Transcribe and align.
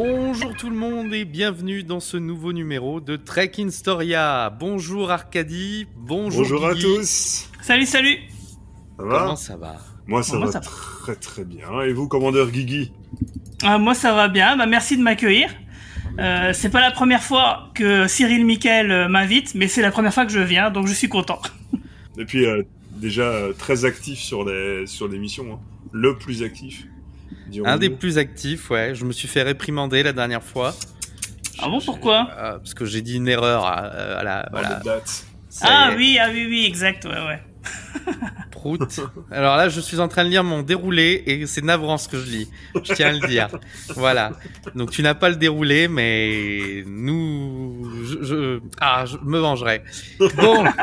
Bonjour 0.00 0.54
tout 0.54 0.70
le 0.70 0.76
monde 0.76 1.12
et 1.12 1.24
bienvenue 1.24 1.82
dans 1.82 1.98
ce 1.98 2.16
nouveau 2.16 2.52
numéro 2.52 3.00
de 3.00 3.16
Trek 3.16 3.50
in 3.58 3.68
Storia. 3.68 4.48
Bonjour 4.48 5.10
Arcadie, 5.10 5.88
bonjour 5.96 6.42
Bonjour 6.42 6.66
à 6.68 6.74
tous. 6.76 7.50
Salut, 7.62 7.84
salut 7.84 8.16
Ça 8.96 9.02
va 9.04 9.18
Comment 9.18 9.34
ça 9.34 9.56
va? 9.56 9.74
Moi 10.06 10.22
ça 10.22 10.38
va 10.38 10.52
ça 10.52 10.60
très 10.60 11.16
très 11.16 11.44
bien. 11.44 11.80
Et 11.80 11.92
vous, 11.92 12.06
commandeur 12.06 12.48
Guigui? 12.52 12.92
Ah, 13.64 13.78
Moi 13.78 13.92
ça 13.94 14.14
va 14.14 14.28
bien, 14.28 14.56
bah, 14.56 14.66
merci 14.66 14.96
de 14.96 15.02
m'accueillir. 15.02 15.50
Euh, 16.20 16.52
c'est 16.52 16.70
pas 16.70 16.80
la 16.80 16.92
première 16.92 17.24
fois 17.24 17.72
que 17.74 18.06
Cyril 18.06 18.46
Miquel 18.46 18.92
euh, 18.92 19.08
m'invite, 19.08 19.56
mais 19.56 19.66
c'est 19.66 19.82
la 19.82 19.90
première 19.90 20.14
fois 20.14 20.26
que 20.26 20.32
je 20.32 20.38
viens, 20.38 20.70
donc 20.70 20.86
je 20.86 20.92
suis 20.92 21.08
content. 21.08 21.42
Et 22.16 22.24
puis 22.24 22.46
euh, 22.46 22.62
déjà 22.92 23.24
euh, 23.24 23.52
très 23.52 23.84
actif 23.84 24.20
sur 24.20 24.44
les 24.44 24.86
sur 24.86 25.08
l'émission. 25.08 25.54
Hein. 25.54 25.58
Le 25.90 26.16
plus 26.16 26.44
actif. 26.44 26.86
Un 27.64 27.76
des 27.76 27.90
plus 27.90 28.18
actifs, 28.18 28.70
ouais. 28.70 28.94
Je 28.94 29.04
me 29.04 29.12
suis 29.12 29.28
fait 29.28 29.42
réprimander 29.42 30.02
la 30.02 30.12
dernière 30.12 30.42
fois. 30.42 30.74
Ah 31.60 31.68
bon, 31.68 31.80
pourquoi 31.80 32.28
Euh, 32.38 32.58
Parce 32.58 32.74
que 32.74 32.84
j'ai 32.84 33.02
dit 33.02 33.16
une 33.16 33.28
erreur 33.28 33.64
à, 33.66 33.72
à 33.74 34.22
la... 34.22 34.42
Dans 34.44 34.50
Voilà. 34.60 34.80
dates. 34.84 35.24
Ça 35.48 35.66
Ah 35.68 35.90
oui, 35.96 36.18
ah 36.20 36.28
oui, 36.32 36.46
oui, 36.48 36.64
exact, 36.66 37.04
ouais, 37.04 37.10
ouais. 37.10 37.42
prout. 38.50 39.00
Alors 39.30 39.56
là, 39.56 39.68
je 39.68 39.80
suis 39.80 39.98
en 40.00 40.08
train 40.08 40.24
de 40.24 40.30
lire 40.30 40.42
mon 40.44 40.62
déroulé 40.62 41.22
et 41.26 41.46
c'est 41.46 41.62
navrant 41.62 41.96
ce 41.98 42.08
que 42.08 42.18
je 42.18 42.26
lis. 42.26 42.48
Je 42.82 42.92
tiens 42.94 43.08
à 43.08 43.12
le 43.12 43.26
dire. 43.26 43.48
Voilà. 43.94 44.32
Donc 44.74 44.90
tu 44.90 45.02
n'as 45.02 45.14
pas 45.14 45.28
le 45.28 45.36
déroulé, 45.36 45.86
mais 45.88 46.82
nous... 46.86 47.88
Je, 48.04 48.22
je- 48.22 48.60
Ah, 48.80 49.04
je 49.06 49.16
me 49.24 49.38
vengerai. 49.38 49.82
Bon. 50.36 50.64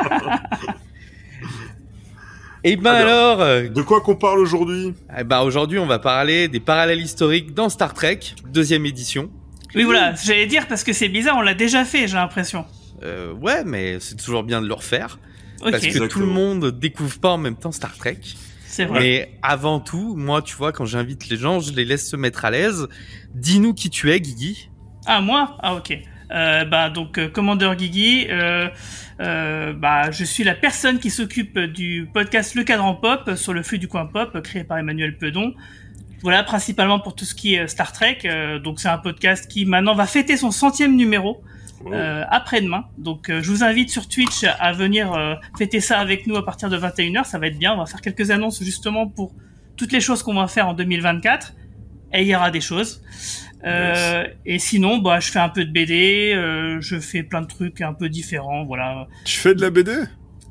Et 2.68 2.74
ben 2.74 2.90
alors, 2.94 3.42
euh, 3.42 3.68
De 3.68 3.80
quoi 3.80 4.00
qu'on 4.00 4.16
parle 4.16 4.40
aujourd'hui? 4.40 4.92
Eh 5.16 5.22
ben 5.22 5.42
aujourd'hui, 5.42 5.78
on 5.78 5.86
va 5.86 6.00
parler 6.00 6.48
des 6.48 6.58
parallèles 6.58 7.00
historiques 7.00 7.54
dans 7.54 7.68
Star 7.68 7.94
Trek, 7.94 8.18
deuxième 8.48 8.84
édition. 8.86 9.30
Oui, 9.76 9.84
voilà, 9.84 10.14
j'allais 10.16 10.46
dire 10.46 10.66
parce 10.66 10.82
que 10.82 10.92
c'est 10.92 11.08
bizarre, 11.08 11.36
on 11.36 11.42
l'a 11.42 11.54
déjà 11.54 11.84
fait, 11.84 12.08
j'ai 12.08 12.16
l'impression. 12.16 12.64
Euh, 13.04 13.32
ouais, 13.34 13.62
mais 13.64 14.00
c'est 14.00 14.16
toujours 14.16 14.42
bien 14.42 14.60
de 14.60 14.66
le 14.66 14.74
refaire 14.74 15.20
parce 15.60 15.78
que 15.78 15.86
Exactement. 15.86 16.08
tout 16.08 16.18
le 16.18 16.26
monde 16.26 16.70
découvre 16.76 17.20
pas 17.20 17.30
en 17.30 17.38
même 17.38 17.54
temps 17.54 17.70
Star 17.70 17.96
Trek. 17.96 18.18
c'est 18.66 18.84
vrai. 18.84 18.98
Mais 18.98 19.38
avant 19.42 19.78
tout, 19.78 20.16
moi, 20.16 20.42
tu 20.42 20.56
vois, 20.56 20.72
quand 20.72 20.86
j'invite 20.86 21.28
les 21.28 21.36
gens, 21.36 21.60
je 21.60 21.72
les 21.72 21.84
laisse 21.84 22.10
se 22.10 22.16
mettre 22.16 22.44
à 22.44 22.50
l'aise. 22.50 22.88
Dis-nous 23.32 23.74
qui 23.74 23.90
tu 23.90 24.10
es, 24.10 24.20
Guigui. 24.20 24.70
Ah, 25.06 25.20
moi? 25.20 25.56
Ah, 25.62 25.76
ok. 25.76 25.96
Euh, 26.32 26.64
bah, 26.64 26.90
donc, 26.90 27.18
euh, 27.18 27.28
Commandeur 27.28 27.76
Guigui, 27.76 28.26
euh, 29.20 29.72
bah, 29.72 30.10
je 30.10 30.24
suis 30.24 30.44
la 30.44 30.54
personne 30.54 30.98
qui 30.98 31.10
s'occupe 31.10 31.58
du 31.58 32.08
podcast 32.12 32.54
Le 32.54 32.64
Cadran 32.64 32.94
Pop 32.94 33.34
sur 33.36 33.52
le 33.52 33.62
flux 33.62 33.78
du 33.78 33.88
coin 33.88 34.06
pop, 34.06 34.40
créé 34.42 34.64
par 34.64 34.78
Emmanuel 34.78 35.16
Pedon. 35.16 35.54
Voilà, 36.22 36.42
principalement 36.42 36.98
pour 36.98 37.14
tout 37.14 37.24
ce 37.24 37.34
qui 37.34 37.54
est 37.54 37.60
euh, 37.60 37.66
Star 37.66 37.92
Trek. 37.92 38.18
Euh, 38.24 38.58
donc, 38.58 38.80
c'est 38.80 38.88
un 38.88 38.98
podcast 38.98 39.50
qui 39.50 39.64
maintenant 39.64 39.94
va 39.94 40.06
fêter 40.06 40.36
son 40.36 40.50
centième 40.50 40.96
numéro 40.96 41.42
euh, 41.92 42.24
après-demain. 42.30 42.86
Donc, 42.98 43.28
euh, 43.30 43.42
je 43.42 43.50
vous 43.50 43.62
invite 43.62 43.90
sur 43.90 44.08
Twitch 44.08 44.44
à 44.44 44.72
venir 44.72 45.12
euh, 45.12 45.34
fêter 45.56 45.80
ça 45.80 45.98
avec 45.98 46.26
nous 46.26 46.36
à 46.36 46.44
partir 46.44 46.68
de 46.68 46.76
21h. 46.76 47.24
Ça 47.24 47.38
va 47.38 47.46
être 47.46 47.58
bien. 47.58 47.74
On 47.74 47.78
va 47.78 47.86
faire 47.86 48.00
quelques 48.00 48.30
annonces 48.30 48.62
justement 48.62 49.06
pour 49.06 49.32
toutes 49.76 49.92
les 49.92 50.00
choses 50.00 50.22
qu'on 50.22 50.34
va 50.34 50.48
faire 50.48 50.68
en 50.68 50.74
2024. 50.74 51.54
Et 52.14 52.22
il 52.22 52.28
y 52.28 52.34
aura 52.34 52.50
des 52.50 52.60
choses. 52.60 53.02
Euh, 53.64 54.24
et 54.44 54.58
sinon, 54.58 54.98
bah, 54.98 55.20
je 55.20 55.30
fais 55.30 55.38
un 55.38 55.48
peu 55.48 55.64
de 55.64 55.72
BD, 55.72 56.32
euh, 56.34 56.80
je 56.80 56.98
fais 56.98 57.22
plein 57.22 57.42
de 57.42 57.46
trucs 57.46 57.80
un 57.80 57.94
peu 57.94 58.08
différents, 58.08 58.64
voilà. 58.64 59.08
Tu 59.24 59.38
fais 59.38 59.54
de 59.54 59.60
la 59.60 59.70
BD 59.70 59.92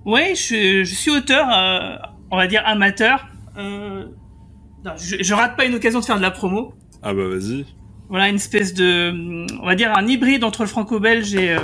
Ouais, 0.06 0.34
je, 0.36 0.84
je 0.84 0.96
suis 0.96 1.12
auteur, 1.12 1.48
euh, 1.52 1.96
on 2.32 2.38
va 2.38 2.48
dire 2.48 2.64
amateur. 2.66 3.28
Non, 3.58 4.92
je, 4.98 5.18
je 5.22 5.34
rate 5.34 5.56
pas 5.56 5.66
une 5.66 5.76
occasion 5.76 6.00
de 6.00 6.06
faire 6.06 6.18
de 6.18 6.22
la 6.22 6.32
promo. 6.32 6.74
Ah 7.02 7.14
bah 7.14 7.28
vas-y. 7.28 7.66
Voilà, 8.10 8.30
une 8.30 8.36
espèce 8.36 8.74
de, 8.74 9.46
on 9.60 9.66
va 9.66 9.76
dire 9.76 9.92
un 9.98 10.08
hybride 10.08 10.44
entre 10.44 10.62
le 10.62 10.68
franco-belge 10.68 11.34
et, 11.36 11.56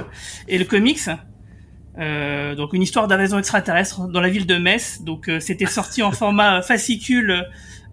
et 0.48 0.58
le 0.58 0.66
comics. 0.66 1.08
Euh, 2.00 2.56
donc 2.56 2.74
une 2.74 2.82
histoire 2.82 3.08
d'invasion 3.08 3.38
extraterrestre 3.38 4.08
dans 4.08 4.22
la 4.22 4.30
ville 4.30 4.46
de 4.46 4.56
Metz. 4.56 5.02
Donc 5.02 5.28
euh, 5.28 5.40
c'était 5.40 5.66
sorti 5.66 6.02
en 6.04 6.12
format 6.12 6.62
fascicule 6.62 7.46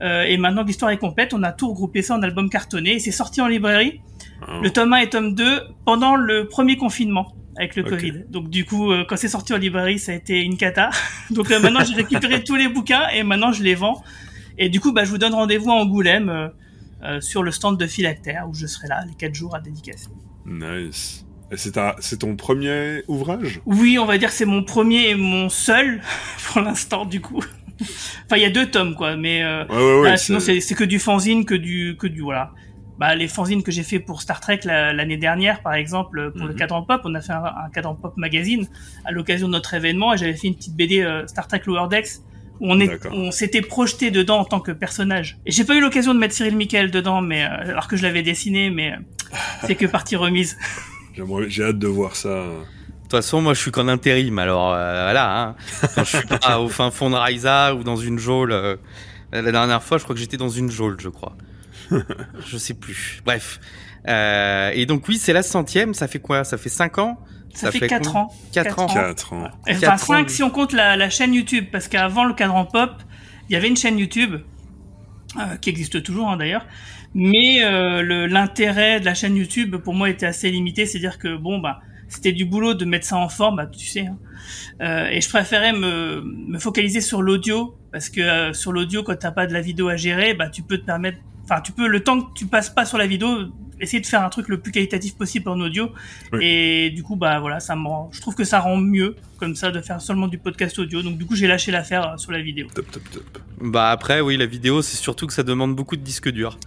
euh, 0.02 0.22
et 0.22 0.36
maintenant 0.36 0.62
que 0.62 0.68
l'histoire 0.68 0.90
est 0.90 0.98
complète, 0.98 1.34
on 1.34 1.42
a 1.42 1.52
tout 1.52 1.68
regroupé 1.68 2.02
ça 2.02 2.14
en 2.14 2.22
album 2.22 2.48
cartonné 2.50 2.94
et 2.94 2.98
c'est 3.00 3.10
sorti 3.10 3.40
en 3.40 3.46
librairie. 3.48 4.00
Ah. 4.46 4.60
Le 4.62 4.70
tome 4.70 4.92
1 4.92 4.96
et 4.98 5.08
tome 5.10 5.34
2 5.34 5.62
pendant 5.84 6.14
le 6.16 6.46
premier 6.46 6.76
confinement 6.76 7.34
avec 7.56 7.74
le. 7.76 7.82
Covid. 7.82 8.24
Donc 8.28 8.50
du 8.50 8.64
coup, 8.64 8.92
euh, 8.92 9.04
quand 9.08 9.16
c'est 9.16 9.28
sorti 9.28 9.52
en 9.52 9.56
librairie, 9.58 9.98
ça 9.98 10.12
a 10.12 10.14
été 10.14 10.40
une 10.40 10.56
cata. 10.56 10.90
Donc 11.30 11.50
euh, 11.50 11.58
maintenant, 11.60 11.82
j'ai 11.84 11.94
récupéré 11.94 12.44
tous 12.44 12.54
les 12.56 12.68
bouquins 12.68 13.08
et 13.14 13.22
maintenant 13.24 13.52
je 13.52 13.62
les 13.62 13.74
vends. 13.74 14.02
Et 14.58 14.68
du 14.68 14.80
coup, 14.80 14.92
bah, 14.92 15.04
je 15.04 15.10
vous 15.10 15.18
donne 15.18 15.34
rendez-vous 15.34 15.70
à 15.70 15.74
Angoulême 15.74 16.50
sur 17.20 17.44
le 17.44 17.52
stand 17.52 17.78
de 17.78 17.86
Philactère 17.86 18.48
où 18.48 18.54
je 18.54 18.66
serai 18.66 18.88
là 18.88 19.04
les 19.06 19.14
4 19.14 19.32
jours 19.34 19.54
à 19.54 19.60
dédicacer. 19.60 20.08
Nice. 20.46 21.24
C'est 21.56 21.72
ta- 21.72 21.96
c'est 22.00 22.18
ton 22.18 22.36
premier 22.36 23.02
ouvrage? 23.08 23.60
Oui, 23.66 23.98
on 23.98 24.04
va 24.04 24.18
dire 24.18 24.28
que 24.28 24.34
c'est 24.34 24.44
mon 24.44 24.62
premier 24.64 25.08
et 25.10 25.14
mon 25.14 25.48
seul 25.48 26.00
pour 26.46 26.60
l'instant 26.60 27.04
du 27.06 27.20
coup. 27.20 27.42
Enfin, 27.80 28.36
il 28.36 28.42
y 28.42 28.44
a 28.44 28.50
deux 28.50 28.66
tomes 28.70 28.94
quoi, 28.94 29.16
mais 29.16 29.42
euh, 29.42 29.64
Ouais 29.66 29.76
ouais 29.76 30.00
ouais. 30.10 30.16
sinon 30.16 30.40
c'est- 30.40 30.74
que 30.74 30.84
du 30.84 30.98
fanzine, 30.98 31.44
que 31.44 31.54
du 31.54 31.96
que 31.98 32.06
du 32.06 32.20
voilà. 32.20 32.52
Bah, 32.98 33.14
les 33.14 33.28
fanzines 33.28 33.62
que 33.62 33.70
j'ai 33.70 33.84
fait 33.84 34.00
pour 34.00 34.20
Star 34.22 34.40
Trek 34.40 34.60
la- 34.64 34.92
l'année 34.92 35.16
dernière, 35.16 35.62
par 35.62 35.74
exemple, 35.74 36.32
pour 36.36 36.46
le 36.46 36.52
Mhm. 36.52 36.58
cadran 36.58 36.82
pop, 36.82 37.00
on 37.04 37.14
a 37.14 37.20
fait 37.20 37.32
un, 37.32 37.44
un 37.44 37.70
cadran 37.72 37.94
pop 37.94 38.12
magazine 38.16 38.66
à 39.04 39.12
l'occasion 39.12 39.46
de 39.46 39.52
notre 39.52 39.72
événement 39.74 40.14
et 40.14 40.18
j'avais 40.18 40.34
fait 40.34 40.48
une 40.48 40.56
petite 40.56 40.74
BD 40.74 41.00
euh, 41.02 41.24
Star 41.28 41.46
Trek 41.46 41.62
Lower 41.66 41.86
Decks 41.88 42.08
où 42.60 42.72
on 42.72 42.80
est, 42.80 42.98
on 43.12 43.30
s'était 43.30 43.60
projeté 43.62 44.10
dedans 44.10 44.38
en 44.40 44.44
tant 44.44 44.58
que 44.58 44.72
personnage. 44.72 45.38
Et 45.46 45.52
j'ai 45.52 45.62
pas 45.62 45.76
eu 45.76 45.80
l'occasion 45.80 46.12
de 46.12 46.18
mettre 46.18 46.34
Cyril 46.34 46.56
Michael 46.56 46.90
dedans, 46.90 47.20
mais 47.20 47.44
euh, 47.44 47.70
alors 47.70 47.86
que 47.86 47.96
je 47.96 48.02
l'avais 48.02 48.22
dessiné, 48.24 48.68
mais 48.70 48.94
euh, 48.94 48.96
c'est 49.64 49.76
que 49.76 49.86
partie 49.86 50.16
remise. 50.16 50.58
J'ai 51.48 51.62
hâte 51.64 51.78
de 51.78 51.86
voir 51.86 52.16
ça. 52.16 52.44
De 53.08 53.12
toute 53.16 53.24
façon, 53.24 53.40
moi, 53.40 53.54
je 53.54 53.60
suis 53.60 53.70
qu'en 53.70 53.88
intérim. 53.88 54.38
Alors 54.38 54.74
euh, 54.74 55.04
voilà, 55.04 55.40
hein. 55.40 55.54
quand 55.94 56.04
je 56.04 56.16
suis 56.18 56.26
pas 56.26 56.60
au 56.60 56.68
fin 56.68 56.90
fond 56.90 57.08
de 57.08 57.14
Raisa 57.16 57.74
ou 57.74 57.82
dans 57.82 57.96
une 57.96 58.18
geôle. 58.18 58.52
euh, 58.52 58.76
la 59.32 59.50
dernière 59.50 59.82
fois, 59.82 59.96
je 59.96 60.04
crois 60.04 60.14
que 60.14 60.20
j'étais 60.20 60.36
dans 60.36 60.50
une 60.50 60.70
geôle, 60.70 60.96
je 61.00 61.08
crois. 61.08 61.34
je 61.90 62.58
sais 62.58 62.74
plus. 62.74 63.22
Bref. 63.24 63.60
Euh, 64.06 64.70
et 64.74 64.84
donc 64.84 65.08
oui, 65.08 65.16
c'est 65.16 65.32
la 65.32 65.42
centième. 65.42 65.94
Ça 65.94 66.06
fait 66.06 66.18
quoi? 66.18 66.44
Ça 66.44 66.58
fait 66.58 66.68
cinq 66.68 66.98
ans? 66.98 67.18
Ça, 67.54 67.66
Ça 67.66 67.72
fait, 67.72 67.78
fait 67.80 67.86
4 67.88 68.04
combien 68.08 68.20
ans. 68.20 68.30
4 68.52 68.64
Quatre 68.64 68.78
ans. 68.78 68.84
ans. 68.84 68.94
4 68.94 69.32
ans. 69.32 69.48
Enfin, 69.66 69.80
Quatre 69.80 69.98
5 70.04 70.24
ans. 70.26 70.28
si 70.28 70.42
on 70.42 70.50
compte 70.50 70.72
la, 70.74 70.96
la 70.96 71.08
chaîne 71.08 71.32
YouTube, 71.32 71.64
parce 71.72 71.88
qu'avant 71.88 72.24
le 72.26 72.34
cadran 72.34 72.66
pop, 72.66 72.90
il 73.48 73.54
y 73.54 73.56
avait 73.56 73.68
une 73.68 73.76
chaîne 73.76 73.98
YouTube, 73.98 74.36
euh, 75.38 75.56
qui 75.56 75.70
existe 75.70 76.02
toujours 76.02 76.28
hein, 76.28 76.36
d'ailleurs, 76.36 76.66
mais 77.14 77.64
euh, 77.64 78.28
l'intérêt 78.28 79.00
de 79.00 79.06
la 79.06 79.14
chaîne 79.14 79.34
YouTube 79.34 79.76
pour 79.76 79.94
moi 79.94 80.10
était 80.10 80.26
assez 80.26 80.50
limité, 80.50 80.84
c'est-à-dire 80.84 81.18
que 81.18 81.36
bon 81.38 81.58
bah 81.58 81.80
c'était 82.08 82.32
du 82.32 82.44
boulot 82.44 82.74
de 82.74 82.84
mettre 82.84 83.06
ça 83.06 83.16
en 83.16 83.28
forme, 83.28 83.56
bah, 83.56 83.66
tu 83.66 83.86
sais, 83.86 84.06
hein. 84.06 84.18
Euh, 84.80 85.08
et 85.08 85.20
je 85.20 85.28
préférais 85.28 85.72
me, 85.72 86.22
me 86.22 86.58
focaliser 86.58 87.00
sur 87.00 87.20
l'audio, 87.22 87.76
parce 87.92 88.08
que 88.08 88.20
euh, 88.20 88.52
sur 88.52 88.72
l'audio 88.72 89.02
quand 89.02 89.16
t'as 89.16 89.30
pas 89.32 89.46
de 89.46 89.52
la 89.52 89.60
vidéo 89.60 89.88
à 89.88 89.96
gérer, 89.96 90.34
bah 90.34 90.48
tu 90.48 90.62
peux 90.62 90.78
te 90.78 90.84
permettre, 90.84 91.18
enfin 91.44 91.60
tu 91.60 91.72
peux 91.72 91.86
le 91.86 92.02
temps 92.02 92.22
que 92.22 92.32
tu 92.34 92.46
passes 92.46 92.70
pas 92.70 92.84
sur 92.84 92.96
la 92.96 93.06
vidéo, 93.06 93.28
essayer 93.80 94.00
de 94.00 94.06
faire 94.06 94.22
un 94.24 94.28
truc 94.28 94.48
le 94.48 94.58
plus 94.60 94.72
qualitatif 94.72 95.16
possible 95.16 95.48
en 95.48 95.60
audio. 95.60 95.90
Oui. 96.32 96.44
Et 96.44 96.90
du 96.90 97.02
coup, 97.02 97.16
bah 97.16 97.40
voilà, 97.40 97.60
ça 97.60 97.76
me 97.76 97.86
rend, 97.86 98.10
je 98.12 98.20
trouve 98.20 98.34
que 98.34 98.44
ça 98.44 98.60
rend 98.60 98.76
mieux 98.76 99.16
comme 99.38 99.54
ça 99.54 99.70
de 99.70 99.80
faire 99.80 100.00
seulement 100.00 100.28
du 100.28 100.38
podcast 100.38 100.78
audio. 100.78 101.02
Donc 101.02 101.18
du 101.18 101.26
coup, 101.26 101.34
j'ai 101.34 101.46
lâché 101.46 101.70
l'affaire 101.72 102.12
euh, 102.12 102.16
sur 102.16 102.32
la 102.32 102.40
vidéo. 102.40 102.68
Top 102.74 102.90
top 102.90 103.02
top. 103.10 103.38
Bah 103.60 103.90
après, 103.90 104.20
oui, 104.20 104.36
la 104.36 104.46
vidéo, 104.46 104.82
c'est 104.82 104.96
surtout 104.96 105.26
que 105.26 105.32
ça 105.32 105.42
demande 105.42 105.74
beaucoup 105.74 105.96
de 105.96 106.02
disques 106.02 106.30
durs. 106.30 106.58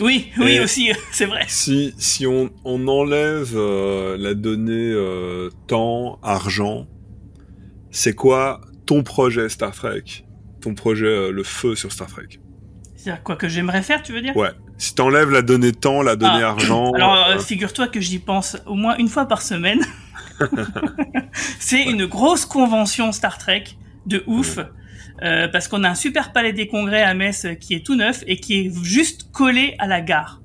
Oui, 0.00 0.30
oui 0.38 0.52
Et- 0.52 0.60
aussi, 0.60 0.90
c'est 1.12 1.26
vrai. 1.26 1.44
Si, 1.48 1.94
si 1.98 2.26
on, 2.26 2.50
on 2.64 2.86
enlève 2.88 3.52
euh, 3.54 4.16
la 4.18 4.34
donnée 4.34 4.72
euh, 4.92 5.50
temps, 5.66 6.18
argent, 6.22 6.86
c'est 7.90 8.14
quoi 8.14 8.60
ton 8.86 9.02
projet 9.02 9.48
Star 9.48 9.72
Trek? 9.74 10.02
Ton 10.60 10.74
projet 10.74 11.06
euh, 11.06 11.30
le 11.30 11.42
feu 11.44 11.74
sur 11.76 11.92
Star 11.92 12.08
Trek? 12.08 12.26
C'est-à-dire 12.96 13.22
quoi 13.22 13.36
que 13.36 13.48
j'aimerais 13.48 13.82
faire, 13.82 14.02
tu 14.02 14.12
veux 14.12 14.22
dire? 14.22 14.36
Ouais. 14.36 14.50
Si 14.78 14.94
t'enlèves 14.94 15.30
la 15.30 15.42
donnée 15.42 15.72
temps, 15.72 16.02
la 16.02 16.16
donnée 16.16 16.42
Ah. 16.42 16.48
argent. 16.50 16.90
Alors, 16.92 17.40
figure-toi 17.40 17.86
que 17.88 18.00
j'y 18.00 18.18
pense 18.18 18.56
au 18.66 18.74
moins 18.74 18.96
une 18.96 19.08
fois 19.08 19.26
par 19.26 19.42
semaine. 19.42 19.80
c'est 21.60 21.82
une 21.84 22.06
grosse 22.06 22.44
convention 22.46 23.12
Star 23.12 23.38
Trek 23.38 23.64
de 24.06 24.22
ouf. 24.26 24.58
Euh, 25.24 25.48
parce 25.48 25.68
qu'on 25.68 25.82
a 25.84 25.88
un 25.90 25.94
super 25.94 26.32
palais 26.32 26.52
des 26.52 26.66
congrès 26.68 27.02
à 27.02 27.14
Metz 27.14 27.44
euh, 27.44 27.54
qui 27.54 27.74
est 27.74 27.84
tout 27.84 27.96
neuf 27.96 28.22
et 28.26 28.36
qui 28.36 28.54
est 28.66 28.84
juste 28.84 29.30
collé 29.32 29.74
à 29.78 29.86
la 29.86 30.00
gare. 30.00 30.42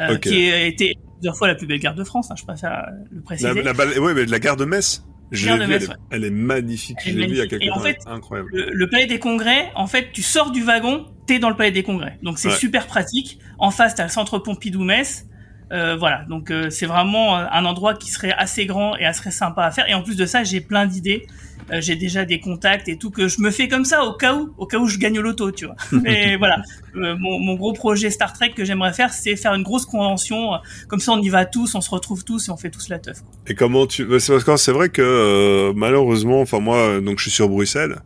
Euh. 0.00 0.16
Qui 0.18 0.50
a 0.50 0.64
été 0.64 0.94
plusieurs 1.18 1.36
fois 1.36 1.48
la 1.48 1.54
plus 1.54 1.66
belle 1.66 1.80
gare 1.80 1.94
de 1.94 2.04
France, 2.04 2.30
hein, 2.30 2.34
je 2.38 2.44
préfère 2.44 2.72
euh, 2.72 2.92
le 3.10 3.20
préciser. 3.22 3.62
la, 3.62 3.72
la 3.72 4.00
ouais, 4.00 4.14
mais 4.14 4.26
la 4.26 4.38
gare 4.38 4.56
de 4.56 4.64
Metz. 4.64 5.02
Je 5.32 5.48
l'ai 5.48 5.54
elle, 5.64 5.72
est- 5.72 5.88
ouais. 5.88 5.94
elle 6.10 6.24
est 6.24 6.30
magnifique. 6.30 6.98
Elle 7.04 7.12
Je 7.14 7.18
l'ai 7.18 7.26
vue 7.26 7.32
il 7.32 7.38
y 7.38 7.40
a 7.40 7.46
quelques 7.48 7.64
Et 7.64 7.70
en 7.70 7.74
temps. 7.74 7.80
fait, 7.80 7.98
Incroyable. 8.06 8.48
le, 8.52 8.70
le 8.72 8.88
palais 8.88 9.06
des 9.06 9.18
congrès, 9.18 9.72
en 9.74 9.88
fait, 9.88 10.12
tu 10.12 10.22
sors 10.22 10.52
du 10.52 10.62
wagon, 10.62 11.06
t'es 11.26 11.40
dans 11.40 11.50
le 11.50 11.56
palais 11.56 11.72
des 11.72 11.82
congrès. 11.82 12.16
Donc 12.22 12.38
c'est 12.38 12.48
Ouais. 12.48 12.54
super 12.54 12.86
pratique. 12.86 13.40
En 13.58 13.72
face, 13.72 13.96
t'as 13.96 14.04
le 14.04 14.08
centre 14.10 14.38
Pompidou-Metz. 14.38 15.26
Euh, 15.72 15.96
voilà, 15.96 16.24
donc 16.28 16.50
euh, 16.50 16.70
c'est 16.70 16.86
vraiment 16.86 17.36
euh, 17.36 17.46
un 17.50 17.64
endroit 17.64 17.94
qui 17.94 18.10
serait 18.10 18.32
assez 18.32 18.66
grand 18.66 18.96
et 18.96 19.04
assez 19.04 19.30
sympa 19.30 19.64
à 19.64 19.70
faire. 19.70 19.88
Et 19.88 19.94
en 19.94 20.02
plus 20.02 20.16
de 20.16 20.26
ça, 20.26 20.44
j'ai 20.44 20.60
plein 20.60 20.86
d'idées 20.86 21.26
euh, 21.72 21.80
j'ai 21.80 21.96
déjà 21.96 22.24
des 22.24 22.38
contacts 22.38 22.88
et 22.88 22.96
tout 22.96 23.10
que 23.10 23.26
je 23.26 23.40
me 23.40 23.50
fais 23.50 23.66
comme 23.66 23.84
ça 23.84 24.04
au 24.04 24.12
cas 24.12 24.34
où, 24.34 24.52
au 24.56 24.66
cas 24.66 24.78
où 24.78 24.86
je 24.86 24.98
gagne 24.98 25.18
au 25.18 25.22
loto, 25.22 25.50
tu 25.50 25.66
vois. 25.66 25.74
Mais 26.02 26.36
voilà, 26.36 26.62
euh, 26.94 27.16
mon, 27.18 27.40
mon, 27.40 27.54
gros 27.54 27.72
projet 27.72 28.10
Star 28.10 28.32
Trek 28.32 28.52
que 28.54 28.64
j'aimerais 28.64 28.92
faire, 28.92 29.12
c'est 29.12 29.34
faire 29.36 29.54
une 29.54 29.64
grosse 29.64 29.84
convention. 29.84 30.52
Comme 30.88 31.00
ça, 31.00 31.12
on 31.12 31.20
y 31.20 31.28
va 31.28 31.44
tous, 31.44 31.74
on 31.74 31.80
se 31.80 31.90
retrouve 31.90 32.24
tous 32.24 32.48
et 32.48 32.50
on 32.52 32.56
fait 32.56 32.70
tous 32.70 32.88
la 32.88 32.98
teuf. 32.98 33.18
Et 33.48 33.54
comment 33.54 33.86
tu 33.86 34.06
C'est 34.20 34.32
parce 34.32 34.44
que 34.44 34.56
c'est 34.56 34.72
vrai 34.72 34.90
que 34.90 35.72
malheureusement, 35.74 36.40
enfin 36.40 36.60
moi, 36.60 37.00
donc 37.00 37.18
je 37.18 37.24
suis 37.24 37.32
sur 37.32 37.48
Bruxelles 37.48 37.96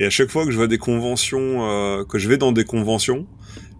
et 0.00 0.04
à 0.04 0.10
chaque 0.10 0.28
fois 0.28 0.44
que 0.44 0.50
je 0.50 0.56
vois 0.56 0.66
des 0.68 0.78
conventions, 0.78 2.04
que 2.08 2.18
je 2.18 2.28
vais 2.28 2.36
dans 2.36 2.52
des 2.52 2.64
conventions 2.64 3.26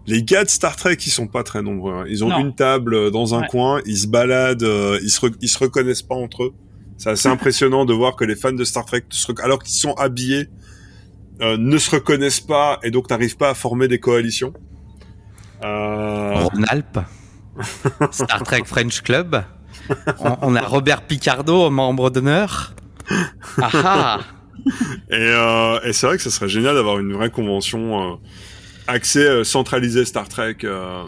les 0.09 0.23
gars 0.23 0.43
de 0.43 0.49
Star 0.49 0.75
Trek, 0.75 0.97
ils 1.05 1.11
sont 1.11 1.27
pas 1.27 1.43
très 1.43 1.61
nombreux. 1.61 1.93
Hein. 1.93 2.05
Ils 2.09 2.23
ont 2.23 2.35
une 2.39 2.55
table 2.55 2.95
euh, 2.95 3.11
dans 3.11 3.35
un 3.35 3.43
coin, 3.43 3.79
ils 3.85 3.97
se 3.97 4.07
baladent, 4.07 4.63
euh, 4.63 4.99
ils 5.03 5.11
se 5.11 5.27
ils 5.39 5.47
se 5.47 5.59
reconnaissent 5.59 6.01
pas 6.01 6.15
entre 6.15 6.45
eux. 6.45 6.53
C'est 6.97 7.11
assez 7.11 7.29
impressionnant 7.29 7.85
de 7.85 7.93
voir 7.93 8.15
que 8.15 8.25
les 8.25 8.35
fans 8.35 8.51
de 8.51 8.63
Star 8.63 8.85
Trek, 8.85 9.03
alors 9.43 9.61
qu'ils 9.61 9.77
sont 9.77 9.93
habillés, 9.93 10.49
euh, 11.41 11.57
ne 11.57 11.77
se 11.77 11.91
reconnaissent 11.91 12.41
pas 12.41 12.79
et 12.81 12.89
donc 12.89 13.09
n'arrivent 13.09 13.37
pas 13.37 13.51
à 13.51 13.53
former 13.53 13.87
des 13.87 13.99
coalitions. 13.99 14.51
Euh... 15.63 16.33
Rhône-Alpes, 16.33 16.99
Star 18.11 18.43
Trek 18.43 18.63
French 18.65 19.01
Club. 19.01 19.43
On, 20.19 20.55
a 20.55 20.61
Robert 20.61 21.03
Picardo, 21.03 21.69
membre 21.69 22.09
d'honneur. 22.09 22.73
Ah, 23.61 23.69
ah. 23.73 24.19
Et, 25.09 25.15
euh, 25.15 25.79
et 25.83 25.93
c'est 25.93 26.05
vrai 26.05 26.17
que 26.17 26.23
ce 26.23 26.29
serait 26.29 26.49
génial 26.49 26.75
d'avoir 26.75 26.99
une 26.99 27.13
vraie 27.13 27.29
convention 27.29 28.19
accès 28.89 29.25
euh, 29.25 29.43
centralisé 29.43 30.05
Star 30.05 30.27
Trek. 30.27 30.57
Euh. 30.63 31.03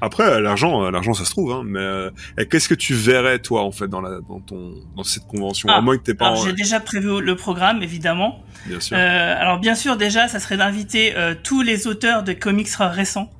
Après, 0.00 0.40
l'argent, 0.40 0.84
euh, 0.84 0.90
l'argent, 0.90 1.14
ça 1.14 1.24
se 1.24 1.30
trouve. 1.30 1.52
Hein, 1.52 1.62
mais 1.64 2.46
qu'est-ce 2.46 2.68
que 2.68 2.74
tu 2.74 2.94
verrais 2.94 3.38
toi 3.38 3.62
en 3.62 3.70
fait 3.70 3.86
dans 3.86 4.00
la 4.00 4.20
dans 4.28 4.40
ton 4.40 4.74
dans 4.96 5.04
cette 5.04 5.28
convention 5.28 5.68
À 5.68 5.76
ah, 5.76 5.80
moins 5.80 5.96
que 5.96 6.02
t'aies 6.02 6.14
pas. 6.14 6.34
j'ai 6.44 6.52
déjà 6.52 6.80
prévu 6.80 7.20
le 7.20 7.36
programme, 7.36 7.82
évidemment. 7.82 8.42
Bien 8.66 8.80
sûr. 8.80 8.96
alors 8.96 9.60
bien 9.60 9.76
sûr, 9.76 9.96
déjà, 9.96 10.26
ça 10.26 10.40
serait 10.40 10.56
d'inviter 10.56 11.14
tous 11.44 11.62
les 11.62 11.86
auteurs 11.86 12.24
de 12.24 12.32
comics 12.32 12.68
récents. 12.78 13.30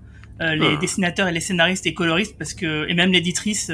les 0.40 0.74
ah. 0.74 0.80
dessinateurs 0.80 1.26
et 1.26 1.32
les 1.32 1.40
scénaristes 1.40 1.84
et 1.86 1.94
coloristes 1.94 2.36
parce 2.38 2.54
que 2.54 2.88
et 2.88 2.94
même 2.94 3.10
l'éditrice 3.10 3.70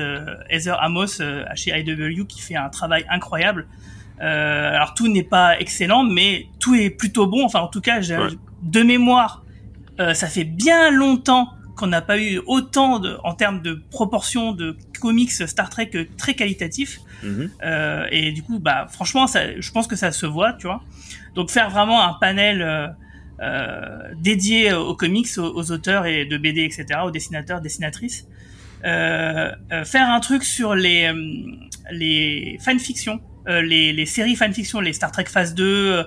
Heather 0.48 0.82
Amos 0.82 1.20
chez 1.56 1.78
IW 1.78 2.24
qui 2.24 2.40
fait 2.40 2.56
un 2.56 2.70
travail 2.70 3.04
incroyable. 3.10 3.66
alors 4.18 4.94
tout 4.94 5.08
n'est 5.08 5.22
pas 5.22 5.60
excellent, 5.60 6.04
mais 6.04 6.46
tout 6.58 6.74
est 6.74 6.88
plutôt 6.88 7.26
bon. 7.26 7.44
Enfin, 7.44 7.60
en 7.60 7.68
tout 7.68 7.82
cas, 7.82 8.00
de 8.00 8.82
mémoire, 8.82 9.44
euh, 10.00 10.14
ça 10.14 10.26
fait 10.28 10.44
bien 10.44 10.90
longtemps 10.90 11.48
qu'on 11.78 11.86
n'a 11.86 12.02
pas 12.02 12.18
eu 12.18 12.40
autant 12.46 12.98
de, 12.98 13.16
en 13.22 13.34
termes 13.34 13.62
de 13.62 13.80
proportion 13.90 14.52
de 14.52 14.76
comics 15.00 15.30
Star 15.30 15.70
Trek 15.70 15.90
très 16.18 16.34
qualitatifs. 16.34 16.98
Mhm. 17.22 17.50
Euh, 17.62 18.06
et 18.10 18.32
du 18.32 18.42
coup, 18.42 18.58
bah, 18.58 18.86
franchement, 18.90 19.26
ça, 19.26 19.58
je 19.58 19.70
pense 19.70 19.86
que 19.86 19.96
ça 19.96 20.10
se 20.10 20.26
voit, 20.26 20.52
tu 20.54 20.66
vois. 20.66 20.82
Donc 21.34 21.50
faire 21.50 21.70
vraiment 21.70 22.02
un 22.02 22.14
panel 22.14 22.62
euh, 22.62 22.88
euh 23.40 24.12
dédié 24.20 24.72
aux 24.72 24.96
comics, 24.96 25.28
aux, 25.38 25.70
auteurs 25.70 26.06
et 26.06 26.24
de 26.24 26.36
BD, 26.36 26.64
etc., 26.64 26.86
aux 27.04 27.12
dessinateurs, 27.12 27.60
dessinatrices. 27.60 28.26
Euh, 28.84 29.52
faire 29.84 30.10
un 30.10 30.20
truc 30.20 30.44
sur 30.44 30.74
les 30.74 31.12
les 31.90 32.58
fanfictions, 32.60 33.20
les, 33.48 33.92
les 33.92 34.06
séries 34.06 34.36
fanfictions, 34.36 34.80
les 34.80 34.92
Star 34.92 35.10
Trek 35.10 35.24
Phase 35.26 35.54
2, 35.54 36.04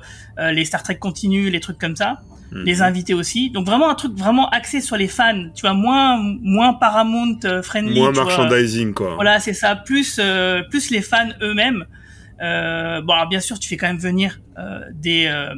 les 0.51 0.65
Star 0.65 0.83
Trek 0.83 0.97
Continue, 0.97 1.49
les 1.49 1.59
trucs 1.59 1.79
comme 1.79 1.95
ça. 1.95 2.21
Mhm. 2.51 2.63
les 2.65 2.81
invités 2.81 3.13
aussi. 3.13 3.49
Donc 3.49 3.65
vraiment 3.65 3.89
un 3.89 3.95
truc 3.95 4.13
vraiment 4.13 4.49
axé 4.49 4.81
sur 4.81 4.97
les 4.97 5.07
fans, 5.07 5.49
tu 5.55 5.61
vois, 5.61 5.73
moins 5.73 6.21
moins 6.41 6.73
Paramount 6.73 7.39
euh, 7.45 7.61
friendly, 7.61 7.99
moins 7.99 8.11
merchandising 8.11 8.93
quoi. 8.93 9.15
Voilà, 9.15 9.39
c'est 9.39 9.53
ça, 9.53 9.75
plus 9.75 10.17
euh, 10.19 10.61
plus 10.69 10.89
les 10.89 11.01
fans 11.01 11.29
eux-mêmes. 11.41 11.85
Euh, 12.41 13.01
bon, 13.01 13.13
alors 13.13 13.29
bien 13.29 13.39
sûr, 13.39 13.57
tu 13.59 13.69
fais 13.69 13.77
quand 13.77 13.87
même 13.87 13.99
venir 13.99 14.41
euh, 14.57 14.81
des 14.93 15.27
euh, 15.27 15.53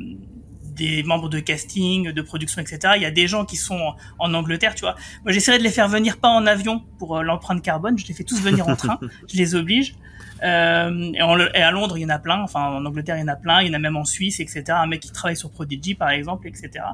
des 0.75 1.03
membres 1.03 1.29
de 1.29 1.39
casting, 1.39 2.11
de 2.11 2.21
production, 2.21 2.61
etc. 2.61 2.93
Il 2.95 3.01
y 3.03 3.05
a 3.05 3.11
des 3.11 3.27
gens 3.27 3.45
qui 3.45 3.57
sont 3.57 3.93
en 4.17 4.33
Angleterre, 4.33 4.73
tu 4.73 4.81
vois. 4.81 4.95
Moi, 5.23 5.31
j'essaierai 5.31 5.59
de 5.59 5.63
les 5.63 5.69
faire 5.69 5.87
venir 5.87 6.17
pas 6.17 6.29
en 6.29 6.47
avion 6.47 6.83
pour 6.97 7.21
l'empreinte 7.21 7.61
carbone. 7.61 7.97
Je 7.97 8.07
les 8.07 8.13
fais 8.15 8.23
tous 8.23 8.41
venir 8.41 8.67
en 8.67 8.75
train. 8.75 8.99
Je 9.31 9.37
les 9.37 9.53
oblige. 9.53 9.95
Euh, 10.43 11.11
et, 11.13 11.61
à 11.61 11.71
Londres, 11.71 11.97
il 11.97 12.01
y 12.01 12.05
en 12.05 12.09
a 12.09 12.19
plein. 12.19 12.41
Enfin, 12.41 12.61
en 12.61 12.85
Angleterre, 12.85 13.17
il 13.17 13.21
y 13.21 13.23
en 13.23 13.27
a 13.27 13.35
plein. 13.35 13.61
Il 13.61 13.67
y 13.67 13.71
en 13.71 13.73
a 13.73 13.79
même 13.79 13.95
en 13.95 14.05
Suisse, 14.05 14.39
etc. 14.39 14.63
Un 14.69 14.87
mec 14.87 15.01
qui 15.01 15.11
travaille 15.11 15.37
sur 15.37 15.51
Prodigy, 15.51 15.95
par 15.95 16.09
exemple, 16.09 16.47
etc. 16.47 16.85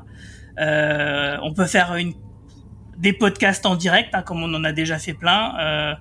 Euh, 0.60 1.38
on 1.42 1.54
peut 1.54 1.66
faire 1.66 1.96
des 2.98 3.13
podcasts 3.13 3.66
en 3.66 3.75
direct, 3.75 4.13
hein, 4.13 4.22
comme 4.22 4.44
on 4.44 4.54
en 4.54 4.63
a 4.63 4.72
déjà 4.72 5.00
fait 5.00 5.13
plein. 5.13 5.56
Euh, 5.60 5.94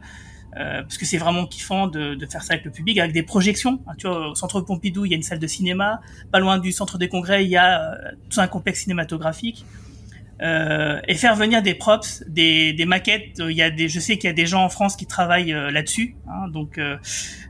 parce 0.54 0.98
que 0.98 1.04
c'est 1.04 1.18
vraiment 1.18 1.46
kiffant 1.46 1.86
de, 1.86 2.18
faire 2.30 2.42
ça 2.42 2.54
avec 2.54 2.64
le 2.64 2.70
public, 2.70 2.98
avec 2.98 3.12
des 3.12 3.22
projections. 3.22 3.80
Hein, 3.86 4.08
au 4.08 4.34
centre 4.34 4.60
Pompidou, 4.60 5.04
il 5.04 5.10
y 5.10 5.14
a 5.14 5.16
une 5.16 5.22
salle 5.22 5.38
de 5.38 5.46
cinéma. 5.46 6.00
Pas 6.32 6.40
loin 6.40 6.58
du 6.58 6.72
centre 6.72 6.98
des 6.98 7.08
congrès, 7.08 7.44
il 7.44 7.50
y 7.50 7.56
a 7.56 7.96
tout 8.28 8.40
un 8.40 8.48
complexe 8.48 8.82
cinématographique. 8.82 9.64
Euh, 10.40 11.00
et 11.08 11.14
faire 11.14 11.34
venir 11.34 11.62
des 11.62 11.74
props, 11.74 12.22
des, 12.28 12.72
des 12.72 12.86
maquettes. 12.86 13.40
Il 13.40 13.56
y 13.56 13.62
a 13.62 13.70
des, 13.70 13.88
je 13.88 13.98
sais 13.98 14.18
qu'il 14.18 14.28
y 14.28 14.30
a 14.30 14.34
des 14.34 14.46
gens 14.46 14.64
en 14.64 14.68
France 14.68 14.94
qui 14.94 15.06
travaillent 15.06 15.52
euh, 15.52 15.70
là-dessus, 15.70 16.16
hein, 16.28 16.48
donc 16.48 16.78
euh, 16.78 16.96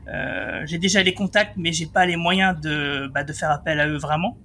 euh, 0.07 0.63
j'ai 0.65 0.79
déjà 0.79 1.03
les 1.03 1.13
contacts, 1.13 1.53
mais 1.55 1.71
j'ai 1.71 1.85
pas 1.85 2.05
les 2.05 2.15
moyens 2.15 2.59
de, 2.59 3.07
bah, 3.13 3.23
de 3.23 3.31
faire 3.31 3.51
appel 3.51 3.79
à 3.79 3.87
eux 3.87 3.97
vraiment. 3.97 4.37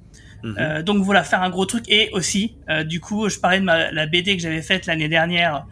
Mhm. 0.42 0.82
donc 0.82 1.02
voilà, 1.02 1.24
faire 1.24 1.42
un 1.42 1.48
gros 1.48 1.64
truc 1.64 1.84
et 1.88 2.10
aussi, 2.12 2.58
du 2.84 3.00
coup, 3.00 3.30
je 3.30 3.38
parlais 3.38 3.60
de 3.60 3.64
ma, 3.64 3.90
la 3.92 4.04
BD 4.04 4.36
que 4.36 4.42
j'avais 4.42 4.60
faite 4.60 4.84
l'année 4.84 5.08
dernière. 5.08 5.66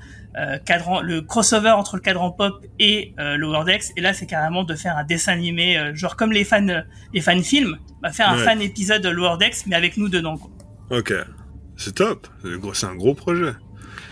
cadran, 0.64 1.02
le 1.02 1.20
crossover 1.20 1.72
entre 1.72 1.96
le 1.96 2.00
cadran 2.00 2.30
pop 2.30 2.64
et 2.78 3.12
le 3.18 3.46
Wordex 3.46 3.92
et 3.98 4.00
là 4.00 4.14
c'est 4.14 4.24
carrément 4.24 4.64
de 4.64 4.74
faire 4.74 4.96
un 4.96 5.04
dessin 5.04 5.34
animé 5.34 5.78
genre 5.92 6.16
comme 6.16 6.32
les 6.32 6.44
fans 6.44 6.84
les 7.12 7.20
fans 7.20 7.42
films 7.42 7.76
bah, 8.00 8.12
faire 8.12 8.30
un 8.30 8.38
fan 8.38 8.62
épisode 8.62 9.04
Wordex 9.04 9.66
mais 9.66 9.76
avec 9.76 9.98
nous 9.98 10.08
dedans 10.08 10.38
quoi. 10.38 10.50
ok 10.88 11.12
c'est 11.82 11.94
top. 11.94 12.26
C'est 12.74 12.86
un 12.86 12.94
gros 12.94 13.14
projet. 13.14 13.52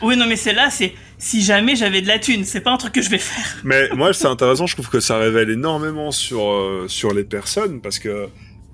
Oui, 0.02 0.16
non, 0.16 0.26
mais 0.26 0.36
c'est 0.36 0.52
là, 0.54 0.70
c'est 0.70 0.94
si 1.18 1.42
jamais 1.42 1.76
j'avais 1.76 2.00
de 2.00 2.08
la 2.08 2.18
thune, 2.18 2.44
c'est 2.44 2.60
pas 2.60 2.72
un 2.72 2.76
truc 2.76 2.92
que 2.94 3.02
je 3.02 3.10
vais 3.10 3.18
faire. 3.18 3.60
Mais 3.64 3.90
moi, 3.90 4.12
c'est 4.14 4.26
intéressant. 4.26 4.66
Je 4.66 4.74
trouve 4.74 4.88
que 4.88 5.00
ça 5.00 5.18
révèle 5.18 5.50
énormément 5.50 6.10
sur 6.10 6.50
euh, 6.50 6.86
sur 6.88 7.12
les 7.12 7.24
personnes 7.24 7.82
parce 7.82 7.98
que 7.98 8.28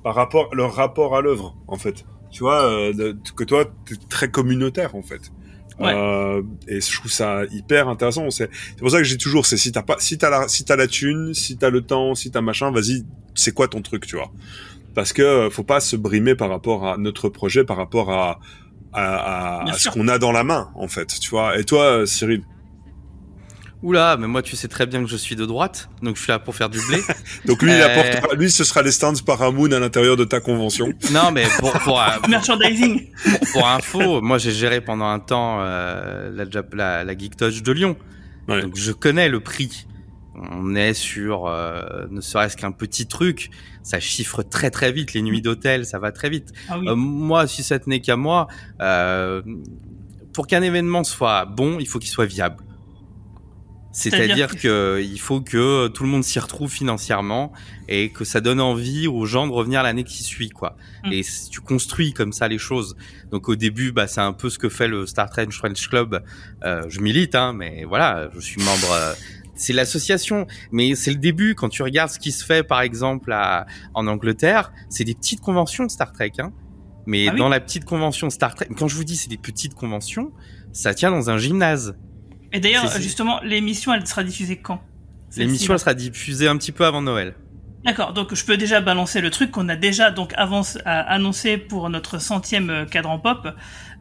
par 0.05 0.15
rapport 0.15 0.55
leur 0.55 0.75
rapport 0.75 1.17
à 1.17 1.21
l'œuvre, 1.21 1.57
en 1.67 1.77
fait. 1.77 2.05
Tu 2.31 2.41
vois 2.41 2.63
euh, 2.65 3.15
que 3.35 3.45
toi, 3.45 3.65
t'es 3.87 3.97
très 4.09 4.31
communautaire, 4.31 4.95
en 4.95 5.03
fait. 5.03 5.33
Ouais. 5.79 5.93
Euh, 5.95 6.43
et 6.69 6.81
je 6.81 6.97
trouve 6.99 7.11
ça 7.11 7.43
hyper 7.51 7.89
intéressant. 7.89 8.31
C'est 8.31 8.51
pour 8.79 8.91
ça 8.91 8.99
que 8.99 9.05
j'ai 9.05 9.19
toujours, 9.19 9.47
c'est 9.47 9.57
si 9.57 9.73
t'as 9.73 9.83
pas, 9.83 9.97
si 9.99 10.17
t'as 10.17 10.31
la, 10.31 10.49
si 10.49 10.65
t'as 10.65 10.77
la 10.77 10.87
thune, 10.87 11.35
si 11.35 11.57
t'as 11.57 11.71
le 11.71 11.83
temps, 11.83 12.15
si 12.15 12.31
t'as 12.31 12.41
machin, 12.41 12.71
vas-y, 12.71 13.05
c'est 13.35 13.53
quoi 13.53 13.69
ton 13.69 13.83
truc, 13.83 14.07
tu 14.07 14.17
vois? 14.17 14.31
Parce 14.95 15.13
que 15.13 15.49
faut 15.51 15.65
pas 15.65 15.81
se 15.81 15.97
brimer 15.97 16.35
par 16.35 16.49
rapport 16.49 16.87
à 16.87 16.97
notre 16.97 17.29
projet, 17.29 17.65
par 17.65 17.77
rapport 17.77 18.11
à 18.11 18.39
à, 18.97 19.65
ce 19.77 19.89
qu'on 19.89 20.09
a 20.09 20.19
dans 20.19 20.33
la 20.33 20.45
main, 20.45 20.71
en 20.75 20.89
fait, 20.89 21.07
tu 21.21 21.31
vois. 21.31 21.59
Et 21.59 21.65
toi, 21.65 22.07
Cyril? 22.07 22.43
Oula, 23.83 24.17
mais 24.17 24.27
moi 24.27 24.41
tu 24.43 24.57
sais 24.57 24.69
très 24.69 24.87
bien 24.87 25.05
que 25.05 25.09
je 25.09 25.17
suis 25.17 25.37
de 25.37 25.45
droite, 25.45 25.91
donc 26.03 26.17
je 26.17 26.23
suis 26.23 26.33
là 26.33 26.39
pour 26.39 26.57
faire 26.57 26.71
du 26.71 26.81
blé. 26.89 26.99
donc 27.45 27.63
lui, 27.63 27.73
il 27.73 27.81
euh, 27.81 28.35
lui, 28.35 28.51
ce 28.51 28.65
sera 28.65 28.81
les 28.81 28.91
stands 28.91 29.13
Paramount 29.25 29.71
à 29.71 29.79
l'intérieur 29.79 30.17
de 30.17 30.25
ta 30.25 30.41
convention. 30.41 30.93
Non, 31.13 31.31
mais 31.31 31.45
pour 31.59 31.73
pour, 31.73 32.03
merchandising. 32.29 33.11
Pour, 33.53 33.69
info, 33.69 34.23
moi 34.23 34.39
j'ai 34.39 34.53
géré 34.53 34.81
pendant 34.81 35.07
un 35.07 35.19
temps 35.19 35.59
euh, 35.61 36.31
la, 36.35 36.63
la, 36.73 37.05
la 37.05 37.19
Geek 37.19 37.37
Touch 37.37 37.63
de 37.63 37.73
Lyon, 37.73 37.97
donc 38.49 38.77
je 38.77 38.93
connais 38.93 39.29
le 39.29 39.41
prix 39.41 39.87
on 40.37 40.75
est 40.75 40.95
sur 40.95 41.47
euh, 41.47 42.07
ne 42.11 42.21
serait-ce 42.21 42.57
qu'un 42.57 42.73
petit 42.73 43.07
truc, 43.07 43.51
ça 43.83 44.01
chiffre 44.01 44.43
très 44.43 44.71
très 44.71 44.93
vite. 44.93 45.15
Les 45.15 45.23
nuits 45.23 45.43
d'hôtel, 45.43 45.87
ça 45.87 45.99
va 45.99 46.13
très 46.13 46.31
vite. 46.31 46.53
Ah 46.69 46.77
euh, 46.77 46.95
moi, 46.95 47.47
si 47.47 47.63
ça 47.63 47.79
tenait 47.79 48.01
qu'à 48.01 48.17
moi, 48.17 48.49
euh, 48.81 49.43
pour 50.33 50.47
qu'un 50.47 50.63
événement 50.63 51.05
soit 51.05 51.45
bon, 51.47 51.79
il 51.81 51.89
faut 51.89 51.99
qu'il 51.99 52.11
soit 52.11 52.27
viable. 52.27 52.63
C'est-à-dire 53.93 54.57
qu'il 54.57 55.19
faut 55.19 55.41
que 55.41 55.89
tout 55.89 56.03
le 56.03 56.11
monde 56.11 56.23
s'y 56.23 56.39
retrouve 56.39 56.71
financièrement 56.71 57.55
et 57.89 58.11
que 58.11 58.27
ça 58.27 58.43
donne 58.43 58.61
envie 58.61 59.07
aux 59.07 59.25
gens 59.25 59.47
de 59.47 59.53
revenir 59.53 59.83
l'année 59.83 60.05
qui 60.05 60.23
suit, 60.23 60.51
quoi. 60.51 60.77
Mm. 61.05 61.13
Et 61.13 61.23
tu 61.51 61.63
construis 61.63 62.13
comme 62.13 62.35
ça 62.35 62.47
les 62.47 62.59
choses. 62.59 62.95
Donc 63.31 63.49
au 63.49 63.57
début, 63.57 63.93
bah 63.93 64.07
c'est 64.07 64.21
un 64.21 64.35
peu 64.35 64.51
ce 64.51 64.59
que 64.59 64.69
fait 64.69 64.87
le 64.87 65.07
Star 65.07 65.31
Trek 65.31 65.49
French 65.51 65.89
Club. 65.89 66.23
je 66.63 67.01
milite, 67.01 67.35
hein, 67.35 67.55
mais 67.55 67.85
voilà, 67.85 68.29
je 68.35 68.41
suis 68.41 68.63
membre 68.63 69.17
c'est 69.57 69.73
l'association, 69.73 70.47
mais 70.71 70.95
c'est 70.95 71.11
le 71.11 71.19
début. 71.19 71.55
Quand 71.55 71.69
tu 71.69 71.83
regardes 71.83 72.11
ce 72.11 72.19
qui 72.19 72.33
se 72.33 72.45
fait, 72.45 72.63
par 72.63 72.83
exemple, 72.83 73.33
à, 73.33 73.67
en 73.95 74.07
Angleterre, 74.07 74.73
c'est 74.89 75.05
des 75.05 75.15
petites 75.15 75.41
conventions 75.41 75.89
Star 75.89 76.13
Trek. 76.13 76.33
Hein. 76.39 76.53
Mais 77.07 77.29
ah 77.29 77.35
dans 77.35 77.49
la 77.49 77.61
petite 77.61 77.85
convention 77.85 78.31
Star 78.31 78.55
Trek, 78.55 78.69
quand 78.77 78.89
je 78.89 78.97
vous 78.97 79.05
dis 79.05 79.17
c'est 79.17 79.31
des 79.31 79.37
petites 79.37 79.75
conventions, 79.75 80.33
ça 80.73 80.95
tient 80.95 81.11
dans 81.11 81.31
un 81.31 81.39
gymnase. 81.39 81.97
Et 82.53 82.61
d'ailleurs, 82.61 82.91
justement, 83.01 83.41
l'émission, 83.43 83.93
elle 83.93 84.07
sera 84.07 84.25
diffusée 84.25 84.57
quand? 84.57 84.81
L'émission, 85.37 85.75
elle 85.75 85.81
sera 85.81 85.95
diffusée 85.95 86.49
un 86.49 86.57
petit 86.57 86.73
peu 86.73 86.85
avant 86.85 87.03
Noël. 87.03 87.35
D'accord, 87.87 88.13
donc 88.13 88.35
je 88.35 88.45
peux 88.45 88.57
déjà 88.57 88.81
balancer 88.81 89.21
le 89.21 89.31
truc 89.31 89.53
qu'on 89.53 89.69
a 89.69 89.77
déjà 89.77 90.11
donc 90.11 90.33
avance, 90.37 90.77
annoncé 90.85 91.57
pour 91.57 91.89
notre 91.89 92.19
centième 92.19 92.69
euh, 92.69 92.85
cadran 92.85 93.21
pop. 93.21 93.47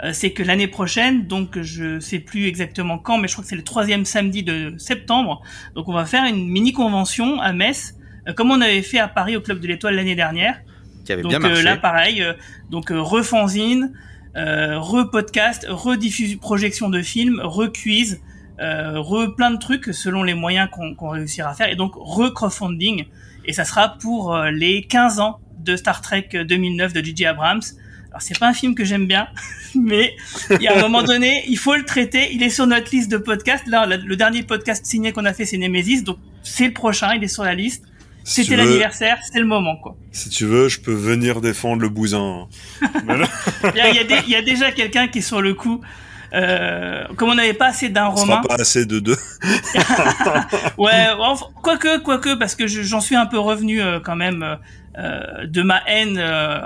Euh, 0.03 0.09
c'est 0.11 0.31
que 0.31 0.41
l'année 0.41 0.67
prochaine, 0.67 1.27
donc 1.27 1.61
je 1.61 1.99
sais 1.99 2.17
plus 2.17 2.47
exactement 2.47 2.97
quand, 2.97 3.19
mais 3.19 3.27
je 3.27 3.33
crois 3.33 3.43
que 3.43 3.49
c'est 3.49 3.55
le 3.55 3.63
troisième 3.63 4.03
samedi 4.03 4.41
de 4.41 4.73
septembre. 4.79 5.43
Donc 5.75 5.87
on 5.87 5.93
va 5.93 6.05
faire 6.05 6.25
une 6.25 6.49
mini 6.49 6.73
convention 6.73 7.39
à 7.39 7.53
Metz, 7.53 7.93
euh, 8.27 8.33
comme 8.33 8.49
on 8.49 8.59
avait 8.59 8.81
fait 8.81 8.97
à 8.97 9.07
Paris 9.07 9.37
au 9.37 9.41
Club 9.41 9.59
de 9.59 9.67
l'Étoile 9.67 9.95
l'année 9.95 10.15
dernière. 10.15 10.59
qui 11.05 11.13
avait 11.13 11.21
Donc 11.21 11.29
bien 11.29 11.39
euh, 11.43 11.49
marché. 11.49 11.63
là, 11.63 11.77
pareil, 11.77 12.23
euh, 12.23 12.33
donc 12.71 12.91
euh, 12.91 12.99
refanzine, 12.99 13.93
euh, 14.35 14.79
re-podcast, 14.79 15.67
rediffusion, 15.69 16.39
projection 16.39 16.89
de 16.89 17.03
films, 17.03 17.39
re-quiz, 17.43 18.19
euh, 18.59 18.99
re 18.99 19.35
plein 19.35 19.51
de 19.51 19.59
trucs 19.59 19.93
selon 19.93 20.23
les 20.23 20.33
moyens 20.33 20.69
qu'on 20.71 20.95
qu'on 20.95 21.09
réussira 21.09 21.51
à 21.51 21.53
faire, 21.53 21.69
et 21.69 21.75
donc 21.75 21.93
re-crowdfunding. 21.95 23.05
Et 23.47 23.53
ça 23.53 23.65
sera 23.65 23.97
pour 23.99 24.35
euh, 24.35 24.51
les 24.51 24.83
15 24.83 25.19
ans 25.19 25.39
de 25.59 25.75
Star 25.75 26.01
Trek 26.01 26.29
2009 26.47 26.93
de 26.93 27.03
J.J. 27.03 27.25
Abrams. 27.25 27.61
Alors 28.09 28.21
c'est 28.21 28.37
pas 28.39 28.47
un 28.47 28.53
film 28.53 28.75
que 28.75 28.85
j'aime 28.85 29.07
bien, 29.07 29.27
mais 29.75 30.15
il 30.51 30.61
y 30.61 30.67
a 30.67 30.77
un 30.77 30.81
moment 30.81 31.03
donné, 31.03 31.43
il 31.49 31.57
faut 31.57 31.75
le 31.75 31.83
traiter. 31.83 32.29
Il 32.31 32.43
est 32.43 32.49
sur 32.49 32.65
notre 32.67 32.89
liste 32.91 33.11
de 33.11 33.17
podcasts. 33.17 33.67
Là, 33.67 33.85
le 33.87 34.15
dernier 34.15 34.43
podcast 34.43 34.85
signé 34.85 35.11
qu'on 35.11 35.25
a 35.25 35.33
fait, 35.33 35.45
c'est 35.45 35.57
Nemesis, 35.57 36.03
donc 36.03 36.17
c'est 36.43 36.67
le 36.67 36.73
prochain. 36.73 37.13
Il 37.15 37.23
est 37.23 37.27
sur 37.27 37.43
la 37.43 37.55
liste. 37.55 37.83
Si 38.23 38.43
C'était 38.43 38.55
l'anniversaire, 38.65 39.17
c'est 39.31 39.39
le 39.39 39.45
moment, 39.45 39.75
quoi. 39.75 39.95
Si 40.11 40.29
tu 40.29 40.45
veux, 40.45 40.67
je 40.67 40.79
peux 40.79 40.93
venir 40.93 41.41
défendre 41.41 41.81
le 41.83 41.89
bousin. 41.89 42.47
Il 42.81 43.77
y 43.77 43.81
a, 43.81 43.89
il 43.89 43.95
y 43.95 43.99
a 43.99 44.03
des- 44.03 44.23
il 44.25 44.31
y 44.31 44.35
a 44.35 44.41
déjà 44.41 44.71
quelqu'un 44.71 45.07
qui 45.07 45.19
est 45.19 45.21
sur 45.21 45.41
le 45.41 45.53
coup. 45.53 45.81
Euh, 46.33 47.03
comme 47.15 47.29
on 47.29 47.35
n'avait 47.35 47.53
pas 47.53 47.67
assez 47.67 47.89
d'un 47.89 48.07
romain, 48.07 48.41
pas 48.47 48.55
assez 48.55 48.85
de 48.85 48.99
deux. 48.99 49.17
ouais, 50.77 51.07
enfin, 51.19 51.45
quoique, 51.61 51.99
quoique, 51.99 52.35
parce 52.35 52.55
que 52.55 52.67
je- 52.67 52.81
j'en 52.81 53.01
suis 53.01 53.15
un 53.15 53.25
peu 53.25 53.39
revenu 53.39 53.81
euh, 53.81 53.99
quand 53.99 54.15
même 54.15 54.43
euh, 54.43 54.55
euh, 54.97 55.45
de 55.47 55.61
ma 55.61 55.81
haine, 55.87 56.17
euh, 56.17 56.59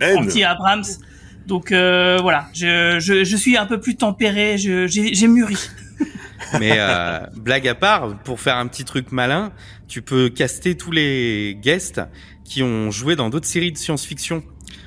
Haine. 0.00 0.18
anti 0.18 0.44
Abrams. 0.44 0.84
Donc 1.46 1.72
euh, 1.72 2.18
voilà, 2.22 2.46
je, 2.54 2.98
je, 3.00 3.24
je 3.24 3.36
suis 3.36 3.56
un 3.56 3.66
peu 3.66 3.80
plus 3.80 3.96
tempéré, 3.96 4.56
j'ai 4.58 5.26
mûri. 5.28 5.56
Mais 6.58 6.76
euh, 6.78 7.20
blague 7.36 7.68
à 7.68 7.74
part, 7.74 8.16
pour 8.24 8.40
faire 8.40 8.56
un 8.56 8.66
petit 8.66 8.84
truc 8.84 9.12
malin, 9.12 9.52
tu 9.88 10.02
peux 10.02 10.28
caster 10.28 10.76
tous 10.76 10.90
les 10.90 11.56
guests 11.60 12.00
qui 12.44 12.62
ont 12.62 12.90
joué 12.90 13.16
dans 13.16 13.30
d'autres 13.30 13.46
séries 13.46 13.72
de 13.72 13.78
science-fiction. 13.78 14.42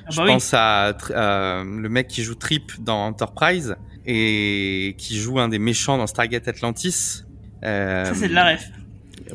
Ah 0.06 0.10
Je 0.10 0.16
bah 0.18 0.22
oui. 0.26 0.32
pense 0.32 0.52
à 0.54 0.94
euh, 1.10 1.64
le 1.64 1.88
mec 1.88 2.08
qui 2.08 2.22
joue 2.22 2.34
Trip 2.34 2.72
dans 2.80 3.06
Enterprise 3.06 3.76
et 4.06 4.94
qui 4.98 5.16
joue 5.18 5.38
un 5.38 5.48
des 5.48 5.58
méchants 5.58 5.96
dans 5.98 6.06
Stargate 6.06 6.46
Atlantis. 6.48 7.22
Euh, 7.64 8.04
Ça 8.04 8.14
c'est 8.14 8.28
de 8.28 8.34
la 8.34 8.52
ref. 8.52 8.64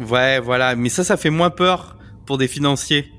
Ouais, 0.09 0.39
voilà. 0.39 0.75
Mais 0.75 0.89
ça, 0.89 1.03
ça 1.03 1.17
fait 1.17 1.29
moins 1.31 1.49
peur 1.49 1.97
pour 2.25 2.38
des 2.38 2.47
financiers. 2.47 3.11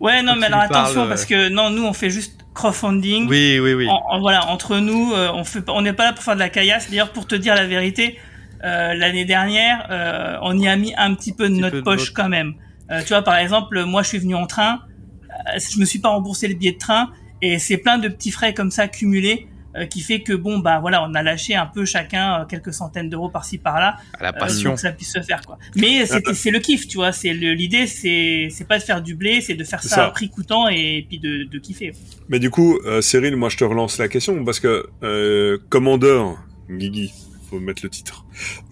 Ouais, 0.00 0.22
non, 0.22 0.34
mais 0.36 0.46
alors 0.46 0.60
attention 0.60 1.08
parce 1.08 1.24
que 1.24 1.48
non, 1.48 1.70
nous 1.70 1.84
on 1.84 1.92
fait 1.92 2.10
juste 2.10 2.40
crowdfunding. 2.54 3.28
Oui, 3.28 3.58
oui, 3.60 3.74
oui. 3.74 3.88
En- 3.88 4.02
en- 4.10 4.20
voilà, 4.20 4.46
entre 4.48 4.78
nous, 4.78 5.12
euh, 5.12 5.30
on 5.34 5.44
fait, 5.44 5.68
on 5.68 5.82
n'est 5.82 5.92
pas 5.92 6.04
là 6.04 6.12
pour 6.12 6.22
faire 6.22 6.34
de 6.34 6.40
la 6.40 6.48
caillasse. 6.50 6.88
D'ailleurs, 6.90 7.12
pour 7.12 7.26
te 7.26 7.34
dire 7.34 7.54
la 7.54 7.66
vérité, 7.66 8.18
euh, 8.64 8.94
l'année 8.94 9.24
dernière, 9.24 9.86
euh, 9.90 10.36
on 10.42 10.58
y 10.58 10.68
a 10.68 10.76
mis 10.76 10.94
un 10.96 11.14
petit 11.14 11.32
peu 11.32 11.44
de 11.48 11.54
Petit 11.54 11.60
notre 11.60 11.72
peu 11.72 11.78
de 11.80 11.84
poche 11.84 11.98
notre- 12.10 12.14
quand 12.14 12.28
même. 12.28 12.54
Euh, 12.90 13.00
tu 13.02 13.08
vois, 13.08 13.22
par 13.22 13.36
exemple, 13.36 13.82
moi, 13.84 14.02
je 14.02 14.08
suis 14.08 14.18
venu 14.18 14.34
en 14.34 14.46
train, 14.46 14.80
je 15.56 15.78
me 15.80 15.84
suis 15.84 15.98
pas 15.98 16.10
remboursé 16.10 16.46
le 16.48 16.54
billet 16.54 16.72
de 16.72 16.78
train, 16.78 17.10
et 17.42 17.58
c'est 17.58 17.78
plein 17.78 17.98
de 17.98 18.08
petits 18.08 18.30
frais 18.30 18.52
comme 18.54 18.70
ça 18.70 18.88
cumulés 18.88 19.48
euh, 19.76 19.86
qui 19.86 20.00
fait 20.00 20.20
que 20.22 20.32
bon, 20.32 20.58
bah 20.58 20.78
voilà, 20.80 21.02
on 21.04 21.14
a 21.14 21.22
lâché 21.22 21.54
un 21.54 21.66
peu 21.66 21.84
chacun 21.84 22.40
euh, 22.40 22.44
quelques 22.44 22.72
centaines 22.72 23.08
d'euros 23.08 23.28
par-ci 23.28 23.58
par-là 23.58 23.96
À 24.18 24.22
la 24.22 24.28
euh, 24.30 24.32
passion. 24.32 24.70
pour 24.70 24.74
que 24.76 24.80
ça 24.82 24.92
puisse 24.92 25.12
se 25.12 25.20
faire 25.22 25.40
quoi. 25.42 25.58
Mais 25.76 26.06
c'est 26.06 26.34
c'est 26.34 26.50
le 26.50 26.58
kiff, 26.60 26.86
tu 26.88 26.96
vois. 26.98 27.12
C'est 27.12 27.32
le- 27.34 27.52
l'idée, 27.54 27.86
c'est 27.86 28.48
c'est 28.50 28.66
pas 28.68 28.78
de 28.78 28.84
faire 28.84 29.02
du 29.02 29.14
blé, 29.14 29.40
c'est 29.40 29.54
de 29.54 29.64
faire 29.64 29.82
ça, 29.82 29.88
ça. 29.96 30.06
à 30.06 30.10
prix 30.10 30.28
coûtant 30.30 30.68
et 30.68 31.04
puis 31.08 31.18
de, 31.18 31.44
de 31.44 31.58
kiffer. 31.58 31.92
Mais 32.28 32.38
du 32.38 32.50
coup, 32.50 32.78
euh, 32.86 33.00
Cyril, 33.00 33.36
moi 33.36 33.48
je 33.48 33.56
te 33.56 33.64
relance 33.64 33.98
la 33.98 34.08
question 34.08 34.44
parce 34.44 34.60
que 34.60 34.86
euh, 35.02 35.58
Commandeur, 35.70 36.36
Guigui, 36.70 37.12
faut 37.50 37.58
mettre 37.60 37.80
le 37.84 37.90
titre. 37.90 38.24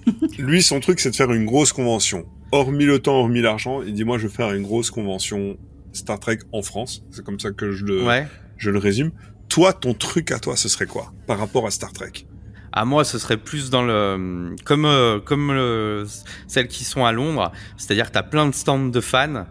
Lui, 0.38 0.62
son 0.62 0.80
truc, 0.80 1.00
c'est 1.00 1.11
de 1.11 1.16
faire 1.16 1.32
une 1.32 1.44
grosse 1.44 1.73
convention. 1.73 2.25
Hormis 2.52 2.85
le 2.85 2.99
temps, 2.99 3.16
hormis 3.21 3.40
l'argent, 3.40 3.82
il 3.82 3.94
dit 3.94 4.04
moi 4.04 4.18
je 4.18 4.26
vais 4.26 4.32
faire 4.35 4.52
une 4.52 4.62
grosse 4.62 4.90
convention 4.90 5.56
Star 5.92 6.18
Trek 6.21 6.38
en 6.52 6.62
France. 6.62 7.04
C'est 7.11 7.25
comme 7.25 7.40
ça 7.40 7.50
que 7.50 7.73
je 7.73 7.85
le, 7.85 8.04
Ouais. 8.04 8.26
je 8.59 8.71
le 8.71 8.78
résume. 8.78 9.11
Toi, 9.52 9.75
ton 9.75 9.92
truc 9.92 10.30
à 10.30 10.38
toi, 10.38 10.56
ce 10.56 10.66
serait 10.66 10.87
quoi 10.87 11.12
par 11.26 11.38
rapport 11.38 11.66
à 11.66 11.71
Star 11.71 11.92
Trek? 11.92 12.12
À 12.73 12.87
moi, 12.87 13.04
ce 13.04 13.18
serait 13.18 13.37
plus 13.37 13.68
dans 13.68 13.82
le 13.82 14.56
comme 14.64 14.87
euh, 14.87 15.21
comme 15.21 15.52
le- 15.52 16.06
celles 16.49 16.68
qui 16.68 16.85
sont 16.85 17.04
à 17.04 17.12
Londres, 17.12 17.52
c'est-à-dire 17.76 18.06
que 18.06 18.12
t'as 18.12 18.23
plein 18.23 18.47
de 18.47 18.54
stands 18.54 18.88
de 18.88 19.00
fans 19.02 19.44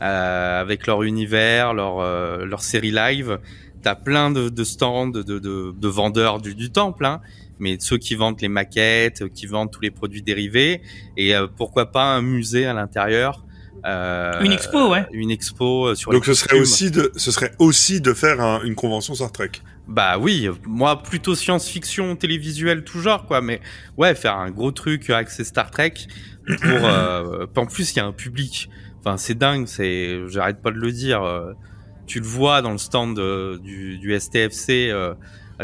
euh, 0.00 0.60
avec 0.60 0.86
leur 0.86 1.02
univers, 1.02 1.74
leur 1.74 1.98
euh, 1.98 2.44
leur 2.44 2.62
série 2.62 2.92
live. 2.92 3.40
T'as 3.82 3.96
plein 3.96 4.30
de, 4.30 4.48
de 4.48 4.62
stands 4.62 5.08
de, 5.08 5.24
de, 5.24 5.40
de, 5.40 5.74
de 5.76 5.88
vendeurs 5.88 6.40
du, 6.40 6.54
du 6.54 6.70
temple, 6.70 7.04
hein, 7.04 7.20
mais 7.58 7.78
ceux 7.80 7.98
qui 7.98 8.14
vendent 8.14 8.40
les 8.40 8.46
maquettes, 8.46 9.28
qui 9.32 9.46
vendent 9.46 9.72
tous 9.72 9.80
les 9.80 9.90
produits 9.90 10.22
dérivés, 10.22 10.82
et 11.16 11.34
euh, 11.34 11.48
pourquoi 11.48 11.90
pas 11.90 12.14
un 12.14 12.22
musée 12.22 12.64
à 12.64 12.74
l'intérieur. 12.74 13.44
Euh, 13.86 14.40
Une 14.42 14.52
expo, 14.52 14.90
ouais. 14.90 15.06
Une 15.12 15.30
expo 15.30 15.88
euh, 15.88 15.94
sur 15.94 16.10
Donc 16.12 16.26
les 16.26 16.34
ce 16.34 16.40
serait 16.44 16.58
costumes. 16.58 16.62
aussi 16.62 16.90
de, 16.90 17.12
ce 17.16 17.30
serait 17.30 17.52
aussi 17.58 18.00
de 18.00 18.12
faire 18.14 18.40
un- 18.40 18.62
une 18.62 18.74
convention 18.74 19.14
Star 19.14 19.32
Trek. 19.32 19.50
Bah 19.86 20.18
oui, 20.18 20.48
moi 20.66 21.02
plutôt 21.02 21.34
science-fiction, 21.34 22.16
télévisuel, 22.16 22.84
tout 22.84 23.00
genre 23.00 23.24
quoi. 23.24 23.40
Mais 23.40 23.60
ouais, 23.96 24.14
faire 24.14 24.36
un 24.36 24.50
gros 24.50 24.70
truc 24.72 25.08
axé 25.10 25.44
Star 25.44 25.70
Trek 25.70 25.94
pour. 26.46 26.58
euh, 26.84 27.46
en 27.56 27.66
plus, 27.66 27.92
il 27.92 27.96
y 27.96 28.00
a 28.00 28.04
un 28.06 28.12
public. 28.12 28.68
Enfin, 29.00 29.16
c'est 29.16 29.36
dingue. 29.38 29.66
C'est, 29.66 30.28
j'arrête 30.28 30.60
pas 30.60 30.70
de 30.70 30.76
le 30.78 30.92
dire. 30.92 31.22
euh, 31.22 31.52
tu 32.06 32.20
le 32.20 32.26
vois 32.26 32.62
dans 32.62 32.72
le 32.72 32.78
stand 32.78 33.18
euh, 33.18 33.58
du, 33.58 33.98
du 33.98 34.18
STFC 34.18 34.88
euh, 34.90 35.14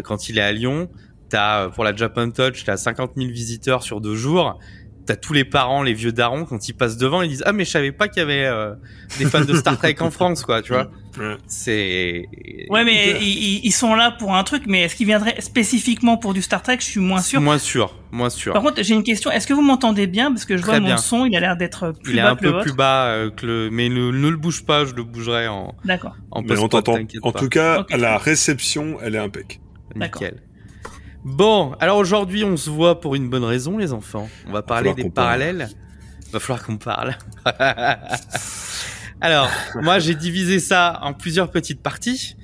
quand 0.03 0.29
il 0.29 0.39
est 0.39 0.43
à 0.43 0.53
Lyon. 0.53 0.89
T'as 1.31 1.69
pour 1.71 1.85
la 1.85 1.97
Japan 1.97 2.31
Touch, 2.31 2.65
t'as 2.65 2.77
50 2.77 3.13
000 3.17 3.29
visiteurs 3.31 3.83
sur 3.83 4.01
deux 4.01 4.15
jours. 4.15 4.59
T'as 5.07 5.17
tous 5.17 5.35
les 5.35 5.45
parents, 5.45 5.83
les 5.83 5.93
vieux 5.93 6.13
darons, 6.13 6.47
quand 6.47 6.67
ils 6.69 6.73
passent 6.73 6.97
devant, 6.97 7.21
ils 7.21 7.29
disent 7.29 7.43
ah 7.45 7.53
mais 7.53 7.67
je 7.67 7.71
savais 7.71 7.93
pas 7.93 8.09
qu'il 8.09 8.21
y 8.21 8.23
avait 8.23 8.47
euh, 8.47 8.75
des 9.19 9.27
fans 9.27 9.45
de 9.45 9.55
Star 9.55 9.77
Trek 9.77 9.97
en 10.01 10.11
France 10.11 10.43
quoi, 10.45 10.63
tu 10.63 10.73
vois. 10.73 10.91
Ouais. 11.17 11.37
C'est. 11.47 12.25
Ouais, 12.71 12.83
mais 12.85 13.21
ils, 13.21 13.29
ils- 13.29 13.61
ils 13.67 13.71
sont 13.71 13.95
là 13.95 14.11
pour 14.11 14.35
un 14.35 14.43
truc, 14.43 14.65
mais 14.67 14.83
est-ce 14.83 14.97
qu'ils 14.97 15.07
viendraient 15.07 15.41
spécifiquement 15.41 16.17
pour 16.17 16.35
du 16.35 16.43
Star 16.43 16.61
Trek? 16.61 16.79
Je 16.81 16.87
suis 16.87 16.99
moins 16.99 17.21
sûr. 17.23 17.41
Moins 17.41 17.59
sûr, 17.59 17.97
moins 18.11 18.31
sûr. 18.31 18.53
Par 18.53 18.63
contre, 18.63 18.83
j'ai 18.83 18.95
une 18.95 19.05
question. 19.05 19.31
Est-ce 19.31 19.47
que 19.47 19.53
vous 19.55 19.63
m'entendez 19.63 20.09
bien? 20.09 20.33
Parce 20.33 20.45
que 20.45 20.57
je 20.57 20.63
Très 20.63 20.81
vois 20.81 20.91
mon 20.91 20.97
son, 20.97 21.25
il 21.25 21.37
a 21.37 21.41
l'air 21.41 21.57
d'être 21.57 21.93
plus 22.03 22.15
Il 22.15 22.19
est 22.19 22.23
un 22.23 22.35
que 22.35 22.41
peu 22.49 22.61
plus 22.63 22.73
bas 22.73 23.05
euh, 23.07 23.31
que 23.31 23.47
le, 23.47 23.71
mais 23.71 23.89
ne, 23.89 24.11
ne 24.11 24.29
le 24.29 24.37
bouge 24.37 24.65
pas, 24.65 24.85
je 24.87 24.93
le 24.95 25.05
bougerai 25.05 25.47
en, 25.47 25.77
D'accord. 25.85 26.17
en 26.33 26.43
Mais 26.43 26.59
on 26.59 26.67
t'entend. 26.67 26.99
En 27.23 27.31
pas. 27.31 27.39
tout 27.39 27.49
cas, 27.49 27.87
la 27.97 28.19
réception, 28.19 28.97
elle 29.01 29.15
est 29.15 29.19
impec. 29.19 29.61
D'accord. 29.95 30.21
Nickel. 30.23 30.43
Bon, 31.25 31.73
alors 31.81 31.97
aujourd'hui, 31.99 32.45
on 32.45 32.57
se 32.57 32.69
voit 32.71 33.01
pour 33.01 33.15
une 33.15 33.31
bonne 33.31 33.45
raison, 33.45 33.79
les 33.79 33.93
enfants. 33.93 34.29
On 34.47 34.53
va 34.53 34.63
parler 34.63 34.93
des 34.95 35.09
parallèles. 35.11 35.69
Va 36.33 36.41
falloir 36.41 36.65
qu'on 36.65 36.77
parle. 36.77 37.17
alors, 39.21 39.49
moi, 39.81 39.99
j'ai 40.01 40.15
divisé 40.15 40.61
ça 40.61 40.99
en 41.03 41.15
plusieurs 41.15 41.51
petites 41.51 41.83
parties, 41.83 42.37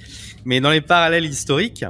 mais 0.45 0.61
dans 0.61 0.71
les 0.71 0.81
parallèles 0.81 1.25
historiques, 1.27 1.85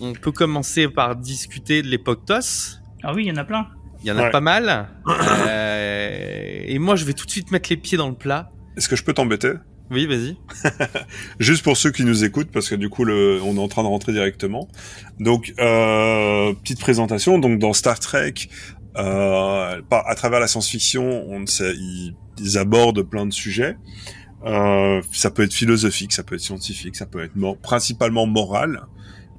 on 0.00 0.12
peut 0.12 0.32
commencer 0.32 0.88
par 0.88 1.16
discuter 1.16 1.82
de 1.82 1.88
l'époque 1.88 2.24
TOS. 2.26 2.78
Ah 3.02 3.14
oui, 3.14 3.24
il 3.24 3.28
y 3.28 3.32
en 3.32 3.36
a 3.36 3.44
plein. 3.44 3.66
Il 4.02 4.08
y 4.08 4.12
en 4.12 4.18
a 4.18 4.22
Ouais. 4.24 4.30
pas 4.30 4.40
mal. 4.40 4.88
Euh, 5.08 6.62
et 6.66 6.78
moi, 6.78 6.96
je 6.96 7.04
vais 7.04 7.12
tout 7.14 7.26
de 7.26 7.30
suite 7.30 7.50
mettre 7.50 7.70
les 7.70 7.76
pieds 7.76 7.96
dans 7.98 8.08
le 8.08 8.14
plat. 8.14 8.50
Est-ce 8.76 8.88
que 8.88 8.96
je 8.96 9.04
peux 9.04 9.12
t'embêter? 9.12 9.52
Oui, 9.90 10.06
vas-y. 10.06 10.36
Juste 11.40 11.62
pour 11.64 11.76
ceux 11.76 11.90
qui 11.90 12.04
nous 12.04 12.22
écoutent, 12.24 12.50
parce 12.52 12.68
que 12.68 12.74
du 12.76 12.88
coup, 12.88 13.04
le, 13.04 13.40
on 13.42 13.56
est 13.56 13.60
en 13.60 13.68
train 13.68 13.82
de 13.82 13.88
rentrer 13.88 14.12
directement. 14.12 14.68
Donc, 15.18 15.52
euh, 15.58 16.52
petite 16.62 16.78
présentation. 16.80 17.38
Donc, 17.38 17.58
dans 17.58 17.72
Star 17.72 17.98
Trek, 17.98 18.34
euh, 18.96 19.80
par- 19.88 20.08
à 20.08 20.14
travers 20.14 20.38
la 20.40 20.46
science-fiction, 20.46 21.24
on 21.28 21.44
sait, 21.46 21.74
ils, 21.74 22.14
ils 22.38 22.56
abordent 22.58 23.02
plein 23.02 23.26
de 23.26 23.32
sujets. 23.32 23.76
Euh, 24.46 25.02
ça 25.12 25.30
peut 25.30 25.42
être 25.42 25.52
philosophique, 25.52 26.12
ça 26.12 26.22
peut 26.22 26.36
être 26.36 26.40
scientifique, 26.40 26.94
ça 26.96 27.06
peut 27.06 27.22
être 27.22 27.34
mor- 27.36 27.58
principalement 27.58 28.26
moral. 28.26 28.86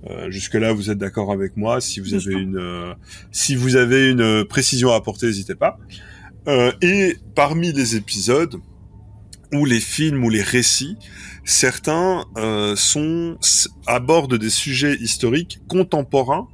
Euh, 0.09 0.29
jusque 0.31 0.55
là, 0.55 0.73
vous 0.73 0.89
êtes 0.89 0.97
d'accord 0.97 1.31
avec 1.31 1.55
moi. 1.57 1.79
Si 1.79 1.99
vous 2.01 2.13
avez 2.13 2.33
une, 2.33 2.57
euh, 2.57 2.93
si 3.31 3.55
vous 3.55 3.77
avez 3.77 4.09
une 4.09 4.43
précision 4.45 4.91
à 4.91 4.95
apporter, 4.97 5.27
n'hésitez 5.27 5.55
pas. 5.55 5.77
Euh, 6.47 6.71
et 6.81 7.15
parmi 7.35 7.71
les 7.71 7.95
épisodes 7.95 8.55
ou 9.53 9.65
les 9.65 9.79
films 9.79 10.23
ou 10.23 10.29
les 10.29 10.41
récits, 10.41 10.97
certains 11.43 12.25
euh, 12.37 12.75
sont 12.75 13.37
abordent 13.87 14.37
des 14.37 14.49
sujets 14.49 14.95
historiques 14.95 15.59
contemporains 15.67 16.47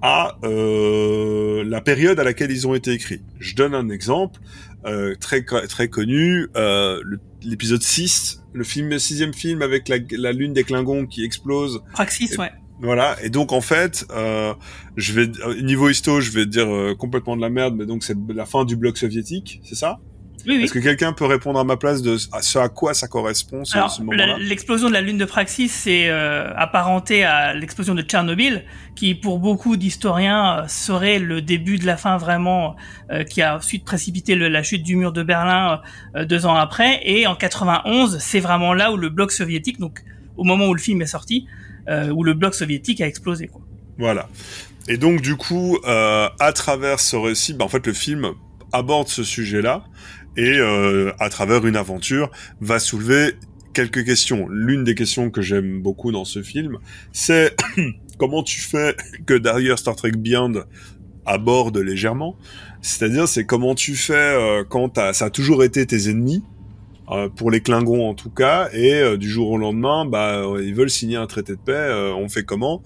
à 0.00 0.38
euh, 0.44 1.64
la 1.64 1.80
période 1.80 2.20
à 2.20 2.24
laquelle 2.24 2.50
ils 2.50 2.66
ont 2.66 2.74
été 2.74 2.92
écrits. 2.92 3.22
Je 3.40 3.54
donne 3.54 3.74
un 3.74 3.88
exemple 3.88 4.40
euh, 4.86 5.16
très 5.16 5.42
très 5.42 5.88
connu, 5.88 6.46
euh, 6.56 7.02
l'épisode 7.42 7.82
6, 7.82 8.44
le 8.52 8.64
film 8.64 8.90
le 8.90 8.98
sixième 8.98 9.34
film 9.34 9.62
avec 9.62 9.88
la, 9.88 9.96
la 10.12 10.32
lune 10.32 10.52
des 10.52 10.64
Klingons 10.64 11.06
qui 11.06 11.24
explose. 11.24 11.82
Praxis, 11.92 12.36
ouais. 12.38 12.52
Voilà, 12.80 13.16
et 13.24 13.28
donc 13.28 13.52
en 13.52 13.60
fait, 13.60 14.06
euh, 14.10 14.54
je 14.96 15.12
vais 15.12 15.28
euh, 15.44 15.60
niveau 15.62 15.88
histo, 15.88 16.20
je 16.20 16.30
vais 16.30 16.46
dire 16.46 16.72
euh, 16.72 16.94
complètement 16.94 17.36
de 17.36 17.40
la 17.40 17.50
merde, 17.50 17.74
mais 17.76 17.86
donc 17.86 18.04
c'est 18.04 18.16
la 18.28 18.46
fin 18.46 18.64
du 18.64 18.76
bloc 18.76 18.96
soviétique, 18.98 19.60
c'est 19.64 19.74
ça? 19.74 19.98
Oui, 20.46 20.56
oui. 20.58 20.64
Est-ce 20.64 20.72
que 20.72 20.78
quelqu'un 20.78 21.12
peut 21.12 21.24
répondre 21.26 21.58
à 21.58 21.64
ma 21.64 21.76
place 21.76 22.00
de 22.02 22.16
ce 22.16 22.58
à 22.58 22.68
quoi 22.68 22.94
ça 22.94 23.08
correspond 23.08 23.64
ce, 23.64 23.76
Alors, 23.76 23.90
ce 23.90 24.00
moment-là? 24.02 24.36
l'explosion 24.38 24.88
de 24.88 24.92
la 24.94 25.00
lune 25.00 25.18
de 25.18 25.24
Praxis, 25.24 25.68
c'est 25.70 26.08
euh, 26.08 26.52
apparenté 26.56 27.24
à 27.24 27.54
l'explosion 27.54 27.94
de 27.94 28.02
Tchernobyl, 28.02 28.64
qui 28.94 29.14
pour 29.14 29.38
beaucoup 29.38 29.76
d'historiens 29.76 30.58
euh, 30.60 30.68
serait 30.68 31.18
le 31.18 31.42
début 31.42 31.78
de 31.78 31.86
la 31.86 31.96
fin 31.96 32.16
vraiment, 32.18 32.76
euh, 33.10 33.24
qui 33.24 33.42
a 33.42 33.56
ensuite 33.56 33.84
précipité 33.84 34.34
le- 34.34 34.48
la 34.48 34.62
chute 34.62 34.82
du 34.82 34.96
mur 34.96 35.12
de 35.12 35.22
Berlin 35.22 35.80
euh, 36.16 36.24
deux 36.24 36.46
ans 36.46 36.54
après. 36.54 37.00
Et 37.04 37.26
en 37.26 37.34
91, 37.34 38.18
c'est 38.18 38.40
vraiment 38.40 38.74
là 38.74 38.92
où 38.92 38.96
le 38.96 39.08
bloc 39.08 39.32
soviétique, 39.32 39.78
donc 39.78 40.02
au 40.36 40.44
moment 40.44 40.66
où 40.68 40.74
le 40.74 40.80
film 40.80 41.02
est 41.02 41.06
sorti, 41.06 41.46
où 42.12 42.22
le 42.22 42.34
bloc 42.34 42.54
soviétique 42.54 43.00
a 43.00 43.06
explosé. 43.06 43.46
Quoi. 43.48 43.62
Voilà. 43.98 44.28
Et 44.88 44.98
donc 44.98 45.20
du 45.22 45.36
coup, 45.36 45.78
à 45.86 46.52
travers 46.54 47.00
ce 47.00 47.16
récit, 47.16 47.54
bah, 47.54 47.64
en 47.64 47.68
fait, 47.68 47.86
le 47.86 47.92
film 47.94 48.32
aborde 48.72 49.08
ce 49.08 49.24
sujet-là 49.24 49.84
et 50.38 50.56
euh, 50.58 51.12
à 51.18 51.28
travers 51.28 51.66
une 51.66 51.76
aventure 51.76 52.30
va 52.60 52.78
soulever 52.78 53.34
quelques 53.74 54.04
questions. 54.04 54.48
L'une 54.48 54.84
des 54.84 54.94
questions 54.94 55.30
que 55.30 55.42
j'aime 55.42 55.82
beaucoup 55.82 56.12
dans 56.12 56.24
ce 56.24 56.42
film, 56.42 56.78
c'est 57.12 57.56
comment 58.18 58.42
tu 58.44 58.60
fais 58.60 58.96
que 59.26 59.34
derrière 59.34 59.78
Star 59.78 59.96
Trek 59.96 60.12
Beyond 60.12 60.64
aborde 61.26 61.76
légèrement. 61.78 62.36
C'est-à-dire, 62.82 63.26
c'est 63.28 63.44
comment 63.44 63.74
tu 63.74 63.96
fais 63.96 64.14
euh, 64.14 64.64
quand 64.66 64.94
ça 65.12 65.26
a 65.26 65.30
toujours 65.30 65.64
été 65.64 65.84
tes 65.86 66.08
ennemis. 66.08 66.42
euh, 67.10 67.28
pour 67.28 67.50
les 67.50 67.60
Klingons 67.60 68.08
en 68.08 68.14
tout 68.14 68.30
cas, 68.30 68.68
et 68.72 68.94
euh, 68.94 69.16
du 69.16 69.28
jour 69.28 69.50
au 69.50 69.58
lendemain, 69.58 70.04
bah, 70.04 70.42
ils 70.62 70.74
veulent 70.74 70.90
signer 70.90 71.16
un 71.16 71.26
traité 71.26 71.54
de 71.54 71.60
paix. 71.60 71.72
euh, 71.72 72.12
on 72.14 72.28
fait 72.28 72.44
comment? 72.44 72.82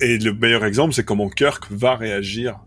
Et 0.00 0.18
le 0.18 0.32
meilleur 0.32 0.64
exemple, 0.64 0.94
c'est 0.94 1.04
comment 1.04 1.28
Kirk 1.28 1.70
va 1.70 1.94
réagir 1.94 2.58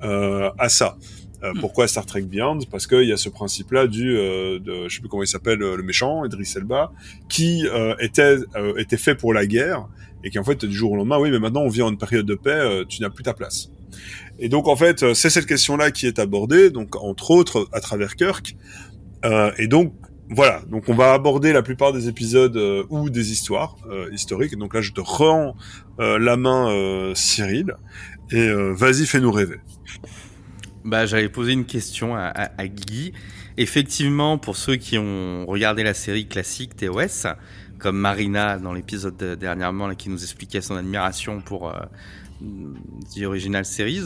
à 0.00 0.68
ça. 0.68 0.96
Euh, 1.42 1.52
Hmm. 1.54 1.60
Pourquoi 1.60 1.86
Star 1.86 2.04
Trek 2.04 2.22
Beyond? 2.22 2.60
Parce 2.70 2.86
qu'il 2.86 3.04
y 3.04 3.12
a 3.12 3.16
ce 3.16 3.28
principe-là 3.28 3.86
du, 3.86 4.16
euh, 4.16 4.58
de, 4.58 4.88
je 4.88 4.94
sais 4.94 5.00
plus 5.00 5.08
comment 5.08 5.22
il 5.22 5.28
s'appelle, 5.28 5.62
euh, 5.62 5.76
le 5.76 5.82
méchant, 5.82 6.24
Idris 6.24 6.52
Elba, 6.56 6.92
qui 7.28 7.66
euh, 7.66 7.94
était 8.00 8.38
euh, 8.56 8.74
était 8.76 8.96
fait 8.96 9.14
pour 9.14 9.32
la 9.32 9.46
guerre 9.46 9.86
et 10.24 10.30
qui 10.30 10.38
en 10.38 10.44
fait 10.44 10.64
du 10.64 10.74
jour 10.74 10.92
au 10.92 10.96
lendemain, 10.96 11.18
oui, 11.18 11.30
mais 11.30 11.38
maintenant 11.38 11.62
on 11.62 11.68
vit 11.68 11.82
en 11.82 11.90
une 11.90 11.98
période 11.98 12.26
de 12.26 12.34
paix, 12.34 12.50
euh, 12.50 12.84
tu 12.88 13.00
n'as 13.02 13.10
plus 13.10 13.22
ta 13.22 13.34
place. 13.34 13.70
Et 14.40 14.48
donc 14.48 14.66
en 14.66 14.76
fait, 14.76 15.14
c'est 15.14 15.30
cette 15.30 15.46
question-là 15.46 15.90
qui 15.92 16.06
est 16.06 16.18
abordée, 16.18 16.70
donc 16.70 16.96
entre 16.96 17.30
autres 17.30 17.68
à 17.72 17.80
travers 17.80 18.16
Kirk. 18.16 18.56
Euh, 19.24 19.52
et 19.58 19.68
donc 19.68 19.94
voilà, 20.30 20.60
donc 20.68 20.88
on 20.88 20.94
va 20.94 21.12
aborder 21.12 21.52
la 21.52 21.62
plupart 21.62 21.92
des 21.92 22.08
épisodes 22.08 22.56
euh, 22.56 22.84
ou 22.90 23.10
des 23.10 23.32
histoires 23.32 23.76
euh, 23.90 24.10
historiques. 24.12 24.56
Donc 24.58 24.74
là, 24.74 24.80
je 24.80 24.92
te 24.92 25.00
rends 25.00 25.54
euh, 26.00 26.18
la 26.18 26.36
main, 26.36 26.70
euh, 26.70 27.14
Cyril, 27.14 27.74
et 28.30 28.36
euh, 28.36 28.72
vas-y, 28.74 29.06
fais-nous 29.06 29.32
rêver. 29.32 29.56
Bah, 30.84 31.06
j'allais 31.06 31.28
poser 31.28 31.52
une 31.52 31.64
question 31.66 32.14
à, 32.14 32.22
à, 32.26 32.50
à 32.60 32.66
Guy. 32.68 33.12
Effectivement, 33.56 34.38
pour 34.38 34.56
ceux 34.56 34.76
qui 34.76 34.96
ont 34.98 35.44
regardé 35.46 35.82
la 35.82 35.94
série 35.94 36.26
classique 36.28 36.76
TOS, 36.76 37.26
comme 37.78 37.98
Marina 37.98 38.58
dans 38.58 38.72
l'épisode 38.72 39.16
de- 39.16 39.34
dernièrement 39.34 39.86
là, 39.88 39.94
qui 39.94 40.08
nous 40.08 40.22
expliquait 40.22 40.60
son 40.60 40.76
admiration 40.76 41.40
pour 41.40 41.68
euh, 41.68 41.80
The 43.14 43.22
Original 43.24 43.64
Series, 43.64 44.04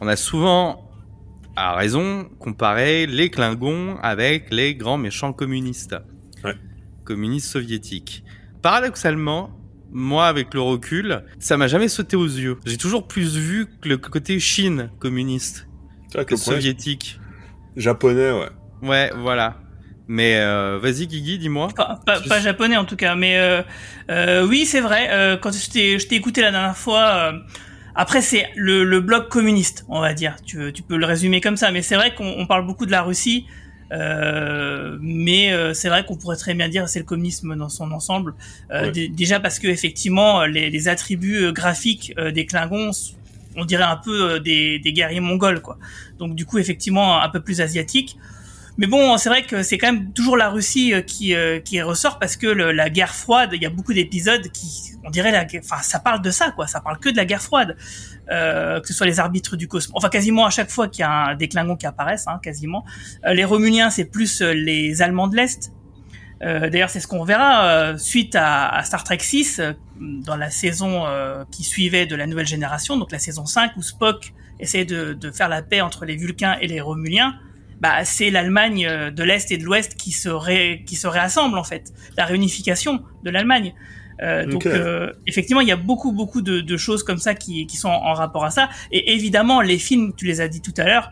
on 0.00 0.06
a 0.08 0.16
souvent, 0.16 0.88
à 1.56 1.74
raison, 1.74 2.28
comparé 2.38 3.06
les 3.06 3.28
Klingons 3.30 3.96
avec 4.02 4.50
les 4.52 4.74
grands 4.74 4.98
méchants 4.98 5.32
communistes, 5.32 5.96
Ouais. 6.44 6.54
communistes 7.04 7.50
soviétiques. 7.50 8.22
Paradoxalement, 8.62 9.50
moi, 9.90 10.26
avec 10.28 10.54
le 10.54 10.60
recul, 10.60 11.22
ça 11.40 11.56
m'a 11.56 11.66
jamais 11.66 11.88
sauté 11.88 12.16
aux 12.16 12.24
yeux. 12.24 12.56
J'ai 12.64 12.78
toujours 12.78 13.06
plus 13.08 13.36
vu 13.36 13.66
que 13.80 13.88
le 13.88 13.98
côté 13.98 14.38
Chine 14.40 14.90
communiste 15.00 15.66
Tu 16.12 16.16
vois, 16.18 16.24
que 16.24 16.34
le 16.34 16.36
soviétique. 16.36 17.18
japonais, 17.76 18.30
ouais. 18.30 18.48
Ouais, 18.82 19.10
voilà. 19.16 19.56
Mais 20.08 20.36
euh, 20.36 20.78
vas-y, 20.82 21.06
Guigui, 21.06 21.38
dis-moi. 21.38 21.68
Pas, 21.74 22.00
pas, 22.04 22.20
pas 22.20 22.40
japonais 22.40 22.76
en 22.76 22.84
tout 22.84 22.96
cas, 22.96 23.14
mais 23.14 23.38
euh, 23.38 23.62
euh, 24.10 24.46
oui, 24.46 24.66
c'est 24.66 24.80
vrai. 24.80 25.08
Euh, 25.10 25.36
quand 25.36 25.52
je 25.52 25.70
t'ai 25.70 25.98
je 25.98 26.06
t'ai 26.06 26.16
écouté 26.16 26.42
la 26.42 26.50
dernière 26.50 26.76
fois, 26.76 27.32
euh, 27.32 27.38
après 27.94 28.20
c'est 28.20 28.46
le, 28.56 28.84
le 28.84 29.00
bloc 29.00 29.28
communiste, 29.28 29.84
on 29.88 30.00
va 30.00 30.12
dire. 30.12 30.36
Tu, 30.44 30.72
tu 30.72 30.82
peux 30.82 30.96
le 30.96 31.06
résumer 31.06 31.40
comme 31.40 31.56
ça, 31.56 31.70
mais 31.70 31.80
c'est 31.82 31.94
vrai 31.96 32.14
qu'on 32.14 32.26
on 32.36 32.46
parle 32.46 32.66
beaucoup 32.66 32.84
de 32.84 32.90
la 32.90 33.02
Russie, 33.02 33.46
euh, 33.92 34.98
mais 35.00 35.52
euh, 35.52 35.72
c'est 35.72 35.88
vrai 35.88 36.04
qu'on 36.04 36.16
pourrait 36.16 36.36
très 36.36 36.52
bien 36.54 36.68
dire 36.68 36.88
c'est 36.88 36.98
le 36.98 37.04
communisme 37.06 37.56
dans 37.56 37.68
son 37.68 37.90
ensemble. 37.92 38.34
Euh, 38.72 38.90
Ouais. 38.92 39.08
déjà 39.08 39.38
parce 39.40 39.58
que 39.60 39.68
effectivement 39.68 40.44
les, 40.44 40.68
les 40.68 40.88
attributs 40.88 41.52
graphiques 41.52 42.12
euh, 42.18 42.32
des 42.32 42.44
Klingons, 42.44 42.90
on 43.56 43.64
dirait 43.64 43.82
un 43.84 43.96
peu 43.96 44.32
euh, 44.32 44.38
des, 44.40 44.78
des 44.78 44.92
guerriers 44.92 45.20
mongols, 45.20 45.60
quoi. 45.60 45.78
Donc 46.18 46.34
du 46.34 46.46
coup 46.46 46.58
effectivement 46.58 47.20
un 47.22 47.28
peu 47.28 47.40
plus 47.40 47.60
asiatique. 47.60 48.16
Mais 48.78 48.86
bon, 48.86 49.18
c'est 49.18 49.28
vrai 49.28 49.42
que 49.42 49.62
c'est 49.62 49.76
quand 49.76 49.92
même 49.92 50.14
toujours 50.14 50.34
la 50.38 50.48
Russie 50.48 50.94
euh, 50.94 51.02
qui 51.02 51.34
euh, 51.34 51.60
qui 51.60 51.82
ressort 51.82 52.18
parce 52.18 52.36
que 52.36 52.46
le- 52.46 52.72
la 52.72 52.88
guerre 52.88 53.14
froide, 53.14 53.50
il 53.52 53.62
y 53.62 53.66
a 53.66 53.70
beaucoup 53.70 53.92
d'épisodes 53.92 54.48
qui, 54.50 54.92
on 55.04 55.10
dirait 55.10 55.30
la, 55.30 55.44
enfin, 55.58 55.82
ça 55.82 55.98
parle 56.00 56.22
de 56.22 56.30
ça, 56.30 56.52
quoi. 56.52 56.66
Ça 56.66 56.80
parle 56.80 56.98
que 56.98 57.10
de 57.10 57.16
la 57.18 57.26
guerre 57.26 57.42
froide, 57.42 57.76
euh, 58.30 58.80
que 58.80 58.88
ce 58.88 58.94
soit 58.94 59.04
les 59.06 59.20
arbitres 59.20 59.56
du 59.56 59.68
cosmos. 59.68 59.92
Enfin, 59.94 60.08
quasiment 60.08 60.46
à 60.46 60.50
chaque 60.50 60.70
fois 60.70 60.88
qu'il 60.88 61.00
y 61.02 61.04
a 61.04 61.10
un, 61.10 61.34
des 61.34 61.48
Klingons 61.48 61.76
qui 61.76 61.84
apparaissent, 61.86 62.26
hein, 62.28 62.40
quasiment. 62.42 62.82
Les 63.30 63.44
Romuliens, 63.44 63.90
c'est 63.90 64.06
plus 64.06 64.40
les 64.40 65.02
Allemands 65.02 65.28
de 65.28 65.36
l'Est. 65.36 65.70
Euh, 66.44 66.70
D'ailleurs, 66.70 66.90
c'est 66.90 67.00
ce 67.00 67.06
qu'on 67.06 67.24
verra 67.24 67.66
euh, 67.66 67.98
suite 67.98 68.34
à, 68.34 68.68
à 68.68 68.82
Star 68.82 69.04
Trek 69.04 69.18
6 69.20 69.60
euh, 69.60 69.72
dans 70.00 70.36
la 70.36 70.50
saison 70.50 71.06
euh, 71.06 71.44
qui 71.50 71.62
suivait 71.62 72.06
de 72.06 72.16
la 72.16 72.26
nouvelle 72.26 72.46
génération, 72.46 72.96
donc 72.96 73.12
la 73.12 73.18
saison 73.18 73.46
5 73.46 73.76
où 73.76 73.82
Spock 73.82 74.32
essayait 74.58 74.84
de, 74.84 75.12
de 75.12 75.30
faire 75.30 75.48
la 75.48 75.62
paix 75.62 75.80
entre 75.80 76.04
les 76.04 76.16
Vulcains 76.16 76.56
et 76.60 76.66
les 76.66 76.80
Romuliens 76.80 77.34
bah, 77.82 78.04
c'est 78.04 78.30
l'Allemagne 78.30 78.86
euh, 78.86 79.10
de 79.10 79.24
l'Est 79.24 79.50
et 79.50 79.58
de 79.58 79.64
l'Ouest 79.64 79.96
qui 79.96 80.12
se, 80.12 80.28
ré, 80.28 80.84
qui 80.86 80.94
se 80.94 81.08
réassemble 81.08 81.58
en 81.58 81.64
fait, 81.64 81.92
la 82.16 82.24
réunification 82.24 83.02
de 83.24 83.30
l'Allemagne. 83.30 83.74
Euh, 84.22 84.46
donc 84.46 84.66
euh, 84.66 85.12
effectivement, 85.26 85.60
il 85.60 85.66
y 85.66 85.72
a 85.72 85.76
beaucoup 85.76 86.12
beaucoup 86.12 86.42
de, 86.42 86.60
de 86.60 86.76
choses 86.76 87.02
comme 87.02 87.18
ça 87.18 87.34
qui, 87.34 87.66
qui 87.66 87.76
sont 87.76 87.88
en, 87.88 88.10
en 88.10 88.14
rapport 88.14 88.44
à 88.44 88.52
ça. 88.52 88.68
Et 88.92 89.14
évidemment, 89.14 89.60
les 89.62 89.78
films, 89.78 90.12
tu 90.14 90.26
les 90.26 90.40
as 90.40 90.46
dit 90.46 90.62
tout 90.62 90.74
à 90.76 90.84
l'heure, 90.84 91.10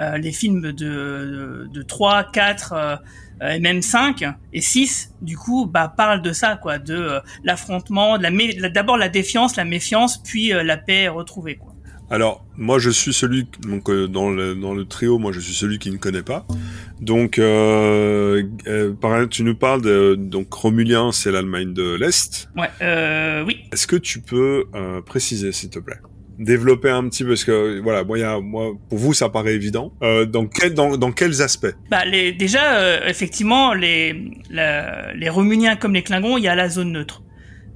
euh, 0.00 0.18
les 0.18 0.32
films 0.32 0.60
de, 0.60 0.70
de, 0.72 1.68
de 1.72 1.82
3, 1.82 2.32
4 2.32 2.72
euh, 2.72 2.76
euh, 2.76 2.96
et 3.42 3.60
même 3.60 3.82
5 3.82 4.24
et 4.52 4.60
6, 4.60 5.14
du 5.22 5.36
coup, 5.36 5.66
bah, 5.66 5.92
parlent 5.96 6.22
de 6.22 6.32
ça, 6.32 6.56
quoi, 6.56 6.78
de 6.78 6.94
euh, 6.94 7.20
l'affrontement, 7.44 8.18
de 8.18 8.22
la, 8.22 8.68
d'abord 8.68 8.96
la 8.96 9.08
défiance, 9.08 9.56
la 9.56 9.64
méfiance, 9.64 10.22
puis 10.22 10.52
euh, 10.52 10.62
la 10.62 10.76
paix 10.76 11.08
retrouvée. 11.08 11.56
Quoi. 11.56 11.72
Alors, 12.10 12.44
moi, 12.56 12.78
je 12.78 12.88
suis 12.88 13.12
celui, 13.12 13.46
donc 13.60 13.90
euh, 13.90 14.08
dans 14.08 14.30
le 14.30 14.54
dans 14.54 14.74
le 14.74 14.86
trio, 14.86 15.18
moi, 15.18 15.30
je 15.30 15.40
suis 15.40 15.52
celui 15.52 15.78
qui 15.78 15.90
ne 15.90 15.98
connaît 15.98 16.22
pas. 16.22 16.46
Donc, 17.00 17.38
euh, 17.38 18.42
euh, 18.66 19.26
tu 19.26 19.42
nous 19.42 19.54
parles 19.54 19.82
de 19.82 20.14
donc 20.18 20.52
Romulien, 20.52 21.12
c'est 21.12 21.30
l'Allemagne 21.30 21.74
de 21.74 21.94
l'Est. 21.94 22.48
Ouais, 22.56 22.70
euh, 22.80 23.44
oui. 23.44 23.64
Est-ce 23.72 23.86
que 23.86 23.96
tu 23.96 24.20
peux 24.20 24.64
euh, 24.74 25.02
préciser, 25.02 25.52
s'il 25.52 25.68
te 25.68 25.78
plaît? 25.78 25.98
Développer 26.38 26.90
un 26.90 27.08
petit 27.08 27.24
peu, 27.24 27.30
parce 27.30 27.44
que 27.44 27.80
voilà, 27.80 28.04
moi, 28.04 28.18
y 28.18 28.22
a, 28.22 28.38
moi, 28.40 28.72
pour 28.88 28.98
vous, 28.98 29.12
ça 29.12 29.28
paraît 29.28 29.54
évident. 29.54 29.92
Euh, 30.02 30.24
dans 30.24 30.46
quel, 30.46 30.72
dans, 30.74 30.96
dans 30.96 31.10
quels 31.12 31.42
aspects? 31.42 31.74
Bah, 31.90 32.04
les, 32.04 32.32
déjà, 32.32 32.76
euh, 32.78 33.00
effectivement, 33.08 33.74
les, 33.74 34.30
la- 34.50 35.12
les 35.14 35.28
Romuniens 35.28 35.74
comme 35.76 35.94
les 35.94 36.02
Klingons, 36.02 36.36
il 36.38 36.44
y 36.44 36.48
a 36.48 36.54
la 36.54 36.68
zone 36.68 36.92
neutre. 36.92 37.22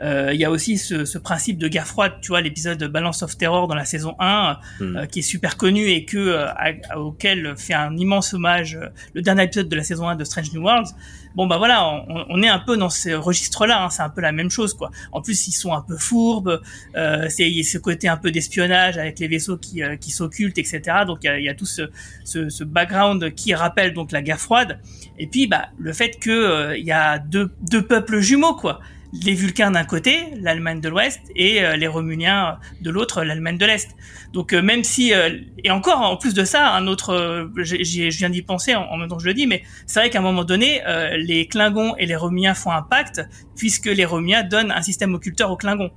Euh, 0.03 0.31
Il 0.35 0.41
y 0.41 0.45
a 0.45 0.51
aussi 0.51 0.79
ce, 0.79 1.05
ce 1.05 1.19
principe 1.19 1.59
de 1.59 1.69
guerre 1.69 1.87
froide, 1.87 2.15
tu 2.21 2.29
vois, 2.29 2.41
l'épisode 2.41 2.83
Balance 2.85 3.23
of 3.23 3.37
Terror 3.39 3.69
dans 3.69 3.75
la 3.75 3.85
saison 3.85 4.15
1, 4.19 4.59
Hmm. 4.81 4.97
euh, 4.97 5.07
qui 5.07 5.21
est 5.21 5.23
super 5.23 5.57
connu 5.57 5.87
et 5.89 6.05
que 6.05 6.19
euh, 6.19 6.47
à- 6.49 6.99
auquel 6.99 7.55
fait 7.57 7.75
un 7.75 7.97
immense 7.97 8.35
hommage 8.35 8.79
le 9.15 9.23
dernier 9.23 9.45
épisode 9.45 9.69
de 9.69 9.77
la 9.77 9.83
saison 9.85 10.09
1 10.09 10.17
de 10.17 10.25
Strange 10.25 10.53
New 10.53 10.63
Worlds. 10.63 10.91
Bon 11.35 11.47
bah 11.47 11.57
voilà, 11.57 11.87
on, 12.09 12.27
on 12.29 12.43
est 12.43 12.49
un 12.49 12.59
peu 12.59 12.77
dans 12.77 12.91
ce 12.91 13.09
registre-là, 13.11 13.85
hein, 13.85 13.89
c'est 13.91 14.03
un 14.03 14.11
peu 14.11 14.21
la 14.21 14.33
même 14.33 14.51
chose 14.51 14.75
quoi. 14.75 14.91
En 15.13 15.23
plus 15.23 15.47
ils 15.49 15.53
sont 15.53 15.73
un 15.73 15.81
peu 15.81 15.97
fourbes, 15.97 16.61
euh, 16.95 17.27
c'est 17.31 17.49
il 17.51 17.57
y 17.57 17.61
a 17.61 17.63
ce 17.65 17.79
côté 17.79 18.07
un 18.09 18.19
peu 18.19 18.31
d'espionnage 18.31 18.99
avec 18.99 19.19
les 19.19 19.29
vaisseaux 19.29 19.57
qui, 19.57 19.83
euh, 19.83 19.97
qui 19.97 20.11
s'occultent, 20.11 20.59
etc. 20.59 20.81
Donc 21.07 21.21
il 21.23 21.41
y 21.41 21.45
y 21.45 21.49
a 21.49 21.55
tout 21.55 21.65
ce, 21.65 21.83
ce, 22.25 22.51
ce 22.51 22.65
background 22.65 23.35
qui 23.35 23.55
rappelle 23.55 23.95
donc 23.95 24.13
la 24.13 24.21
guerre 24.21 24.41
froide. 24.41 24.79
Et 25.19 25.27
puis 25.27 25.47
bah 25.47 25.69
le 25.79 25.93
fait 25.95 26.19
que 26.21 26.31
euh, 26.31 26.77
il 26.77 26.85
y 26.85 26.93
a 26.93 27.19
deux, 27.19 27.51
deux 27.63 27.83
peuples 27.83 28.21
jumeaux 28.21 28.55
quoi 28.57 28.81
les 29.13 29.35
Vulcains 29.35 29.71
d'un 29.71 29.85
côté, 29.85 30.25
l'Allemagne 30.41 30.81
de 30.81 30.89
l'Ouest, 30.89 31.21
et 31.37 31.63
euh, 31.63 31.77
les 31.77 31.87
Romuniens 31.87 32.59
de 32.81 32.91
l'autre, 32.91 33.25
l'Allemagne 33.25 33.59
de 33.59 33.67
l'Est. 33.67 33.91
Donc 34.33 34.53
euh, 34.53 34.63
même 34.63 34.85
si 34.85 35.13
euh, 35.13 35.39
et 35.63 35.71
encore 35.71 36.01
en 36.01 36.17
plus 36.17 36.33
de 36.35 36.45
ça, 36.45 36.73
un 36.75 36.87
autre, 36.87 37.11
euh, 37.11 37.47
je 37.57 38.19
viens 38.19 38.31
d'y 38.31 38.43
penser 38.43 38.75
en, 38.75 38.83
en, 38.85 38.97
même 38.97 39.09
temps 39.09 39.17
que 39.17 39.23
je 39.23 39.29
le 39.29 39.35
dis, 39.35 39.47
mais 39.47 39.63
c'est 39.87 40.01
vrai 40.01 40.11
qu'à 40.11 40.21
un 40.21 40.23
moment 40.23 40.45
donné, 40.45 40.83
euh, 40.87 41.17
les 41.19 41.47
Klingons 41.47 41.95
et 41.97 42.07
les 42.07 42.17
Romuniens 42.17 42.55
font 42.55 42.71
un 42.71 42.83
pacte 42.83 43.21
puisque 43.55 43.87
les 43.87 44.05
Romuniens 44.05 44.43
donnent 44.43 44.73
un 44.73 44.83
système 44.83 45.15
occulteur 45.15 45.51
aux 45.51 45.57
Klingons 45.57 45.91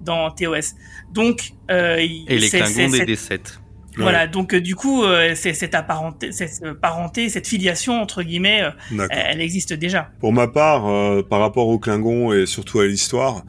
dans 0.00 0.30
TOS. 0.30 0.74
Donc 1.12 1.52
euh, 1.70 1.96
et 1.96 2.38
les 2.38 2.48
Klingons 2.48 2.90
des 2.90 3.14
D7. 3.14 3.61
Voilà, 3.96 4.26
donc 4.26 4.54
euh, 4.54 4.60
du 4.60 4.74
coup, 4.74 5.04
euh, 5.04 5.34
c'est 5.34 5.52
cette 5.52 5.74
apparenté, 5.74 6.32
cette 6.32 6.62
euh, 6.62 6.74
parenté, 6.74 7.28
cette 7.28 7.46
filiation 7.46 8.00
entre 8.00 8.22
guillemets, 8.22 8.62
euh, 8.62 9.06
elle 9.10 9.40
existe 9.40 9.72
déjà. 9.72 10.10
Pour 10.20 10.32
ma 10.32 10.48
part, 10.48 10.86
euh, 10.86 11.22
par 11.22 11.40
rapport 11.40 11.68
aux 11.68 11.78
Klingons 11.78 12.32
et 12.32 12.46
surtout 12.46 12.80
à 12.80 12.86
l'histoire, 12.86 13.44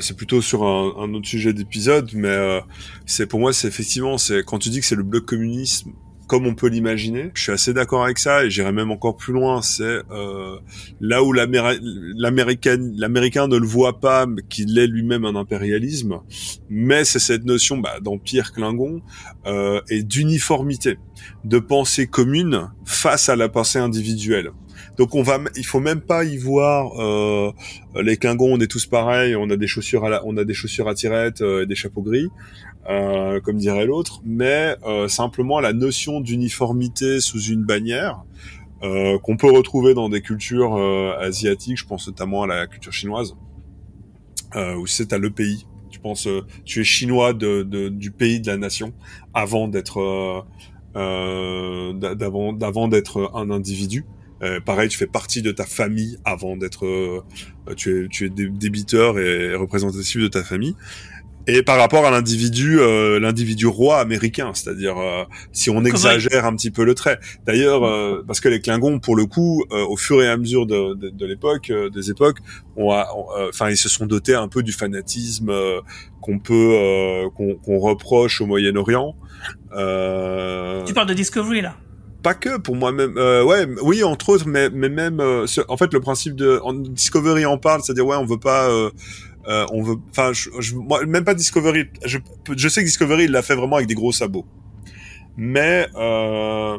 c'est 0.00 0.16
plutôt 0.16 0.40
sur 0.40 0.64
un, 0.64 0.94
un 0.98 1.12
autre 1.12 1.28
sujet 1.28 1.52
d'épisode, 1.52 2.10
mais 2.14 2.34
c'est 3.04 3.26
pour 3.26 3.40
moi, 3.40 3.52
c'est 3.52 3.68
effectivement, 3.68 4.16
c'est 4.16 4.42
quand 4.42 4.58
tu 4.58 4.70
dis 4.70 4.80
que 4.80 4.86
c'est 4.86 4.94
le 4.94 5.02
bloc 5.02 5.26
communiste 5.26 5.86
comme 6.26 6.46
on 6.46 6.54
peut 6.54 6.68
l'imaginer. 6.68 7.30
Je 7.34 7.42
suis 7.42 7.52
assez 7.52 7.72
d'accord 7.72 8.04
avec 8.04 8.18
ça 8.18 8.44
et 8.44 8.50
j'irai 8.50 8.72
même 8.72 8.90
encore 8.90 9.16
plus 9.16 9.32
loin. 9.32 9.62
C'est 9.62 10.00
euh, 10.10 10.58
là 11.00 11.22
où 11.22 11.32
l'américain 11.32 12.68
ne 12.68 13.56
le 13.56 13.66
voit 13.66 14.00
pas, 14.00 14.26
qu'il 14.48 14.78
est 14.78 14.86
lui-même 14.86 15.24
un 15.24 15.36
impérialisme, 15.36 16.20
mais 16.68 17.04
c'est 17.04 17.18
cette 17.18 17.44
notion 17.44 17.78
bah, 17.78 18.00
d'empire 18.00 18.52
Klingon 18.52 19.02
euh, 19.46 19.80
et 19.88 20.02
d'uniformité, 20.02 20.98
de 21.44 21.58
pensée 21.58 22.06
commune 22.06 22.70
face 22.84 23.28
à 23.28 23.36
la 23.36 23.48
pensée 23.48 23.78
individuelle. 23.78 24.50
Donc 24.98 25.14
on 25.14 25.22
va, 25.22 25.38
il 25.56 25.66
faut 25.66 25.80
même 25.80 26.00
pas 26.00 26.24
y 26.24 26.36
voir 26.36 27.00
euh, 27.00 27.52
les 28.02 28.16
Klingons, 28.16 28.54
on 28.54 28.60
est 28.60 28.70
tous 28.70 28.86
pareils, 28.86 29.36
on 29.36 29.50
a 29.50 29.56
des 29.56 29.66
chaussures 29.66 30.04
à 30.04 30.22
on 30.24 30.36
a 30.36 30.44
des 30.44 30.54
chaussures 30.54 30.88
à 30.88 30.94
tirettes 30.94 31.42
euh, 31.42 31.62
et 31.62 31.66
des 31.66 31.74
chapeaux 31.74 32.02
gris. 32.02 32.28
Euh, 32.88 33.40
comme 33.40 33.56
dirait 33.56 33.84
l'autre, 33.84 34.20
mais 34.24 34.76
euh, 34.84 35.08
simplement 35.08 35.58
la 35.58 35.72
notion 35.72 36.20
d'uniformité 36.20 37.18
sous 37.18 37.40
une 37.40 37.64
bannière 37.64 38.22
euh, 38.84 39.18
qu'on 39.18 39.36
peut 39.36 39.50
retrouver 39.50 39.92
dans 39.92 40.08
des 40.08 40.20
cultures 40.20 40.76
asiatiques, 41.18 41.78
je 41.78 41.86
pense 41.86 42.06
notamment 42.06 42.44
à 42.44 42.46
la 42.46 42.66
culture 42.68 42.92
chinoise, 42.92 43.34
où 44.54 44.86
c'est 44.86 45.12
à 45.12 45.18
le 45.18 45.30
pays. 45.30 45.66
Tu 45.90 45.98
penses, 45.98 46.28
tu 46.64 46.80
es 46.80 46.84
chinois 46.84 47.32
de, 47.32 47.62
du 47.88 48.10
pays 48.10 48.40
de 48.40 48.46
la 48.46 48.56
nation 48.56 48.92
avant 49.34 49.66
d'être 49.66 50.44
d'avant 50.94 52.52
d'avant 52.52 52.88
d'être 52.88 53.30
un 53.34 53.50
individu. 53.50 54.04
pareil, 54.64 54.88
tu 54.88 54.96
fais 54.96 55.06
partie 55.06 55.42
de 55.42 55.50
ta 55.50 55.64
famille 55.64 56.18
avant 56.24 56.56
d'être, 56.56 57.24
tu 57.76 58.04
es, 58.04 58.08
tu 58.08 58.26
es 58.26 58.30
débiteur 58.30 59.18
et 59.18 59.54
représentatif 59.56 60.22
de 60.22 60.28
ta 60.28 60.44
famille 60.44 60.76
et 61.46 61.62
par 61.62 61.78
rapport 61.78 62.04
à 62.04 62.10
l'individu 62.10 62.80
euh, 62.80 63.20
l'individu 63.20 63.66
roi 63.66 63.98
américain 63.98 64.50
c'est-à-dire 64.54 64.98
euh, 64.98 65.24
si 65.52 65.70
on 65.70 65.84
exagère 65.84 66.44
un 66.44 66.56
petit 66.56 66.70
peu 66.70 66.84
le 66.84 66.94
trait. 66.94 67.18
D'ailleurs 67.46 67.84
euh, 67.84 68.22
parce 68.26 68.40
que 68.40 68.48
les 68.48 68.60
Klingons 68.60 68.98
pour 68.98 69.16
le 69.16 69.26
coup 69.26 69.64
au 69.70 69.96
fur 69.96 70.22
et 70.22 70.28
à 70.28 70.36
mesure 70.36 70.66
de, 70.66 70.94
de, 70.94 71.10
de 71.10 71.26
l'époque 71.26 71.72
des 71.92 72.10
époques 72.10 72.38
on 72.76 72.92
enfin 73.48 73.70
ils 73.70 73.76
se 73.76 73.88
sont 73.88 74.06
dotés 74.06 74.34
un 74.34 74.48
peu 74.48 74.62
du 74.62 74.72
fanatisme 74.72 75.52
qu'on 76.20 76.38
peut 76.38 77.24
qu'on 77.34 77.78
reproche 77.78 78.40
au 78.40 78.46
Moyen-Orient. 78.46 79.14
Tu 79.70 80.94
parles 80.94 81.08
de 81.08 81.14
Discovery 81.14 81.60
là? 81.62 81.76
Pas 82.22 82.34
que 82.34 82.58
pour 82.58 82.74
moi-même 82.74 83.16
ouais 83.16 83.68
oui 83.82 84.02
entre 84.02 84.30
autres 84.30 84.48
mais 84.48 84.68
mais 84.70 84.88
même 84.88 85.20
en 85.20 85.76
fait 85.76 85.92
le 85.92 86.00
principe 86.00 86.34
de 86.34 86.60
Discovery 86.90 87.46
en 87.46 87.58
parle 87.58 87.82
c'est-à-dire 87.82 88.06
ouais 88.06 88.16
on 88.16 88.24
veut 88.26 88.40
pas 88.40 88.68
euh, 88.68 88.90
on 89.46 89.82
veut, 89.82 89.96
enfin, 90.10 90.32
je, 90.32 90.74
même 91.06 91.24
pas 91.24 91.34
Discovery. 91.34 91.86
Je, 92.04 92.18
je 92.56 92.68
sais 92.68 92.80
que 92.80 92.86
Discovery 92.86 93.24
il 93.24 93.30
l'a 93.30 93.42
fait 93.42 93.54
vraiment 93.54 93.76
avec 93.76 93.88
des 93.88 93.94
gros 93.94 94.12
sabots, 94.12 94.46
mais 95.36 95.86
euh, 95.96 96.78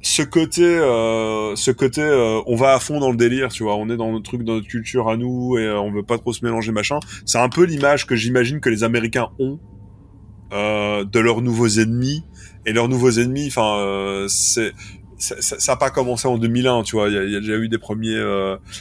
ce 0.00 0.22
côté, 0.22 0.64
euh, 0.64 1.54
ce 1.56 1.70
côté, 1.70 2.00
euh, 2.00 2.40
on 2.46 2.56
va 2.56 2.72
à 2.72 2.78
fond 2.78 3.00
dans 3.00 3.10
le 3.10 3.16
délire, 3.16 3.50
tu 3.50 3.64
vois. 3.64 3.76
On 3.76 3.90
est 3.90 3.96
dans 3.96 4.10
notre 4.12 4.24
truc, 4.24 4.44
dans 4.44 4.54
notre 4.54 4.66
culture 4.66 5.08
à 5.08 5.16
nous, 5.16 5.58
et 5.58 5.70
on 5.70 5.92
veut 5.92 6.02
pas 6.02 6.16
trop 6.18 6.32
se 6.32 6.44
mélanger, 6.44 6.72
machin. 6.72 7.00
C'est 7.26 7.38
un 7.38 7.50
peu 7.50 7.64
l'image 7.64 8.06
que 8.06 8.16
j'imagine 8.16 8.60
que 8.60 8.70
les 8.70 8.82
Américains 8.82 9.28
ont 9.38 9.58
de 10.52 11.18
leurs 11.20 11.42
nouveaux 11.42 11.68
ennemis. 11.68 12.24
Et 12.66 12.72
leurs 12.72 12.88
nouveaux 12.88 13.12
ennemis, 13.12 13.46
enfin, 13.46 14.26
c'est 14.28 14.72
ça 15.18 15.56
n'a 15.68 15.76
pas 15.76 15.90
commencé 15.90 16.26
en 16.26 16.38
2001, 16.38 16.82
tu 16.82 16.96
vois. 16.96 17.08
Il 17.08 17.14
y, 17.14 17.36
a, 17.36 17.40
déjà 17.40 17.56
eu 17.56 17.68
des 17.68 17.78
premiers. 17.78 18.18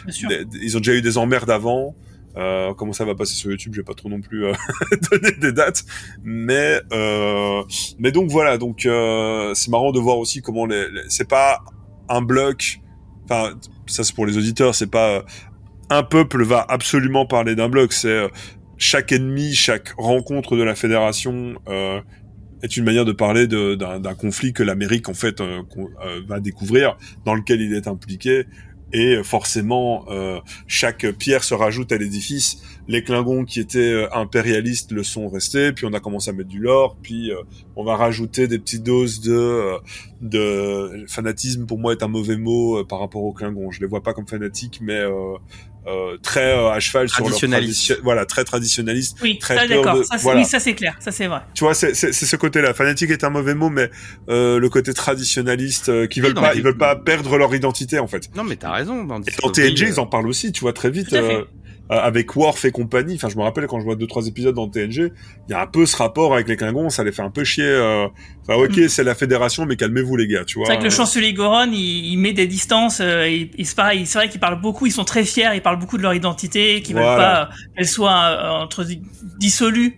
ils 0.07 0.77
ont 0.77 0.79
déjà 0.79 0.95
eu 0.95 1.01
des 1.01 1.17
emmerdes 1.17 1.49
avant. 1.49 1.95
Euh, 2.37 2.73
comment 2.75 2.93
ça 2.93 3.05
va 3.05 3.15
passer 3.15 3.33
sur 3.33 3.49
YouTube, 3.49 3.73
j'ai 3.75 3.83
pas 3.83 3.93
trop 3.93 4.07
non 4.07 4.21
plus 4.21 4.45
euh, 4.45 4.53
donné 5.11 5.31
des 5.31 5.51
dates, 5.51 5.83
mais 6.23 6.79
euh, 6.93 7.63
mais 7.97 8.11
donc 8.11 8.29
voilà, 8.29 8.57
donc 8.57 8.85
euh, 8.85 9.53
c'est 9.55 9.71
marrant 9.71 9.91
de 9.91 9.99
voir 9.99 10.19
aussi 10.19 10.41
comment 10.41 10.65
les, 10.65 10.85
c'est 11.07 11.27
pas 11.27 11.63
un 12.07 12.21
bloc, 12.21 12.81
enfin 13.25 13.53
ça 13.87 14.03
c'est 14.03 14.13
pour 14.13 14.27
les 14.27 14.37
auditeurs, 14.37 14.75
c'est 14.75 14.91
pas 14.91 15.09
euh, 15.09 15.21
un 15.89 16.03
peuple 16.03 16.43
va 16.43 16.63
absolument 16.69 17.25
parler 17.25 17.55
d'un 17.55 17.67
bloc, 17.67 17.93
c'est 17.93 18.29
chaque 18.77 19.11
ennemi, 19.11 19.55
chaque 19.55 19.89
rencontre 19.97 20.55
de 20.55 20.63
la 20.63 20.75
fédération 20.75 21.55
est 22.61 22.75
une 22.77 22.83
manière 22.83 23.05
de 23.05 23.13
parler 23.13 23.47
d'un 23.47 24.13
conflit 24.13 24.53
que 24.53 24.61
l'Amérique 24.61 25.09
en 25.09 25.15
fait 25.15 25.41
va 26.27 26.39
découvrir, 26.39 26.95
dans 27.25 27.33
lequel 27.33 27.61
il 27.61 27.73
est 27.73 27.87
impliqué 27.87 28.45
et 28.93 29.23
forcément 29.23 30.05
euh, 30.09 30.39
chaque 30.67 31.05
pierre 31.11 31.43
se 31.43 31.53
rajoute 31.53 31.91
à 31.91 31.97
l'édifice. 31.97 32.61
Les 32.87 33.03
Klingons 33.03 33.45
qui 33.45 33.59
étaient 33.59 33.79
euh, 33.79 34.13
impérialistes 34.13 34.91
le 34.91 35.03
sont 35.03 35.29
restés, 35.29 35.71
puis 35.73 35.85
on 35.85 35.93
a 35.93 35.99
commencé 35.99 36.29
à 36.29 36.33
mettre 36.33 36.49
du 36.49 36.59
lore, 36.59 36.97
puis 37.01 37.31
euh, 37.31 37.35
on 37.75 37.83
va 37.83 37.95
rajouter 37.95 38.47
des 38.47 38.59
petites 38.59 38.83
doses 38.83 39.21
de 39.21 39.75
de 40.21 41.05
fanatisme. 41.07 41.65
Pour 41.65 41.79
moi, 41.79 41.93
est 41.93 42.03
un 42.03 42.07
mauvais 42.07 42.37
mot 42.37 42.83
par 42.85 42.99
rapport 42.99 43.23
aux 43.23 43.33
Klingons. 43.33 43.71
Je 43.71 43.79
les 43.79 43.87
vois 43.87 44.01
pas 44.01 44.13
comme 44.13 44.27
fanatiques, 44.27 44.79
mais 44.81 45.01
très 46.21 46.53
à 46.53 46.79
cheval 46.79 47.09
sur 47.09 47.27
leur 47.27 47.39
voilà 48.03 48.25
très 48.25 48.43
traditionnaliste. 48.43 49.17
Oui, 49.21 49.37
très 49.39 49.67
d'accord. 49.67 49.97
Oui, 50.35 50.45
ça 50.45 50.59
c'est 50.59 50.73
clair, 50.73 50.95
ça 50.99 51.11
c'est 51.11 51.27
vrai. 51.27 51.41
Tu 51.53 51.63
vois, 51.63 51.73
c'est 51.73 51.93
ce 51.93 52.35
côté-là. 52.35 52.73
Fanatique 52.73 53.11
est 53.11 53.23
un 53.23 53.29
mauvais 53.29 53.55
mot, 53.55 53.69
mais 53.69 53.89
le 54.27 54.67
côté 54.67 54.93
traditionnaliste 54.93 56.07
qui 56.09 56.21
veulent 56.21 56.33
pas, 56.33 56.55
ils 56.55 56.63
veulent 56.63 56.77
pas 56.77 56.95
perdre 56.95 57.37
leur 57.37 57.53
identité 57.53 57.99
en 57.99 58.07
fait. 58.07 58.29
Non, 58.35 58.43
mais 58.43 58.55
t'as 58.55 58.71
raison. 58.71 59.03
Dans, 59.03 59.19
dans 59.19 59.51
TNG, 59.51 59.81
ils 59.87 59.99
en 59.99 60.05
parlent 60.05 60.27
aussi, 60.27 60.51
tu 60.51 60.61
vois, 60.61 60.73
très 60.73 60.89
vite. 60.89 61.15
Euh, 61.91 61.95
avec 61.95 62.35
Worf 62.35 62.65
et 62.65 62.71
compagnie, 62.71 63.15
enfin 63.15 63.29
je 63.29 63.35
me 63.35 63.41
rappelle 63.41 63.65
quand 63.65 63.79
je 63.79 63.83
vois 63.83 63.95
deux 63.95 64.05
trois 64.05 64.27
épisodes 64.27 64.53
dans 64.53 64.67
TNG, 64.67 65.11
il 65.47 65.51
y 65.51 65.53
a 65.55 65.61
un 65.61 65.65
peu 65.65 65.87
ce 65.87 65.97
rapport 65.97 66.35
avec 66.35 66.47
les 66.47 66.55
Klingons, 66.55 66.91
ça 66.91 67.03
les 67.03 67.11
fait 67.11 67.23
un 67.23 67.31
peu 67.31 67.43
chier. 67.43 67.63
Euh... 67.65 68.07
Enfin 68.47 68.61
ok, 68.61 68.77
mm. 68.77 68.89
c'est 68.89 69.03
la 69.03 69.15
fédération, 69.15 69.65
mais 69.65 69.75
calmez-vous 69.75 70.15
les 70.15 70.27
gars, 70.27 70.45
tu 70.45 70.59
vois. 70.59 70.67
C'est 70.67 70.73
vrai 70.73 70.79
que 70.79 70.83
le 70.83 70.91
chancelier 70.91 71.33
Goron, 71.33 71.71
il, 71.71 72.11
il 72.11 72.17
met 72.17 72.33
des 72.33 72.45
distances, 72.45 72.99
euh, 73.01 73.27
il, 73.27 73.49
il 73.57 73.65
c'est 73.65 74.13
vrai 74.13 74.29
qu'ils 74.29 74.39
parlent 74.39 74.61
beaucoup, 74.61 74.85
ils 74.85 74.91
sont 74.91 75.03
très 75.03 75.23
fiers, 75.23 75.49
ils 75.55 75.63
parlent 75.63 75.79
beaucoup 75.79 75.97
de 75.97 76.03
leur 76.03 76.13
identité, 76.13 76.83
qu'ils 76.83 76.95
veulent 76.95 77.03
pas 77.03 77.49
qu'elle 77.75 77.87
soit 77.87 78.11
euh, 78.11 78.49
entre 78.49 78.85
dissolue 79.39 79.97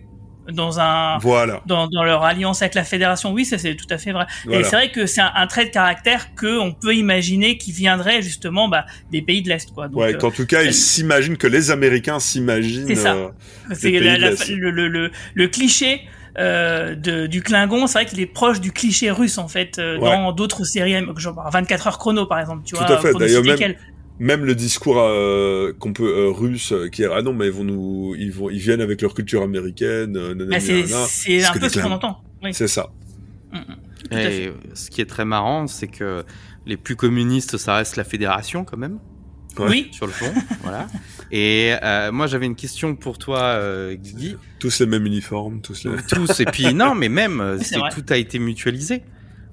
dans 0.50 0.80
un 0.80 1.18
voilà. 1.18 1.62
dans, 1.66 1.86
dans 1.86 2.02
leur 2.02 2.24
alliance 2.24 2.62
avec 2.62 2.74
la 2.74 2.84
fédération 2.84 3.32
oui 3.32 3.44
ça 3.44 3.58
c'est 3.58 3.76
tout 3.76 3.86
à 3.90 3.98
fait 3.98 4.12
vrai 4.12 4.26
et 4.50 4.64
c'est 4.64 4.76
vrai 4.76 4.90
que 4.90 5.06
c'est 5.06 5.20
un, 5.20 5.46
trait 5.46 5.66
de 5.66 5.70
caractère 5.70 6.34
que 6.34 6.58
on 6.58 6.72
peut 6.72 6.94
imaginer 6.94 7.58
qui 7.58 7.72
viendrait 7.72 8.22
justement 8.22 8.68
bah, 8.68 8.86
des 9.10 9.22
pays 9.22 9.42
de 9.42 9.48
l'est 9.48 9.72
quoi 9.72 9.88
Donc, 9.88 10.00
ouais 10.00 10.14
qu'en 10.14 10.30
tout 10.30 10.46
cas 10.46 10.60
euh, 10.60 10.66
ils 10.66 10.74
s'imaginent 10.74 11.36
que 11.36 11.46
les 11.46 11.70
américains 11.70 12.18
s'imaginent 12.18 12.86
c'est 12.88 12.94
ça 12.96 13.14
euh, 13.14 13.28
c'est 13.72 13.90
le, 13.90 14.70
le, 14.70 14.88
le, 14.88 15.10
le, 15.34 15.48
cliché 15.48 16.02
euh, 16.38 16.94
de, 16.94 17.26
du 17.26 17.42
Klingon, 17.42 17.86
c'est 17.86 17.98
vrai 17.98 18.06
qu'il 18.06 18.20
est 18.20 18.26
proche 18.26 18.60
du 18.60 18.72
cliché 18.72 19.10
russe 19.10 19.36
en 19.36 19.48
fait 19.48 19.78
euh, 19.78 19.98
dans 19.98 20.32
d'autres 20.32 20.64
séries, 20.64 20.94
genre 21.16 21.50
24 21.52 21.86
heures 21.86 21.98
chrono 21.98 22.24
par 22.24 22.40
exemple, 22.40 22.62
tu 22.64 22.74
Tout 22.74 22.80
vois. 22.80 22.96
à 22.96 23.00
fait. 23.00 23.12
D'ailleurs 23.12 23.44
même, 23.44 23.74
même 24.22 24.44
le 24.44 24.54
discours 24.54 25.00
euh, 25.00 25.72
qu'on 25.80 25.92
peut 25.92 26.08
euh, 26.08 26.30
russe 26.30 26.72
euh, 26.72 26.88
qui 26.88 27.02
est 27.02 27.08
ah 27.12 27.22
non 27.22 27.32
mais 27.32 27.46
ils 27.46 27.52
vont 27.52 27.64
nous 27.64 28.14
ils 28.16 28.30
vont 28.30 28.50
ils 28.50 28.60
viennent 28.60 28.80
avec 28.80 29.02
leur 29.02 29.14
culture 29.14 29.42
américaine 29.42 30.12
bah, 30.48 30.60
c'est 30.60 31.44
un 31.44 31.52
peu 31.54 31.68
ce 31.68 31.80
qu'on 31.80 31.90
entend 31.90 32.22
oui. 32.42 32.54
c'est 32.54 32.68
ça. 32.68 32.90
Mm, 33.52 33.58
mm. 33.58 34.16
et 34.16 34.52
ce 34.74 34.90
qui 34.90 35.00
est 35.00 35.06
très 35.06 35.24
marrant 35.24 35.66
c'est 35.66 35.88
que 35.88 36.24
les 36.66 36.76
plus 36.76 36.94
communistes 36.94 37.56
ça 37.56 37.74
reste 37.74 37.96
la 37.96 38.04
fédération 38.04 38.64
quand 38.64 38.76
même. 38.76 38.98
Oui. 39.58 39.88
Sur 39.92 40.06
le 40.06 40.12
fond 40.12 40.32
voilà. 40.62 40.86
Et 41.32 41.74
moi 42.12 42.28
j'avais 42.28 42.46
une 42.46 42.54
question 42.54 42.94
pour 42.94 43.18
toi 43.18 43.60
Guigui. 43.94 44.36
Tous 44.60 44.78
les 44.78 44.86
mêmes 44.86 45.04
uniformes 45.04 45.60
tous 45.62 45.84
les 45.84 45.96
tous 46.08 46.38
et 46.38 46.44
puis 46.44 46.72
non 46.74 46.94
mais 46.94 47.08
même 47.08 47.58
tout 47.92 48.04
a 48.08 48.16
été 48.16 48.38
mutualisé. 48.38 49.02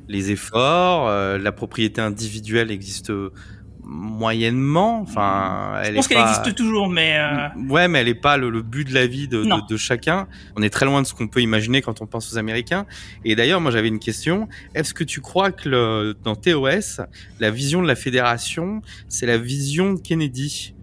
Les 0.08 0.30
efforts 0.32 1.10
la 1.40 1.52
propriété 1.52 2.02
individuelle 2.02 2.70
existe 2.70 3.12
moyennement. 3.90 5.02
Enfin, 5.02 5.82
elle 5.84 5.92
je 5.92 5.96
pense 5.96 6.08
qu'elle 6.08 6.20
existe 6.20 6.56
toujours, 6.56 6.90
mais 6.90 7.18
euh... 7.18 7.48
ouais, 7.70 7.88
mais 7.88 8.00
elle 8.00 8.08
est 8.08 8.14
pas 8.14 8.38
le, 8.38 8.62
but 8.62 8.88
de 8.88 8.94
la 8.94 9.08
vie 9.08 9.28
de, 9.28 9.44
de, 9.44 9.68
de, 9.68 9.78
chacun. 9.78 10.28
On 10.56 10.62
est 10.62 10.70
très 10.70 10.86
loin 10.86 11.02
de 11.02 11.08
ce 11.08 11.14
qu'on 11.14 11.28
peut 11.28 11.42
imaginer 11.42 11.82
quand 11.82 12.02
on 12.02 12.06
pense 12.06 12.32
aux 12.32 12.38
Américains. 12.38 12.86
Et 13.26 13.36
d'ailleurs, 13.36 13.62
moi, 13.62 13.72
j'avais 13.72 13.88
une 13.88 14.00
question. 14.00 14.48
Est-ce 14.76 14.94
que 14.94 15.04
tu 15.04 15.22
crois 15.22 15.52
que 15.52 15.68
le, 15.68 16.16
dans 16.24 16.36
TOS, 16.36 17.02
la 17.40 17.52
vision 17.52 17.82
de 17.82 17.88
la 17.88 17.96
fédération, 17.96 18.82
c'est 19.08 19.26
la 19.26 19.38
vision 19.38 19.94
de 19.94 20.00
Kennedy? 20.00 20.76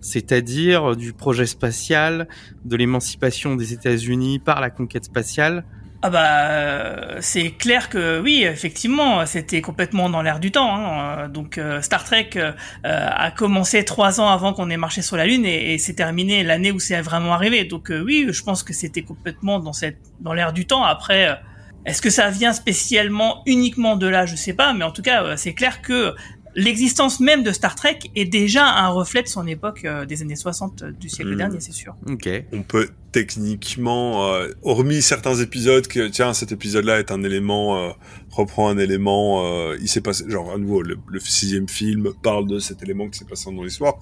C'est-à-dire 0.00 0.96
du 0.96 1.12
projet 1.12 1.46
spatial, 1.46 2.28
de 2.64 2.76
l'émancipation 2.76 3.54
des 3.54 3.72
États-Unis 3.72 4.40
par 4.40 4.60
la 4.60 4.70
conquête 4.70 5.04
spatiale, 5.04 5.64
ah 6.04 6.10
bah 6.10 6.50
euh, 6.50 7.18
c'est 7.20 7.52
clair 7.52 7.88
que 7.88 8.20
oui 8.20 8.42
effectivement 8.42 9.24
c'était 9.24 9.60
complètement 9.60 10.10
dans 10.10 10.20
l'air 10.20 10.40
du 10.40 10.50
temps 10.50 10.74
hein. 10.74 11.28
donc 11.28 11.58
euh, 11.58 11.80
Star 11.80 12.02
Trek 12.02 12.30
euh, 12.34 12.52
a 12.82 13.30
commencé 13.30 13.84
trois 13.84 14.20
ans 14.20 14.28
avant 14.28 14.52
qu'on 14.52 14.68
ait 14.68 14.76
marché 14.76 15.00
sur 15.00 15.16
la 15.16 15.26
lune 15.26 15.46
et, 15.46 15.74
et 15.74 15.78
c'est 15.78 15.94
terminé 15.94 16.42
l'année 16.42 16.72
où 16.72 16.80
c'est 16.80 17.00
vraiment 17.00 17.34
arrivé. 17.34 17.64
Donc 17.64 17.92
oui 18.04 18.26
je 18.28 18.42
pense 18.42 18.64
que 18.64 18.72
c'était 18.72 19.02
complètement 19.02 19.60
dans 19.60 19.72
cette 19.72 19.98
dans 20.18 20.32
l'air 20.32 20.52
du 20.52 20.66
temps. 20.66 20.82
Après 20.82 21.40
est-ce 21.86 22.02
que 22.02 22.10
ça 22.10 22.30
vient 22.30 22.52
spécialement 22.52 23.42
uniquement 23.46 23.94
de 23.94 24.08
là? 24.08 24.26
Je 24.26 24.34
sais 24.34 24.54
pas 24.54 24.72
mais 24.72 24.84
en 24.84 24.90
tout 24.90 25.02
cas 25.02 25.36
c'est 25.36 25.54
clair 25.54 25.82
que 25.82 26.16
l'existence 26.54 27.20
même 27.20 27.42
de 27.42 27.52
Star 27.52 27.74
Trek 27.74 27.98
est 28.14 28.24
déjà 28.24 28.66
un 28.66 28.88
reflet 28.88 29.22
de 29.22 29.28
son 29.28 29.46
époque 29.46 29.84
euh, 29.84 30.04
des 30.06 30.22
années 30.22 30.36
60 30.36 30.84
du 30.84 31.08
siècle 31.08 31.30
Mhm. 31.32 31.36
dernier, 31.38 31.60
c'est 31.60 31.72
sûr. 31.72 31.94
Ok. 32.08 32.28
On 32.52 32.62
peut 32.62 32.88
techniquement, 33.12 34.32
euh, 34.32 34.48
hormis 34.62 35.02
certains 35.02 35.34
épisodes, 35.36 35.86
que 35.86 36.08
tiens, 36.08 36.32
cet 36.34 36.52
épisode-là 36.52 36.98
est 36.98 37.10
un 37.10 37.22
élément, 37.22 37.76
euh, 37.78 37.90
reprend 38.30 38.68
un 38.68 38.78
élément, 38.78 39.44
euh, 39.46 39.76
il 39.80 39.88
s'est 39.88 40.00
passé, 40.00 40.24
genre 40.28 40.50
à 40.52 40.58
nouveau, 40.58 40.82
le, 40.82 40.96
le 41.08 41.20
sixième 41.20 41.68
film 41.68 42.10
parle 42.22 42.46
de 42.48 42.58
cet 42.58 42.82
élément 42.82 43.08
qui 43.08 43.18
s'est 43.18 43.24
passé 43.26 43.50
dans 43.54 43.62
l'histoire. 43.62 43.94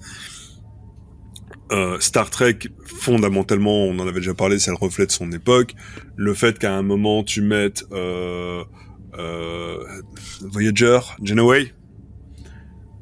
Euh, 1.71 1.97
Star 2.01 2.29
Trek, 2.29 2.59
fondamentalement, 2.85 3.85
on 3.85 3.97
en 3.99 4.07
avait 4.07 4.19
déjà 4.19 4.33
parlé, 4.33 4.59
c'est 4.59 4.71
le 4.71 4.77
reflet 4.77 5.05
de 5.05 5.11
son 5.11 5.31
époque. 5.31 5.73
Le 6.17 6.33
fait 6.33 6.59
qu'à 6.59 6.73
un 6.75 6.81
moment 6.81 7.23
tu 7.23 7.41
mettes 7.41 7.85
euh, 7.93 8.63
euh, 9.17 9.77
Voyager, 10.41 10.99
Janeway, 11.21 11.73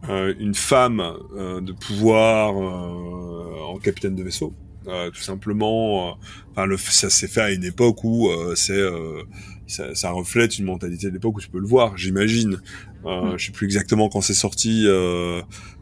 euh, 0.10 0.34
une 0.40 0.56
femme 0.56 1.02
euh, 1.36 1.62
de 1.62 1.72
pouvoir 1.72 2.54
euh, 2.58 3.74
en 3.74 3.78
capitaine 3.78 4.16
de 4.16 4.24
vaisseau, 4.24 4.54
euh, 4.88 5.10
tout 5.12 5.22
simplement. 5.22 6.10
euh, 6.10 6.12
Enfin, 6.52 6.66
le, 6.66 6.78
ça 6.78 7.10
s'est 7.10 7.28
fait 7.28 7.42
à 7.42 7.52
une 7.52 7.64
époque 7.64 8.04
où 8.04 8.28
euh, 8.30 8.54
c'est 8.56 8.74
euh, 8.74 9.22
ça, 9.68 9.94
ça 9.96 10.12
reflète 10.12 10.58
une 10.60 10.66
mentalité 10.66 11.08
de 11.08 11.14
l'époque 11.14 11.38
où 11.38 11.42
tu 11.42 11.50
peux 11.50 11.60
le 11.60 11.68
voir, 11.68 11.96
j'imagine. 11.98 12.60
Euh, 13.06 13.34
Mm. 13.34 13.38
Je 13.38 13.46
sais 13.46 13.52
plus 13.54 13.66
exactement 13.66 14.10
quand 14.10 14.20
c'est 14.22 14.34
sorti 14.34 14.84
euh, 14.86 15.42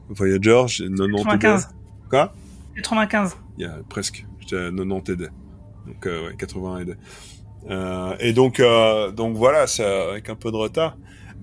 Voyager, 0.09 0.63
j'ai 0.67 0.87
90 0.87 1.23
95. 1.23 1.69
Quoi? 2.09 2.33
95. 2.75 3.37
il 3.57 3.63
y 3.63 3.65
a 3.65 3.79
presque. 3.89 4.25
J'étais 4.39 4.57
à 4.57 4.69
90 4.71 5.11
AD. 5.11 5.31
Donc, 5.87 6.05
euh, 6.05 6.27
ouais, 6.27 6.35
80 6.37 6.75
AD. 6.81 6.97
Euh, 7.69 8.15
et 8.19 8.33
donc, 8.33 8.59
euh, 8.59 9.11
donc 9.11 9.35
voilà, 9.35 9.65
c'est 9.67 9.83
avec 9.83 10.29
un 10.29 10.35
peu 10.35 10.51
de 10.51 10.57
retard. 10.57 10.95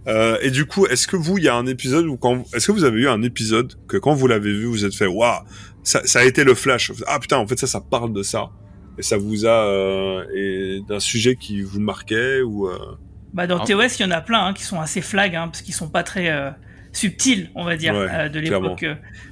Euh, 0.07 0.37
et 0.43 0.51
du 0.51 0.67
coup, 0.67 0.87
est-ce 0.87 1.07
que 1.07 1.17
vous, 1.17 1.39
il 1.39 1.45
y 1.45 1.49
a 1.49 1.55
un 1.55 1.67
épisode 1.67 2.07
où 2.07 2.17
quand, 2.17 2.45
est-ce 2.55 2.67
que 2.67 2.73
vous 2.73 2.85
avez 2.85 3.01
eu 3.01 3.09
un 3.09 3.23
épisode 3.23 3.75
que 3.89 3.97
quand 3.97 4.15
vous 4.15 4.27
l'avez 4.27 4.53
vu, 4.53 4.67
vous 4.67 4.85
êtes 4.85 4.95
fait, 4.95 5.07
waouh, 5.07 5.41
ça, 5.83 6.03
ça 6.07 6.21
a 6.21 6.25
été 6.25 6.45
le 6.45 6.55
flash. 6.55 6.93
Ah 7.07 7.19
putain, 7.19 7.39
en 7.39 7.47
fait, 7.47 7.59
ça, 7.59 7.67
ça 7.67 7.81
parle 7.81 8.13
de 8.13 8.23
ça. 8.23 8.51
Et 8.99 9.03
ça 9.03 9.17
vous 9.17 9.45
a, 9.47 9.67
euh, 9.67 10.25
et 10.35 10.81
d'un 10.89 11.01
sujet 11.01 11.37
qui 11.37 11.63
vous 11.63 11.81
marquait 11.81 12.43
ou, 12.43 12.69
euh, 12.69 12.79
Bah 13.33 13.47
dans 13.47 13.61
Ah. 13.61 13.65
TOS, 13.67 13.99
il 13.99 14.03
y 14.03 14.05
en 14.05 14.11
a 14.13 14.21
plein 14.21 14.47
hein, 14.47 14.53
qui 14.55 14.63
sont 14.63 14.81
assez 14.81 15.01
flag, 15.01 15.35
hein, 15.35 15.49
parce 15.49 15.63
qu'ils 15.63 15.75
sont 15.75 15.89
pas 15.89 16.03
très 16.05 16.31
euh, 16.31 16.51
subtils, 16.93 17.51
on 17.57 17.65
va 17.65 17.77
dire, 17.77 17.93
Ouais, 17.95 18.07
euh, 18.09 18.29
de 18.29 18.39
l'époque. 18.39 18.85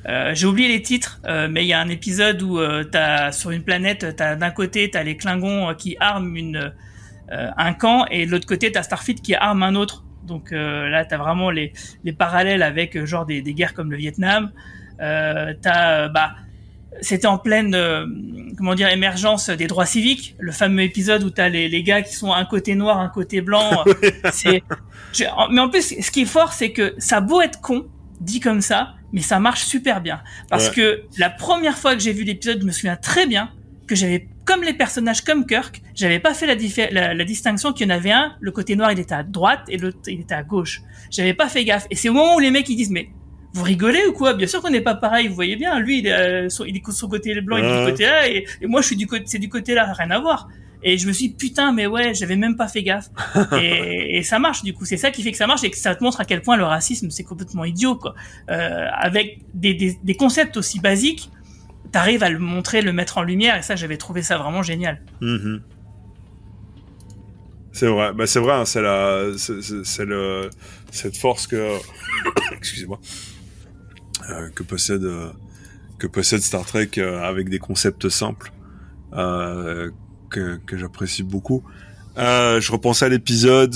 Euh, 0.08 0.34
J'ai 0.34 0.46
oublié 0.46 0.68
les 0.68 0.82
titres, 0.82 1.20
euh, 1.26 1.46
mais 1.48 1.62
il 1.64 1.68
y 1.68 1.72
a 1.74 1.80
un 1.80 1.88
épisode 1.88 2.42
où 2.42 2.58
euh, 2.58 2.82
t'as 2.82 3.30
sur 3.30 3.50
une 3.52 3.62
planète, 3.62 4.16
t'as 4.16 4.34
d'un 4.34 4.50
côté 4.50 4.90
t'as 4.90 5.04
les 5.04 5.16
Klingons 5.16 5.68
euh, 5.70 5.74
qui 5.74 5.96
arment 6.00 6.34
une 6.34 6.72
euh, 7.30 7.48
un 7.56 7.72
camp 7.72 8.04
et 8.10 8.26
de 8.26 8.30
l'autre 8.32 8.46
côté 8.48 8.72
t'as 8.72 8.82
Starfleet 8.82 9.14
qui 9.22 9.34
arme 9.36 9.62
un 9.62 9.76
autre. 9.76 10.02
Donc 10.26 10.52
euh, 10.52 10.88
là 10.88 11.04
t'as 11.04 11.16
vraiment 11.18 11.50
les 11.50 11.72
les 12.04 12.12
parallèles 12.12 12.62
avec 12.62 12.96
euh, 12.96 13.06
genre 13.06 13.26
des, 13.26 13.42
des 13.42 13.54
guerres 13.54 13.74
comme 13.74 13.90
le 13.90 13.96
Vietnam. 13.96 14.50
Euh, 15.00 15.52
t'as 15.60 16.02
euh, 16.04 16.08
bah 16.08 16.32
c'était 17.00 17.26
en 17.26 17.38
pleine 17.38 17.74
euh, 17.74 18.06
comment 18.56 18.74
dire 18.74 18.88
émergence 18.88 19.48
des 19.50 19.66
droits 19.66 19.86
civiques 19.86 20.36
le 20.38 20.52
fameux 20.52 20.82
épisode 20.82 21.24
où 21.24 21.30
t'as 21.30 21.48
les, 21.48 21.68
les 21.68 21.82
gars 21.82 22.02
qui 22.02 22.14
sont 22.14 22.32
un 22.32 22.44
côté 22.44 22.74
noir 22.74 22.98
un 22.98 23.08
côté 23.08 23.40
blanc 23.40 23.82
c'est 24.32 24.62
je- 25.14 25.24
en- 25.24 25.48
mais 25.48 25.60
en 25.62 25.70
plus 25.70 25.94
ce 26.00 26.10
qui 26.10 26.22
est 26.22 26.26
fort 26.26 26.52
c'est 26.52 26.70
que 26.70 26.94
ça 26.98 27.16
a 27.16 27.20
beau 27.22 27.40
être 27.40 27.60
con 27.62 27.86
dit 28.20 28.40
comme 28.40 28.60
ça 28.60 28.94
mais 29.12 29.22
ça 29.22 29.40
marche 29.40 29.64
super 29.64 30.02
bien 30.02 30.20
parce 30.50 30.68
Ouais. 30.68 30.74
que 30.74 31.02
la 31.18 31.30
première 31.30 31.78
fois 31.78 31.94
que 31.94 32.00
j'ai 32.02 32.12
vu 32.12 32.24
l'épisode 32.24 32.60
je 32.60 32.66
me 32.66 32.72
souviens 32.72 32.96
très 32.96 33.26
bien 33.26 33.50
que 33.86 33.96
j'avais 33.96 34.28
comme 34.44 34.62
les 34.62 34.74
personnages 34.74 35.22
comme 35.22 35.46
Kirk 35.46 35.82
j'avais 35.94 36.18
pas 36.18 36.34
fait 36.34 36.46
la, 36.46 36.56
diffé- 36.56 36.90
la, 36.92 37.14
la 37.14 37.24
distinction 37.24 37.72
qu'il 37.72 37.86
y 37.88 37.92
en 37.92 37.94
avait 37.94 38.10
un 38.10 38.34
le 38.40 38.50
côté 38.50 38.74
noir 38.76 38.90
il 38.92 38.98
était 38.98 39.14
à 39.14 39.22
droite 39.22 39.60
et 39.68 39.76
l'autre 39.78 39.98
il 40.08 40.20
était 40.20 40.34
à 40.34 40.42
gauche 40.42 40.82
j'avais 41.10 41.34
pas 41.34 41.48
fait 41.48 41.64
gaffe 41.64 41.86
et 41.90 41.96
c'est 41.96 42.08
au 42.08 42.12
moment 42.14 42.36
où 42.36 42.40
les 42.40 42.50
mecs 42.50 42.68
ils 42.68 42.76
disent 42.76 42.90
mais 42.90 43.08
vous 43.54 43.64
rigolez 43.64 44.00
ou 44.08 44.14
quoi? 44.14 44.32
Bien 44.32 44.46
sûr 44.46 44.62
qu'on 44.62 44.70
n'est 44.70 44.80
pas 44.80 44.94
pareil. 44.94 45.28
Vous 45.28 45.34
voyez 45.34 45.56
bien, 45.56 45.78
lui, 45.78 45.98
il 45.98 46.06
est, 46.06 46.12
euh, 46.12 46.48
son, 46.48 46.64
il 46.64 46.74
est 46.74 46.80
de 46.86 46.90
son 46.90 47.06
côté 47.06 47.38
blanc, 47.42 47.58
il 47.58 47.64
est 47.66 47.84
du 47.84 47.90
côté 47.90 48.04
là, 48.04 48.26
et, 48.26 48.46
et 48.62 48.66
moi, 48.66 48.80
je 48.80 48.86
suis 48.86 48.96
du 48.96 49.06
côté, 49.06 49.24
c'est 49.26 49.38
du 49.38 49.50
côté 49.50 49.74
là, 49.74 49.92
rien 49.92 50.10
à 50.10 50.18
voir. 50.20 50.48
Et 50.82 50.96
je 50.96 51.06
me 51.06 51.12
suis 51.12 51.28
dit, 51.28 51.34
putain, 51.34 51.70
mais 51.70 51.86
ouais, 51.86 52.14
j'avais 52.14 52.36
même 52.36 52.56
pas 52.56 52.66
fait 52.66 52.82
gaffe. 52.82 53.10
et, 53.60 54.16
et 54.16 54.22
ça 54.22 54.38
marche, 54.38 54.62
du 54.62 54.72
coup. 54.72 54.86
C'est 54.86 54.96
ça 54.96 55.10
qui 55.10 55.22
fait 55.22 55.32
que 55.32 55.36
ça 55.36 55.46
marche 55.46 55.64
et 55.64 55.70
que 55.70 55.76
ça 55.76 55.94
te 55.94 56.02
montre 56.02 56.18
à 56.22 56.24
quel 56.24 56.40
point 56.40 56.56
le 56.56 56.64
racisme, 56.64 57.10
c'est 57.10 57.24
complètement 57.24 57.66
idiot, 57.66 57.96
quoi. 57.96 58.14
Euh, 58.50 58.86
avec 58.94 59.40
des, 59.52 59.74
des, 59.74 59.98
des 60.02 60.14
concepts 60.14 60.56
aussi 60.56 60.80
basiques, 60.80 61.28
t'arrives 61.92 62.22
à 62.22 62.30
le 62.30 62.38
montrer, 62.38 62.82
le 62.82 62.92
mettre 62.92 63.18
en 63.18 63.22
lumière, 63.22 63.56
et 63.56 63.62
ça, 63.62 63.76
j'avais 63.76 63.96
trouvé 63.98 64.22
ça 64.22 64.38
vraiment 64.38 64.62
génial. 64.62 65.02
Mhm. 65.20 65.62
C'est 67.74 67.86
vrai, 67.86 68.12
bah 68.12 68.26
c'est 68.26 68.38
vrai, 68.40 68.52
hein, 68.52 68.64
c'est 68.66 68.82
la, 68.82 69.28
c'est- 69.38 70.04
le, 70.04 70.50
cette 70.90 71.16
force 71.16 71.46
que, 71.46 71.78
excusez-moi, 72.56 73.00
euh, 74.28 74.50
que 74.54 74.62
possède, 74.62 75.04
euh, 75.04 75.30
que 75.98 76.06
possède 76.06 76.40
Star 76.40 76.66
Trek 76.66 76.90
euh, 76.98 77.22
avec 77.22 77.48
des 77.48 77.58
concepts 77.58 78.08
simples 78.10 78.52
que 79.10 80.76
j'apprécie 80.76 81.22
beaucoup. 81.22 81.62
Je 82.16 82.72
repensais 82.72 83.06
à 83.06 83.08
l'épisode, 83.08 83.74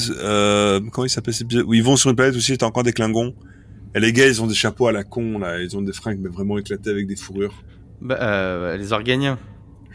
comment 0.92 1.04
il 1.06 1.10
s'appelle 1.10 1.34
cet 1.34 1.42
épisode? 1.46 1.64
Où 1.66 1.74
ils 1.74 1.82
vont 1.82 1.96
sur 1.96 2.10
une 2.10 2.16
planète 2.16 2.36
aussi, 2.36 2.56
t'as 2.58 2.66
encore 2.66 2.82
des 2.82 2.92
Klingons. 2.92 3.34
Et 3.94 4.00
les 4.00 4.12
gars, 4.12 4.26
ils 4.26 4.42
ont 4.42 4.46
des 4.46 4.54
chapeaux 4.54 4.88
à 4.88 4.92
la 4.92 5.04
con 5.04 5.38
là, 5.38 5.60
ils 5.60 5.74
ont 5.76 5.80
des 5.82 5.92
fringues 5.92 6.18
mais 6.20 6.28
vraiment 6.28 6.58
éclatés 6.58 6.90
avec 6.90 7.06
des 7.06 7.16
fourrures. 7.16 7.62
Bah, 8.00 8.18
euh, 8.20 8.76
les 8.76 8.92
organiens. 8.92 9.38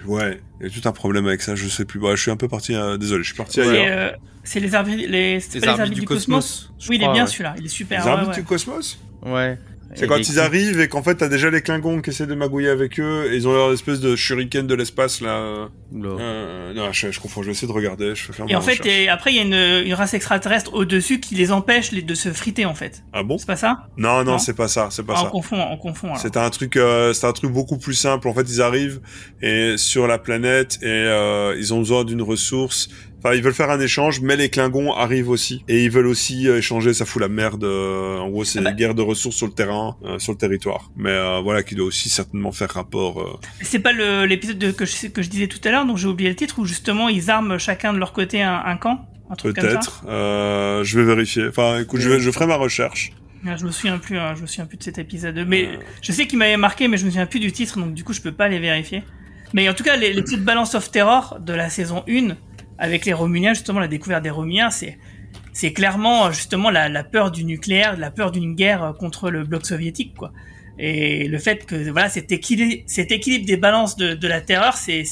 Ouais, 0.06 0.42
il 0.60 0.68
y 0.68 0.70
a 0.70 0.82
tout 0.82 0.88
un 0.88 0.92
problème 0.92 1.28
avec 1.28 1.42
ça, 1.42 1.56
je 1.56 1.68
sais 1.68 1.86
plus. 1.86 2.00
Bah, 2.00 2.16
je 2.16 2.22
suis 2.22 2.32
un 2.32 2.38
peu 2.38 2.48
parti, 2.48 2.74
euh, 2.76 2.98
désolé, 2.98 3.24
je 3.24 3.28
suis 3.28 3.38
parti 3.38 3.62
ailleurs. 3.62 3.86
euh, 3.88 4.12
c'est 4.44 4.60
les 4.60 4.70
pas 4.70 4.80
arbitres 4.80 6.00
du 6.00 6.06
cosmos. 6.06 6.74
Oui, 6.90 6.96
il 6.98 7.04
est 7.04 7.12
bien 7.12 7.24
ouais. 7.24 7.30
celui-là, 7.30 7.56
il 7.60 7.66
est 7.66 7.70
super. 7.70 8.00
Les 8.00 8.06
ouais, 8.06 8.12
arbitres 8.12 8.30
ouais. 8.32 8.36
du 8.38 8.44
cosmos? 8.44 9.00
Ouais. 9.24 9.60
C'est 9.96 10.08
quand 10.08 10.18
ils 10.18 10.40
arrivent 10.40 10.80
et 10.80 10.88
qu'en 10.88 11.04
fait 11.04 11.16
t'as 11.16 11.28
déjà 11.28 11.50
les 11.50 11.62
Klingons 11.62 12.02
qui 12.02 12.10
essaient 12.12 12.26
de 12.28 12.36
magouiller 12.36 12.70
avec 12.70 13.00
eux 13.00 13.28
et 13.32 13.36
ils 13.36 13.48
ont 13.48 13.54
leur 13.54 13.72
espèce 13.74 14.00
de 14.00 14.16
shuriken 14.16 14.66
de 14.68 14.74
l'espace 14.76 15.22
là. 15.22 15.68
Oula. 15.92 16.10
Euh, 16.20 16.74
non, 16.74 16.92
je, 16.92 17.12
je 17.12 17.20
confonds, 17.20 17.42
je 17.42 17.48
vais 17.48 17.52
essayer 17.52 17.68
de 17.68 17.74
regarder, 17.74 18.16
je 18.16 18.28
vais 18.28 18.34
faire 18.34 18.46
Et 18.48 18.56
en 18.56 18.62
fait, 18.62 18.86
et 18.86 19.10
après, 19.10 19.32
il 19.34 19.36
y 19.36 19.40
a 19.40 19.44
une, 19.44 19.86
une 19.88 19.94
race 19.94 20.14
extraterrestre 20.14 20.74
au-dessus 20.74 21.20
qui 21.20 21.36
les 21.36 21.52
empêche 21.52 21.92
de 21.92 22.16
se 22.16 22.30
friter, 22.30 22.66
en 22.66 22.74
fait. 22.74 23.04
Ah 23.12 23.24
bon? 23.24 23.38
C'est 23.38 23.48
pas 23.48 23.56
ça? 23.58 23.88
Non, 23.98 24.24
non, 24.24 24.34
Non? 24.34 24.38
c'est 24.38 24.54
pas 24.54 24.68
ça, 24.70 24.88
c'est 24.92 25.04
pas 25.04 25.14
Ah, 25.18 25.22
On 25.22 25.26
ça. 25.26 25.30
confond, 25.32 25.62
on 25.72 25.78
confond. 25.78 26.16
C'est 26.16 26.38
un 26.38 26.50
truc, 26.50 26.78
euh, 26.78 27.12
c'est 27.14 27.26
un 27.28 27.34
truc 27.34 27.52
beaucoup 27.52 27.78
plus 27.78 27.94
simple. 27.94 28.28
En 28.30 28.34
fait, 28.34 28.50
ils 28.50 28.62
arrivent 28.62 29.02
et 29.42 29.76
sur 29.78 30.08
la 30.08 30.18
planète 30.18 30.80
et 30.82 30.86
euh, 30.88 31.56
ils 31.58 31.74
ont 31.74 31.80
besoin 31.80 32.04
d'une 32.06 32.22
ressource. 32.22 32.90
Enfin, 33.24 33.36
ils 33.36 33.44
veulent 33.44 33.54
faire 33.54 33.70
un 33.70 33.80
échange, 33.80 34.20
mais 34.22 34.36
les 34.36 34.50
Klingons 34.50 34.94
arrivent 34.94 35.30
aussi 35.30 35.64
et 35.68 35.84
ils 35.84 35.92
veulent 35.92 36.08
aussi 36.08 36.48
euh, 36.48 36.58
échanger. 36.58 36.94
Ça 36.94 37.06
fout 37.06 37.22
la 37.22 37.28
merde. 37.28 37.64
euh, 37.64 38.18
en 38.18 38.30
gros, 38.30 38.44
c'est 38.44 38.60
Ah 38.60 38.64
bah. 38.64 38.72
des 38.72 38.78
guerres 38.78 38.96
de 38.96 39.02
ressources 39.04 39.36
sur 39.36 39.46
le 39.48 39.54
terrain, 39.54 39.96
euh, 40.04 40.18
sur 40.20 40.32
le 40.34 40.38
territoire. 40.38 40.90
Mais 40.96 41.12
euh, 41.12 41.40
voilà, 41.42 41.62
qui 41.64 41.76
doit 41.76 41.86
aussi 41.86 42.10
certainement 42.10 42.52
faire 42.52 42.70
rapport. 42.72 43.22
euh, 43.22 43.40
C'est 43.62 43.80
pas 43.80 43.92
le- 43.94 44.26
l'épisode 44.26 44.58
de- 44.58 44.72
que 44.72 44.86
je, 44.86 45.08
que 45.08 45.22
je 45.22 45.30
disais 45.30 45.48
tout 45.48 45.60
à 45.66 45.72
l'heure, 45.72 45.86
donc 45.86 45.98
j'ai 45.98 46.08
oublié 46.08 46.30
le 46.30 46.36
titre, 46.36 46.60
où 46.60 46.66
justement 46.66 47.10
ils 47.10 47.30
arment 47.30 47.58
chacun 47.60 47.94
de 47.94 47.98
leur 48.00 48.14
côté 48.14 48.42
un, 48.42 48.62
un 48.66 48.78
camp 48.78 49.06
Peut-être. 49.42 50.04
Euh, 50.10 50.84
je 50.84 51.00
vais 51.00 51.06
vérifier. 51.06 51.48
Enfin, 51.48 51.80
écoute, 51.80 52.02
je, 52.02 52.10
vais, 52.10 52.20
je 52.20 52.30
ferai 52.32 52.48
ma 52.48 52.58
recherche. 52.58 53.12
Ah, 53.48 53.56
Je 53.56 53.66
me 53.66 53.72
souviens 53.72 53.98
plus, 53.98 54.18
hein, 54.18 54.34
je 54.36 54.42
me 54.42 54.48
souviens 54.48 54.66
plus 54.66 54.78
de 54.78 54.84
cet 54.84 54.98
épisode. 55.00 55.46
Mais 55.48 55.68
Euh. 55.68 55.78
je 56.02 56.12
sais 56.12 56.28
qu'il 56.28 56.38
m'avait 56.38 56.58
marqué, 56.58 56.88
mais 56.88 56.98
je 56.98 57.06
me 57.06 57.10
souviens 57.12 57.26
plus 57.26 57.40
du 57.40 57.52
titre, 57.52 57.80
donc 57.80 57.94
du 57.94 58.04
coup 58.04 58.12
je 58.14 58.22
peux 58.22 58.34
pas 58.34 58.50
les 58.50 58.60
vérifier. 58.60 59.04
Mais 59.54 59.68
en 59.70 59.74
tout 59.74 59.84
cas, 59.84 59.96
les, 59.98 60.14
les 60.14 60.22
petites 60.22 60.44
Balance 60.44 60.76
of 60.76 60.92
Terror 60.92 61.38
de 61.40 61.54
la 61.54 61.70
saison 61.70 62.04
1, 62.10 62.36
avec 62.82 63.06
les 63.06 63.14
Romuliens, 63.14 63.54
justement 63.54 63.80
la 63.80 63.88
découverte 63.88 64.24
des 64.24 64.32
Romuliens, 64.32 64.70
c'est 64.72 65.74
clairement 65.74 66.32
justement 66.32 66.72
la, 66.72 67.04
peur 67.04 67.32
du 67.32 67.46
nucléaire, 67.46 67.96
la 67.96 68.10
peur 68.10 68.32
d'une 68.32 68.56
guerre 68.56 68.84
euh, 68.84 68.92
contre 68.92 69.30
le 69.30 69.44
bloc 69.46 69.66
soviétique, 69.66 70.16
quoi. 70.18 70.34
Et 70.80 71.28
le 71.28 71.38
fait 71.38 71.68
que 71.68 71.92
voilà 71.92 72.10
cet 72.10 72.32
équilibre, 72.32 73.46
des 73.46 73.58
balances 73.58 73.98
de, 73.98 74.28
la 74.28 74.42
terreur, 74.42 74.78
c'est 74.78 75.04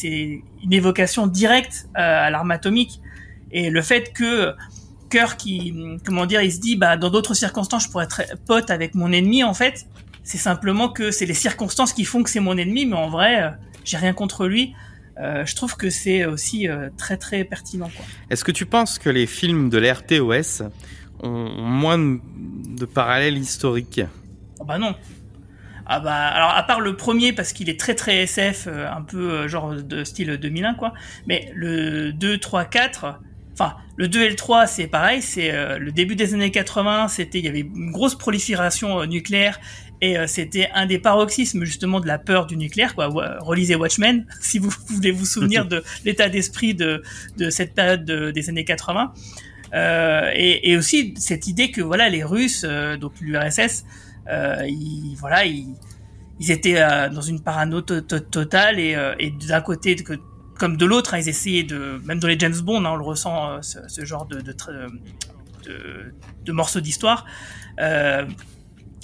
une 0.63 0.73
évocation 0.73 1.27
directe 1.27 1.87
euh, 1.95 2.25
à 2.25 2.31
l'arme 2.31 2.49
atomique. 2.49 3.01
Et 3.51 3.69
le 3.69 3.81
fait 3.83 4.11
que 4.13 4.53
Kirk, 5.11 5.37
qui, 5.37 5.75
comment 6.03 6.25
dire, 6.25 6.41
il 6.41 6.51
se 6.51 6.59
dit, 6.59 6.75
bah, 6.75 6.97
dans 6.97 7.11
d'autres 7.11 7.35
circonstances, 7.35 7.83
je 7.83 7.89
pourrais 7.89 8.05
être 8.05 8.23
pote 8.47 8.71
avec 8.71 8.95
mon 8.95 9.11
ennemi, 9.11 9.43
en 9.43 9.53
fait. 9.53 9.85
C'est 10.23 10.39
simplement 10.39 10.89
que 10.89 11.11
c'est 11.11 11.27
les 11.27 11.35
circonstances 11.35 11.93
qui 11.93 12.05
font 12.05 12.23
que 12.23 12.31
c'est 12.31 12.39
mon 12.39 12.57
ennemi, 12.57 12.87
mais 12.87 12.95
en 12.95 13.09
vrai, 13.09 13.43
euh, 13.43 13.49
j'ai 13.83 13.97
rien 13.97 14.13
contre 14.13 14.47
lui. 14.47 14.73
Euh, 15.19 15.45
je 15.45 15.55
trouve 15.55 15.75
que 15.75 15.89
c'est 15.89 16.25
aussi 16.25 16.67
euh, 16.67 16.89
très 16.97 17.17
très 17.17 17.43
pertinent. 17.43 17.91
Est-ce 18.29 18.43
que 18.43 18.51
tu 18.51 18.65
penses 18.65 18.99
que 18.99 19.09
les 19.09 19.27
films 19.27 19.69
de 19.69 19.77
l'RTOS 19.77 20.63
ont 21.21 21.61
moins 21.61 21.97
de, 21.97 22.19
de 22.77 22.85
parallèles 22.85 23.37
historiques? 23.37 24.01
Ah 24.59 24.63
bah 24.63 24.77
non. 24.77 24.95
Ah 25.91 25.99
bah 25.99 26.13
alors 26.13 26.51
à 26.51 26.61
part 26.61 26.81
le 26.81 26.95
premier 26.95 27.33
parce 27.33 27.51
qu'il 27.51 27.67
est 27.67 27.79
très 27.79 27.95
très 27.95 28.17
SF, 28.17 28.67
euh, 28.67 28.87
un 28.87 29.01
peu 29.01 29.47
genre 29.47 29.73
de 29.73 30.03
style 30.03 30.37
2001 30.37 30.75
quoi. 30.75 30.93
Mais 31.25 31.51
le 31.55 32.13
2, 32.13 32.37
3, 32.37 32.65
4, 32.65 33.19
enfin 33.53 33.75
le 33.97 34.07
2 34.07 34.21
et 34.21 34.29
le 34.29 34.35
3 34.35 34.67
c'est 34.67 34.85
pareil, 34.85 35.23
c'est 35.23 35.51
euh, 35.51 35.79
le 35.79 35.91
début 35.91 36.15
des 36.15 36.35
années 36.35 36.51
80, 36.51 37.07
c'était 37.07 37.39
il 37.39 37.45
y 37.45 37.47
avait 37.47 37.61
une 37.61 37.89
grosse 37.89 38.13
prolifération 38.13 39.01
euh, 39.01 39.05
nucléaire 39.07 39.59
et 40.01 40.17
euh, 40.17 40.27
c'était 40.27 40.69
un 40.73 40.85
des 40.85 40.99
paroxysmes 40.99 41.63
justement 41.65 41.99
de 41.99 42.07
la 42.07 42.17
peur 42.17 42.45
du 42.45 42.55
nucléaire 42.57 42.95
quoi. 42.95 43.09
Relisez 43.39 43.75
Watchmen 43.75 44.25
si 44.41 44.59
vous 44.59 44.69
voulez 44.87 45.11
vous 45.11 45.25
souvenir 45.25 45.65
de 45.65 45.83
l'état 46.05 46.29
d'esprit 46.29 46.73
de 46.73 47.03
de 47.37 47.49
cette 47.49 47.73
période 47.73 48.05
de- 48.05 48.31
des 48.31 48.49
années 48.49 48.65
80. 48.65 49.13
Euh, 49.75 50.31
et, 50.33 50.71
et, 50.71 50.77
aussi 50.77 51.13
cette 51.17 51.45
idée 51.45 51.69
que 51.69 51.81
voilà 51.81 52.09
les 52.09 52.23
Russes, 52.23 52.65
euh, 52.67 52.97
donc 52.97 53.13
l'URSS, 53.21 53.85
ils, 54.67 55.15
voilà, 55.19 55.45
ils, 55.45 55.75
ils 56.39 56.49
étaient 56.49 56.79
dans 57.11 57.21
une 57.21 57.39
parano 57.41 57.81
totale 57.81 58.79
et, 58.79 58.95
et 59.19 59.31
d'un 59.47 59.61
côté 59.61 59.95
que 59.95 60.13
comme 60.57 60.75
de 60.75 60.85
l'autre, 60.85 61.13
hein, 61.13 61.19
ils 61.19 61.29
essayaient 61.29 61.63
de, 61.63 62.01
même 62.03 62.19
dans 62.19 62.27
les 62.27 62.37
James 62.39 62.59
Bond, 62.61 62.83
hein, 62.83 62.91
on 62.93 62.95
le 62.95 63.03
ressent 63.03 63.61
ce, 63.61 63.77
ce 63.87 64.05
genre 64.05 64.25
de, 64.25 64.41
de, 64.41 64.55
de, 65.65 66.13
de 66.45 66.51
morceaux 66.51 66.81
d'histoire. 66.81 67.25
Euh, 67.79 68.25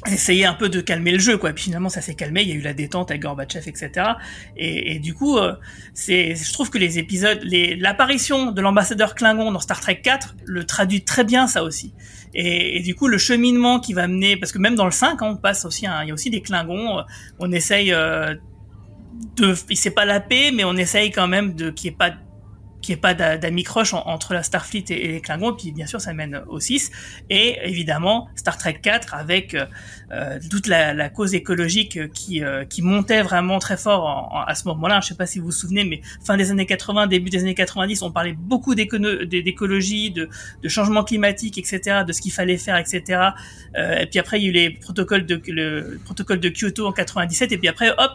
essayer 0.07 0.45
un 0.45 0.53
peu 0.53 0.69
de 0.69 0.81
calmer 0.81 1.11
le 1.11 1.19
jeu 1.19 1.37
quoi. 1.37 1.49
Et 1.49 1.53
puis 1.53 1.65
finalement 1.65 1.89
ça 1.89 2.01
s'est 2.01 2.15
calmé, 2.15 2.41
il 2.41 2.49
y 2.49 2.51
a 2.51 2.55
eu 2.55 2.61
la 2.61 2.73
détente 2.73 3.11
avec 3.11 3.21
Gorbatchev 3.21 3.67
etc. 3.67 4.09
Et, 4.57 4.99
du 4.99 5.13
coup 5.13 5.37
euh, 5.37 5.53
c'est, 5.93 6.35
je 6.35 6.53
trouve 6.53 6.69
que 6.69 6.77
les 6.77 6.99
épisodes, 6.99 7.39
l'apparition 7.77 8.51
de 8.51 8.61
l'ambassadeur 8.61 9.15
Klingon 9.15 9.51
dans 9.51 9.59
Star 9.59 9.79
Trek 9.79 10.01
4 10.01 10.35
le 10.45 10.65
traduit 10.65 11.03
très 11.03 11.23
bien 11.23 11.47
ça 11.47 11.63
aussi. 11.63 11.93
Et, 12.33 12.77
et, 12.77 12.79
du 12.81 12.95
coup 12.95 13.07
le 13.07 13.17
cheminement 13.17 13.79
qui 13.79 13.93
va 13.93 14.07
mener, 14.07 14.37
parce 14.37 14.51
que 14.51 14.59
même 14.59 14.75
dans 14.75 14.85
le 14.85 14.91
5 14.91 15.21
hein, 15.21 15.27
on 15.31 15.35
passe 15.37 15.65
aussi, 15.65 15.85
il 15.85 16.07
y 16.07 16.11
a 16.11 16.13
aussi 16.13 16.29
des 16.29 16.41
Klingons, 16.41 16.99
euh, 16.99 17.03
on 17.39 17.51
essaye 17.51 17.93
euh, 17.93 18.35
de, 19.37 19.55
c'est 19.73 19.91
pas 19.91 20.05
la 20.05 20.19
paix, 20.19 20.51
mais 20.53 20.63
on 20.63 20.75
essaye 20.75 21.11
quand 21.11 21.27
même 21.27 21.55
de 21.55 21.69
qu'il 21.69 21.89
n'y 21.89 21.93
ait 21.93 21.97
pas 21.97 22.13
qu'il 22.85 22.93
n'y 22.93 22.99
ait 22.99 23.01
pas 23.01 23.13
d'amicroche 23.13 23.93
entre 23.93 24.33
la 24.33 24.43
Starfleet 24.43 24.85
et, 24.89 25.07
les 25.07 25.21
Klingons, 25.21 25.53
puis 25.53 25.71
bien 25.71 25.87
sûr 25.87 25.99
ça 25.99 26.13
mène 26.13 26.41
au 26.47 26.59
6, 26.59 26.91
et 27.29 27.57
évidemment 27.63 28.29
Star 28.35 28.57
Trek 28.57 28.79
4 28.81 29.13
avec 29.13 29.55
euh, 29.55 29.65
euh, 30.11 30.39
toute 30.49 30.67
la, 30.67 31.09
cause 31.09 31.33
écologique 31.33 32.11
qui, 32.11 32.43
euh, 32.43 32.65
qui 32.65 32.81
montait 32.81 33.21
vraiment 33.21 33.59
très 33.59 33.77
fort 33.77 34.45
à 34.47 34.55
ce 34.55 34.67
moment-là. 34.67 34.99
Je 35.01 35.09
sais 35.09 35.15
pas 35.15 35.25
si 35.25 35.39
vous 35.39 35.45
vous 35.45 35.51
souvenez, 35.51 35.83
mais 35.83 36.01
fin 36.23 36.37
des 36.37 36.51
années 36.51 36.65
80, 36.65 37.07
début 37.07 37.29
des 37.29 37.39
années 37.39 37.55
90, 37.55 38.01
on 38.01 38.11
parlait 38.11 38.33
beaucoup 38.33 38.75
d'écologie, 38.75 40.11
de, 40.11 40.29
changement 40.67 41.03
climatique, 41.03 41.57
etc., 41.57 42.03
de 42.05 42.11
ce 42.11 42.21
qu'il 42.21 42.31
fallait 42.31 42.57
faire, 42.57 42.77
etc. 42.77 43.29
et 43.75 44.05
puis 44.07 44.19
après 44.19 44.39
il 44.39 44.43
y 44.43 44.47
a 44.47 44.49
eu 44.49 44.53
les 44.53 44.69
protocoles 44.71 45.25
le 45.47 45.99
protocole 46.03 46.39
de 46.39 46.49
Kyoto 46.49 46.87
en 46.87 46.91
97, 46.91 47.51
et 47.51 47.57
puis 47.57 47.67
après 47.67 47.89
hop 47.91 48.11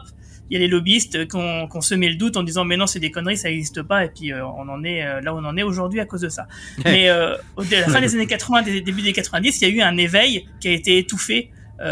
il 0.50 0.54
y 0.54 0.56
a 0.56 0.60
les 0.60 0.68
lobbyistes 0.68 1.28
qui 1.28 1.36
ont, 1.36 1.80
semé 1.80 2.08
le 2.08 2.16
doute 2.16 2.36
en 2.36 2.42
disant 2.42 2.64
mais 2.64 2.76
non 2.76 2.86
c'est 2.86 2.98
des 2.98 3.12
conneries 3.12 3.36
ça 3.36 3.48
n'existe 3.48 3.82
pas. 3.82 4.04
Et 4.04 4.08
puis 4.08 4.32
euh, 4.32 4.44
on 4.44 4.68
en 4.68 4.82
est 4.82 5.06
euh, 5.06 5.20
là 5.20 5.32
où 5.32 5.38
on 5.38 5.44
en 5.44 5.56
est 5.56 5.62
aujourd'hui 5.62 6.00
à 6.00 6.06
cause 6.06 6.20
de 6.20 6.28
ça. 6.28 6.48
Mais 6.84 7.08
euh, 7.08 7.36
au 7.56 7.62
à 7.62 7.80
la 7.80 7.88
fin 7.88 8.00
des 8.00 8.14
années 8.14 8.26
80 8.26 8.62
début 8.62 9.02
des 9.02 9.12
90 9.12 9.60
il 9.60 9.68
y 9.68 9.70
a 9.70 9.74
eu 9.74 9.80
un 9.80 9.96
éveil 9.96 10.46
qui 10.60 10.68
a 10.68 10.72
été 10.72 10.98
étouffé 10.98 11.50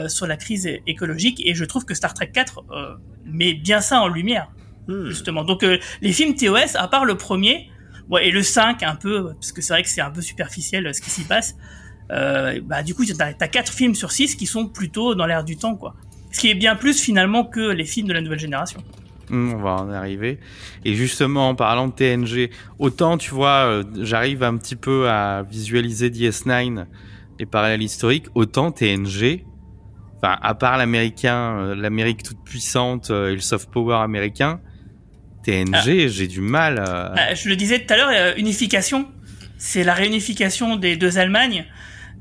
sur 0.09 0.27
la 0.27 0.37
crise 0.37 0.69
écologique. 0.87 1.41
Et 1.47 1.55
je 1.55 1.65
trouve 1.65 1.87
que 1.87 1.95
Star 1.95 2.13
Trek 2.13 2.31
4 2.31 2.63
met 3.25 3.55
bien 3.55 3.81
ça 3.81 4.03
en 4.03 4.09
lumière. 4.09 4.51
Hmm. 4.87 5.09
justement. 5.09 5.45
Donc 5.45 5.63
les 5.63 6.13
films 6.13 6.35
TOS 6.35 6.77
à 6.77 6.89
part 6.89 7.05
le 7.07 7.17
premier 7.17 7.71
et 8.21 8.31
le 8.31 8.43
5 8.43 8.83
un 8.83 8.97
peu 8.97 9.33
parce 9.35 9.53
que 9.53 9.63
c'est 9.63 9.73
vrai 9.73 9.83
que 9.83 9.89
c'est 9.89 10.01
un 10.01 10.11
peu 10.11 10.21
superficiel 10.21 10.95
ce 10.95 11.01
qui 11.01 11.11
s'y 11.11 11.25
passe 11.25 11.57
bah 12.11 12.83
du 12.83 12.95
coup 12.95 13.05
t'as 13.05 13.33
as 13.39 13.49
quatre 13.49 13.73
films 13.73 13.95
sur 13.95 14.13
6 14.13 14.35
qui 14.35 14.47
sont 14.47 14.67
plutôt 14.67 15.15
dans 15.15 15.27
l'air 15.27 15.45
du 15.45 15.57
temps 15.57 15.77
quoi 15.77 15.95
ce 16.31 16.41
qui 16.41 16.51
est 16.51 16.55
bien 16.55 16.77
plus 16.77 17.01
finalement 17.01 17.45
que 17.45 17.71
les 17.71 17.85
films 17.85 18.09
de 18.09 18.13
la 18.13 18.21
nouvelle 18.21 18.39
génération. 18.39 18.83
Hmm, 19.31 19.53
on 19.55 19.59
va 19.59 19.73
en 19.75 19.91
arriver. 19.91 20.39
Et 20.85 20.95
justement, 20.95 21.51
en 21.51 21.55
parlant 21.55 21.89
de 21.89 21.93
TNG, 21.93 22.51
autant 22.79 23.19
tu 23.19 23.35
vois, 23.35 23.67
euh, 23.67 23.85
j'arrive 24.01 24.43
un 24.43 24.57
petit 24.57 24.77
peu 24.77 25.09
à 25.09 25.43
visualiser 25.43 26.11
DS9 26.11 26.87
et 27.39 27.47
parallèles 27.47 27.83
historiques, 27.83 28.27
autant 28.35 28.73
TNG, 28.73 29.45
enfin, 30.17 30.37
à 30.41 30.55
part 30.55 30.79
l'américain, 30.79 31.59
euh, 31.59 31.75
l'Amérique 31.75 32.23
toute 32.23 32.43
puissante 32.43 33.11
euh, 33.11 33.31
et 33.31 33.35
le 33.35 33.41
soft 33.41 33.71
power 33.71 33.97
américain, 33.97 34.61
TNG, 35.45 35.75
ah. 35.75 36.09
j'ai 36.09 36.27
du 36.27 36.41
mal. 36.41 36.77
Bah, 36.77 37.35
je 37.35 37.49
le 37.49 37.57
disais 37.57 37.81
tout 37.81 37.93
à 37.93 37.97
l'heure, 37.97 38.39
unification, 38.39 39.09
c'est 39.59 39.85
la 39.85 39.95
réunification 39.95 40.77
des 40.77 40.97
deux 40.97 41.19
Allemagnes. 41.19 41.67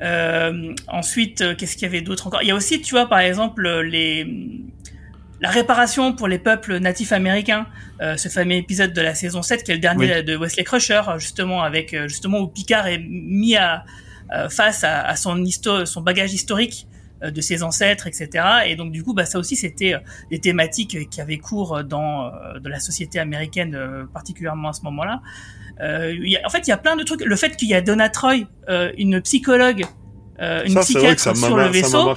Euh, 0.01 0.73
ensuite, 0.87 1.41
euh, 1.41 1.55
qu'est-ce 1.55 1.73
qu'il 1.73 1.83
y 1.83 1.85
avait 1.85 2.01
d'autre 2.01 2.27
encore? 2.27 2.43
Il 2.43 2.47
y 2.47 2.51
a 2.51 2.55
aussi, 2.55 2.81
tu 2.81 2.91
vois, 2.91 3.07
par 3.07 3.19
exemple, 3.19 3.67
les 3.81 4.27
la 5.39 5.51
réparation 5.51 6.13
pour 6.13 6.27
les 6.27 6.39
peuples 6.39 6.79
natifs 6.79 7.11
américains, 7.11 7.67
euh, 8.01 8.17
ce 8.17 8.27
fameux 8.27 8.55
épisode 8.55 8.91
de 8.91 9.01
la 9.01 9.13
saison 9.13 9.43
7 9.43 9.63
qui 9.63 9.69
est 9.69 9.75
le 9.75 9.79
dernier 9.79 10.23
de 10.23 10.35
Wesley 10.35 10.63
Crusher, 10.63 11.03
justement 11.19 11.61
avec 11.61 11.95
justement 12.07 12.39
où 12.39 12.47
Picard 12.47 12.87
est 12.87 12.97
mis 12.97 13.55
à 13.55 13.85
face 14.49 14.83
à, 14.83 15.15
son 15.15 15.45
son 15.85 16.01
bagage 16.01 16.33
historique 16.33 16.87
de 17.21 17.41
ses 17.41 17.63
ancêtres, 17.63 18.07
etc. 18.07 18.45
Et 18.67 18.75
donc 18.75 18.91
du 18.91 19.03
coup, 19.03 19.13
bah 19.13 19.25
ça 19.25 19.39
aussi 19.39 19.55
c'était 19.55 19.95
des 20.29 20.39
thématiques 20.39 21.09
qui 21.09 21.21
avaient 21.21 21.37
cours 21.37 21.83
dans 21.83 22.31
de 22.59 22.69
la 22.69 22.79
société 22.79 23.19
américaine 23.19 23.77
particulièrement 24.13 24.69
à 24.69 24.73
ce 24.73 24.81
moment-là. 24.83 25.21
Euh, 25.81 26.15
en 26.45 26.49
fait, 26.49 26.67
il 26.67 26.69
y 26.69 26.73
a 26.73 26.77
plein 26.77 26.95
de 26.95 27.03
trucs. 27.03 27.21
Le 27.21 27.35
fait 27.35 27.55
qu'il 27.55 27.69
y 27.69 27.73
a 27.73 27.81
Donna 27.81 28.09
Troy, 28.09 28.45
euh, 28.69 28.91
une 28.97 29.21
psychologue, 29.21 29.85
euh, 30.41 30.63
une 30.65 30.79
psychiatre 30.79 31.35
sur 31.35 31.57
le 31.57 31.67
vaisseau, 31.67 32.13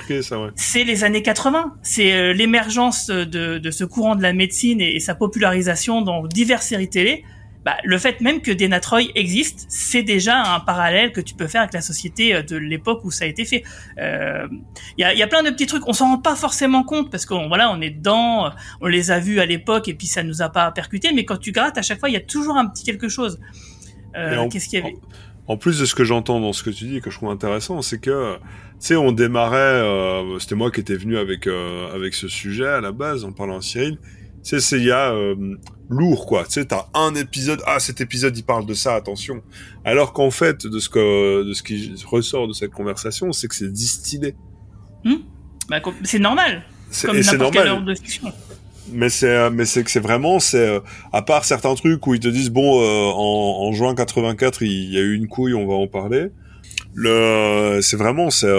c'est 0.54 0.84
les 0.84 1.04
années 1.04 1.22
80. 1.22 1.74
C'est 1.82 2.32
l'émergence 2.34 3.08
de, 3.08 3.58
de, 3.58 3.70
ce 3.70 3.84
courant 3.84 4.16
de 4.16 4.22
la 4.22 4.32
médecine 4.32 4.80
et, 4.80 4.96
et 4.96 5.00
sa 5.00 5.14
popularisation 5.14 6.02
dans 6.02 6.26
diverses 6.26 6.66
séries 6.66 6.90
télé 6.90 7.24
bah, 7.64 7.76
le 7.84 7.98
fait 7.98 8.20
même 8.20 8.40
que 8.40 8.50
Denatroy 8.50 9.10
existe, 9.14 9.66
c'est 9.68 10.02
déjà 10.02 10.54
un 10.54 10.60
parallèle 10.60 11.12
que 11.12 11.20
tu 11.20 11.34
peux 11.34 11.46
faire 11.46 11.62
avec 11.62 11.74
la 11.74 11.82
société 11.82 12.34
euh, 12.34 12.42
de 12.42 12.56
l'époque 12.56 13.04
où 13.04 13.10
ça 13.10 13.24
a 13.24 13.28
été 13.28 13.44
fait. 13.44 13.62
Il 13.96 14.02
euh, 14.02 14.48
y, 14.98 15.04
a, 15.04 15.14
y, 15.14 15.22
a, 15.22 15.26
plein 15.26 15.42
de 15.42 15.50
petits 15.50 15.66
trucs, 15.66 15.86
on 15.86 15.92
s'en 15.92 16.06
rend 16.06 16.18
pas 16.18 16.36
forcément 16.36 16.84
compte 16.84 17.10
parce 17.10 17.26
qu'on 17.26 17.48
voilà, 17.48 17.70
on 17.70 17.80
est 17.80 17.90
dedans, 17.90 18.50
on 18.80 18.86
les 18.86 19.10
a 19.10 19.20
vus 19.20 19.40
à 19.40 19.46
l'époque 19.46 19.88
et 19.88 19.94
puis 19.94 20.06
ça 20.06 20.22
nous 20.22 20.42
a 20.42 20.48
pas 20.48 20.70
percuté, 20.72 21.12
mais 21.14 21.24
quand 21.24 21.38
tu 21.38 21.52
grattes 21.52 21.78
à 21.78 21.82
chaque 21.82 22.00
fois, 22.00 22.08
il 22.08 22.14
y 22.14 22.18
a 22.18 22.20
toujours 22.20 22.56
un 22.56 22.66
petit 22.66 22.84
quelque 22.84 23.08
chose. 23.08 23.38
Euh, 24.16 24.48
Qu'est-ce 24.48 24.68
qu'il 24.68 24.78
y 24.78 24.82
avait? 24.82 24.96
en, 25.46 25.56
plus 25.56 25.80
de 25.80 25.84
ce 25.84 25.94
que 25.94 26.04
j'entends 26.04 26.40
dans 26.40 26.52
ce 26.52 26.62
que 26.62 26.70
tu 26.70 26.84
dis 26.84 26.96
et 26.96 27.00
que 27.00 27.10
je 27.10 27.16
trouve 27.16 27.30
intéressant, 27.30 27.82
c'est 27.82 28.00
que 28.00 28.36
tu 28.80 28.86
sais, 28.86 28.96
on 28.96 29.12
démarrait, 29.12 29.58
euh, 29.58 30.38
c'était 30.38 30.54
moi 30.54 30.70
qui 30.70 30.80
étais 30.80 30.94
venu 30.94 31.18
avec 31.18 31.46
euh, 31.46 31.94
avec 31.94 32.14
ce 32.14 32.28
sujet 32.28 32.66
à 32.66 32.80
la 32.80 32.92
base 32.92 33.24
en 33.24 33.32
parlant 33.32 33.58
à 33.58 33.60
Cyril. 33.60 33.98
Tu 34.42 34.50
sais, 34.50 34.60
c'est 34.60 34.78
il 34.78 34.84
y 34.84 34.92
a 34.92 35.14
lourd 35.88 36.26
quoi. 36.26 36.44
Tu 36.44 36.52
sais, 36.52 36.64
t'as 36.64 36.86
un 36.94 37.14
épisode, 37.14 37.62
ah 37.66 37.80
cet 37.80 38.00
épisode 38.00 38.36
il 38.36 38.44
parle 38.44 38.64
de 38.64 38.74
ça, 38.74 38.94
attention. 38.94 39.42
Alors 39.84 40.12
qu'en 40.12 40.30
fait, 40.30 40.66
de 40.66 40.78
ce 40.78 40.88
que 40.88 41.42
de 41.42 41.52
ce 41.52 41.62
qui 41.62 41.92
ressort 42.06 42.48
de 42.48 42.52
cette 42.52 42.70
conversation, 42.70 43.32
c'est 43.32 43.48
que 43.48 43.54
c'est 43.54 43.72
distillé. 43.72 44.34
Hmm 45.04 45.16
bah, 45.70 45.80
c'est 46.02 46.18
normal. 46.18 46.62
Comme 47.02 47.16
n'importe 47.16 47.52
quelle 47.52 47.68
œuvre 47.68 47.82
de 47.82 47.94
fiction. 47.94 48.32
Mais 48.92 49.08
c'est 49.08 49.28
euh, 49.28 49.50
mais 49.50 49.66
c'est 49.66 49.84
que 49.84 49.90
c'est 49.90 50.00
vraiment 50.00 50.40
c'est 50.40 50.68
euh, 50.68 50.80
à 51.12 51.22
part 51.22 51.44
certains 51.44 51.74
trucs 51.76 52.04
où 52.08 52.14
ils 52.14 52.20
te 52.20 52.26
disent 52.26 52.50
bon 52.50 52.82
euh, 52.82 53.12
en, 53.14 53.68
en, 53.68 53.72
juin 53.72 53.94
84 53.94 54.62
il 54.62 54.92
y 54.92 54.96
a 54.96 55.00
eu 55.00 55.14
une 55.14 55.28
couille 55.28 55.54
on 55.54 55.66
va 55.68 55.74
en 55.74 55.86
parler. 55.86 56.30
Le 56.94 57.78
c'est 57.82 57.96
vraiment 57.96 58.30
c'est 58.30 58.52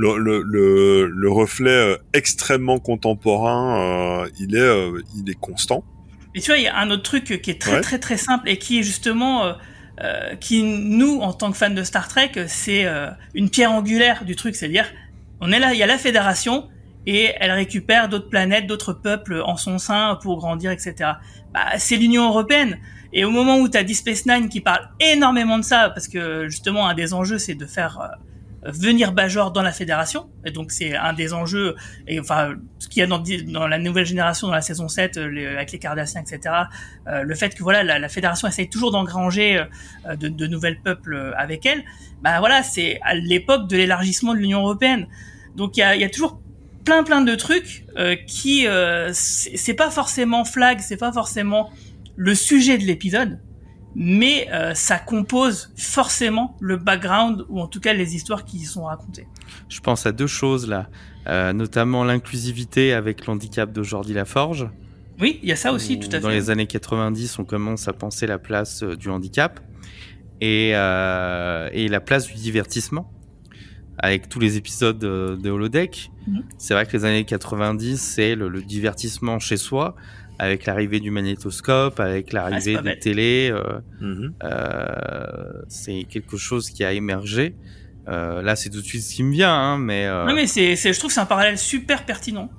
le, 0.00 0.18
le, 0.18 0.42
le, 0.42 1.06
le, 1.06 1.30
reflet 1.30 1.96
extrêmement 2.14 2.78
contemporain, 2.78 4.26
il 4.38 4.56
est, 4.56 4.90
il 5.16 5.30
est 5.30 5.38
constant. 5.38 5.84
Mais 6.34 6.40
tu 6.40 6.50
vois, 6.50 6.58
il 6.58 6.64
y 6.64 6.68
a 6.68 6.76
un 6.76 6.90
autre 6.90 7.02
truc 7.02 7.40
qui 7.42 7.50
est 7.50 7.60
très 7.60 7.80
très 7.80 7.98
très 7.98 8.16
simple 8.16 8.48
et 8.48 8.56
qui 8.56 8.78
est 8.78 8.82
justement 8.82 9.44
euh, 9.44 9.52
euh, 10.02 10.34
qui 10.36 10.62
nous 10.62 11.20
en 11.20 11.32
tant 11.32 11.50
que 11.50 11.58
fans 11.58 11.70
de 11.70 11.82
Star 11.82 12.08
Trek, 12.08 12.32
c'est 12.46 12.86
euh, 12.86 13.10
une 13.34 13.50
pierre 13.50 13.72
angulaire 13.72 14.24
du 14.24 14.36
truc, 14.36 14.54
c'est-à-dire 14.54 14.86
on 15.40 15.52
est 15.52 15.58
là, 15.58 15.72
il 15.74 15.78
y 15.78 15.82
a 15.82 15.86
la 15.86 15.98
Fédération 15.98 16.68
et 17.06 17.32
elle 17.40 17.50
récupère 17.50 18.08
d'autres 18.08 18.28
planètes, 18.28 18.66
d'autres 18.66 18.92
peuples 18.92 19.42
en 19.44 19.56
son 19.56 19.78
sein 19.78 20.18
pour 20.22 20.38
grandir, 20.38 20.70
etc. 20.70 20.94
Bah, 21.52 21.78
c'est 21.78 21.96
l'Union 21.96 22.28
européenne. 22.28 22.78
Et 23.12 23.24
au 23.24 23.30
moment 23.30 23.58
où 23.58 23.68
tu 23.68 23.76
as 23.76 23.82
Deep 23.82 23.96
Space 23.96 24.26
Nine 24.26 24.48
qui 24.48 24.60
parle 24.60 24.88
énormément 25.00 25.58
de 25.58 25.64
ça, 25.64 25.90
parce 25.90 26.06
que 26.06 26.48
justement 26.48 26.86
un 26.86 26.94
des 26.94 27.12
enjeux 27.12 27.38
c'est 27.38 27.54
de 27.54 27.66
faire 27.66 28.00
euh, 28.00 28.06
venir 28.62 29.12
Bajor 29.12 29.52
dans 29.52 29.62
la 29.62 29.72
fédération. 29.72 30.28
Et 30.44 30.50
donc 30.50 30.70
c'est 30.70 30.94
un 30.94 31.12
des 31.12 31.32
enjeux, 31.32 31.76
et 32.06 32.20
enfin 32.20 32.54
ce 32.78 32.88
qu'il 32.88 33.00
y 33.00 33.02
a 33.02 33.06
dans, 33.06 33.66
la 33.66 33.78
nouvelle 33.78 34.06
génération, 34.06 34.48
dans 34.48 34.54
la 34.54 34.60
saison 34.60 34.88
7, 34.88 35.16
euh, 35.16 35.54
avec 35.54 35.72
les 35.72 35.78
Cardassiens, 35.78 36.22
etc. 36.22 36.54
Euh, 37.06 37.22
le 37.22 37.34
fait 37.34 37.54
que 37.54 37.62
voilà 37.62 37.82
la, 37.98 38.08
fédération 38.08 38.48
essaye 38.48 38.68
toujours 38.68 38.90
d'engranger 38.90 39.64
euh, 40.06 40.16
de, 40.16 40.28
de, 40.28 40.46
nouvelles 40.46 40.80
peuples 40.80 41.32
avec 41.36 41.64
elle. 41.66 41.84
Bah 42.22 42.38
voilà, 42.40 42.62
c'est 42.62 42.98
à 43.02 43.14
l'époque 43.14 43.68
de 43.68 43.76
l'élargissement 43.76 44.34
de 44.34 44.38
l'Union 44.38 44.60
européenne. 44.60 45.06
Donc 45.56 45.76
il 45.76 45.80
y 45.80 45.82
a, 45.82 45.96
y 45.96 46.04
a, 46.04 46.10
toujours 46.10 46.40
plein 46.84 47.02
plein 47.02 47.20
de 47.20 47.34
trucs 47.34 47.84
qui 48.26 48.66
c'est 49.12 49.74
pas 49.74 49.90
forcément 49.90 50.44
flag, 50.44 50.80
c'est 50.80 50.96
pas 50.96 51.12
forcément 51.12 51.70
le 52.16 52.34
sujet 52.34 52.78
de 52.78 52.84
l'épisode, 52.84 53.38
mais 53.94 54.48
euh, 54.52 54.74
ça 54.74 54.98
compose 54.98 55.72
forcément 55.76 56.56
le 56.60 56.76
background 56.76 57.44
ou 57.48 57.60
en 57.60 57.66
tout 57.66 57.80
cas 57.80 57.92
les 57.92 58.14
histoires 58.14 58.44
qui 58.44 58.58
y 58.58 58.64
sont 58.64 58.84
racontées. 58.84 59.26
Je 59.68 59.80
pense 59.80 60.06
à 60.06 60.12
deux 60.12 60.26
choses 60.26 60.68
là, 60.68 60.88
euh, 61.26 61.52
notamment 61.52 62.04
l'inclusivité 62.04 62.92
avec 62.92 63.26
l'handicap 63.26 63.72
d'aujourd'hui 63.72 64.14
Laforge. 64.14 64.68
Oui, 65.20 65.38
il 65.42 65.48
y 65.48 65.52
a 65.52 65.56
ça 65.56 65.72
aussi, 65.72 65.98
tout 65.98 66.08
à 66.08 66.12
fait. 66.12 66.20
Dans 66.20 66.30
les 66.30 66.50
années 66.50 66.66
90, 66.66 67.38
on 67.38 67.44
commence 67.44 67.88
à 67.88 67.92
penser 67.92 68.26
la 68.26 68.38
place 68.38 68.82
euh, 68.82 68.96
du 68.96 69.10
handicap 69.10 69.60
et, 70.40 70.72
euh, 70.74 71.68
et 71.72 71.88
la 71.88 72.00
place 72.00 72.26
du 72.26 72.34
divertissement 72.34 73.12
avec 73.98 74.30
tous 74.30 74.40
les 74.40 74.56
épisodes 74.56 74.98
de, 74.98 75.50
Holodeck. 75.50 76.10
Mhm. 76.26 76.42
C'est 76.56 76.72
vrai 76.72 76.86
que 76.86 76.96
les 76.96 77.04
années 77.04 77.24
90, 77.24 78.00
c'est 78.00 78.34
le, 78.34 78.48
le, 78.48 78.62
divertissement 78.62 79.38
chez 79.38 79.58
soi 79.58 79.94
avec 80.42 80.64
l'arrivée 80.66 81.00
du 81.00 81.10
magnétoscope, 81.10 82.00
avec 82.00 82.32
l'arrivée 82.32 82.74
pas 82.74 82.82
des 82.82 82.98
télés. 82.98 83.50
euh, 83.52 83.80
Mhm. 84.00 84.32
euh, 84.42 85.52
c'est 85.68 86.04
quelque 86.08 86.36
chose 86.36 86.70
qui 86.70 86.82
a 86.82 86.92
émergé. 86.92 87.54
Euh, 88.08 88.40
là, 88.42 88.56
c'est 88.56 88.70
tout 88.70 88.80
de 88.80 88.86
suite 88.86 89.02
ce 89.02 89.14
qui 89.16 89.22
me 89.22 89.32
vient, 89.32 89.52
hein, 89.54 89.76
mais, 89.78 90.06
euh, 90.06 90.24
Non 90.26 90.34
mais 90.34 90.46
c'est, 90.46 90.74
je 90.76 90.98
trouve 90.98 91.10
que 91.10 91.14
c'est 91.14 91.20
un 91.20 91.26
parallèle 91.26 91.58
super 91.58 92.04
pertinent. 92.06 92.50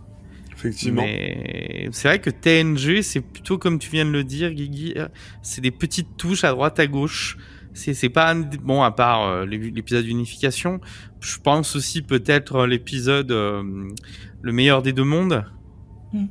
Effectivement. 0.53 1.01
mais 1.01 1.89
c'est 1.91 2.07
vrai 2.07 2.19
que 2.19 2.29
TNG, 2.29 3.01
c'est 3.01 3.21
plutôt 3.21 3.57
comme 3.57 3.79
tu 3.79 3.89
viens 3.89 4.05
de 4.05 4.11
le 4.11 4.23
dire, 4.23 4.51
Guigui, 4.53 4.93
c'est 5.41 5.59
des 5.61 5.71
petites 5.71 6.17
touches 6.17 6.43
à 6.43 6.51
droite 6.51 6.79
à 6.79 6.86
gauche. 6.86 7.38
C'est 7.73 7.95
c'est 7.95 8.09
pas 8.09 8.29
un- 8.32 8.41
bon 8.41 8.84
à 8.84 8.91
part 8.91 9.23
euh, 9.27 9.45
l'ép- 9.47 9.73
l'épisode 9.75 10.05
d'unification. 10.05 10.79
Je 11.19 11.39
pense 11.39 11.75
aussi 11.75 12.03
peut-être 12.03 12.67
l'épisode 12.67 13.32
euh, 13.32 13.63
le 14.43 14.51
meilleur 14.51 14.84
des 14.84 14.93
deux 14.93 15.03
mondes. 15.05 15.43
Hmm. 16.13 16.25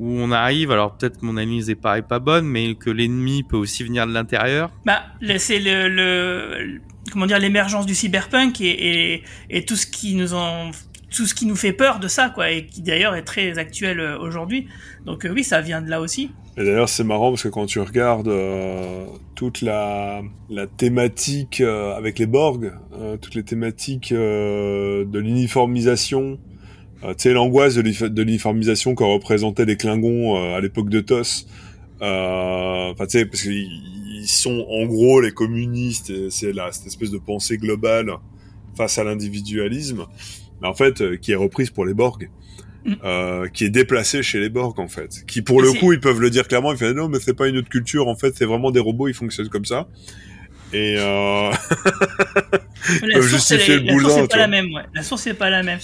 Où 0.00 0.18
on 0.18 0.32
arrive, 0.32 0.70
alors 0.70 0.96
peut-être 0.96 1.20
que 1.20 1.26
mon 1.26 1.36
analyse 1.36 1.68
est 1.68 1.74
pas, 1.74 1.98
est 1.98 2.08
pas 2.08 2.20
bonne, 2.20 2.46
mais 2.46 2.74
que 2.74 2.88
l'ennemi 2.88 3.42
peut 3.42 3.58
aussi 3.58 3.84
venir 3.84 4.06
de 4.06 4.12
l'intérieur. 4.14 4.70
Bah, 4.86 5.02
c'est 5.36 5.58
le, 5.60 6.80
comment 7.12 7.26
dire 7.26 7.38
l'émergence 7.38 7.84
du 7.84 7.94
cyberpunk 7.94 8.62
et, 8.62 9.12
et, 9.12 9.22
et 9.50 9.64
tout 9.66 9.76
ce 9.76 9.86
qui 9.86 10.14
nous 10.14 10.32
en 10.32 10.70
tout 11.10 11.26
ce 11.26 11.34
qui 11.34 11.44
nous 11.44 11.56
fait 11.56 11.72
peur 11.72 11.98
de 11.98 12.08
ça 12.08 12.30
quoi 12.30 12.50
et 12.50 12.66
qui 12.66 12.82
d'ailleurs 12.82 13.14
est 13.14 13.24
très 13.24 13.58
actuel 13.58 14.00
euh, 14.00 14.18
aujourd'hui. 14.18 14.68
Donc 15.04 15.26
euh, 15.26 15.32
oui, 15.34 15.44
ça 15.44 15.60
vient 15.60 15.82
de 15.82 15.90
là 15.90 16.00
aussi. 16.00 16.30
Et 16.56 16.64
d'ailleurs, 16.64 16.88
c'est 16.88 17.04
marrant 17.04 17.30
parce 17.30 17.42
que 17.42 17.48
quand 17.48 17.66
tu 17.66 17.80
regardes 17.80 18.28
euh, 18.28 19.04
toute 19.34 19.60
la, 19.60 20.22
la 20.48 20.66
thématique 20.66 21.60
euh, 21.60 21.94
avec 21.96 22.18
les 22.18 22.26
Borg, 22.26 22.72
euh, 22.92 23.16
toutes 23.16 23.34
les 23.34 23.44
thématiques 23.44 24.12
euh, 24.12 25.04
de 25.04 25.18
l'uniformisation, 25.18 26.38
euh, 26.38 26.49
tu 27.08 27.14
sais, 27.18 27.32
l'angoisse 27.32 27.74
de 27.74 27.82
l'unif- 27.82 28.08
de 28.08 28.22
l'uniformisation 28.22 28.94
que 28.94 29.02
représentaient 29.04 29.64
les 29.64 29.76
Klingons 29.76 30.36
euh, 30.36 30.56
à 30.56 30.60
l'époque 30.60 30.88
de 30.90 31.00
TOS. 31.00 31.46
euh, 32.02 32.90
Enfin, 32.92 33.06
tu 33.06 33.18
sais, 33.18 33.26
parce 33.26 33.42
qu'ils 33.42 33.68
ils 34.22 34.28
sont 34.28 34.66
en 34.68 34.84
gros 34.86 35.20
les 35.20 35.32
communistes, 35.32 36.12
c'est 36.30 36.52
la 36.52 36.72
cette 36.72 36.86
espèce 36.86 37.10
de 37.10 37.18
pensée 37.18 37.56
globale 37.56 38.12
face 38.76 38.98
à 38.98 39.04
l'individualisme, 39.04 40.04
mais 40.60 40.68
en 40.68 40.74
fait, 40.74 41.00
euh, 41.00 41.16
qui 41.16 41.32
est 41.32 41.36
reprise 41.36 41.70
pour 41.70 41.86
les 41.86 41.94
Borg. 41.94 42.28
Mm. 42.82 42.94
Euh, 43.04 43.46
qui 43.48 43.64
est 43.66 43.70
déplacé 43.70 44.22
chez 44.22 44.40
les 44.40 44.48
Borg 44.48 44.80
en 44.80 44.88
fait, 44.88 45.24
qui 45.26 45.42
pour 45.42 45.60
le 45.60 45.70
coup 45.70 45.92
ils 45.92 46.00
peuvent 46.00 46.18
le 46.18 46.30
dire 46.30 46.48
clairement, 46.48 46.72
ils 46.72 46.78
font 46.78 46.94
non 46.94 47.10
mais 47.10 47.20
c'est 47.20 47.34
pas 47.34 47.46
une 47.46 47.58
autre 47.58 47.68
culture 47.68 48.08
en 48.08 48.16
fait, 48.16 48.34
c'est 48.34 48.46
vraiment 48.46 48.70
des 48.70 48.80
robots, 48.80 49.06
ils 49.06 49.12
fonctionnent 49.12 49.50
comme 49.50 49.66
ça. 49.66 49.86
Et 50.72 50.94
euh... 50.98 51.50
Peuvent 53.12 53.26
justifier 53.28 53.80
le 53.80 53.84
la 53.84 53.92
source 53.92 54.02
boulot, 54.02 54.16
est 54.16 54.22
tu 54.22 54.28
pas 54.28 54.36
la 54.38 54.48
même, 54.48 54.72
ouais. 54.72 54.82
La 54.94 55.02
source 55.02 55.26
est 55.26 55.34
pas 55.34 55.50
la 55.50 55.62
même. 55.62 55.78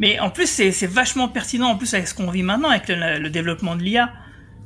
Mais 0.00 0.18
en 0.20 0.30
plus, 0.30 0.46
c'est 0.46 0.72
c'est 0.72 0.86
vachement 0.86 1.28
pertinent 1.28 1.68
en 1.68 1.76
plus 1.76 1.92
avec 1.94 2.08
ce 2.08 2.14
qu'on 2.14 2.30
vit 2.30 2.42
maintenant 2.42 2.70
avec 2.70 2.88
le, 2.88 3.18
le 3.18 3.30
développement 3.30 3.76
de 3.76 3.82
l'IA. 3.82 4.10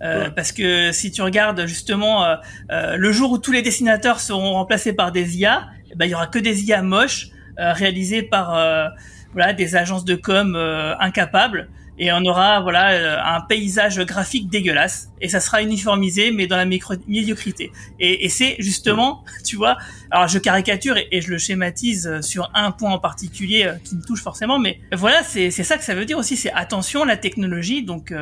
Euh, 0.03 0.25
Ouais. 0.25 0.31
Parce 0.31 0.53
que 0.53 0.93
si 0.93 1.11
tu 1.11 1.23
regardes 1.23 1.67
justement 1.67 2.23
euh, 2.25 2.37
euh, 2.71 2.97
le 2.97 3.13
jour 3.13 3.33
où 3.33 3.39
tous 3.39 3.53
les 3.53 3.63
dessinateurs 3.63 4.21
seront 4.21 4.53
remplacés 4.53 4.93
par 4.93 5.11
des 5.11 5.39
IA, 5.39 5.69
eh 5.91 5.95
ben, 5.97 6.05
il 6.05 6.11
y 6.11 6.15
aura 6.15 6.27
que 6.27 6.39
des 6.39 6.65
IA 6.65 6.83
moches 6.83 7.29
euh, 7.59 7.73
réalisées 7.73 8.23
par 8.23 8.55
euh, 8.55 8.89
voilà 9.33 9.55
des 9.55 9.75
agences 9.75 10.05
de 10.05 10.15
com 10.15 10.55
euh, 10.55 10.95
incapables 11.01 11.69
et 11.99 12.13
on 12.13 12.25
aura 12.25 12.61
voilà 12.61 12.93
euh, 12.93 13.19
un 13.25 13.41
paysage 13.41 13.99
graphique 14.01 14.51
dégueulasse 14.51 15.11
et 15.21 15.29
ça 15.29 15.41
sera 15.41 15.63
uniformisé 15.63 16.31
mais 16.31 16.47
dans 16.47 16.57
la 16.57 16.67
médiocrité. 16.67 17.73
Et, 17.99 18.29
c'est 18.29 18.57
justement, 18.59 19.25
tu 19.45 19.57
vois, 19.57 19.77
alors 20.11 20.29
je 20.29 20.39
caricature 20.39 20.97
et, 20.97 21.21
je 21.21 21.31
le 21.31 21.39
schématise 21.39 22.07
euh, 22.07 22.23
sur 22.23 22.51
un 22.55 22.71
point 22.71 22.93
en 22.93 22.99
particulier 22.99 23.65
euh, 23.67 23.75
qui 23.83 23.97
me 23.97 24.03
touche 24.03 24.23
forcément, 24.23 24.59
mais 24.59 24.81
voilà, 24.93 25.23
c'est 25.23 25.51
c'est 25.51 25.65
ça 25.65 25.79
que 25.79 25.85
ça 25.85 25.95
veut 25.95 26.05
dire 26.05 26.19
aussi, 26.19 26.37
c'est 26.37 26.53
attention 26.53 27.05
la 27.05 27.17
technologie, 27.17 27.83
donc 27.83 28.13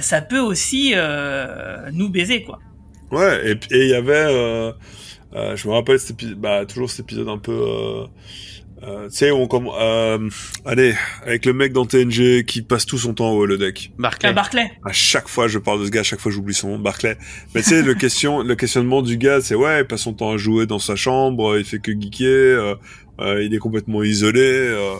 ça 0.00 0.22
peut 0.22 0.38
aussi 0.38 0.94
nous 1.92 2.08
baiser 2.08 2.42
quoi. 2.42 2.60
Ouais, 3.10 3.52
et 3.52 3.58
il 3.70 3.88
y 3.88 3.94
avait, 3.94 4.72
je 5.32 5.68
me 5.68 5.72
rappelle 5.72 5.98
bah 6.36 6.64
toujours 6.66 6.90
cet 6.90 7.00
épisode 7.00 7.28
un 7.28 7.38
peu, 7.38 8.06
euh, 8.82 8.92
euh, 8.92 9.08
tu 9.08 9.16
sais, 9.16 9.30
on 9.30 9.46
comme, 9.46 9.68
euh, 9.68 10.28
allez, 10.64 10.94
avec 11.24 11.46
le 11.46 11.52
mec 11.52 11.72
dans 11.72 11.86
TNG 11.86 12.44
qui 12.44 12.62
passe 12.62 12.86
tout 12.86 12.98
son 12.98 13.14
temps 13.14 13.32
au 13.32 13.42
holodeck. 13.42 13.92
Barclay. 13.98 14.28
Ah, 14.28 14.32
Barclay, 14.32 14.70
À 14.84 14.92
chaque 14.92 15.28
fois, 15.28 15.48
je 15.48 15.58
parle 15.58 15.80
de 15.80 15.86
ce 15.86 15.90
gars, 15.90 16.00
à 16.00 16.04
chaque 16.04 16.20
fois, 16.20 16.32
j'oublie 16.32 16.54
son 16.54 16.68
nom, 16.68 16.78
Barclay. 16.78 17.16
Mais 17.54 17.62
tu 17.62 17.70
sais, 17.70 17.82
le 17.82 17.94
question, 18.02 18.42
le 18.42 18.54
questionnement 18.54 19.02
du 19.02 19.16
gars, 19.16 19.40
c'est 19.40 19.54
ouais, 19.54 19.80
il 19.80 19.86
passe 19.86 20.02
son 20.02 20.14
temps 20.14 20.32
à 20.32 20.36
jouer 20.36 20.66
dans 20.66 20.78
sa 20.78 20.96
chambre, 20.96 21.58
il 21.58 21.64
fait 21.64 21.78
que 21.78 21.92
geeker, 21.92 22.26
euh, 22.28 22.74
euh, 23.20 23.44
il 23.44 23.54
est 23.54 23.58
complètement 23.58 24.02
isolé. 24.02 24.40
Euh, 24.42 24.94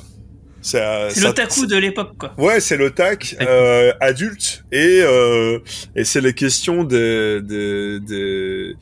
c'est 0.62 0.80
euh, 0.80 1.10
l'otaku 1.20 1.66
de 1.66 1.76
l'époque 1.76 2.12
quoi. 2.16 2.32
Ouais, 2.38 2.60
c'est 2.60 2.76
le 2.76 2.92
tac 2.92 3.34
euh, 3.40 3.92
adulte 4.00 4.64
et 4.70 5.00
euh, 5.02 5.58
et 5.96 6.04
c'est 6.04 6.20
les 6.20 6.34
questions 6.34 6.84
des 6.84 7.40
des 7.42 7.98
des, 7.98 8.76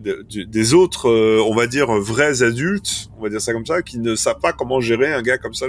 des, 0.00 0.74
autres, 0.74 1.08
euh, 1.08 1.42
on 1.46 1.54
va 1.54 1.66
dire 1.66 1.90
vrais 1.92 2.42
adultes, 2.42 3.10
on 3.18 3.22
va 3.22 3.28
dire 3.28 3.40
ça 3.40 3.52
comme 3.52 3.66
ça, 3.66 3.82
qui 3.82 3.98
ne 3.98 4.14
savent 4.14 4.40
pas 4.40 4.52
comment 4.52 4.80
gérer 4.80 5.12
un 5.12 5.22
gars 5.22 5.38
comme 5.38 5.54
ça 5.54 5.66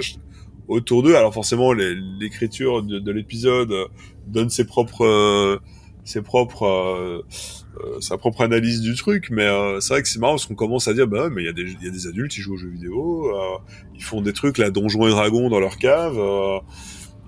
autour 0.68 1.02
d'eux. 1.02 1.14
Alors 1.14 1.32
forcément, 1.32 1.72
l'écriture 1.72 2.82
de, 2.82 2.98
de 2.98 3.12
l'épisode 3.12 3.72
euh, 3.72 3.86
donne 4.26 4.50
ses 4.50 4.64
propres 4.64 5.04
euh, 5.04 5.58
ses 6.04 6.22
propres 6.22 6.66
euh, 6.66 7.22
sa 8.00 8.18
propre 8.18 8.42
analyse 8.42 8.80
du 8.80 8.94
truc, 8.94 9.28
mais 9.30 9.48
c'est 9.80 9.94
vrai 9.94 10.02
que 10.02 10.08
c'est 10.08 10.18
marrant 10.18 10.34
parce 10.34 10.46
qu'on 10.46 10.54
commence 10.54 10.88
à 10.88 10.94
dire 10.94 11.06
bah 11.06 11.28
mais 11.30 11.42
il 11.42 11.46
y 11.46 11.48
a 11.48 11.52
des 11.52 11.76
y 11.80 11.88
a 11.88 11.90
des 11.90 12.06
adultes, 12.06 12.36
ils 12.36 12.42
jouent 12.42 12.54
aux 12.54 12.58
jeux 12.58 12.68
vidéo, 12.68 13.32
ils 13.94 14.02
font 14.02 14.20
des 14.20 14.32
trucs 14.32 14.58
là 14.58 14.70
donjons 14.70 15.06
et 15.06 15.10
dragons 15.10 15.48
dans 15.48 15.60
leur 15.60 15.78
cave. 15.78 16.18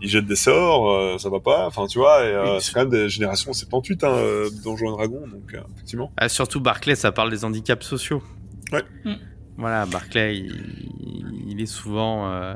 Ils 0.05 0.11
jettent 0.11 0.27
des 0.27 0.37
sorts, 0.37 0.91
euh, 0.91 1.19
ça 1.19 1.31
va 1.31 1.41
pas. 1.41 1.67
Enfin, 1.67 1.87
tu 1.87 1.99
vois, 1.99 2.19
euh, 2.19 2.61
c'est 2.61 2.73
quand 2.73 2.81
même 2.81 2.91
des 2.91 3.09
générations 3.09 3.53
78, 3.53 4.05
hein, 4.05 4.09
euh, 4.09 4.51
Donjons 4.63 4.89
et 4.89 4.97
Dragons, 4.97 5.27
donc 5.27 5.55
euh, 5.55 5.61
effectivement. 5.75 6.13
Ah, 6.19 6.29
surtout 6.29 6.61
Barclay, 6.61 6.95
ça 6.95 7.11
parle 7.11 7.31
des 7.31 7.45
handicaps 7.45 7.87
sociaux. 7.87 8.23
Ouais. 8.71 8.83
Mm. 9.05 9.15
Voilà, 9.57 9.87
Barclay, 9.87 10.37
il, 10.37 11.49
il 11.49 11.61
est 11.61 11.67
souvent 11.67 12.31
euh, 12.31 12.55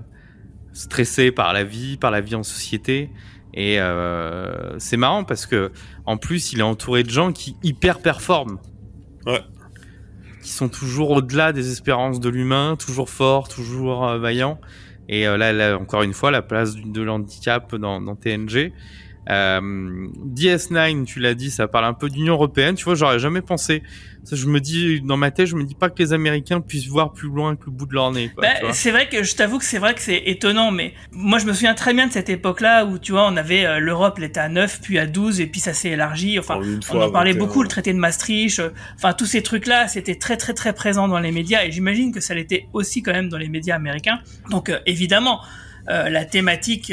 stressé 0.74 1.32
par 1.32 1.54
la 1.54 1.64
vie, 1.64 1.96
par 1.96 2.10
la 2.10 2.20
vie 2.20 2.34
en 2.34 2.42
société. 2.42 3.10
Et 3.54 3.80
euh, 3.80 4.78
c'est 4.78 4.98
marrant 4.98 5.24
parce 5.24 5.46
que 5.46 5.72
en 6.04 6.18
plus, 6.18 6.52
il 6.52 6.60
est 6.60 6.64
entouré 6.64 7.02
de 7.02 7.10
gens 7.10 7.32
qui 7.32 7.56
hyper 7.62 8.00
performent. 8.00 8.58
Ouais. 9.26 9.40
Qui 10.42 10.50
sont 10.50 10.68
toujours 10.68 11.10
au-delà 11.12 11.52
des 11.52 11.72
espérances 11.72 12.20
de 12.20 12.28
l'humain, 12.28 12.76
toujours 12.78 13.08
forts, 13.08 13.48
toujours 13.48 14.06
euh, 14.06 14.18
vaillants. 14.18 14.60
Et 15.08 15.26
euh, 15.26 15.36
là, 15.36 15.52
là, 15.52 15.78
encore 15.78 16.02
une 16.02 16.12
fois, 16.12 16.30
la 16.30 16.42
place 16.42 16.76
de 16.76 17.02
l'handicap 17.02 17.74
dans, 17.74 18.00
dans 18.00 18.14
TNG. 18.16 18.72
Euh, 19.28 19.60
DS9, 20.26 21.04
tu 21.04 21.20
l'as 21.20 21.34
dit, 21.34 21.50
ça 21.50 21.68
parle 21.68 21.84
un 21.84 21.92
peu 21.92 22.08
d'Union 22.08 22.34
européenne. 22.34 22.74
Tu 22.74 22.84
vois, 22.84 22.94
j'aurais 22.94 23.18
jamais 23.18 23.42
pensé. 23.42 23.82
Ça, 24.24 24.36
je 24.36 24.46
me 24.46 24.60
dis 24.60 25.00
dans 25.00 25.16
ma 25.16 25.30
tête, 25.30 25.46
je 25.46 25.56
me 25.56 25.64
dis 25.64 25.74
pas 25.74 25.90
que 25.90 26.02
les 26.02 26.12
Américains 26.12 26.60
puissent 26.60 26.88
voir 26.88 27.12
plus 27.12 27.28
loin 27.28 27.56
que 27.56 27.66
le 27.66 27.72
bout 27.72 27.86
de 27.86 27.94
leur 27.94 28.10
nez. 28.10 28.30
Bah, 28.36 28.48
c'est 28.72 28.90
vrai 28.90 29.08
que 29.08 29.22
je 29.22 29.34
t'avoue 29.34 29.58
que 29.58 29.64
c'est 29.64 29.78
vrai 29.78 29.94
que 29.94 30.00
c'est 30.00 30.22
étonnant, 30.26 30.70
mais 30.70 30.92
moi 31.12 31.38
je 31.38 31.46
me 31.46 31.52
souviens 31.52 31.74
très 31.74 31.94
bien 31.94 32.06
de 32.06 32.12
cette 32.12 32.28
époque-là 32.28 32.84
où 32.84 32.98
tu 32.98 33.12
vois 33.12 33.26
on 33.26 33.36
avait 33.36 33.64
euh, 33.64 33.78
l'Europe, 33.78 34.16
elle 34.18 34.24
était 34.24 34.40
à 34.40 34.48
9, 34.48 34.80
puis 34.82 34.98
à 34.98 35.06
12, 35.06 35.40
et 35.40 35.46
puis 35.46 35.60
ça 35.60 35.72
s'est 35.72 35.90
élargi. 35.90 36.38
Enfin, 36.38 36.60
on 36.60 36.82
fois, 36.82 37.06
en 37.06 37.10
parlait 37.10 37.32
21. 37.32 37.46
beaucoup, 37.46 37.62
le 37.62 37.68
traité 37.68 37.92
de 37.92 37.98
Maastricht, 37.98 38.58
euh, 38.58 38.70
enfin 38.96 39.12
tous 39.12 39.26
ces 39.26 39.42
trucs-là, 39.42 39.88
c'était 39.88 40.16
très 40.16 40.36
très 40.36 40.52
très 40.52 40.74
présent 40.74 41.08
dans 41.08 41.20
les 41.20 41.32
médias, 41.32 41.64
et 41.64 41.72
j'imagine 41.72 42.12
que 42.12 42.20
ça 42.20 42.34
l'était 42.34 42.66
aussi 42.72 43.02
quand 43.02 43.12
même 43.12 43.28
dans 43.28 43.38
les 43.38 43.48
médias 43.48 43.76
américains. 43.76 44.20
Donc 44.50 44.68
euh, 44.68 44.78
évidemment, 44.84 45.40
euh, 45.88 46.10
la 46.10 46.24
thématique, 46.24 46.92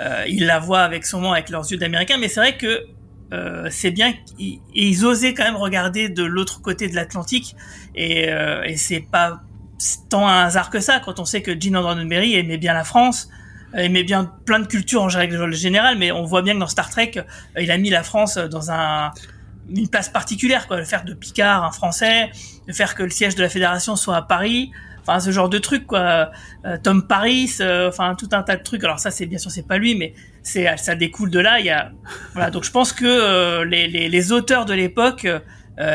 euh, 0.00 0.04
euh, 0.04 0.24
ils 0.28 0.46
la 0.46 0.58
voient 0.58 0.82
avec 0.82 1.06
sûrement 1.06 1.32
avec 1.32 1.50
leurs 1.50 1.70
yeux 1.70 1.78
d'américains, 1.78 2.18
mais 2.18 2.28
c'est 2.28 2.40
vrai 2.40 2.56
que 2.56 2.84
euh, 3.32 3.68
c'est 3.70 3.90
bien 3.90 4.12
qu'ils 4.12 4.60
ils 4.74 5.04
osaient 5.04 5.34
quand 5.34 5.44
même 5.44 5.56
regarder 5.56 6.08
de 6.08 6.22
l'autre 6.22 6.60
côté 6.60 6.88
de 6.88 6.94
l'Atlantique, 6.94 7.56
et, 7.94 8.28
euh, 8.28 8.62
et 8.64 8.76
c'est 8.76 9.00
pas 9.00 9.40
tant 10.08 10.26
un 10.28 10.44
hasard 10.44 10.70
que 10.70 10.80
ça 10.80 11.00
quand 11.00 11.18
on 11.20 11.24
sait 11.24 11.42
que 11.42 11.58
Gene 11.58 11.76
Roddenberry 11.76 12.34
aimait 12.34 12.58
bien 12.58 12.72
la 12.72 12.84
France 12.84 13.28
euh, 13.74 13.78
aimait 13.78 14.04
bien 14.04 14.30
plein 14.46 14.60
de 14.60 14.66
cultures 14.66 15.02
en 15.02 15.08
règle 15.08 15.52
générale 15.52 15.98
mais 15.98 16.12
on 16.12 16.24
voit 16.24 16.42
bien 16.42 16.54
que 16.54 16.60
dans 16.60 16.68
Star 16.68 16.90
Trek 16.90 17.12
euh, 17.16 17.22
il 17.60 17.70
a 17.70 17.76
mis 17.76 17.90
la 17.90 18.02
France 18.02 18.36
dans 18.36 18.70
un 18.70 19.10
une 19.68 19.88
place 19.88 20.08
particulière 20.08 20.66
quoi. 20.66 20.76
Le 20.76 20.84
faire 20.84 21.04
de 21.04 21.14
Picard 21.14 21.64
un 21.64 21.72
français 21.72 22.30
le 22.66 22.72
faire 22.72 22.94
que 22.94 23.02
le 23.02 23.10
siège 23.10 23.34
de 23.34 23.42
la 23.42 23.48
fédération 23.48 23.96
soit 23.96 24.16
à 24.16 24.22
Paris 24.22 24.70
enfin 25.06 25.20
ce 25.20 25.30
genre 25.30 25.48
de 25.48 25.58
truc 25.58 25.86
quoi. 25.86 26.30
Euh, 26.64 26.76
Tom 26.82 27.06
Paris 27.06 27.50
euh, 27.60 27.88
enfin 27.88 28.14
tout 28.14 28.28
un 28.32 28.42
tas 28.42 28.56
de 28.56 28.62
trucs. 28.62 28.82
Alors 28.84 28.98
ça 28.98 29.10
c'est 29.10 29.26
bien 29.26 29.38
sûr 29.38 29.50
c'est 29.50 29.66
pas 29.66 29.78
lui 29.78 29.94
mais 29.94 30.14
c'est 30.42 30.76
ça 30.76 30.94
découle 30.94 31.30
de 31.30 31.38
là. 31.40 31.60
Il 31.60 31.66
y 31.66 31.70
a 31.70 31.92
voilà. 32.32 32.50
Donc 32.50 32.64
je 32.64 32.70
pense 32.70 32.92
que 32.92 33.04
euh, 33.06 33.64
les, 33.64 33.86
les, 33.86 34.08
les 34.08 34.32
auteurs 34.32 34.64
de 34.66 34.74
l'époque 34.74 35.26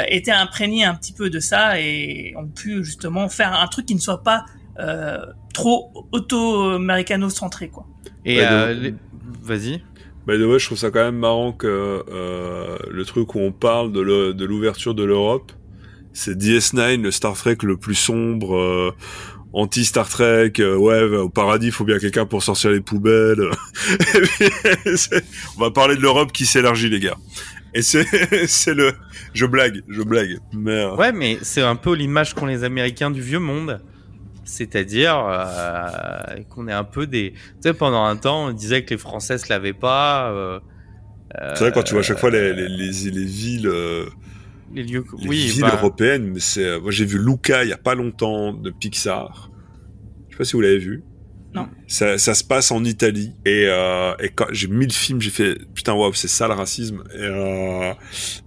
étaient 0.10 0.32
imprégnés 0.32 0.84
un 0.84 0.93
petit 0.93 1.14
peu 1.14 1.30
de 1.30 1.39
ça 1.39 1.80
et 1.80 2.34
ont 2.38 2.47
pu 2.47 2.84
justement 2.84 3.30
faire 3.30 3.53
un 3.53 3.66
truc 3.68 3.86
qui 3.86 3.95
ne 3.95 3.99
soit 4.01 4.24
pas 4.24 4.45
euh, 4.80 5.18
trop 5.53 5.91
auto-américano-centré 6.12 7.70
quoi. 7.70 7.86
Et 8.26 8.38
Ouais, 8.38 8.45
euh, 8.49 8.74
donc- 8.74 8.84
les- 8.84 8.93
vas-y. 9.41 9.82
By 10.28 10.38
the 10.38 10.41
way, 10.45 10.60
je 10.60 10.66
trouve 10.66 10.78
ça 10.78 10.91
quand 10.91 11.03
même 11.03 11.16
marrant 11.18 11.53
que 11.53 12.03
euh, 12.12 12.78
le 12.89 13.05
truc 13.05 13.34
où 13.36 13.39
on 13.39 13.51
parle 13.51 13.91
de 13.91 14.01
le- 14.01 14.34
de 14.34 14.45
l'ouverture 14.45 14.93
de 14.93 15.03
l'Europe, 15.03 15.51
c'est 16.14 16.38
DS9, 16.38 17.01
le 17.01 17.12
Star 17.12 17.34
Trek 17.34 17.57
le 17.64 17.78
plus 17.78 17.95
sombre, 17.95 18.55
euh, 18.55 18.95
anti 19.53 19.86
Star 19.86 20.07
Trek. 20.10 20.53
euh, 20.60 20.76
ouais, 20.76 21.07
bah, 21.10 21.20
au 21.24 21.30
paradis, 21.30 21.68
il 21.68 21.72
faut 21.72 21.86
bien 21.86 21.99
quelqu'un 21.99 22.26
pour 22.26 22.43
sortir 22.43 22.72
les 22.72 22.82
poubelles. 22.82 23.49
Puis, 24.38 24.49
on 25.57 25.62
va 25.62 25.72
parler 25.72 25.95
de 25.95 26.01
l'Europe 26.01 26.32
qui 26.32 26.45
s'élargit, 26.45 26.89
les 26.89 26.99
gars. 26.99 27.18
Et 27.74 27.82
c'est 27.84 28.74
le, 28.74 28.93
je 29.34 29.45
blague, 29.45 29.84
je 29.88 30.01
blague, 30.01 30.39
mais 30.53 30.72
euh, 30.72 30.95
Ouais, 30.95 31.12
mais 31.12 31.38
c'est 31.41 31.62
un 31.62 31.76
peu 31.76 31.93
l'image 31.93 32.34
qu'ont 32.34 32.47
les 32.47 32.64
Américains 32.64 33.12
du 33.12 33.22
vieux 33.22 33.39
monde. 33.39 33.80
C'est-à-dire 34.43 35.14
qu'on 36.49 36.68
est 36.68 36.74
un 36.74 36.84
peu 36.84 37.05
des... 37.05 37.34
Tu 37.34 37.39
sais, 37.62 37.74
pendant 37.76 38.03
un 38.03 38.16
temps, 38.16 38.47
on 38.47 38.51
disait 38.51 38.84
que 38.84 38.89
les 38.89 38.97
Français 38.97 39.38
se 39.38 39.47
lavaient 39.47 39.74
pas. 39.74 40.60
c'est 41.53 41.60
vrai 41.60 41.72
quand 41.72 41.84
tu 41.84 41.93
vois 41.93 41.99
à 41.99 42.03
chaque 42.03 42.18
fois 42.18 42.32
les 42.32 42.51
les, 42.55 42.68
les, 42.68 43.12
les 43.12 43.26
villes. 43.26 43.70
Les 44.74 44.84
lieux... 44.84 45.03
les 45.20 45.28
oui, 45.28 45.38
villes 45.47 45.61
bah, 45.61 45.76
européennes, 45.78 46.32
mais 46.34 46.39
c'est, 46.39 46.65
euh, 46.65 46.80
moi 46.80 46.91
j'ai 46.91 47.05
vu 47.05 47.17
Luca 47.17 47.63
il 47.63 47.70
y 47.70 47.74
a 47.74 47.78
pas 47.78 47.95
longtemps 47.95 48.53
de 48.53 48.70
Pixar. 48.70 49.51
Je 50.28 50.34
sais 50.34 50.38
pas 50.38 50.45
si 50.45 50.53
vous 50.53 50.61
l'avez 50.61 50.78
vu. 50.78 51.03
Non. 51.53 51.67
Ça, 51.88 52.20
ça 52.20 52.36
se 52.36 52.43
passe 52.43 52.70
en 52.72 52.84
Italie 52.84 53.34
et, 53.43 53.65
euh, 53.67 54.13
et 54.20 54.30
quand 54.30 54.45
j'ai 54.51 54.67
mis 54.67 54.86
le 54.86 54.91
film, 54.91 55.20
j'ai 55.20 55.32
fait 55.32 55.57
putain 55.74 55.93
waouh 55.93 56.13
c'est 56.13 56.28
ça 56.28 56.47
le 56.47 56.53
racisme 56.53 57.03
et, 57.15 57.22
euh, 57.22 57.91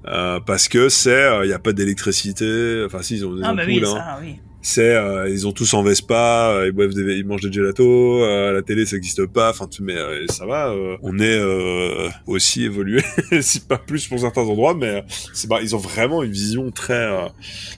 euh, 0.07 0.39
parce 0.39 0.69
que 0.69 0.89
c'est 0.89 1.11
euh, 1.11 1.45
il 1.45 1.51
y 1.51 1.53
a 1.53 1.59
pas 1.59 1.73
d'électricité, 1.73 2.85
enfin 2.87 3.03
si 3.03 3.17
ils 3.17 3.27
ont 3.27 3.35
des 3.35 3.43
Ah 3.45 3.55
bah 3.55 3.63
ampoules, 3.63 3.73
oui, 3.73 3.85
hein. 3.85 3.97
ça, 3.97 4.19
oui. 4.23 4.37
C'est 4.63 4.95
euh, 4.95 5.29
ils 5.29 5.47
ont 5.47 5.53
tous 5.53 5.75
en 5.75 5.83
Vespa, 5.83 6.51
euh, 6.53 6.67
ils 6.69 6.73
boivent 6.73 6.95
des, 6.95 7.17
ils 7.17 7.27
mangent 7.27 7.43
des 7.43 7.53
gelato, 7.53 8.23
euh, 8.25 8.53
la 8.53 8.63
télé 8.63 8.87
ça 8.87 8.97
existe 8.97 9.27
pas, 9.27 9.51
enfin 9.51 9.69
mais 9.81 9.95
euh, 9.97 10.25
ça 10.29 10.47
va, 10.47 10.69
euh, 10.71 10.97
on 11.03 11.19
est 11.19 11.25
euh, 11.39 12.09
aussi 12.27 12.65
évolué, 12.65 13.03
si 13.41 13.61
pas 13.61 13.79
plus 13.79 14.07
pour 14.07 14.21
certains 14.21 14.43
endroits, 14.43 14.75
mais 14.75 15.03
c'est 15.35 15.49
bah, 15.49 15.59
ils 15.63 15.75
ont 15.75 15.79
vraiment 15.81 16.23
une 16.23 16.31
vision 16.33 16.71
très 16.71 16.95
euh, 16.95 17.27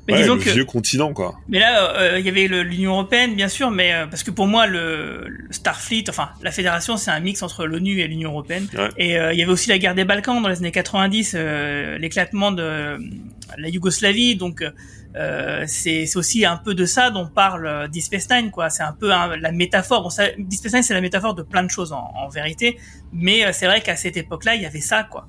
Mais 0.06 0.14
ouais, 0.14 0.20
disons 0.20 0.34
le 0.36 0.42
que- 0.42 0.50
vieux 0.50 0.64
continent 0.64 1.12
quoi. 1.14 1.34
Mais 1.48 1.58
là, 1.58 1.96
euh, 1.98 2.18
il 2.18 2.26
y 2.26 2.28
avait 2.28 2.46
l'Union 2.48 2.92
européenne, 2.92 3.34
bien 3.34 3.48
sûr, 3.48 3.70
mais 3.70 3.92
euh, 3.94 4.06
parce 4.06 4.22
que 4.22 4.30
pour 4.30 4.46
moi, 4.46 4.66
le, 4.66 5.24
le 5.26 5.52
Starfleet, 5.52 6.04
enfin, 6.10 6.28
la 6.42 6.50
Fédération, 6.50 6.96
c'est 6.96 7.10
un 7.10 7.20
mix 7.20 7.42
entre 7.42 7.64
l'ONU 7.66 8.00
et 8.00 8.06
l'Union 8.06 8.30
européenne. 8.30 8.66
Ouais. 8.76 8.88
Et 8.98 9.18
euh, 9.18 9.32
il 9.32 9.38
y 9.38 9.42
avait 9.42 9.52
aussi 9.52 9.68
la 9.70 9.78
guerre 9.78 9.94
des 9.94 10.04
Balkans 10.04 10.42
dans 10.42 10.48
les 10.48 10.58
années 10.58 10.70
90, 10.72 11.32
euh, 11.34 11.96
l'éclatement 11.98 12.52
de 12.52 12.98
la 13.56 13.68
Yougoslavie. 13.68 14.36
Donc, 14.36 14.62
euh, 15.16 15.64
c'est 15.68 16.16
aussi 16.16 16.44
un 16.44 16.56
peu 16.56 16.74
de 16.74 16.86
ça 16.86 17.10
dont 17.10 17.26
parle 17.26 17.66
euh, 17.66 17.86
Deep 17.86 18.04
quoi. 18.50 18.68
C'est 18.68 18.82
un 18.82 18.92
peu 18.92 19.08
la 19.08 19.52
métaphore. 19.52 20.02
Bon, 20.02 20.10
c'est 20.10 20.34
la 20.90 21.00
métaphore 21.00 21.34
de 21.34 21.42
plein 21.42 21.62
de 21.62 21.70
choses 21.70 21.92
en, 21.92 22.28
vérité, 22.28 22.78
mais 23.12 23.44
euh, 23.44 23.50
c'est 23.52 23.66
vrai 23.66 23.80
qu'à 23.80 23.96
cette 23.96 24.16
époque-là, 24.16 24.56
il 24.56 24.62
y 24.62 24.66
avait 24.66 24.80
ça, 24.80 25.04
quoi. 25.04 25.28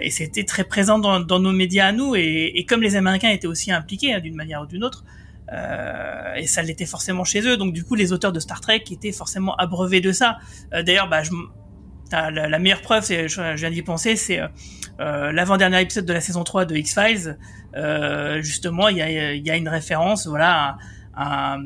Et 0.00 0.10
c'était 0.10 0.44
très 0.44 0.64
présent 0.64 0.98
dans, 0.98 1.38
nos 1.38 1.52
médias 1.52 1.88
à 1.88 1.92
nous, 1.92 2.14
et, 2.16 2.64
comme 2.66 2.80
les 2.80 2.96
Américains 2.96 3.28
étaient 3.28 3.46
aussi 3.46 3.70
impliqués 3.70 4.14
hein, 4.14 4.20
d'une 4.20 4.34
manière 4.34 4.62
ou 4.62 4.66
d'une 4.66 4.82
autre, 4.82 5.04
et 6.36 6.46
ça 6.46 6.62
l'était 6.62 6.86
forcément 6.86 7.24
chez 7.24 7.42
eux. 7.42 7.58
Donc 7.58 7.74
du 7.74 7.84
coup, 7.84 7.94
les 7.94 8.14
auteurs 8.14 8.32
de 8.32 8.40
Star 8.40 8.62
Trek 8.62 8.82
étaient 8.90 9.12
forcément 9.12 9.54
abreuvés 9.56 10.00
de 10.00 10.12
ça. 10.12 10.38
D'ailleurs, 10.72 11.10
bah, 11.10 11.22
je, 11.22 11.30
t'as 12.10 12.30
la, 12.30 12.58
meilleure 12.58 12.82
preuve, 12.82 13.02
c'est, 13.04 13.28
je, 13.28 13.54
viens 13.56 13.70
d'y 13.70 13.82
penser, 13.82 14.16
c'est 14.16 14.40
euh, 14.40 14.48
euh, 15.00 15.32
l'avant-dernier 15.32 15.80
épisode 15.82 16.06
de 16.06 16.12
la 16.12 16.20
saison 16.20 16.44
3 16.44 16.64
de 16.64 16.76
X-Files. 16.76 17.38
Euh, 17.76 18.40
justement, 18.42 18.88
il 18.88 18.98
y 18.98 19.50
a, 19.50 19.56
une 19.56 19.68
référence, 19.68 20.26
voilà, 20.26 20.78
à, 21.14 21.56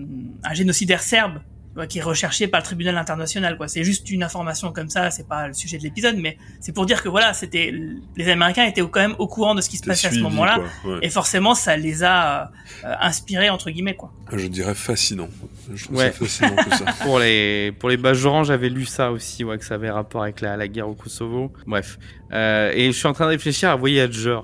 un 0.45 0.55
génocidaire 0.55 1.03
serbe 1.03 1.41
qui 1.87 1.99
est 1.99 2.03
recherché 2.03 2.49
par 2.49 2.61
le 2.61 2.65
tribunal 2.65 2.97
international. 2.99 3.57
Quoi. 3.57 3.69
C'est 3.69 3.85
juste 3.85 4.11
une 4.11 4.23
information 4.23 4.73
comme 4.73 4.89
ça, 4.89 5.11
c'est 5.11 5.29
pas 5.29 5.47
le 5.49 5.55
sujet 5.55 5.79
de 5.79 5.83
l'épisode, 5.83 6.17
mais 6.19 6.37
c'est 6.61 6.73
pour 6.73 6.87
dire 6.87 7.03
que 7.03 7.09
voilà, 7.09 7.33
c'était 7.35 7.73
les 8.17 8.29
Américains 8.29 8.65
étaient 8.65 8.81
quand 8.83 9.01
même 9.01 9.15
au 9.19 9.27
courant 9.27 9.55
de 9.55 9.61
ce 9.61 9.69
qui 9.71 9.77
se 9.77 9.85
passait 9.85 10.09
à 10.09 10.13
ce 10.13 10.19
moment-là. 10.21 10.61
ouais. 10.85 10.99
Et 11.03 11.11
forcément, 11.11 11.55
ça 11.55 11.77
les 11.77 12.03
a 12.05 12.51
euh, 12.85 12.95
inspirés 13.01 13.51
entre 13.51 13.71
guillemets 13.71 13.95
quoi. 13.95 14.13
Je 14.33 14.47
dirais 14.47 14.75
fascinant. 14.75 15.29
Je 15.75 15.85
trouve 15.85 15.97
Ouais. 15.99 16.07
ça 16.07 16.19
fascinant 16.19 16.57
tout 16.57 16.71
ça. 16.77 16.85
pour 17.05 17.19
les 17.19 17.73
pour 17.79 17.89
les 17.89 17.97
Bajorans, 17.97 18.45
j'avais 18.45 18.69
lu 18.69 18.85
ça 18.85 19.13
aussi, 19.13 19.45
ouais, 19.45 19.59
que 19.59 19.65
ça 19.65 19.75
avait 19.75 19.91
rapport 19.91 20.23
avec 20.23 20.41
la, 20.41 20.57
la 20.57 20.69
guerre 20.69 20.89
au 20.89 20.95
Kosovo. 20.95 21.53
Bref, 21.67 21.99
euh, 22.33 22.73
et 22.75 22.87
je 22.87 22.97
suis 22.99 23.07
en 23.07 23.13
train 23.13 23.25
de 23.27 23.31
réfléchir 23.31 23.71
à 23.71 23.77
Voyager. 23.77 24.39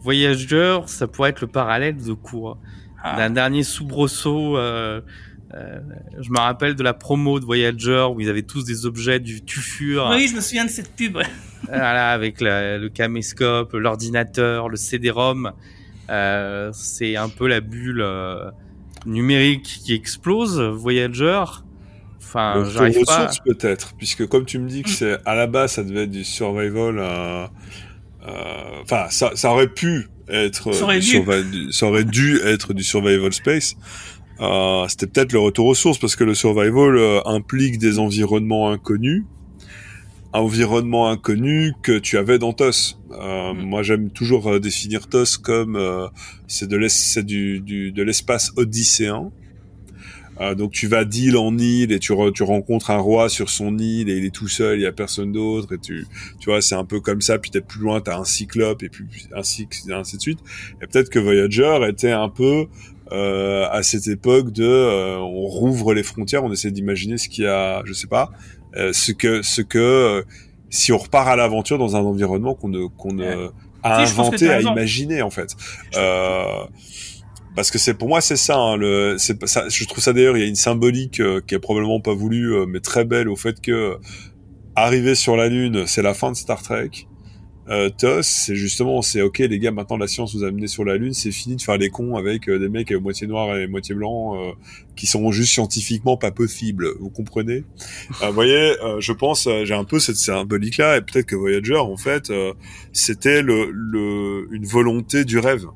Voyager, 0.00 0.78
ça 0.86 1.06
pourrait 1.06 1.30
être 1.30 1.40
le 1.40 1.48
parallèle 1.48 1.96
de 1.96 2.12
quoi? 2.12 2.58
Ah. 3.02 3.16
D'un 3.16 3.30
dernier 3.30 3.62
soubresaut. 3.62 4.56
Euh, 4.56 5.00
euh, 5.54 5.78
je 6.20 6.30
me 6.30 6.38
rappelle 6.38 6.74
de 6.74 6.82
la 6.82 6.92
promo 6.94 7.40
de 7.40 7.44
Voyager 7.44 8.06
où 8.14 8.20
ils 8.20 8.28
avaient 8.28 8.42
tous 8.42 8.64
des 8.64 8.84
objets 8.86 9.18
du 9.20 9.42
Tufur, 9.42 10.08
Oui, 10.10 10.28
je 10.28 10.34
me 10.36 10.40
souviens 10.40 10.64
de 10.66 10.70
cette 10.70 10.94
pub. 10.94 11.16
ouais. 11.16 11.24
voilà, 11.66 12.10
avec 12.12 12.40
la- 12.40 12.76
le 12.78 12.88
caméscope, 12.88 13.72
l'ordinateur, 13.72 14.68
le 14.68 14.76
CD-ROM. 14.76 15.52
Euh, 16.10 16.70
c'est 16.72 17.16
un 17.16 17.28
peu 17.28 17.46
la 17.48 17.60
bulle 17.60 18.00
euh, 18.02 18.50
numérique 19.06 19.80
qui 19.84 19.94
explose. 19.94 20.60
Voyager. 20.60 21.44
Enfin, 22.20 22.64
j'arrive 22.70 23.04
pas. 23.06 23.22
sources 23.30 23.38
peut-être, 23.40 23.94
puisque 23.96 24.26
comme 24.26 24.44
tu 24.44 24.58
me 24.58 24.68
dis 24.68 24.82
que 24.82 24.90
c'est 24.90 25.16
à 25.24 25.34
la 25.34 25.46
base 25.46 25.72
ça 25.72 25.82
devait 25.82 26.02
être 26.04 26.10
du 26.10 26.24
survival, 26.24 26.98
euh, 26.98 27.46
euh, 28.26 28.82
enfin 28.82 29.06
ça, 29.08 29.30
ça 29.34 29.50
aurait 29.50 29.68
pu 29.68 30.08
être, 30.28 30.72
Ça 30.72 30.84
aurait 30.84 31.00
du 31.00 31.22
dû. 31.22 31.72
ça 31.72 31.86
aurait 31.86 32.04
dû 32.04 32.38
être 32.44 32.74
du 32.74 32.82
survival 32.82 33.32
space. 33.32 33.76
Euh, 34.40 34.86
C'était 34.88 35.06
peut-être 35.06 35.32
le 35.32 35.40
retour 35.40 35.66
aux 35.66 35.74
sources 35.74 35.98
parce 35.98 36.16
que 36.16 36.24
le 36.24 36.34
survival 36.34 36.96
euh, 36.96 37.20
implique 37.24 37.78
des 37.78 37.98
environnements 37.98 38.70
inconnus, 38.70 39.24
environnements 40.32 41.08
inconnus 41.10 41.72
que 41.82 41.98
tu 41.98 42.18
avais 42.18 42.38
dans 42.38 42.52
TOS. 42.52 42.98
Euh, 43.12 43.52
Mm. 43.54 43.62
Moi 43.62 43.82
j'aime 43.82 44.10
toujours 44.10 44.46
euh, 44.48 44.60
définir 44.60 45.06
TOS 45.08 45.38
comme 45.42 45.76
euh, 45.76 46.06
c'est 46.46 46.68
de 46.68 47.22
du, 47.22 47.60
du 47.60 48.04
l'espace 48.04 48.52
odysséen. 48.56 49.30
Euh, 50.40 50.54
donc 50.54 50.70
tu 50.70 50.86
vas 50.86 51.04
d'île 51.04 51.36
en 51.36 51.56
île 51.58 51.90
et 51.90 51.98
tu, 51.98 52.12
re- 52.12 52.32
tu 52.32 52.44
rencontres 52.44 52.90
un 52.92 52.98
roi 52.98 53.28
sur 53.28 53.48
son 53.50 53.76
île 53.78 54.08
et 54.08 54.18
il 54.18 54.24
est 54.24 54.34
tout 54.34 54.46
seul, 54.46 54.78
il 54.78 54.82
y 54.82 54.86
a 54.86 54.92
personne 54.92 55.32
d'autre 55.32 55.72
et 55.74 55.78
tu 55.78 56.06
tu 56.38 56.50
vois 56.50 56.60
c'est 56.60 56.76
un 56.76 56.84
peu 56.84 57.00
comme 57.00 57.20
ça. 57.22 57.38
Puis 57.38 57.50
t'es 57.50 57.60
plus 57.62 57.80
loin, 57.80 58.00
t'as 58.00 58.18
un 58.18 58.24
cyclope 58.24 58.82
et 58.84 58.88
puis 58.88 59.04
ainsi 59.34 59.66
ainsi 59.90 60.16
de 60.16 60.20
suite. 60.22 60.38
Et 60.82 60.86
peut-être 60.86 61.08
que 61.10 61.18
Voyager 61.18 61.78
était 61.88 62.12
un 62.12 62.28
peu 62.28 62.66
euh, 63.12 63.66
à 63.70 63.82
cette 63.82 64.06
époque 64.06 64.50
de 64.52 64.64
euh, 64.64 65.18
on 65.18 65.46
rouvre 65.46 65.94
les 65.94 66.02
frontières, 66.02 66.44
on 66.44 66.52
essaie 66.52 66.70
d'imaginer 66.70 67.18
ce 67.18 67.28
qu'il 67.28 67.44
y 67.44 67.46
a, 67.46 67.82
je 67.84 67.92
sais 67.92 68.06
pas, 68.06 68.30
euh, 68.76 68.92
ce 68.92 69.12
que 69.12 69.42
ce 69.42 69.62
que 69.62 69.78
euh, 69.78 70.22
si 70.70 70.92
on 70.92 70.98
repart 70.98 71.26
à 71.28 71.36
l'aventure 71.36 71.78
dans 71.78 71.96
un 71.96 72.00
environnement 72.00 72.54
qu'on 72.54 72.68
ne 72.68 72.86
qu'on 72.86 73.12
ne 73.14 73.24
Ouais. 73.24 73.50
a 73.82 74.04
Si, 74.06 74.12
inventé, 74.12 74.50
à 74.50 74.60
imaginer 74.60 75.22
en 75.22 75.30
fait. 75.30 75.54
Euh, 75.96 76.42
parce 77.56 77.70
que 77.70 77.78
c'est 77.78 77.94
pour 77.94 78.08
moi 78.08 78.20
c'est 78.20 78.36
ça, 78.36 78.56
hein, 78.56 78.76
le 78.76 79.16
c'est 79.18 79.44
ça 79.48 79.64
je 79.68 79.84
trouve 79.86 80.02
ça 80.02 80.12
d'ailleurs 80.12 80.36
il 80.36 80.40
y 80.40 80.44
a 80.44 80.48
une 80.48 80.54
symbolique 80.54 81.20
euh, 81.20 81.40
qui 81.46 81.54
est 81.54 81.58
probablement 81.58 82.00
pas 82.00 82.12
voulue 82.14 82.54
euh, 82.54 82.66
mais 82.68 82.80
très 82.80 83.04
belle 83.04 83.28
au 83.28 83.36
fait 83.36 83.60
que 83.60 83.96
arriver 84.76 85.14
sur 85.14 85.36
la 85.36 85.48
lune 85.48 85.84
c'est 85.86 86.02
la 86.02 86.14
fin 86.14 86.30
de 86.30 86.36
Star 86.36 86.62
Trek 86.62 86.90
euh, 87.70 87.90
TOS 87.90 88.22
c'est 88.22 88.56
justement 88.56 89.02
c'est 89.02 89.20
ok 89.20 89.38
les 89.38 89.58
gars 89.58 89.70
maintenant 89.70 89.96
la 89.98 90.06
science 90.06 90.34
vous 90.34 90.44
a 90.44 90.48
amené 90.48 90.66
sur 90.68 90.84
la 90.84 90.96
lune 90.96 91.12
c'est 91.12 91.32
fini 91.32 91.56
de 91.56 91.62
faire 91.62 91.76
les 91.76 91.90
cons 91.90 92.16
avec 92.16 92.48
euh, 92.48 92.58
des 92.58 92.68
mecs 92.68 92.90
euh, 92.92 92.98
moitié 93.00 93.26
noirs 93.26 93.56
et 93.58 93.66
moitié 93.66 93.94
blancs 93.94 94.36
euh, 94.38 94.52
qui 94.96 95.06
sont 95.06 95.30
juste 95.32 95.52
scientifiquement 95.52 96.16
pas 96.16 96.30
possibles 96.30 96.88
vous 96.98 97.10
comprenez? 97.10 97.64
Vous 98.22 98.32
voyez 98.32 98.72
je 99.00 99.12
pense 99.12 99.48
j'ai 99.64 99.74
un 99.74 99.84
peu 99.84 99.98
cette 99.98 100.16
symbolique 100.16 100.78
là 100.78 100.96
et 100.96 101.00
peut-être 101.02 101.26
que 101.26 101.36
Voyager 101.36 101.76
en 101.76 101.96
fait 101.96 102.32
c'était 102.92 103.42
le, 103.42 103.70
le 103.70 104.48
une 104.52 104.64
volonté 104.66 105.24
du 105.24 105.38
rêve 105.38 105.66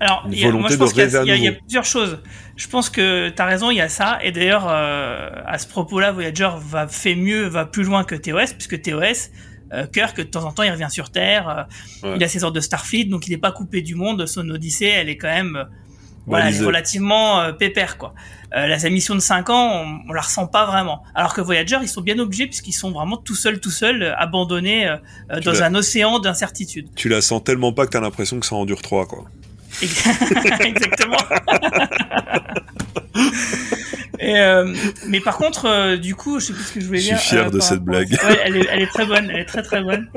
Alors, 0.00 0.26
y 0.30 0.44
a- 0.44 0.50
moi 0.50 0.68
je 0.70 0.76
pense 0.76 0.92
qu'il 0.92 1.02
y, 1.08 1.16
a- 1.16 1.36
y 1.36 1.44
y 1.44 1.52
plusieurs 1.52 1.84
choses. 1.84 2.18
Je 2.56 2.68
pense 2.68 2.90
que 2.90 3.28
tu 3.28 3.40
as 3.42 3.44
raison, 3.44 3.70
il 3.70 3.76
y 3.76 3.80
a 3.80 3.88
ça. 3.88 4.18
Et 4.22 4.32
d'ailleurs, 4.32 4.66
euh, 4.68 5.28
à 5.46 5.58
ce 5.58 5.66
propos-là, 5.66 6.12
Voyager 6.12 6.48
va 6.68 6.88
fait 6.88 7.14
mieux, 7.14 7.46
va 7.48 7.64
plus 7.66 7.84
loin 7.84 8.04
que 8.04 8.14
TOS, 8.14 8.52
puisque 8.54 8.80
TOS, 8.82 9.30
Kirk, 9.92 10.16
de 10.16 10.22
temps 10.24 10.44
en 10.44 10.52
temps, 10.52 10.62
il 10.62 10.70
revient 10.70 10.88
sur 10.90 11.10
Terre. 11.10 11.66
euh, 12.04 12.10
Ouais. 12.10 12.16
Il 12.16 12.24
a 12.24 12.28
ses 12.28 12.44
ordres 12.44 12.56
de 12.56 12.60
Starfleet, 12.60 13.04
donc 13.04 13.26
il 13.26 13.30
n'est 13.30 13.38
pas 13.38 13.52
coupé 13.52 13.82
du 13.82 13.94
monde. 13.94 14.26
Son 14.26 14.48
Odyssée, 14.50 14.86
elle 14.86 15.08
est 15.08 15.16
quand 15.16 15.28
même 15.28 15.56
euh, 15.56 15.64
voilà, 16.26 16.44
elle 16.44 16.48
est 16.48 16.52
Balisée. 16.52 16.66
relativement 16.66 17.40
euh, 17.40 17.52
pépère, 17.52 17.96
quoi. 17.98 18.14
Euh, 18.56 18.66
la 18.66 18.80
sa 18.80 18.90
mission 18.90 19.14
de 19.14 19.20
5 19.20 19.48
ans, 19.50 19.84
on, 19.84 20.00
on 20.08 20.12
la 20.12 20.22
ressent 20.22 20.48
pas 20.48 20.66
vraiment. 20.66 21.04
Alors 21.14 21.34
que 21.34 21.40
Voyager, 21.40 21.76
ils 21.82 21.88
sont 21.88 22.00
bien 22.00 22.18
obligés 22.18 22.46
puisqu'ils 22.46 22.72
sont 22.72 22.90
vraiment 22.90 23.16
tout 23.16 23.36
seuls, 23.36 23.60
tout 23.60 23.70
seuls, 23.70 24.02
euh, 24.02 24.16
abandonnés 24.16 24.88
euh, 24.88 24.96
euh, 25.30 25.40
dans 25.40 25.62
un 25.62 25.72
océan 25.76 26.18
d'incertitude. 26.18 26.88
tu 26.96 27.08
la 27.08 27.20
sens 27.22 27.44
tellement 27.44 27.72
pas 27.72 27.86
que 27.86 27.92
t'as 27.92 28.00
l'impression 28.00 28.40
que 28.40 28.46
ça 28.46 28.56
en 28.56 28.64
dure 28.66 28.82
trois 28.82 29.06
quoi 29.06 29.24
Exactement. 29.80 31.16
Euh, 34.38 34.74
mais 35.06 35.20
par 35.20 35.36
contre, 35.36 35.66
euh, 35.66 35.96
du 35.96 36.14
coup, 36.14 36.38
je 36.40 36.46
sais 36.46 36.52
plus 36.52 36.62
ce 36.62 36.72
que 36.74 36.80
je 36.80 36.86
voulais 36.86 36.98
Je 36.98 37.04
suis 37.06 37.14
dire. 37.14 37.20
fier 37.22 37.46
euh, 37.46 37.50
de 37.50 37.58
par 37.58 37.66
cette 37.66 37.80
blague. 37.80 38.10
Ouais, 38.12 38.38
elle 38.44 38.56
est, 38.56 38.66
elle 38.70 38.82
est 38.82 38.86
très 38.86 39.06
bonne, 39.06 39.30
elle 39.30 39.40
est 39.40 39.44
très 39.44 39.62
très 39.62 39.82
bonne. 39.82 40.08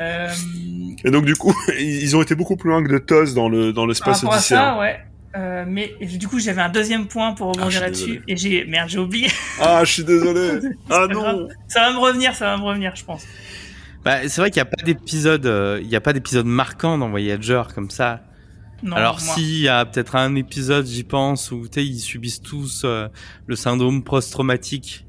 Euh, 0.00 0.28
Et 1.04 1.10
donc 1.10 1.24
du 1.24 1.34
coup, 1.34 1.54
ils 1.80 2.16
ont 2.16 2.22
été 2.22 2.34
beaucoup 2.34 2.56
plus 2.56 2.70
loin 2.70 2.82
que 2.84 2.90
de 2.92 2.98
TOS 2.98 3.34
dans 3.34 3.48
le 3.48 3.72
dans 3.72 3.82
par 3.82 3.88
l'espace 3.88 4.16
rapport 4.18 4.32
à 4.34 4.36
odysséen. 4.36 4.56
ça, 4.58 4.78
ouais. 4.78 5.00
Euh, 5.34 5.64
mais 5.66 5.94
du 6.02 6.28
coup, 6.28 6.38
j'avais 6.38 6.60
un 6.60 6.68
deuxième 6.68 7.06
point 7.06 7.32
pour 7.32 7.48
Ah, 7.48 7.52
rebondir 7.60 7.80
là-dessus. 7.80 8.04
désolé. 8.06 8.22
Et 8.28 8.36
j'ai, 8.36 8.64
merde, 8.66 8.90
j'ai 8.90 8.98
oublié. 8.98 9.28
Ah, 9.60 9.82
je 9.82 9.92
suis 9.92 10.04
désolé. 10.04 10.60
ah 10.90 11.06
non. 11.10 11.20
grave. 11.20 11.48
Ça 11.68 11.80
va 11.80 11.92
me 11.92 11.98
revenir, 11.98 12.34
ça 12.34 12.44
va 12.46 12.56
me 12.58 12.64
revenir, 12.64 12.94
je 12.96 13.04
pense. 13.04 13.24
Bah, 14.04 14.28
c'est 14.28 14.40
vrai 14.42 14.50
qu'il 14.50 14.60
n'y 14.62 14.68
a 14.68 14.70
pas 14.76 14.82
d'épisode, 14.82 15.46
euh, 15.46 15.78
il 15.82 15.88
y 15.88 15.96
a 15.96 16.00
pas 16.02 16.12
d'épisode 16.12 16.44
marquant 16.44 16.98
dans 16.98 17.08
Voyager 17.08 17.62
comme 17.74 17.88
ça. 17.88 18.20
Non, 18.82 18.96
Alors 18.96 19.20
moi. 19.24 19.34
s'il 19.34 19.58
y 19.60 19.68
a 19.68 19.84
peut-être 19.84 20.16
un 20.16 20.34
épisode, 20.34 20.86
j'y 20.86 21.04
pense, 21.04 21.50
où 21.52 21.66
ils 21.76 22.00
subissent 22.00 22.40
tous 22.42 22.82
euh, 22.84 23.08
le 23.46 23.54
syndrome 23.56 24.02
post-traumatique 24.02 25.06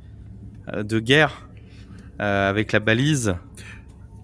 euh, 0.71 0.83
de 0.83 0.99
guerre 0.99 1.47
euh, 2.21 2.49
avec 2.49 2.71
la 2.71 2.79
balise 2.79 3.35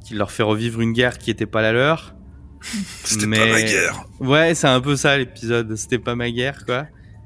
qui 0.06 0.14
leur 0.14 0.32
fait 0.32 0.43
revivre 0.43 0.82
une 0.82 0.93
guerre 0.93 1.18
qui 1.18 1.32
était 1.32 1.45
pas 1.47 1.62
la 1.62 1.72
leur. 1.72 2.16
C'était 3.04 3.26
Mais- 3.26 3.38
pas 3.39 3.45
ma 3.52 3.62
guerre. 3.62 4.06
Ouais, 4.20 4.54
c'est 4.56 4.68
un 4.68 4.82
peu 4.82 4.95
ça 4.95 5.18
l'épisode. 5.18 5.76
C'était 5.76 6.00
pas 6.00 6.16
ma 6.16 6.30
guerre, 6.30 6.66
quoi. 6.66 6.86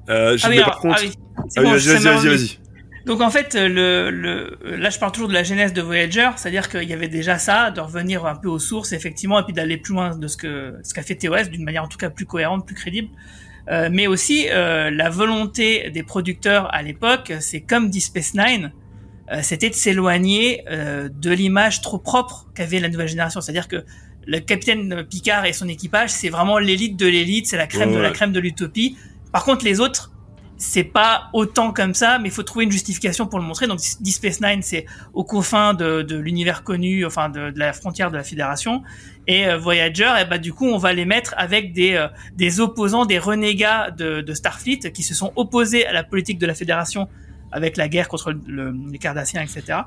Euh, 0.09 0.38
j'ai 0.38 0.45
Ah 0.45 0.49
mais 0.49 0.55
alors- 0.57 0.69
par 0.69 0.80
contre. 0.80 0.99
ah 0.99 1.03
oui. 1.03 1.13
Ah 1.57 1.61
oui, 1.61 1.69
vas-y, 1.71 2.03
vas-y, 2.03 2.28
vas-y. 2.28 2.59
Donc 3.06 3.20
en 3.20 3.30
fait, 3.30 3.56
le, 3.56 4.10
le, 4.10 4.58
là 4.78 4.89
je 4.89 4.97
parle 4.97 5.12
toujours 5.12 5.28
de 5.28 5.34
la 5.34 5.43
genèse 5.43 5.74
de 5.74 5.82
Voyager, 5.82 6.30
c'est-à-dire 6.38 6.70
qu'il 6.70 6.88
y 6.88 6.93
avait 6.93 7.10
déjà 7.10 7.38
ça, 7.38 7.70
de 7.70 7.82
revenir 7.82 8.26
un 8.26 8.36
peu 8.36 8.47
aux 8.47 8.60
sources 8.60 8.93
effectivement, 8.93 9.39
et 9.39 9.43
puis 9.43 9.54
d'aller 9.54 9.78
plus 9.78 9.93
loin 9.93 10.16
de 10.16 10.28
ce 10.28 10.38
que 10.38 10.76
ce 10.84 10.93
qu'a 10.93 11.04
fait 11.04 11.16
TOS, 11.16 11.49
d'une 11.49 11.64
manière 11.66 11.84
en 11.84 11.89
tout 11.89 11.97
cas 11.97 12.10
plus 12.10 12.26
cohérente, 12.26 12.66
plus 12.66 12.76
crédible. 12.76 13.10
Euh, 13.70 13.89
mais 13.91 14.08
aussi 14.08 14.47
euh, 14.49 14.89
la 14.89 15.10
volonté 15.10 15.89
des 15.89 16.04
producteurs 16.04 16.74
à 16.74 16.82
l'époque, 16.82 17.34
c'est 17.39 17.62
comme 17.62 17.89
Deep 17.89 18.04
Space 18.04 18.34
Nine, 18.34 18.72
euh, 19.32 19.39
c'était 19.41 19.70
de 19.70 19.76
s'éloigner 19.76 20.64
euh, 20.70 21.10
de 21.10 21.32
l'image 21.32 21.82
trop 21.82 21.97
propre 21.97 22.47
qu'avait 22.56 22.80
la 22.80 22.89
nouvelle 22.89 23.08
génération, 23.08 23.41
c'est-à-dire 23.41 23.68
que 23.68 23.84
le 24.26 24.39
capitaine 24.39 25.06
Picard 25.10 25.45
et 25.45 25.54
son 25.54 25.68
équipage, 25.68 26.10
c'est 26.10 26.30
vraiment 26.30 26.58
l'élite 26.58 26.97
de 26.97 27.08
l'élite, 27.08 27.47
c'est 27.47 27.58
la 27.58 27.68
crème 27.68 27.89
Ouais, 27.89 27.97
de 27.97 28.01
la 28.01 28.12
crème 28.12 28.32
de 28.32 28.39
l'utopie. 28.39 28.97
Par 29.34 29.43
contre, 29.43 29.66
les 29.66 29.80
autres, 29.82 30.12
c'est 30.58 30.84
pas 30.84 31.30
autant 31.34 31.74
comme 31.74 31.93
ça, 31.93 32.20
mais 32.20 32.30
il 32.30 32.32
faut 32.32 32.43
trouver 32.43 32.66
une 32.66 32.72
justification 32.72 33.28
pour 33.28 33.39
le 33.39 33.45
montrer. 33.45 33.68
Donc, 33.68 33.80
Deep 33.99 34.14
Space 34.14 34.39
Nine, 34.41 34.62
c'est 34.62 34.86
aux 35.14 35.24
confins 35.24 35.74
de, 35.74 36.01
de 36.04 36.18
l'univers 36.18 36.64
connu, 36.64 37.06
enfin 37.06 37.30
de, 37.30 37.51
de 37.51 37.60
la 37.60 37.74
frontière 37.74 38.12
de 38.12 38.18
la 38.18 38.24
Fédération. 38.24 38.84
Et 39.28 39.47
euh, 39.47 39.58
Voyager, 39.58 40.12
et 40.22 40.26
bah 40.26 40.38
du 40.38 40.54
coup, 40.54 40.68
on 40.68 40.78
va 40.78 40.93
les 40.93 41.06
mettre 41.06 41.34
avec 41.38 41.74
des 41.74 41.93
euh, 41.95 42.08
des 42.36 42.60
opposants, 42.60 43.06
des 43.06 43.20
renégats 43.20 43.89
de, 43.91 44.22
de 44.22 44.34
Starfleet 44.34 44.91
qui 44.93 45.04
se 45.04 45.14
sont 45.14 45.32
opposés 45.36 45.86
à 45.86 45.93
la 45.93 46.04
politique 46.04 46.39
de 46.39 46.45
la 46.45 46.54
Fédération 46.54 47.08
avec 47.51 47.78
la 47.78 47.88
guerre 47.88 48.08
contre 48.08 48.34
le- 48.47 48.76
les 48.91 48.97
Cardassiens, 48.99 49.41
etc. 49.41 49.80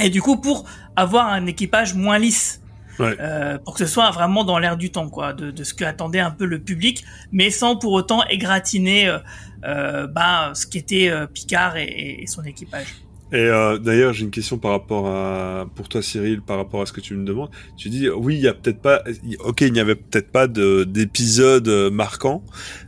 Et 0.00 0.10
du 0.10 0.20
coup, 0.22 0.36
pour 0.36 0.64
avoir 0.94 1.28
un 1.28 1.46
équipage 1.46 1.94
moins 1.94 2.18
lisse. 2.18 2.60
Ouais. 2.98 3.16
Euh, 3.20 3.58
pour 3.58 3.74
que 3.74 3.80
ce 3.80 3.86
soit 3.86 4.10
vraiment 4.10 4.44
dans 4.44 4.58
l'air 4.58 4.76
du 4.76 4.90
temps, 4.90 5.08
quoi, 5.08 5.32
de, 5.32 5.50
de 5.50 5.64
ce 5.64 5.74
que 5.74 5.84
attendait 5.84 6.20
un 6.20 6.30
peu 6.30 6.46
le 6.46 6.58
public, 6.58 7.04
mais 7.32 7.50
sans 7.50 7.76
pour 7.76 7.92
autant 7.92 8.26
égratigner 8.26 9.08
euh, 9.08 9.18
euh, 9.64 10.06
bah, 10.06 10.52
ce 10.54 10.66
qu'était 10.66 11.10
Picard 11.32 11.76
et, 11.76 12.24
son 12.26 12.42
équipage. 12.44 12.86
Et 13.32 13.48
d'ailleurs, 13.80 14.12
j'ai 14.12 14.24
une 14.24 14.30
question 14.30 14.56
par 14.56 14.70
rapport 14.70 15.08
à 15.08 15.66
pour 15.74 15.88
toi, 15.88 16.00
Cyril, 16.00 16.42
par 16.42 16.58
rapport 16.58 16.82
à 16.82 16.86
ce 16.86 16.92
que 16.92 17.00
tu 17.00 17.14
me 17.14 17.24
demandes. 17.24 17.50
Tu 17.76 17.88
dis 17.88 18.08
oui, 18.08 18.36
il 18.36 18.40
y 18.40 18.48
a 18.48 18.54
peut-être 18.54 18.80
pas. 18.80 19.02
Ok, 19.40 19.62
il 19.62 19.72
n'y 19.72 19.80
avait 19.80 19.96
peut-être 19.96 20.30
pas 20.30 20.46
de 20.46 20.84
d'épisodes 20.84 21.66
euh, 21.66 21.90
marquants, 21.90 22.44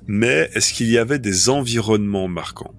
mais 0.07 0.49
est-ce 0.55 0.73
qu'il 0.73 0.89
y 0.91 0.97
avait 0.97 1.19
des 1.19 1.49
environnements 1.49 2.29
marquants? 2.29 2.73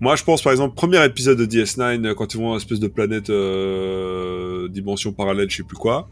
Moi, 0.00 0.14
je 0.16 0.24
pense 0.24 0.42
par 0.42 0.52
exemple 0.52 0.74
premier 0.74 1.02
épisode 1.04 1.38
de 1.38 1.46
DS9 1.46 2.04
euh, 2.06 2.14
quand 2.14 2.34
ils 2.34 2.36
vont 2.38 2.48
dans 2.48 2.50
une 2.52 2.56
espèce 2.58 2.80
de 2.80 2.88
planète 2.88 3.30
euh, 3.30 4.68
dimension 4.68 5.12
parallèle, 5.12 5.48
je 5.50 5.56
sais 5.58 5.62
plus 5.62 5.76
quoi. 5.76 6.08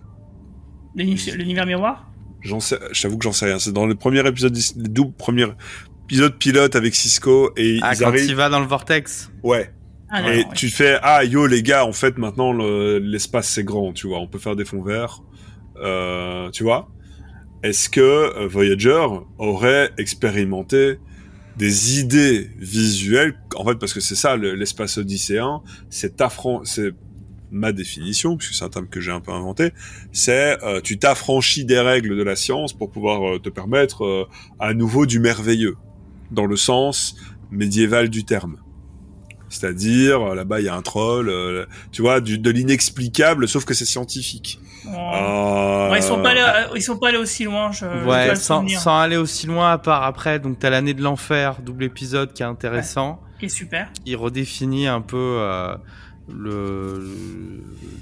L'univers 0.97 1.67
miroir? 1.67 2.11
J'en 2.41 2.61
sais, 2.61 2.79
j'avoue 2.93 3.19
que 3.19 3.25
j'en 3.25 3.33
sais 3.33 3.47
rien. 3.47 3.59
C'est 3.59 3.73
dans 3.73 3.87
le 3.87 3.95
premier 3.95 4.27
épisode, 4.27 4.55
les 4.57 4.89
double 4.89 5.13
premiers 5.17 5.47
épisodes 6.05 6.37
pilote 6.39 6.77
avec 6.77 6.95
Cisco 6.95 7.51
et 7.57 7.79
Ah, 7.83 7.93
ils 7.95 7.99
quand 7.99 8.09
arrivent. 8.09 8.27
il 8.29 8.35
va 8.37 8.49
dans 8.49 8.61
le 8.61 8.67
vortex. 8.67 9.31
Ouais. 9.43 9.73
ah, 10.11 10.23
Et 10.33 10.39
ouais. 10.39 10.45
tu 10.55 10.69
fais 10.71 10.99
ah 11.03 11.25
yo 11.25 11.47
les 11.47 11.63
gars 11.63 11.85
en 11.87 11.93
fait 11.93 12.17
maintenant 12.19 12.53
le- 12.53 12.99
l'espace 12.99 13.49
c'est 13.49 13.65
grand 13.65 13.93
tu 13.93 14.07
vois 14.07 14.19
on 14.21 14.27
peut 14.29 14.39
faire 14.39 14.55
des 14.57 14.65
fonds 14.67 14.83
verts 14.83 15.23
euh, 15.83 16.51
tu 16.51 16.63
vois 16.63 16.89
est-ce 17.63 17.89
que 17.89 18.01
euh, 18.01 18.47
Voyager 18.47 19.07
aurait 19.39 19.91
expérimenté 19.97 20.99
des 21.57 22.01
idées 22.01 22.51
visuelles 22.59 23.35
en 23.57 23.65
fait 23.65 23.77
parce 23.77 23.93
que 23.95 24.01
c'est 24.01 24.17
ça 24.17 24.37
le- 24.37 24.55
l'espace 24.55 24.99
odysséen 24.99 25.63
c'est 25.91 26.21
c'est 26.65 26.91
ma 27.53 27.73
définition 27.73 28.37
puisque 28.37 28.55
c'est 28.55 28.65
un 28.65 28.69
terme 28.69 28.89
que 28.89 29.01
j'ai 29.01 29.13
un 29.13 29.21
peu 29.21 29.31
inventé 29.33 29.73
c'est 30.13 30.61
euh, 30.65 30.81
tu 30.81 30.99
t'affranchis 30.99 31.65
des 31.65 31.79
règles 31.79 32.17
de 32.17 32.23
la 32.25 32.35
science 32.35 32.73
pour 32.73 32.91
pouvoir 32.91 33.35
euh, 33.37 33.39
te 33.39 33.49
permettre 33.49 34.05
euh, 34.05 34.25
à 34.59 34.75
nouveau 34.75 35.07
du 35.07 35.21
merveilleux 35.21 35.77
dans 36.33 36.47
le 36.47 36.57
sens 36.57 37.15
médiéval 37.53 38.09
du 38.09 38.25
terme 38.25 38.57
c'est-à-dire, 39.55 40.21
euh, 40.21 40.35
là-bas, 40.35 40.61
il 40.61 40.67
y 40.67 40.69
a 40.69 40.75
un 40.75 40.83
troll, 40.83 41.29
euh, 41.29 41.65
tu 41.93 42.03
vois, 42.03 42.21
du, 42.21 42.39
de 42.39 42.51
l'inexplicable, 42.51 43.47
sauf 43.49 43.65
que 43.65 43.75
c'est 43.75 43.85
scientifique. 43.85 44.59
Oh. 44.87 44.91
Euh, 44.91 45.91
Ouais, 45.91 45.99
ils 46.01 46.03
sont 46.03 46.21
pas 46.21 46.31
allés, 46.31 46.43
ils 46.75 46.83
sont 46.83 46.97
pas 46.97 47.09
allés 47.09 47.19
aussi 47.19 47.45
loin. 47.45 47.71
Je, 47.73 47.87
ouais, 48.05 48.35
sans, 48.35 48.65
aller 48.99 49.17
aussi 49.17 49.47
loin 49.47 49.73
à 49.73 49.79
part 49.79 50.03
après. 50.03 50.41
Donc 50.41 50.59
t'as 50.59 50.71
l'année 50.71 50.95
de 50.95 51.03
l'enfer, 51.03 51.57
double 51.63 51.85
épisode 51.85 52.33
qui 52.33 52.43
est 52.43 52.47
intéressant. 52.47 53.21
Qui 53.39 53.47
est 53.47 53.49
super. 53.49 53.91
Il 54.07 54.17
redéfinit 54.17 54.89
un 54.89 55.01
peu 55.01 55.37
euh, 55.39 55.77
le, 56.33 57.07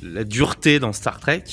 la 0.03 0.25
dureté 0.25 0.79
dans 0.79 0.93
Star 0.93 1.21
Trek. 1.21 1.45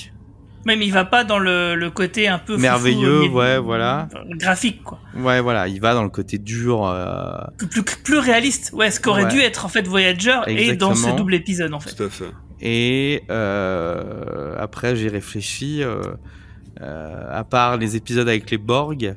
Même 0.66 0.82
il 0.82 0.91
va 0.91 1.05
pas 1.05 1.24
dans 1.24 1.39
le, 1.39 1.76
le 1.76 1.89
côté 1.89 2.28
un 2.28 2.38
peu 2.38 2.57
Merveilleux, 2.57 3.28
ouais, 3.30 3.57
voilà. 3.60 4.07
euh, 4.14 4.20
graphique 4.36 4.84
quoi. 4.84 4.99
Ouais, 5.16 5.39
voilà, 5.39 5.68
il 5.70 5.80
va 5.80 5.93
dans 5.93 6.03
le 6.03 6.10
côté 6.10 6.38
dur. 6.38 6.86
euh, 6.86 7.32
Plus, 7.57 7.68
plus, 7.68 7.84
plus 8.03 8.18
réaliste. 8.20 8.72
Ouais, 8.74 8.91
ce 8.91 8.99
qu'aurait 8.99 9.24
Ouais. 9.24 9.30
dû 9.32 9.39
être 9.39 9.66
en 9.66 9.70
fait 9.70 9.88
Voyager 9.88 10.38
et 10.47 10.76
dans 10.76 10.95
ce 10.95 11.16
double 11.16 11.34
épisode 11.36 11.74
en 11.74 11.80
fait. 11.80 11.95
Tout 11.95 12.03
à 12.03 12.10
fait. 12.10 12.32
Et 12.62 13.24
euh, 13.30 14.55
après, 14.60 14.95
j'ai 14.95 15.07
réfléchi. 15.10 15.82
euh, 15.84 16.01
euh, 16.82 17.26
à 17.38 17.43
part 17.43 17.78
les 17.78 17.95
épisodes 17.97 18.28
avec 18.28 18.49
les 18.51 18.57
Borg, 18.57 19.16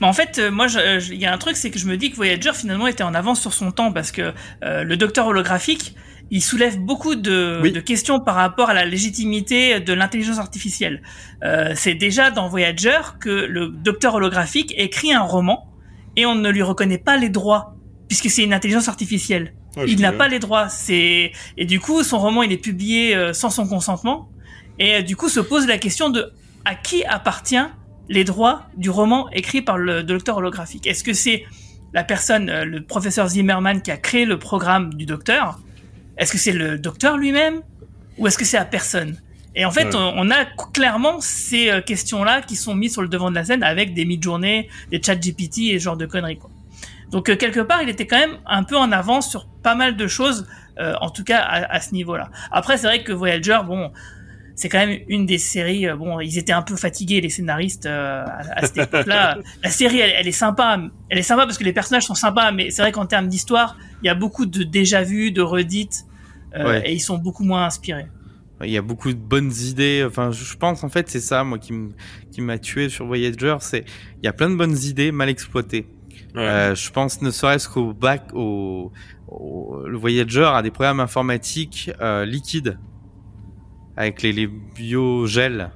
Mais 0.00 0.06
en 0.06 0.12
fait, 0.12 0.40
moi, 0.50 0.66
il 1.10 1.18
y 1.20 1.26
a 1.26 1.32
un 1.32 1.38
truc, 1.38 1.54
c'est 1.56 1.70
que 1.70 1.78
je 1.78 1.86
me 1.86 1.96
dis 1.96 2.10
que 2.10 2.16
Voyager 2.16 2.52
finalement 2.54 2.86
était 2.88 3.04
en 3.04 3.14
avance 3.14 3.40
sur 3.40 3.52
son 3.52 3.70
temps 3.70 3.92
parce 3.92 4.10
que 4.10 4.32
euh, 4.64 4.82
le 4.82 4.96
docteur 4.96 5.26
holographique, 5.28 5.94
il 6.30 6.42
soulève 6.42 6.78
beaucoup 6.78 7.14
de, 7.14 7.60
Oui. 7.62 7.72
de 7.72 7.80
questions 7.80 8.18
par 8.20 8.34
rapport 8.34 8.68
à 8.70 8.74
la 8.74 8.84
légitimité 8.84 9.80
de 9.80 9.92
l'intelligence 9.92 10.38
artificielle. 10.38 11.02
Euh, 11.44 11.72
c'est 11.76 11.94
déjà 11.94 12.30
dans 12.30 12.48
Voyager 12.48 12.98
que 13.20 13.30
le 13.30 13.68
docteur 13.68 14.14
holographique 14.14 14.74
écrit 14.76 15.12
un 15.12 15.22
roman 15.22 15.68
et 16.16 16.26
on 16.26 16.34
ne 16.34 16.50
lui 16.50 16.62
reconnaît 16.62 16.98
pas 16.98 17.16
les 17.16 17.28
droits 17.28 17.76
puisque 18.08 18.28
c'est 18.30 18.42
une 18.44 18.52
intelligence 18.54 18.88
artificielle. 18.88 19.54
Ouais, 19.76 19.84
il 19.88 20.00
n'a 20.00 20.12
pas 20.12 20.28
les 20.28 20.38
droits. 20.38 20.68
C'est 20.68 21.32
et 21.56 21.64
du 21.64 21.80
coup 21.80 22.02
son 22.02 22.18
roman 22.18 22.42
il 22.42 22.50
est 22.52 22.56
publié 22.56 23.14
euh, 23.14 23.32
sans 23.32 23.50
son 23.50 23.66
consentement 23.68 24.28
et 24.78 24.96
euh, 24.96 25.02
du 25.02 25.16
coup 25.16 25.28
se 25.28 25.40
pose 25.40 25.66
la 25.66 25.78
question 25.78 26.10
de 26.10 26.32
à 26.64 26.74
qui 26.74 27.04
appartient 27.04 27.66
les 28.08 28.24
droits 28.24 28.62
du 28.76 28.90
roman 28.90 29.28
écrit 29.30 29.62
par 29.62 29.78
le 29.78 30.02
docteur 30.02 30.38
holographique? 30.38 30.86
Est-ce 30.86 31.04
que 31.04 31.12
c'est 31.12 31.44
la 31.92 32.02
personne, 32.04 32.48
euh, 32.50 32.64
le 32.64 32.84
professeur 32.84 33.28
Zimmerman 33.28 33.80
qui 33.82 33.90
a 33.90 33.96
créé 33.96 34.24
le 34.24 34.38
programme 34.38 34.94
du 34.94 35.06
docteur 35.06 35.60
Est-ce 36.16 36.32
que 36.32 36.38
c'est 36.38 36.52
le 36.52 36.78
docteur 36.78 37.16
lui-même 37.16 37.60
ou 38.18 38.26
est-ce 38.26 38.38
que 38.38 38.44
c'est 38.44 38.56
la 38.58 38.64
personne? 38.64 39.20
Et 39.54 39.64
en 39.64 39.70
fait, 39.70 39.86
Ouais. 39.86 40.12
on, 40.16 40.30
a 40.30 40.44
clairement 40.74 41.20
ces 41.20 41.70
euh, 41.70 41.80
questions-là 41.80 42.42
qui 42.42 42.56
sont 42.56 42.74
mises 42.74 42.92
sur 42.92 43.00
le 43.02 43.08
devant 43.08 43.30
de 43.30 43.34
la 43.36 43.44
scène 43.44 43.62
avec 43.62 43.94
des 43.94 44.04
mid-journées, 44.04 44.68
des 44.90 45.00
chat 45.02 45.14
GPT 45.16 45.58
et 45.70 45.78
ce 45.78 45.84
genre 45.84 45.96
de 45.96 46.04
conneries. 46.04 46.36
Quoi. 46.38 46.50
Donc 47.10 47.30
euh, 47.30 47.36
quelque 47.36 47.60
part, 47.60 47.82
il 47.82 47.88
était 47.88 48.06
quand 48.06 48.18
même 48.18 48.36
un 48.46 48.64
peu 48.64 48.76
en 48.76 48.92
avance 48.92 49.30
sur 49.30 49.46
pas 49.62 49.74
mal 49.74 49.96
de 49.96 50.06
choses, 50.06 50.46
euh, 50.78 50.92
en 51.00 51.08
tout 51.08 51.24
cas 51.24 51.38
à, 51.38 51.74
à 51.74 51.80
ce 51.80 51.92
niveau-là. 51.94 52.30
Après, 52.50 52.76
c'est 52.76 52.86
vrai 52.86 53.02
que 53.02 53.12
Voyager, 53.12 53.58
bon, 53.66 53.92
c'est 54.56 54.68
quand 54.68 54.84
même 54.84 54.98
une 55.06 55.24
des 55.26 55.38
séries. 55.38 55.86
euh, 55.86 55.94
bon, 55.96 56.18
ils 56.18 56.36
étaient 56.38 56.52
un 56.52 56.62
peu 56.62 56.74
fatigués 56.74 57.20
les 57.20 57.28
scénaristes 57.30 57.86
euh, 57.86 58.24
à, 58.26 58.58
à 58.58 58.66
cette 58.66 58.78
époque-là. 58.78 59.38
La 59.62 59.70
série, 59.70 60.00
elle, 60.00 60.12
elle 60.18 60.26
est 60.26 60.32
sympa. 60.32 60.80
Elle 61.10 61.18
est 61.18 61.22
sympa 61.22 61.44
parce 61.44 61.58
que 61.58 61.64
les 61.64 61.72
personnages 61.72 62.04
sont 62.06 62.14
sympas, 62.16 62.50
mais 62.50 62.70
c'est 62.70 62.82
vrai 62.82 62.90
qu'en 62.90 63.06
termes 63.06 63.28
d'histoire, 63.28 63.76
il 64.02 64.06
y 64.06 64.08
a 64.08 64.14
beaucoup 64.16 64.46
de 64.46 64.64
déjà 64.64 65.02
vu, 65.04 65.30
de 65.30 65.42
redites, 65.42 66.04
euh, 66.56 66.64
Ouais. 66.66 66.90
et 66.90 66.94
ils 66.94 67.00
sont 67.00 67.18
beaucoup 67.18 67.44
moins 67.44 67.66
inspirés. 67.66 68.06
il 68.64 68.70
y 68.70 68.78
a 68.78 68.82
beaucoup 68.82 69.12
de 69.12 69.18
bonnes 69.18 69.52
idées. 69.52 70.02
Enfin, 70.08 70.30
je 70.32 70.56
pense 70.56 70.82
en 70.82 70.88
fait 70.88 71.08
c'est 71.10 71.20
ça 71.20 71.44
moi 71.44 71.58
qui 71.58 72.40
m'a 72.40 72.58
tué 72.58 72.88
sur 72.88 73.04
Voyager, 73.06 73.56
c'est 73.60 73.84
il 74.22 74.24
y 74.24 74.28
a 74.28 74.32
plein 74.32 74.48
de 74.48 74.54
bonnes 74.56 74.76
idées 74.78 75.12
mal 75.12 75.28
exploitées. 75.28 75.86
Ouais. 76.34 76.40
Euh, 76.42 76.74
je 76.74 76.90
pense 76.90 77.20
ne 77.20 77.30
serait-ce 77.30 77.68
qu'au 77.68 77.92
bac, 77.92 78.30
au, 78.32 78.90
au- 79.28 79.82
le 79.86 79.98
Voyager 79.98 80.48
a 80.50 80.62
des 80.62 80.70
programmes 80.70 81.00
informatiques 81.00 81.90
euh, 82.00 82.24
liquides 82.24 82.78
avec 83.96 84.22
les, 84.22 84.32
les 84.32 84.46
biogels. 84.46 85.70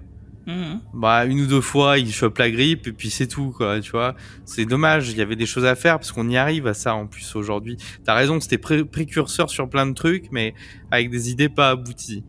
Mhm. 0.46 0.80
Bah 0.94 1.26
une 1.26 1.40
ou 1.42 1.46
deux 1.46 1.60
fois 1.60 1.98
il 1.98 2.10
chope 2.12 2.38
la 2.38 2.50
grippe 2.50 2.86
et 2.86 2.92
puis 2.92 3.10
c'est 3.10 3.26
tout 3.26 3.52
quoi, 3.56 3.78
tu 3.80 3.90
vois. 3.90 4.14
C'est 4.46 4.64
dommage, 4.64 5.10
il 5.10 5.18
y 5.18 5.20
avait 5.20 5.36
des 5.36 5.46
choses 5.46 5.66
à 5.66 5.74
faire 5.74 5.98
parce 5.98 6.12
qu'on 6.12 6.28
y 6.28 6.36
arrive 6.36 6.66
à 6.66 6.74
ça 6.74 6.94
en 6.94 7.06
plus 7.06 7.36
aujourd'hui. 7.36 7.76
T'as 8.04 8.14
raison, 8.14 8.40
c'était 8.40 8.58
pré- 8.58 8.84
précurseur 8.84 9.50
sur 9.50 9.68
plein 9.68 9.86
de 9.86 9.92
trucs, 9.94 10.32
mais 10.32 10.54
avec 10.90 11.10
des 11.10 11.30
idées 11.30 11.48
pas 11.50 11.70
abouties. 11.70 12.24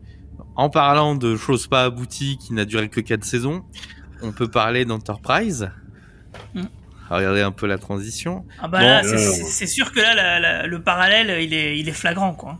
En 0.56 0.68
parlant 0.68 1.14
de 1.14 1.36
choses 1.36 1.66
pas 1.66 1.84
abouties 1.84 2.36
qui 2.36 2.52
n'a 2.52 2.66
duré 2.66 2.88
que 2.90 3.00
quatre 3.00 3.24
saisons, 3.24 3.64
on 4.20 4.30
peut 4.32 4.48
parler 4.48 4.84
d'Enterprise. 4.84 5.70
Mm. 6.54 6.62
Regardez 7.10 7.40
un 7.40 7.50
peu 7.52 7.66
la 7.66 7.78
transition. 7.78 8.44
Ah 8.60 8.68
bah 8.68 9.02
Bon, 9.02 9.08
c'est- 9.08 9.66
sûr 9.66 9.90
que 9.92 10.00
là, 10.00 10.14
la- 10.14 10.38
la- 10.40 10.66
le 10.66 10.82
parallèle, 10.82 11.42
il 11.42 11.52
est, 11.54 11.78
il 11.78 11.88
est 11.88 11.92
flagrant, 11.92 12.34
quoi. 12.34 12.58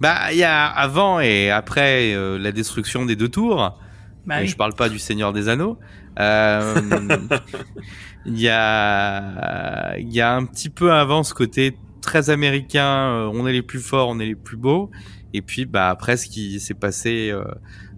Bah, 0.00 0.32
il 0.32 0.38
y 0.38 0.44
a 0.44 0.66
avant 0.66 1.20
et 1.20 1.50
après 1.50 2.14
euh, 2.14 2.38
la 2.38 2.52
destruction 2.52 3.04
des 3.06 3.16
deux 3.16 3.28
tours. 3.28 3.78
Bah 4.26 4.38
et 4.40 4.42
oui. 4.44 4.48
je 4.48 4.56
parle 4.56 4.74
pas 4.74 4.88
du 4.88 4.98
Seigneur 4.98 5.32
des 5.32 5.48
Anneaux. 5.48 5.78
Euh, 6.18 6.74
Il 8.26 8.40
y 8.40 8.48
a, 8.48 9.96
il 9.98 10.10
y 10.12 10.20
a 10.22 10.34
un 10.34 10.46
petit 10.46 10.70
peu 10.70 10.92
avant 10.92 11.22
ce 11.22 11.34
côté 11.34 11.76
très 12.00 12.30
américain. 12.30 12.86
euh, 13.10 13.30
on 13.34 13.46
est 13.46 13.52
les 13.52 13.62
plus 13.62 13.80
forts, 13.80 14.08
on 14.08 14.18
est 14.18 14.24
les 14.26 14.34
plus 14.34 14.56
beaux. 14.56 14.90
Et 15.34 15.42
puis, 15.42 15.66
bah 15.66 15.90
après, 15.90 16.16
ce 16.16 16.28
qui 16.28 16.58
s'est 16.60 16.72
passé 16.74 17.30
euh, 17.30 17.44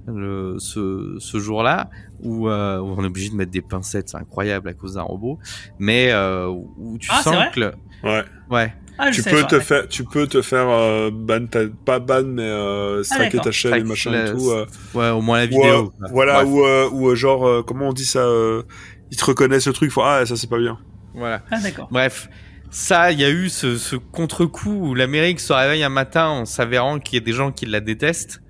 le, 0.09 0.57
ce, 0.59 1.17
ce 1.21 1.39
jour-là, 1.39 1.91
où, 2.23 2.49
euh, 2.49 2.79
où 2.81 2.95
on 2.99 3.05
est 3.05 3.07
obligé 3.07 3.31
de 3.31 3.37
mettre 3.37 3.53
des 3.53 3.61
pincettes, 3.63 4.09
c'est 4.09 4.17
incroyable 4.17 4.69
à 4.69 4.75
cause 4.75 4.95
d'un 4.95 5.03
robot. 5.03 5.39
Mais 5.79 6.09
euh, 6.11 6.49
où 6.49 6.99
tu 6.99 7.09
Ah, 7.13 7.23
sens 7.23 7.37
que, 7.55 7.61
le- 7.61 7.75
Ouais. 8.03 8.25
ouais, 8.51 8.75
Ah, 8.99 9.11
Tu 9.11 9.23
peux, 9.23 9.43
te 9.45 9.61
faire, 9.61 9.87
tu 9.89 10.05
peux 10.05 10.27
te 10.27 10.41
faire 10.43 10.69
euh, 10.69 11.11
ban 11.13 11.45
ta- 11.47 11.67
pas 11.85 11.99
ban, 11.99 12.23
mais 12.25 12.43
euh, 12.43 13.03
striker 13.03 13.25
d'accord. 13.25 13.45
ta 13.45 13.51
chaîne 13.53 13.75
et 13.75 13.85
machin 13.85 14.11
la- 14.11 14.27
et 14.29 14.33
tout. 14.33 14.51
euh, 14.51 14.67
ouais, 14.95 15.11
au 15.11 15.21
moins 15.21 15.39
la 15.39 15.45
ou, 15.45 15.49
vidéo. 15.49 15.65
euh, 15.67 15.83
quoi. 15.99 16.09
voilà, 16.13 16.45
ou, 16.47 16.65
euh, 16.65 16.89
ou 16.91 17.09
euh, 17.11 17.15
genre, 17.15 17.47
euh, 17.47 17.63
comment 17.63 17.89
on 17.89 17.93
dit 17.93 18.07
ça 18.07 18.21
euh, 18.21 18.63
Ils 19.11 19.17
te 19.17 19.25
reconnaissent 19.25 19.67
le 19.67 19.73
truc, 19.75 19.91
font 19.91 20.03
Ah, 20.05 20.25
ça 20.25 20.37
c'est 20.37 20.49
pas 20.49 20.59
bien. 20.59 20.79
voilà. 21.15 21.43
Ah, 21.51 21.61
d'accord. 21.61 21.89
Bref, 21.91 22.29
ça, 22.71 23.13
il 23.13 23.21
y 23.21 23.25
a 23.25 23.31
eu 23.31 23.49
ce, 23.49 23.77
ce 23.77 23.97
contre-coup 23.97 24.89
où 24.89 24.95
l'Amérique 24.95 25.41
se 25.41 25.53
réveille 25.53 25.83
un 25.85 25.89
matin 25.91 26.27
en 26.29 26.45
s'avérant 26.47 26.99
qu'il 26.99 27.19
y 27.19 27.23
a 27.23 27.25
des 27.25 27.33
gens 27.33 27.53
qui 27.53 27.67
la 27.67 27.81
détestent. 27.81 28.41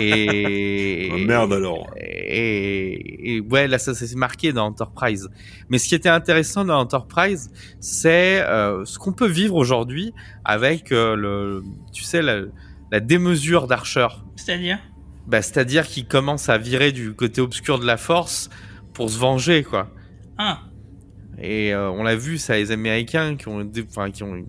Et 0.00 1.10
Ah, 1.12 1.16
merde 1.18 1.52
alors. 1.52 1.86
Et, 1.98 3.36
et 3.36 3.40
ouais, 3.40 3.68
là, 3.68 3.78
ça, 3.78 3.94
ça 3.94 4.06
s'est 4.06 4.16
marqué 4.16 4.52
dans 4.52 4.66
Enterprise. 4.66 5.28
Mais 5.68 5.78
ce 5.78 5.88
qui 5.88 5.94
était 5.94 6.08
intéressant 6.08 6.64
dans 6.64 6.78
Enterprise, 6.78 7.50
c'est 7.80 8.40
euh, 8.42 8.84
ce 8.84 8.98
qu'on 8.98 9.12
peut 9.12 9.28
vivre 9.28 9.54
aujourd'hui 9.56 10.12
avec 10.44 10.92
euh, 10.92 11.14
le, 11.16 11.62
tu 11.92 12.02
sais, 12.04 12.22
la, 12.22 12.42
la 12.92 13.00
démesure 13.00 13.66
d'Archer. 13.66 14.08
C'est-à-dire? 14.36 14.78
Bah, 15.26 15.42
c'est-à-dire 15.42 15.86
qu'il 15.86 16.06
commence 16.06 16.48
à 16.48 16.58
virer 16.58 16.92
du 16.92 17.12
côté 17.14 17.40
obscur 17.40 17.78
de 17.78 17.86
la 17.86 17.96
Force 17.96 18.50
pour 18.94 19.10
se 19.10 19.18
venger, 19.18 19.62
quoi. 19.62 19.90
Ah, 20.38 20.60
Et 21.40 21.72
euh, 21.74 21.90
on 21.90 22.02
l'a 22.02 22.16
vu, 22.16 22.38
ça, 22.38 22.56
les 22.56 22.70
Américains 22.72 23.36
qui 23.36 23.48
ont, 23.48 23.68
enfin, 23.88 24.10
qui 24.10 24.22
ont 24.22 24.44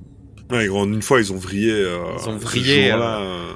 Ouais, 0.49 0.67
gros, 0.67 0.85
une 0.85 1.01
fois, 1.01 1.19
ils 1.21 1.31
ont 1.31 1.37
vrillé. 1.37 1.71
euh, 1.71 1.99
Ils 2.21 2.29
ont 2.29 2.35
vrillé, 2.37 2.91
euh, 2.91 3.53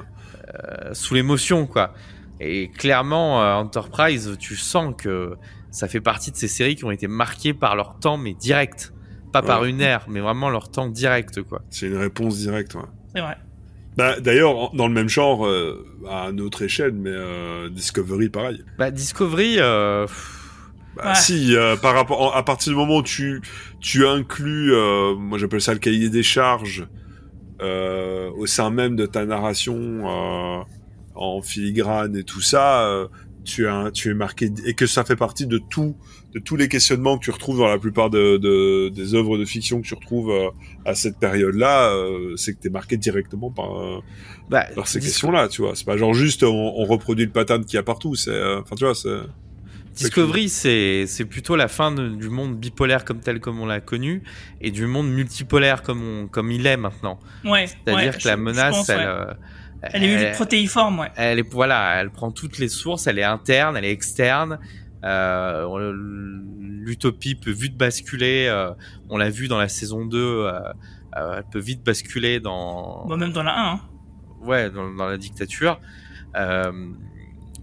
sous 0.93 1.13
l'émotion, 1.13 1.67
quoi. 1.67 1.93
Et 2.39 2.69
clairement, 2.69 3.41
euh, 3.43 3.53
Enterprise, 3.55 4.35
tu 4.39 4.55
sens 4.55 4.93
que 4.97 5.35
ça 5.71 5.87
fait 5.87 6.01
partie 6.01 6.31
de 6.31 6.37
ces 6.37 6.47
séries 6.47 6.75
qui 6.75 6.85
ont 6.85 6.91
été 6.91 7.07
marquées 7.07 7.53
par 7.53 7.75
leur 7.75 7.97
temps, 7.99 8.17
mais 8.17 8.33
direct. 8.33 8.93
Pas 9.31 9.41
par 9.41 9.65
une 9.65 9.81
ère, 9.81 10.05
mais 10.07 10.21
vraiment 10.21 10.49
leur 10.49 10.71
temps 10.71 10.87
direct, 10.87 11.41
quoi. 11.43 11.61
C'est 11.69 11.87
une 11.87 11.97
réponse 11.97 12.37
directe. 12.37 12.75
Ouais. 12.75 12.81
c'est 13.13 13.19
vrai. 13.21 13.37
Bah, 13.97 14.19
D'ailleurs, 14.21 14.73
dans 14.73 14.87
le 14.87 14.93
même 14.93 15.09
genre, 15.09 15.45
euh, 15.45 15.85
à 16.09 16.29
une 16.29 16.39
autre 16.41 16.61
échelle, 16.61 16.93
mais 16.93 17.09
euh, 17.11 17.69
Discovery, 17.69 18.29
pareil. 18.29 18.63
Bah, 18.77 18.91
Discovery, 18.91 19.55
euh, 19.59 20.05
Bah, 20.95 21.09
Ouais. 21.09 21.15
Si, 21.15 21.53
euh, 21.55 21.75
par 21.75 21.93
rapport, 21.93 22.37
à 22.37 22.45
partir 22.45 22.71
du 22.71 22.77
moment 22.77 22.97
où 22.97 23.03
tu, 23.03 23.41
tu 23.81 24.07
inclus, 24.07 24.73
euh, 24.73 25.13
moi 25.15 25.37
j'appelle 25.37 25.59
ça 25.59 25.73
le 25.73 25.79
cahier 25.79 26.09
des 26.09 26.23
charges, 26.23 26.87
euh, 27.61 28.29
au 28.37 28.45
sein 28.45 28.69
même 28.69 28.95
de 28.95 29.05
ta 29.05 29.25
narration 29.25 29.75
euh, 29.77 30.63
en 31.15 31.41
filigrane 31.41 32.15
et 32.17 32.23
tout 32.23 32.41
ça, 32.41 32.87
euh, 32.87 33.07
tu, 33.43 33.67
as, 33.67 33.91
tu 33.91 34.09
es 34.09 34.13
marqué 34.13 34.49
et 34.65 34.73
que 34.73 34.87
ça 34.87 35.03
fait 35.03 35.15
partie 35.15 35.45
de 35.47 35.57
tout, 35.69 35.95
de 36.33 36.39
tous 36.39 36.55
les 36.55 36.67
questionnements 36.67 37.17
que 37.17 37.23
tu 37.25 37.31
retrouves 37.31 37.59
dans 37.59 37.67
la 37.67 37.77
plupart 37.77 38.09
de, 38.09 38.37
de- 38.37 38.89
des 38.89 39.13
œuvres 39.13 39.37
de 39.37 39.45
fiction 39.45 39.81
que 39.81 39.87
tu 39.87 39.93
retrouves 39.93 40.31
euh, 40.31 40.49
à 40.83 40.95
cette 40.95 41.17
période-là, 41.19 41.91
euh, 41.93 42.35
c'est 42.35 42.53
que 42.55 42.61
tu 42.61 42.67
es 42.67 42.71
marqué 42.71 42.97
directement 42.97 43.51
par, 43.51 43.79
euh, 43.79 43.99
bah, 44.49 44.65
par 44.75 44.87
ces 44.87 44.99
questions-là, 44.99 45.47
tu 45.47 45.61
vois. 45.61 45.75
C'est 45.75 45.85
pas 45.85 45.95
genre 45.95 46.13
juste 46.13 46.43
on, 46.43 46.73
on 46.77 46.85
reproduit 46.85 47.25
le 47.25 47.31
pattern 47.31 47.63
qu'il 47.63 47.75
y 47.75 47.79
a 47.79 47.83
partout, 47.83 48.15
c'est, 48.15 48.31
euh, 48.31 48.59
enfin 48.61 48.75
tu 48.75 48.83
vois, 48.83 48.95
c'est. 48.95 49.09
Discovery, 49.95 50.49
c'est 50.49 51.25
plutôt 51.29 51.55
la 51.55 51.67
fin 51.67 51.91
de- 51.91 52.09
du 52.09 52.29
monde 52.29 52.57
bipolaire 52.57 53.05
comme 53.05 53.19
tel 53.21 53.39
comme 53.39 53.59
on 53.59 53.65
l'a 53.65 53.79
connu 53.81 54.23
et 54.61 54.71
du 54.71 54.85
monde 54.87 55.09
multipolaire 55.09 55.81
comme 55.83 56.03
on 56.03 56.27
comme 56.27 56.51
il 56.51 56.65
est 56.67 56.77
maintenant. 56.77 57.19
Ouais. 57.45 57.67
C'est-à-dire 57.67 58.13
ouais, 58.13 58.19
que 58.21 58.27
la 58.27 58.37
menace, 58.37 58.75
pense, 58.75 58.89
elle, 58.89 58.99
ouais. 58.99 59.05
euh, 59.05 59.33
Elle 59.81 60.03
est 60.03 60.17
vue 60.29 60.31
protéiforme, 60.35 60.99
ouais. 60.99 61.11
elle 61.15 61.39
est 61.39 61.49
voilà, 61.49 61.95
elle 62.01 62.09
prend 62.11 62.31
toutes 62.31 62.57
les 62.59 62.69
sources, 62.69 63.07
elle 63.07 63.19
est 63.19 63.23
interne, 63.23 63.77
elle 63.77 63.85
est 63.85 63.91
externe. 63.91 64.59
Euh, 65.03 65.93
L'utopie 66.59 67.35
peut 67.35 67.51
vite 67.51 67.77
basculer. 67.77 68.47
euh, 68.49 68.71
on 69.09 69.17
l'a 69.17 69.29
vu 69.29 69.47
dans 69.47 69.57
la 69.59 69.67
saison 69.69 70.05
2. 70.05 70.17
euh, 70.17 70.59
euh, 71.17 71.37
elle 71.37 71.43
peut 71.51 71.59
vite 71.59 71.83
basculer 71.83 72.39
dans 72.39 73.05
Bon, 73.07 73.15
même 73.17 73.31
dans 73.31 73.43
la 73.43 73.53
1. 73.57 73.73
Hein. 73.73 73.79
ouais 74.41 74.69
dans, 74.69 74.91
dans 74.93 75.07
la 75.07 75.17
dictature. 75.17 75.79
Euh, 76.35 76.71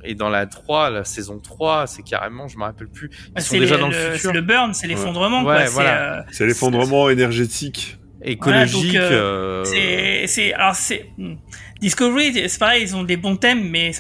et 0.05 0.15
dans 0.15 0.29
la 0.29 0.47
3, 0.47 0.91
la 0.91 1.05
saison 1.05 1.39
3, 1.39 1.87
c'est 1.87 2.03
carrément, 2.03 2.49
je 2.49 2.57
me 2.59 2.63
rappelle 2.65 2.89
plus. 2.89 3.11
Ils 3.37 3.43
sont 3.43 3.51
c'est 3.53 3.59
déjà 3.61 3.75
les- 3.77 3.81
dans 3.81 3.89
le, 3.89 3.95
le, 3.95 4.11
futur 4.15 4.31
c'est 4.31 4.33
le 4.33 4.41
burn, 4.43 4.75
c'est 4.75 4.87
l'effondrement, 4.87 5.39
Ouais, 5.45 5.57
quoi. 5.63 5.65
voilà. 5.71 6.25
C'est, 6.25 6.31
euh, 6.31 6.33
C'est 6.33 6.47
l'effondrement 6.47 7.09
énergétique. 7.11 7.99
écologique. 8.23 8.93
Voilà, 8.93 9.09
donc, 9.09 9.13
euh, 9.13 9.65
C'est, 9.65 10.27
c'est, 10.27 10.53
alors 10.55 10.75
c'est 10.75 11.07
hmm. 11.19 11.35
Discovery, 11.81 12.49
c'est 12.49 12.59
pareil, 12.59 12.83
ils 12.83 12.95
ont 12.97 13.03
des 13.03 13.17
bons 13.17 13.37
thèmes, 13.37 13.69
mais 13.69 13.93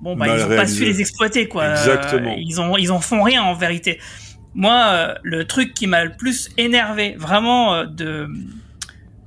bon, 0.00 0.16
bah, 0.16 0.26
Mal 0.26 0.38
ils 0.38 0.42
ont 0.44 0.48
pas 0.48 0.54
réalisé. 0.54 0.76
su 0.78 0.84
les 0.92 1.00
exploiter, 1.00 1.48
quoi. 1.48 1.70
Exactement. 1.72 2.32
Euh, 2.32 2.38
ils 2.38 2.60
ont, 2.60 2.76
ils 2.76 2.90
en 2.92 3.00
font 3.00 3.22
rien 3.22 3.42
en 3.42 3.54
vérité. 3.54 3.98
Moi, 4.54 4.74
euh, 4.88 5.14
le 5.22 5.46
truc 5.46 5.74
qui 5.74 5.86
m'a 5.86 6.04
le 6.04 6.16
plus 6.16 6.50
énervé, 6.56 7.14
vraiment 7.18 7.74
euh, 7.74 7.84
de 7.86 8.28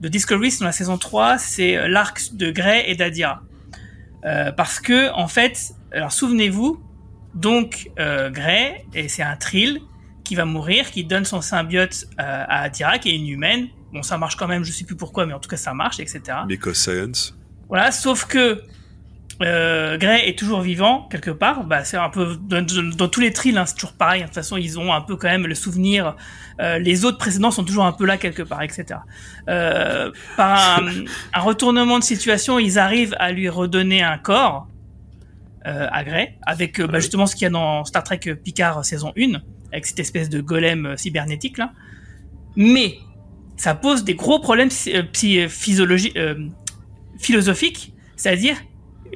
de 0.01 0.07
Discovery, 0.07 0.49
c'est 0.49 0.61
dans 0.61 0.65
la 0.65 0.72
saison 0.72 0.97
3, 0.97 1.38
c'est 1.38 1.78
euh, 1.78 1.88
l'arc 1.88 2.19
de 2.34 2.49
Grey 2.49 2.86
et 2.88 2.95
d'Adira. 2.95 3.43
Euh, 4.26 4.51
parce 4.51 4.80
que 4.80 5.11
en 5.13 5.28
fait, 5.28 5.74
alors 5.91 6.11
souvenez-vous, 6.11 6.82
donc 7.34 7.89
euh, 7.99 8.30
Grey, 8.30 8.86
et 8.93 9.07
c'est 9.07 9.24
un 9.24 9.36
Trill 9.36 9.82
qui 10.24 10.36
va 10.36 10.45
mourir, 10.45 10.91
qui 10.91 11.03
donne 11.03 11.26
son 11.26 11.41
symbiote 11.41 12.05
euh, 12.19 12.24
à 12.47 12.63
Adira, 12.63 12.99
qui 12.99 13.09
est 13.09 13.15
une 13.15 13.28
humaine. 13.28 13.67
Bon, 13.93 14.03
ça 14.03 14.17
marche 14.17 14.36
quand 14.36 14.47
même, 14.47 14.63
je 14.63 14.72
sais 14.72 14.86
plus 14.86 14.95
pourquoi, 14.95 15.26
mais 15.26 15.34
en 15.34 15.39
tout 15.39 15.49
cas 15.49 15.57
ça 15.57 15.74
marche, 15.74 15.99
etc. 15.99 16.22
Because 16.47 16.78
Science. 16.78 17.38
Voilà, 17.67 17.91
sauf 17.91 18.26
que 18.26 18.61
euh, 19.42 19.98
Grey 19.98 20.28
est 20.30 20.38
toujours 20.38 20.62
vivant 20.62 21.08
quelque 21.12 21.32
part. 21.32 21.64
Bah, 21.66 21.84
c'est 21.84 21.98
un 21.98 22.10
peu 22.10 22.38
dans, 22.38 23.08
tous 23.08 23.20
les 23.22 23.32
trills, 23.34 23.58
hein, 23.58 23.66
c'est 23.66 23.76
toujours 23.76 23.94
pareil. 23.94 24.22
De 24.22 24.26
toute 24.28 24.36
façon, 24.36 24.58
ils 24.58 24.80
ont 24.80 24.94
un 24.94 25.02
peu 25.02 25.16
quand 25.16 25.28
même 25.30 25.48
le 25.48 25.56
souvenir. 25.56 26.16
Euh, 26.60 26.78
les 26.80 27.06
autres 27.06 27.18
précédents 27.18 27.52
sont 27.52 27.64
toujours 27.64 27.86
un 27.86 27.92
peu 27.92 28.06
là 28.06 28.18
quelque 28.18 28.44
part, 28.44 28.62
etc. 28.62 29.00
Euh, 29.50 30.12
par 30.38 30.80
un, 30.80 30.88
un 31.34 31.39
retournement 31.42 32.00
de 32.00 32.04
situation, 32.04 32.60
ils 32.60 32.78
arrivent 32.80 33.16
à 33.20 33.32
lui 33.32 33.50
redonner 33.50 34.04
un 34.04 34.18
corps 34.18 34.68
euh, 35.68 35.88
à 35.92 36.04
Grey, 36.04 36.38
avec 36.44 36.80
euh, 36.80 36.88
bah, 36.88 37.00
justement 37.00 37.26
ce 37.28 37.36
qu'il 37.36 37.44
y 37.44 37.48
a 37.48 37.52
dans 37.52 37.84
Star 37.86 38.04
Trek 38.04 38.20
Picard 38.44 38.84
saison 38.86 39.14
1, 39.18 39.39
avec 39.72 39.86
cette 39.86 40.00
espèce 40.00 40.30
de 40.30 40.42
golem 40.42 40.96
cybernétique 40.98 41.58
là. 41.58 41.72
Mais 42.56 42.98
ça 43.58 43.76
pose 43.76 44.04
des 44.04 44.16
gros 44.16 44.39
problèmes 44.39 44.70
psy- 44.70 44.94
psy- 45.14 45.48
physiologi- 45.48 46.14
euh, 46.18 46.48
philosophiques, 47.20 47.94
c'est-à-dire 48.16 48.56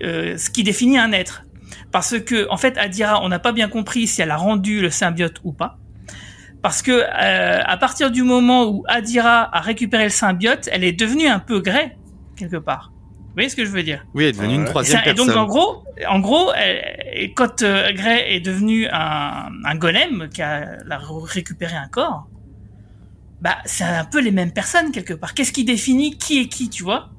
euh, 0.04 0.38
ce 0.38 0.50
qui 0.50 0.64
définit 0.64 0.98
un 0.98 1.12
être. 1.12 1.44
Parce 1.92 2.20
que, 2.20 2.48
en 2.50 2.58
fait, 2.58 2.78
Adira, 2.78 3.24
on 3.24 3.30
n'a 3.30 3.40
pas 3.40 3.52
bien 3.52 3.68
compris 3.70 4.08
si 4.08 4.22
elle 4.22 4.32
a 4.32 4.38
rendu 4.38 4.82
le 4.82 4.90
symbiote 4.90 5.40
ou 5.44 5.54
pas. 5.54 5.78
Parce 6.62 6.82
que 6.82 6.92
euh, 6.92 7.62
à 7.64 7.78
partir 7.78 8.12
du 8.12 8.24
moment 8.24 8.66
où 8.66 8.84
Adira 8.88 9.56
a 9.56 9.62
récupéré 9.62 10.06
le 10.06 10.10
symbiote, 10.10 10.68
elle 10.72 10.84
est 10.84 10.94
devenue 10.94 11.28
un 11.28 11.40
peu 11.40 11.60
Grey 11.62 11.96
quelque 12.36 12.58
part. 12.58 12.92
Vous 12.92 13.34
voyez 13.36 13.50
ce 13.50 13.56
que 13.56 13.66
je 13.66 13.70
veux 13.70 13.84
dire? 13.84 14.06
Oui, 14.14 14.24
elle 14.24 14.30
est 14.30 14.34
devenue 14.34 14.56
une 14.56 14.62
et, 14.64 14.66
troisième 14.66 14.98
ça- 14.98 15.02
et 15.04 15.14
personne. 15.14 15.28
donc 15.28 15.38
en 15.38 15.46
gros, 15.46 15.84
en 16.08 16.20
gros, 16.20 16.52
elle- 16.58 16.98
et 17.14 17.34
quand 17.34 17.62
euh, 17.62 17.92
Grey 17.94 18.34
est 18.34 18.40
devenu 18.40 18.88
un, 18.92 19.50
un 19.64 19.76
golem 19.76 20.28
qui 20.34 20.42
a, 20.42 20.78
a 20.90 21.00
récupéré 21.26 21.76
un 21.76 21.88
corps, 21.88 22.28
bah 23.42 23.58
c'est 23.66 23.84
un 23.84 24.06
peu 24.06 24.20
les 24.22 24.32
mêmes 24.32 24.52
personnes 24.54 24.92
quelque 24.92 25.14
part. 25.14 25.34
Qu'est-ce 25.34 25.52
qui 25.52 25.66
définit 25.66 26.18
qui 26.18 26.40
est 26.42 26.48
qui, 26.48 26.70
tu 26.70 26.84
vois? 26.84 27.10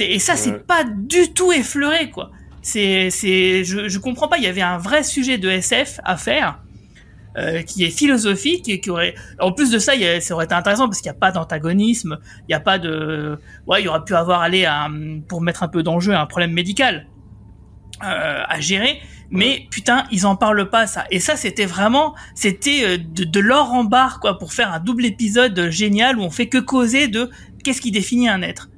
Et 0.00 0.18
ça 0.18 0.32
Ouais. 0.32 0.38
c'est 0.38 0.66
pas 0.66 0.84
du 0.84 1.32
tout 1.34 1.52
effleuré 1.52 2.10
quoi. 2.10 2.30
C'est 2.62 3.10
c'est 3.10 3.64
je 3.64 3.88
je 3.88 3.98
comprends 3.98 4.28
pas. 4.28 4.38
Il 4.38 4.44
y 4.44 4.46
avait 4.48 4.62
un 4.62 4.78
vrai 4.78 5.02
sujet 5.02 5.38
de 5.38 5.48
SF 5.48 6.00
à 6.04 6.16
faire. 6.16 6.58
euh, 7.38 7.62
qui 7.62 7.82
est 7.82 7.88
philosophique 7.90 8.68
et 8.68 8.78
qui 8.78 8.90
aurait 8.90 9.14
en 9.40 9.52
plus 9.52 9.70
de 9.70 9.78
ça 9.78 9.94
il 9.94 10.02
y 10.02 10.06
a- 10.06 10.20
ça 10.20 10.34
aurait 10.34 10.44
été 10.44 10.54
intéressant 10.54 10.84
parce 10.86 11.00
qu'il 11.00 11.10
n'y 11.10 11.16
a 11.16 11.18
pas 11.18 11.32
d'antagonisme 11.32 12.18
il 12.40 12.44
n'y 12.50 12.54
a 12.54 12.60
pas 12.60 12.78
de 12.78 13.38
ouais 13.66 13.80
il 13.80 13.86
y 13.86 13.88
aurait 13.88 14.04
pu 14.04 14.14
avoir 14.14 14.42
aller 14.42 14.66
un, 14.66 15.20
pour 15.26 15.40
mettre 15.40 15.62
un 15.62 15.68
peu 15.68 15.82
d'enjeu 15.82 16.14
un 16.14 16.26
problème 16.26 16.52
médical 16.52 17.06
euh, 18.04 18.42
à 18.46 18.60
gérer 18.60 19.00
mais 19.30 19.64
putain 19.70 20.04
ils 20.10 20.26
en 20.26 20.36
parlent 20.36 20.68
pas 20.68 20.86
ça 20.86 21.06
et 21.10 21.20
ça 21.20 21.36
c'était 21.36 21.64
vraiment 21.64 22.14
c'était 22.34 22.82
euh, 22.84 22.98
de, 22.98 23.24
de 23.24 23.40
l'or 23.40 23.72
en 23.72 23.84
barre 23.84 24.20
quoi 24.20 24.38
pour 24.38 24.52
faire 24.52 24.70
un 24.70 24.80
double 24.80 25.06
épisode 25.06 25.70
génial 25.70 26.18
où 26.18 26.22
on 26.22 26.30
fait 26.30 26.48
que 26.50 26.58
causer 26.58 27.08
de 27.08 27.30
qu'est-ce 27.64 27.80
qui 27.80 27.92
définit 27.92 28.28
un 28.28 28.42
être? 28.42 28.68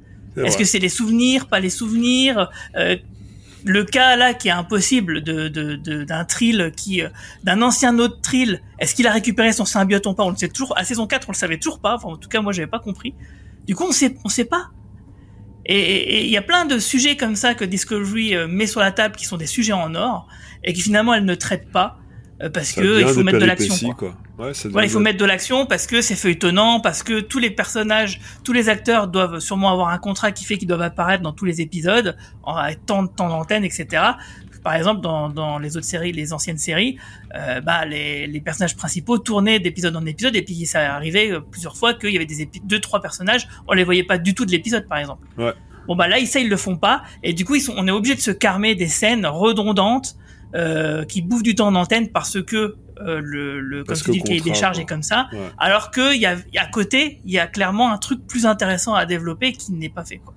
Est-ce 0.43 0.57
que 0.57 0.63
c'est 0.65 0.79
les 0.79 0.89
souvenirs, 0.89 1.47
pas 1.47 1.59
les 1.59 1.69
souvenirs 1.69 2.49
euh, 2.75 2.97
Le 3.63 3.83
cas 3.83 4.15
là 4.15 4.33
qui 4.33 4.47
est 4.49 4.51
impossible 4.51 5.21
de 5.21 5.47
de- 5.47 5.75
de- 5.75 6.03
d'un 6.03 6.23
trill 6.25 6.71
qui 6.77 7.01
euh, 7.01 7.09
d'un 7.43 7.61
ancien 7.61 7.97
autre 7.99 8.19
trill, 8.21 8.61
est-ce 8.79 8.93
qu'il 8.95 9.07
a 9.07 9.11
récupéré 9.11 9.51
son 9.53 9.65
symbiote 9.65 10.05
ou 10.05 10.13
pas? 10.13 10.23
On 10.23 10.29
le 10.29 10.35
sait 10.37 10.49
toujours. 10.49 10.77
À 10.77 10.83
saison 10.83 11.07
4, 11.07 11.29
on 11.29 11.31
le 11.31 11.37
savait 11.37 11.57
toujours 11.57 11.79
pas. 11.79 11.95
Enfin, 11.95 12.09
en 12.09 12.17
tout 12.17 12.29
cas, 12.29 12.41
moi, 12.41 12.51
j'avais 12.53 12.67
pas 12.67 12.79
compris. 12.79 13.13
Du 13.67 13.73
coup, 13.75 13.85
on 13.87 13.91
sait 13.91 14.15
on 14.23 14.29
sait 14.29 14.45
pas. 14.45 14.69
Et- 15.67 16.25
il 16.25 16.29
y 16.29 16.37
a 16.37 16.43
plein 16.43 16.65
de 16.65 16.77
sujets 16.77 17.17
comme 17.17 17.35
ça 17.35 17.55
que 17.55 17.65
Discovery 17.65 18.35
euh, 18.35 18.47
met 18.47 18.67
sur 18.67 18.81
la 18.81 18.91
table 18.91 19.15
qui 19.15 19.25
sont 19.25 19.37
des 19.37 19.47
sujets 19.47 19.73
en 19.73 19.95
or 19.95 20.27
et 20.63 20.73
qui 20.73 20.81
finalement 20.81 21.13
elle 21.15 21.25
ne 21.25 21.35
traite 21.35 21.71
pas. 21.71 21.97
euh, 22.41 22.49
parce 22.49 22.71
que 22.73 22.81
il 22.99 23.07
faut 23.13 23.23
mettre 23.23 23.39
de 23.39 23.45
l'action. 23.47 23.73
Quoi. 23.93 24.15
Ouais, 24.37 24.51
voilà, 24.65 24.85
il 24.85 24.89
faut 24.89 24.99
mettre 24.99 25.17
de 25.17 25.25
l'action 25.25 25.65
parce 25.65 25.87
que 25.87 26.01
c'est 26.01 26.15
feuilletonnant, 26.15 26.81
parce 26.81 27.03
que 27.03 27.21
tous 27.21 27.39
les 27.39 27.49
personnages, 27.49 28.19
tous 28.43 28.51
les 28.51 28.67
acteurs 28.67 29.07
doivent 29.07 29.39
sûrement 29.39 29.71
avoir 29.71 29.89
un 29.89 29.97
contrat 29.97 30.31
qui 30.31 30.43
fait 30.43 30.57
qu'ils 30.57 30.67
doivent 30.67 30.81
apparaître 30.81 31.23
dans 31.23 31.31
tous 31.31 31.45
les 31.45 31.61
épisodes, 31.61 32.17
en 32.43 32.57
tant 32.85 33.03
de 33.03 33.07
temps 33.07 33.29
d'antenne, 33.29 33.63
etc. 33.63 34.03
Par 34.61 34.73
exemple, 34.73 35.01
dans, 35.01 35.29
dans 35.29 35.59
les 35.59 35.77
autres 35.77 35.85
séries, 35.85 36.11
les 36.11 36.33
anciennes 36.33 36.57
séries, 36.57 36.97
euh, 37.35 37.61
bah, 37.61 37.85
les, 37.85 38.27
les, 38.27 38.41
personnages 38.41 38.75
principaux 38.75 39.19
tournaient 39.19 39.59
d'épisode 39.59 39.95
en 39.95 40.05
épisode, 40.05 40.35
et 40.35 40.41
puis 40.41 40.65
ça 40.65 40.95
arrivait 40.95 41.31
euh, 41.31 41.39
plusieurs 41.39 41.77
fois 41.77 41.93
qu'il 41.93 42.09
y 42.09 42.15
avait 42.17 42.25
des 42.25 42.49
deux, 42.63 42.79
trois 42.79 42.99
personnages, 42.99 43.47
on 43.67 43.73
les 43.73 43.83
voyait 43.83 44.03
pas 44.03 44.17
du 44.17 44.33
tout 44.33 44.45
de 44.45 44.51
l'épisode, 44.51 44.87
par 44.87 44.97
exemple. 44.97 45.25
Ouais. 45.37 45.53
Bon 45.87 45.95
bah 45.95 46.07
là, 46.07 46.17
ils 46.17 46.27
ça 46.27 46.39
ils 46.39 46.49
le 46.49 46.57
font 46.57 46.77
pas, 46.77 47.03
et 47.23 47.33
du 47.33 47.45
coup, 47.45 47.55
ils 47.55 47.61
sont, 47.61 47.75
on 47.77 47.87
est 47.87 47.91
obligé 47.91 48.15
de 48.15 48.21
se 48.21 48.31
carmer 48.31 48.75
des 48.75 48.87
scènes 48.87 49.25
redondantes 49.25 50.17
euh, 50.55 51.05
qui 51.05 51.21
bouffent 51.21 51.43
du 51.43 51.53
temps 51.53 51.71
d'antenne 51.71 52.09
parce 52.09 52.41
que 52.41 52.75
euh, 53.01 53.21
le, 53.23 53.59
le 53.59 53.83
comme 53.83 53.97
tu 53.97 54.11
dis, 54.11 54.19
le 54.19 54.23
cahier 54.23 54.41
des 54.41 54.53
charges 54.53 54.79
est 54.79 54.85
comme 54.85 55.03
ça, 55.03 55.27
alors 55.57 55.91
que 55.91 56.15
il 56.15 56.21
y 56.21 56.25
a, 56.25 56.37
à 56.57 56.67
côté, 56.67 57.19
il 57.25 57.31
y 57.31 57.39
a 57.39 57.47
clairement 57.47 57.91
un 57.91 57.97
truc 57.97 58.25
plus 58.27 58.45
intéressant 58.45 58.93
à 58.93 59.05
développer 59.05 59.53
qui 59.53 59.73
n'est 59.73 59.89
pas 59.89 60.05
fait. 60.05 60.17
Quoi. 60.17 60.35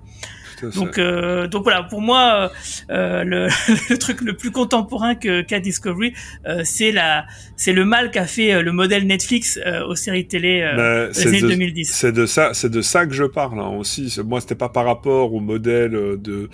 Donc, 0.74 0.98
euh, 0.98 1.46
donc 1.46 1.62
voilà, 1.62 1.82
pour 1.82 2.00
moi, 2.00 2.50
euh, 2.90 3.24
le, 3.24 3.48
le, 3.90 3.98
truc 3.98 4.20
le 4.20 4.34
plus 4.34 4.50
contemporain 4.50 5.14
que 5.14 5.42
qu'a 5.42 5.61
Discovery, 5.61 6.14
euh, 6.46 6.62
c'est 6.64 6.92
la, 6.92 7.26
c'est 7.56 7.72
le 7.72 7.84
mal 7.84 8.11
qu'a 8.11 8.26
fait 8.26 8.54
euh, 8.54 8.62
le 8.62 8.72
modèle 8.72 9.06
Netflix 9.06 9.59
euh, 9.64 9.86
aux 9.86 9.94
séries 9.94 10.26
télé 10.26 10.62
euh, 10.62 11.11
des 11.12 11.26
années 11.26 11.40
2010. 11.40 11.90
C'est 11.92 12.12
de 12.12 12.26
ça, 12.26 12.54
c'est 12.54 12.70
de 12.70 12.82
ça 12.82 13.06
que 13.06 13.14
je 13.14 13.24
parle 13.24 13.61
hein, 13.61 13.68
aussi. 13.68 14.14
Moi, 14.24 14.40
c'était 14.40 14.54
pas 14.54 14.68
par 14.68 14.84
rapport 14.84 15.32
au 15.32 15.40
modèle 15.40 15.90
de 15.90 16.48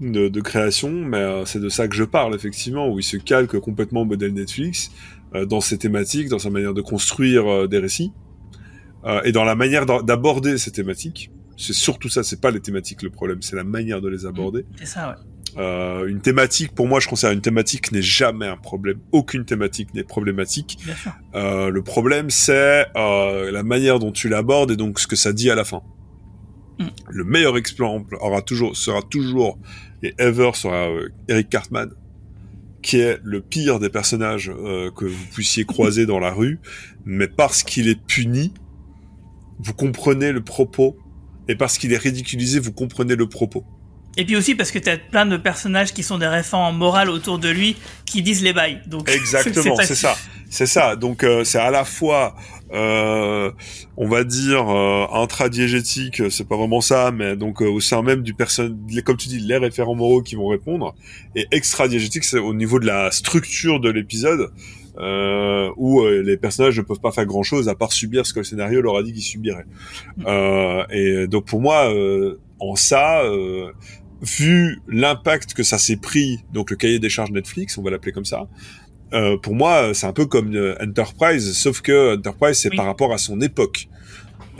de, 0.00 0.28
de 0.28 0.40
création, 0.40 0.90
mais 0.90 1.18
euh, 1.18 1.44
c'est 1.44 1.60
de 1.60 1.68
ça 1.68 1.86
que 1.88 1.94
je 1.94 2.04
parle 2.04 2.34
effectivement, 2.34 2.88
où 2.88 2.98
il 2.98 3.02
se 3.02 3.16
calque 3.16 3.58
complètement 3.58 4.02
au 4.02 4.04
modèle 4.04 4.32
Netflix 4.32 4.90
euh, 4.90 5.19
dans 5.32 5.60
ses 5.60 5.78
thématiques, 5.78 6.28
dans 6.28 6.38
sa 6.38 6.50
manière 6.50 6.74
de 6.74 6.82
construire 6.82 7.46
euh, 7.46 7.68
des 7.68 7.78
récits 7.78 8.12
et 9.24 9.32
dans 9.32 9.44
la 9.44 9.54
manière 9.54 9.86
d'aborder 9.86 10.58
ces 10.58 10.72
thématiques. 10.72 11.30
C'est 11.56 11.72
surtout 11.72 12.10
ça, 12.10 12.22
c'est 12.22 12.38
pas 12.38 12.50
les 12.50 12.60
thématiques 12.60 13.02
le 13.02 13.08
problème, 13.08 13.40
c'est 13.40 13.56
la 13.56 13.64
manière 13.64 14.02
de 14.02 14.08
les 14.10 14.26
aborder. 14.26 14.66
C'est 14.78 14.84
ça, 14.84 15.16
ouais. 15.56 16.10
une 16.10 16.20
thématique, 16.20 16.74
pour 16.74 16.86
moi, 16.86 17.00
je 17.00 17.08
considère 17.08 17.32
une 17.32 17.40
thématique 17.40 17.92
n'est 17.92 18.02
jamais 18.02 18.46
un 18.46 18.58
problème. 18.58 18.98
Aucune 19.12 19.46
thématique 19.46 19.94
n'est 19.94 20.04
problématique. 20.04 20.78
Euh, 21.34 21.70
le 21.70 21.82
problème, 21.82 22.28
c'est 22.28 22.86
euh, 22.94 23.50
la 23.50 23.62
manière 23.62 24.00
dont 24.00 24.12
tu 24.12 24.28
l'abordes 24.28 24.70
et 24.70 24.76
donc 24.76 25.00
ce 25.00 25.06
que 25.06 25.16
ça 25.16 25.32
dit 25.32 25.50
à 25.50 25.54
la 25.54 25.64
fin. 25.64 25.80
Mm. 26.78 26.88
Le 27.08 27.24
meilleur 27.24 27.56
exemple 27.56 28.18
aura 28.20 28.42
toujours, 28.42 28.76
sera 28.76 29.00
toujours 29.00 29.58
et 30.02 30.14
Ever 30.18 30.50
sera 30.54 30.88
euh, 30.88 31.08
Eric 31.28 31.48
Cartman, 31.48 31.90
qui 32.82 33.00
est 33.00 33.18
le 33.22 33.40
pire 33.40 33.78
des 33.78 33.90
personnages 33.90 34.50
euh, 34.50 34.90
que 34.90 35.04
vous 35.04 35.26
puissiez 35.32 35.64
croiser 35.64 36.06
dans 36.06 36.18
la 36.18 36.30
rue, 36.30 36.60
mais 37.04 37.28
parce 37.28 37.62
qu'il 37.62 37.88
est 37.88 38.00
puni, 38.00 38.52
vous 39.58 39.74
comprenez 39.74 40.32
le 40.32 40.42
propos, 40.42 40.96
et 41.48 41.54
parce 41.54 41.78
qu'il 41.78 41.92
est 41.92 41.98
ridiculisé, 41.98 42.58
vous 42.58 42.72
comprenez 42.72 43.16
le 43.16 43.28
propos. 43.28 43.64
Et 44.16 44.24
puis 44.24 44.36
aussi 44.36 44.54
parce 44.54 44.70
que 44.70 44.78
tu 44.78 44.88
as 44.88 44.98
plein 44.98 45.26
de 45.26 45.36
personnages 45.36 45.92
qui 45.92 46.02
sont 46.02 46.18
des 46.18 46.26
référents 46.26 46.72
moraux 46.72 47.08
autour 47.08 47.38
de 47.38 47.48
lui 47.48 47.76
qui 48.06 48.22
disent 48.22 48.42
les 48.42 48.52
bails. 48.52 48.80
Donc 48.86 49.08
exactement, 49.14 49.76
c'est 49.82 49.94
ça, 49.94 50.16
c'est 50.48 50.66
ça. 50.66 50.96
Donc 50.96 51.22
euh, 51.22 51.44
c'est 51.44 51.58
à 51.58 51.70
la 51.70 51.84
fois, 51.84 52.34
euh, 52.72 53.50
on 53.96 54.08
va 54.08 54.24
dire 54.24 54.68
euh, 54.68 55.06
intradiégétique, 55.12 56.22
c'est 56.30 56.46
pas 56.46 56.56
vraiment 56.56 56.80
ça, 56.80 57.10
mais 57.10 57.36
donc 57.36 57.62
euh, 57.62 57.66
au 57.66 57.80
sein 57.80 58.02
même 58.02 58.22
du 58.22 58.34
personne, 58.34 58.78
comme 59.04 59.16
tu 59.16 59.28
dis, 59.28 59.40
les 59.40 59.56
référents 59.56 59.94
moraux 59.94 60.22
qui 60.22 60.36
vont 60.36 60.48
répondre, 60.48 60.94
et 61.34 61.46
extradiégétique, 61.50 62.24
c'est 62.24 62.38
au 62.38 62.54
niveau 62.54 62.78
de 62.78 62.86
la 62.86 63.10
structure 63.10 63.80
de 63.80 63.90
l'épisode. 63.90 64.50
Euh, 64.98 65.70
où 65.76 66.04
les 66.04 66.36
personnages 66.36 66.76
ne 66.76 66.82
peuvent 66.82 67.00
pas 67.00 67.12
faire 67.12 67.24
grand 67.24 67.44
chose 67.44 67.68
à 67.70 67.74
part 67.74 67.92
subir 67.92 68.26
ce 68.26 68.34
que 68.34 68.40
le 68.40 68.44
scénario 68.44 68.82
leur 68.82 68.96
a 68.96 69.02
dit 69.02 69.12
qu'ils 69.12 69.22
subiraient. 69.22 69.64
Euh, 70.26 70.84
et 70.90 71.26
donc 71.26 71.46
pour 71.46 71.60
moi, 71.60 71.90
en 72.58 72.74
ça, 72.74 73.22
vu 74.20 74.80
l'impact 74.88 75.54
que 75.54 75.62
ça 75.62 75.78
s'est 75.78 75.96
pris, 75.96 76.40
donc 76.52 76.70
le 76.70 76.76
cahier 76.76 76.98
des 76.98 77.08
charges 77.08 77.30
Netflix, 77.30 77.78
on 77.78 77.82
va 77.82 77.90
l'appeler 77.90 78.12
comme 78.12 78.24
ça, 78.24 78.48
euh, 79.12 79.36
pour 79.36 79.54
moi, 79.54 79.92
c'est 79.94 80.06
un 80.06 80.12
peu 80.12 80.26
comme 80.26 80.54
euh, 80.54 80.74
Enterprise, 80.82 81.52
sauf 81.56 81.80
que 81.80 82.16
Enterprise, 82.16 82.58
c'est 82.58 82.74
par 82.74 82.86
rapport 82.86 83.12
à 83.12 83.18
son 83.18 83.40
époque. 83.40 83.88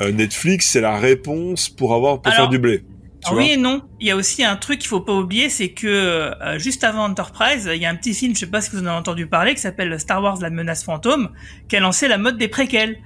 Euh, 0.01 0.13
Netflix, 0.13 0.67
c'est 0.67 0.81
la 0.81 0.97
réponse 0.99 1.69
pour 1.69 1.95
avoir 1.95 2.23
pour 2.23 2.33
faire 2.33 2.49
du 2.49 2.59
blé. 2.59 2.85
oui 3.33 3.51
et 3.51 3.57
non. 3.57 3.83
Il 4.01 4.07
y 4.07 4.11
a 4.11 4.17
aussi 4.17 4.43
un 4.43 4.57
truc 4.57 4.79
qu'il 4.79 4.89
faut 4.89 5.01
pas 5.01 5.13
oublier, 5.13 5.51
c'est 5.51 5.71
que 5.71 5.87
euh, 5.87 6.59
juste 6.59 6.85
avant 6.85 7.05
Enterprise, 7.05 7.69
il 7.73 7.81
y 7.81 7.87
a 7.87 7.91
un 7.91 7.97
petit 7.97 8.15
film, 8.15 8.35
je 8.35 8.41
sais 8.41 8.47
pas 8.47 8.61
si 8.61 8.71
vous 8.71 8.79
en 8.79 8.87
avez 8.87 8.97
entendu 8.97 9.27
parler, 9.27 9.55
qui 9.55 9.61
s'appelle 9.61 9.99
Star 10.01 10.23
Wars: 10.23 10.39
La 10.41 10.51
menace 10.51 10.85
fantôme, 10.85 11.31
qui 11.69 11.77
a 11.77 11.81
lancé 11.81 12.09
la 12.09 12.19
mode 12.19 12.39
des 12.39 12.49
préquels. 12.49 12.99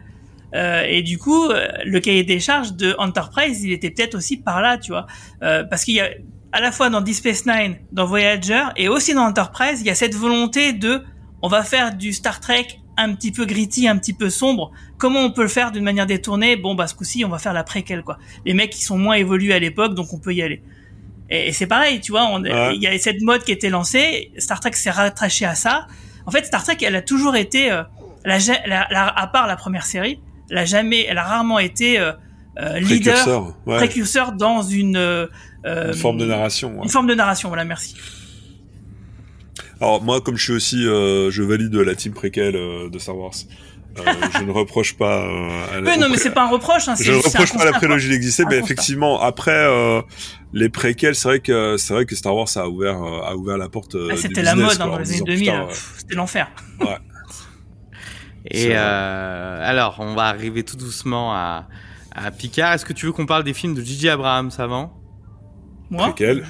Euh, 0.55 0.85
et 0.89 1.03
du 1.03 1.19
coup, 1.19 1.49
le 1.49 1.99
cahier 1.99 2.23
des 2.23 2.39
charges 2.39 2.75
de 2.75 2.95
Enterprise, 2.99 3.65
il 3.65 3.73
était 3.73 3.91
peut-être 3.91 4.15
aussi 4.15 4.37
par 4.37 4.63
là, 4.63 4.79
tu 4.79 4.93
vois, 4.93 5.07
parce 5.41 5.85
qu'il 5.85 5.95
y 5.95 6.01
a 6.01 6.11
à 6.53 6.61
la 6.61 6.71
fois 6.71 6.89
dans 6.89 7.01
Deep 7.01 7.17
Space 7.17 7.47
Nine, 7.47 7.79
dans 7.91 8.07
Voyager 8.07 8.63
et 8.77 8.89
aussi 8.89 9.13
dans 9.13 9.25
Enterprise, 9.25 9.81
il 9.81 9.89
y 9.89 9.91
a 9.91 9.97
cette 9.97 10.15
volonté 10.15 10.73
de 10.73 11.03
on 11.45 11.49
va 11.49 11.63
faire 11.63 11.95
du 11.95 12.15
Star 12.15 12.41
Trek 12.41 12.69
un 12.97 13.15
petit 13.15 13.31
peu 13.31 13.45
gritty, 13.45 13.87
un 13.87 13.99
petit 13.99 14.15
peu 14.15 14.31
sombre. 14.31 14.73
Comment 14.97 15.21
on 15.21 15.31
peut 15.31 15.43
le 15.43 15.49
faire 15.49 15.73
d'une 15.73 15.85
manière 15.85 16.07
détournée? 16.07 16.57
Bon, 16.57 16.75
bah 16.75 16.87
ce 16.87 16.95
coup-ci, 16.95 17.23
on 17.23 17.29
va 17.29 17.37
faire 17.37 17.53
la 17.53 17.65
préquelle 17.65 18.03
quoi. 18.03 18.17
Les 18.47 18.55
mecs 18.55 18.71
qui 18.71 18.83
sont 18.83 18.97
moins 18.97 19.17
évolués 19.17 19.53
à 19.53 19.59
l'époque, 19.59 19.95
donc 19.95 20.15
on 20.15 20.19
peut 20.19 20.33
y 20.33 20.41
aller. 20.41 20.63
Et, 21.29 21.53
c'est 21.53 21.67
pareil, 21.67 22.01
tu 22.01 22.13
vois, 22.13 22.41
il 22.73 22.81
y 22.81 22.87
a 22.87 22.99
cette 22.99 23.21
mode 23.21 23.45
qui 23.45 23.53
était 23.53 23.69
lancée. 23.69 24.33
Star 24.39 24.59
Trek 24.59 24.73
s'est 24.73 24.91
rattaché 24.91 25.45
à 25.45 25.55
ça. 25.55 25.87
En 26.25 26.31
fait, 26.31 26.47
Star 26.47 26.65
Trek, 26.65 26.79
elle 26.81 26.97
a 26.97 27.03
toujours 27.03 27.37
été, 27.37 27.71
euh, 27.71 27.83
à 28.25 29.27
part 29.27 29.47
la 29.47 29.57
première 29.57 29.85
série, 29.85 30.21
elle 30.51 30.57
a 30.57 30.65
jamais, 30.65 31.05
elle 31.07 31.19
a 31.19 31.25
rarement 31.25 31.59
été 31.59 31.99
euh, 31.99 32.13
euh, 32.59 32.79
leader, 32.79 33.17
précurseur, 33.17 33.55
précurseur 33.67 34.33
dans 34.33 34.63
une 34.63 35.29
une 35.67 35.93
forme 35.93 36.17
de 36.17 36.25
narration. 36.25 36.83
Une 36.83 36.89
forme 36.89 37.07
de 37.07 37.15
narration, 37.15 37.51
voilà, 37.51 37.67
merci. 37.67 37.97
Alors 39.81 40.03
moi, 40.03 40.21
comme 40.21 40.37
je 40.37 40.45
suis 40.45 40.53
aussi, 40.53 40.87
euh, 40.87 41.31
je 41.31 41.43
valide 41.43 41.75
la 41.75 41.95
team 41.95 42.13
préquelle 42.13 42.57
euh, 42.57 42.89
de 42.89 42.99
Star 42.99 43.17
Wars. 43.17 43.33
Euh, 43.99 44.03
je 44.39 44.43
ne 44.43 44.51
reproche 44.51 44.97
pas. 44.97 45.23
Euh, 45.25 45.83
oui, 45.85 45.99
non, 45.99 46.09
mais 46.09 46.17
c'est 46.17 46.33
pas 46.33 46.45
un 46.45 46.49
reproche. 46.49 46.89
Hein, 46.89 46.95
je 47.01 47.13
ne 47.13 47.17
reproche 47.19 47.53
pas 47.53 47.65
la 47.65 47.73
prélogie 47.73 48.09
d'exister, 48.09 48.45
mais 48.49 48.59
effectivement, 48.59 49.21
après 49.21 49.53
euh, 49.53 50.03
les 50.53 50.69
préquels, 50.69 51.15
c'est 51.15 51.29
vrai 51.29 51.41
que 51.41 51.77
c'est 51.77 51.95
vrai 51.95 52.05
que 52.05 52.17
Star 52.17 52.35
Wars 52.35 52.49
a 52.57 52.69
ouvert 52.69 52.97
a 52.97 53.37
ouvert 53.37 53.57
la 53.57 53.69
porte. 53.69 53.97
Ah, 54.11 54.17
c'était 54.17 54.43
la 54.43 54.55
mode 54.57 54.81
hein, 54.81 54.87
dans 54.87 54.99
les 54.99 55.13
années 55.13 55.23
2000. 55.25 55.53
C'était 55.99 56.15
l'enfer. 56.17 56.49
Ouais. 56.81 56.99
Et 58.51 58.75
alors, 58.75 59.97
on 60.01 60.15
va 60.15 60.25
arriver 60.25 60.65
tout 60.65 60.77
doucement 60.77 61.33
à, 61.33 61.69
à 62.15 62.31
Picard. 62.31 62.73
Est-ce 62.75 62.85
que 62.85 62.93
tu 62.93 63.07
veux 63.07 63.13
qu'on 63.13 63.27
parle 63.27 63.45
des 63.45 63.55
films 63.55 63.75
de 63.75 63.83
Gigi 63.83 64.09
Abrams 64.09 64.51
avant? 64.59 65.01
Moi? 65.91 66.09
Lesquels 66.09 66.45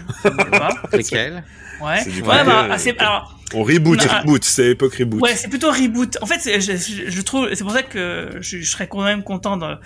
Lesquels 0.93 1.45
Ouais. 1.85 2.03
ouais 2.07 2.45
bah, 2.45 2.77
alors, 2.99 3.39
on 3.55 3.63
reboot, 3.63 4.01
reboot, 4.01 4.45
c'est 4.45 4.71
époque 4.71 4.95
reboot. 4.95 5.21
Ouais, 5.21 5.37
c'est 5.37 5.49
plutôt 5.49 5.71
reboot. 5.71 6.17
En 6.21 6.27
fait, 6.27 6.61
je, 6.61 6.77
je, 7.09 7.21
trouve, 7.21 7.49
c'est 7.53 7.63
pour 7.63 7.73
ça 7.73 7.83
que 7.83 8.39
je, 8.41 8.59
je, 8.59 8.71
serais 8.71 8.89
quand 8.89 9.03
même 9.03 9.23
content 9.23 9.57
d'en 9.57 9.77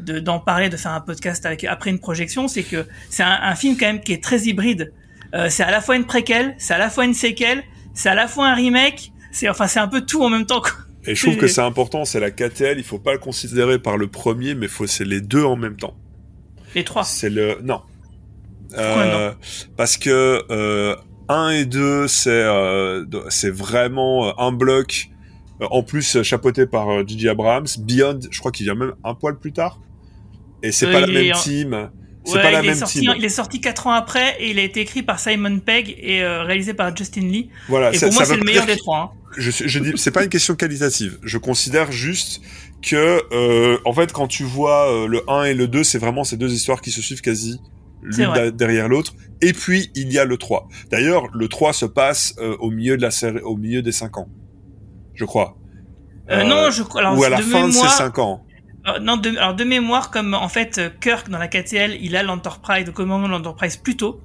de, 0.00 0.20
d'en 0.20 0.38
parler, 0.38 0.68
de 0.68 0.76
faire 0.76 0.92
un 0.92 1.00
podcast 1.00 1.44
avec 1.44 1.64
après 1.64 1.90
une 1.90 1.98
projection. 1.98 2.48
C'est 2.48 2.62
que 2.62 2.86
c'est 3.10 3.22
un, 3.22 3.38
un, 3.42 3.54
film 3.54 3.76
quand 3.76 3.86
même 3.86 4.00
qui 4.00 4.12
est 4.12 4.22
très 4.22 4.42
hybride. 4.42 4.92
Euh, 5.34 5.48
c'est 5.50 5.62
à 5.62 5.70
la 5.70 5.80
fois 5.80 5.96
une 5.96 6.06
préquelle, 6.06 6.54
c'est 6.58 6.74
à 6.74 6.78
la 6.78 6.90
fois 6.90 7.04
une 7.04 7.14
séquelle, 7.14 7.62
c'est 7.92 8.08
à 8.08 8.14
la 8.14 8.28
fois 8.28 8.48
un 8.48 8.54
remake. 8.54 9.12
C'est 9.32 9.48
enfin, 9.48 9.66
c'est 9.66 9.80
un 9.80 9.88
peu 9.88 10.02
tout 10.02 10.22
en 10.22 10.30
même 10.30 10.46
temps. 10.46 10.60
Quoi. 10.60 10.72
Et 11.06 11.14
je 11.14 11.22
trouve 11.22 11.36
que 11.36 11.48
c'est 11.48 11.60
important, 11.60 12.04
c'est 12.04 12.20
la 12.20 12.30
KTL. 12.30 12.78
Il 12.78 12.84
faut 12.84 12.98
pas 12.98 13.12
le 13.12 13.18
considérer 13.18 13.78
par 13.78 13.96
le 13.96 14.08
premier, 14.08 14.54
mais 14.54 14.68
faut 14.68 14.86
c'est 14.86 15.04
les 15.04 15.20
deux 15.20 15.44
en 15.44 15.56
même 15.56 15.76
temps. 15.76 15.94
Les 16.74 16.84
trois. 16.84 17.04
C'est 17.04 17.30
le 17.30 17.58
non. 17.62 17.82
Euh, 18.76 19.32
parce 19.76 19.96
que 19.96 20.44
euh, 20.50 20.94
1 21.28 21.50
et 21.50 21.64
2, 21.64 22.08
c'est 22.08 22.30
euh, 22.30 23.04
c'est 23.28 23.50
vraiment 23.50 24.28
euh, 24.28 24.32
un 24.38 24.52
bloc. 24.52 25.10
Euh, 25.60 25.66
en 25.70 25.82
plus, 25.82 26.22
chapeauté 26.22 26.66
par 26.66 27.06
Gigi 27.06 27.28
Abrams. 27.28 27.66
Beyond, 27.78 28.20
je 28.30 28.38
crois 28.38 28.52
qu'il 28.52 28.64
vient 28.64 28.74
même 28.74 28.94
un 29.04 29.14
poil 29.14 29.38
plus 29.38 29.52
tard. 29.52 29.80
Et 30.62 30.72
c'est 30.72 30.90
pas 30.90 31.00
la 31.00 31.06
même 31.06 31.32
team. 31.34 31.90
C'est 32.24 32.42
pas 32.42 32.50
la 32.50 32.62
même 32.62 32.74
sorti, 32.74 33.00
team. 33.00 33.14
Il 33.16 33.24
est 33.24 33.30
sorti 33.30 33.60
4 33.60 33.86
ans 33.86 33.92
après 33.92 34.36
et 34.40 34.50
il 34.50 34.58
a 34.58 34.62
été 34.62 34.80
écrit 34.80 35.02
par 35.02 35.18
Simon 35.18 35.60
Pegg 35.60 35.96
et 35.98 36.24
réalisé 36.24 36.74
par 36.74 36.94
Justin 36.94 37.22
Lee. 37.22 37.48
Voilà, 37.68 37.94
et 37.94 37.98
pour 37.98 38.12
moi, 38.12 38.24
c'est 38.24 38.36
le 38.36 38.44
meilleur 38.44 38.66
des 38.66 38.76
trois. 38.76 39.14
Hein. 39.14 39.30
Je, 39.36 39.50
je 39.50 39.78
dis, 39.78 39.92
c'est 39.96 40.10
pas 40.10 40.24
une 40.24 40.30
question 40.30 40.54
qualitative. 40.54 41.18
Je 41.22 41.38
considère 41.38 41.92
juste 41.92 42.40
que, 42.82 43.22
en 43.86 43.92
fait, 43.92 44.12
quand 44.12 44.26
tu 44.26 44.44
vois 44.44 45.06
le 45.06 45.22
1 45.28 45.44
et 45.44 45.54
le 45.54 45.68
2, 45.68 45.84
c'est 45.84 45.98
vraiment 45.98 46.24
ces 46.24 46.36
deux 46.36 46.52
histoires 46.52 46.80
qui 46.80 46.90
se 46.90 47.00
suivent 47.02 47.22
quasi 47.22 47.60
l'une 48.02 48.50
derrière 48.50 48.88
l'autre. 48.88 49.14
Et 49.40 49.52
puis 49.52 49.90
il 49.94 50.12
y 50.12 50.18
a 50.18 50.24
le 50.24 50.36
3. 50.36 50.68
D'ailleurs, 50.90 51.28
le 51.32 51.48
3 51.48 51.72
se 51.72 51.86
passe 51.86 52.34
euh, 52.38 52.56
au 52.58 52.70
milieu 52.70 52.96
de 52.96 53.02
la 53.02 53.10
série, 53.10 53.40
au 53.40 53.56
milieu 53.56 53.82
des 53.82 53.92
5 53.92 54.18
ans, 54.18 54.28
je 55.14 55.24
crois. 55.24 55.56
Euh, 56.30 56.44
non, 56.44 56.70
je 56.70 56.82
crois. 56.82 57.14
Ou 57.14 57.24
à 57.24 57.28
la 57.28 57.38
fin 57.38 57.68
de 57.68 57.72
ces 57.72 57.88
5 57.88 58.18
ans. 58.18 58.44
Euh, 58.86 58.98
non, 59.00 59.16
de, 59.16 59.30
alors 59.30 59.54
de 59.54 59.64
mémoire, 59.64 60.10
comme 60.10 60.34
en 60.34 60.48
fait 60.48 60.80
Kirk 61.00 61.28
dans 61.28 61.38
la 61.38 61.48
KTL, 61.48 61.98
il 62.00 62.16
a 62.16 62.22
l'Enterprise, 62.22 62.86
le 62.86 62.92
commandement 62.92 63.28
de 63.28 63.32
l'Enterprise 63.32 63.76
plus 63.76 63.96
tôt. 63.96 64.20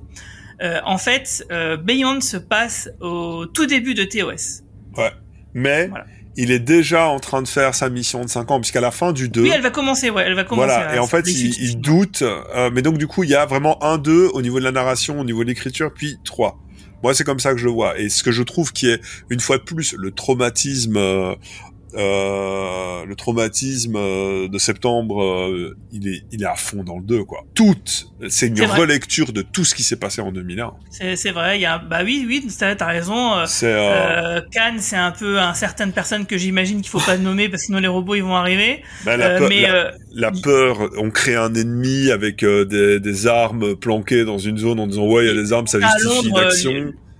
en 0.61 0.97
fait, 0.97 1.45
Beyond 1.83 2.21
se 2.21 2.37
passe 2.37 2.89
au 3.01 3.45
tout 3.45 3.65
début 3.65 3.93
de 3.93 4.03
TOS. 4.03 4.63
Ouais. 4.97 5.11
mais 5.53 5.87
Voilà. 5.87 6.05
Il 6.35 6.51
est 6.51 6.59
déjà 6.59 7.07
en 7.07 7.19
train 7.19 7.41
de 7.41 7.47
faire 7.47 7.75
sa 7.75 7.89
mission 7.89 8.23
de 8.23 8.29
5 8.29 8.51
ans, 8.51 8.59
puisqu'à 8.59 8.81
la 8.81 8.91
fin 8.91 9.11
du 9.11 9.29
2, 9.29 9.41
Oui, 9.41 9.51
elle 9.53 9.61
va 9.61 9.69
commencer, 9.69 10.09
ouais, 10.09 10.23
elle 10.25 10.35
va 10.35 10.43
commencer. 10.43 10.67
voilà, 10.67 10.89
à 10.89 10.95
et 10.95 10.99
en 10.99 11.07
fait, 11.07 11.27
il, 11.27 11.79
doute, 11.79 12.21
euh, 12.23 12.69
mais 12.73 12.81
donc 12.81 12.97
du 12.97 13.07
coup, 13.07 13.23
il 13.23 13.29
y 13.29 13.35
a 13.35 13.45
vraiment 13.45 13.83
un 13.83 13.97
2 13.97 14.29
au 14.33 14.41
niveau 14.41 14.59
de 14.59 14.63
la 14.63 14.71
narration, 14.71 15.19
au 15.19 15.23
niveau 15.23 15.43
de 15.43 15.49
l'écriture, 15.49 15.91
puis 15.93 16.17
3. 16.23 16.59
Moi, 17.03 17.13
c'est 17.13 17.25
comme 17.25 17.39
ça 17.39 17.51
que 17.51 17.57
je 17.57 17.65
le 17.65 17.71
vois. 17.71 17.99
Et 17.99 18.07
ce 18.07 18.23
que 18.23 18.31
je 18.31 18.43
trouve 18.43 18.71
qui 18.71 18.89
est, 18.89 19.01
une 19.29 19.41
fois 19.41 19.57
de 19.57 19.63
plus, 19.63 19.93
le 19.97 20.11
traumatisme, 20.11 20.95
euh, 20.95 21.35
euh, 21.95 23.05
le 23.05 23.15
traumatisme 23.15 23.95
euh, 23.95 24.47
de 24.47 24.57
septembre, 24.57 25.23
euh, 25.23 25.75
il 25.91 26.07
est, 26.07 26.23
il 26.31 26.43
est 26.43 26.47
à 26.47 26.55
fond 26.55 26.83
dans 26.83 26.97
le 26.97 27.03
2, 27.03 27.23
quoi. 27.23 27.43
Tout, 27.55 27.75
c'est 28.29 28.47
une 28.47 28.55
relecture 28.79 29.31
de 29.33 29.41
tout 29.41 29.63
ce 29.65 29.75
qui 29.75 29.83
s'est 29.83 29.95
passé 29.97 30.21
en 30.21 30.31
2001. 30.31 30.73
C'est 30.89 31.15
c'est 31.15 31.31
vrai, 31.31 31.57
il 31.57 31.61
y 31.61 31.65
a, 31.65 31.77
bah 31.79 31.99
oui, 32.03 32.25
oui, 32.27 32.47
t'as 32.57 32.85
raison. 32.85 33.33
euh, 33.37 33.45
euh, 33.67 34.41
Cannes, 34.51 34.79
c'est 34.79 34.95
un 34.95 35.11
peu 35.11 35.39
un 35.39 35.53
certaines 35.53 35.91
personnes 35.91 36.25
que 36.25 36.37
j'imagine 36.37 36.81
qu'il 36.81 36.89
faut 36.89 36.99
pas 36.99 37.17
nommer 37.17 37.49
parce 37.49 37.63
que 37.63 37.65
sinon 37.67 37.79
les 37.79 37.87
robots 37.87 38.15
ils 38.15 38.23
vont 38.23 38.35
arriver. 38.35 38.81
bah, 39.05 39.17
la, 39.17 39.37
peur- 39.37 39.49
mais 39.49 39.61
la- 39.63 39.91
la 40.15 40.31
peur, 40.31 40.89
on 40.97 41.09
crée 41.09 41.35
un 41.35 41.53
ennemi 41.53 42.11
avec 42.11 42.43
des, 42.45 42.99
des 42.99 43.27
armes 43.27 43.75
planquées 43.75 44.25
dans 44.25 44.37
une 44.37 44.57
zone 44.57 44.79
en 44.79 44.87
disant 44.87 45.05
ouais, 45.07 45.25
il 45.25 45.27
y 45.27 45.37
a 45.37 45.41
des 45.41 45.53
armes, 45.53 45.67
ça 45.67 45.79
justifie 45.79 46.31
l'action. 46.43 46.71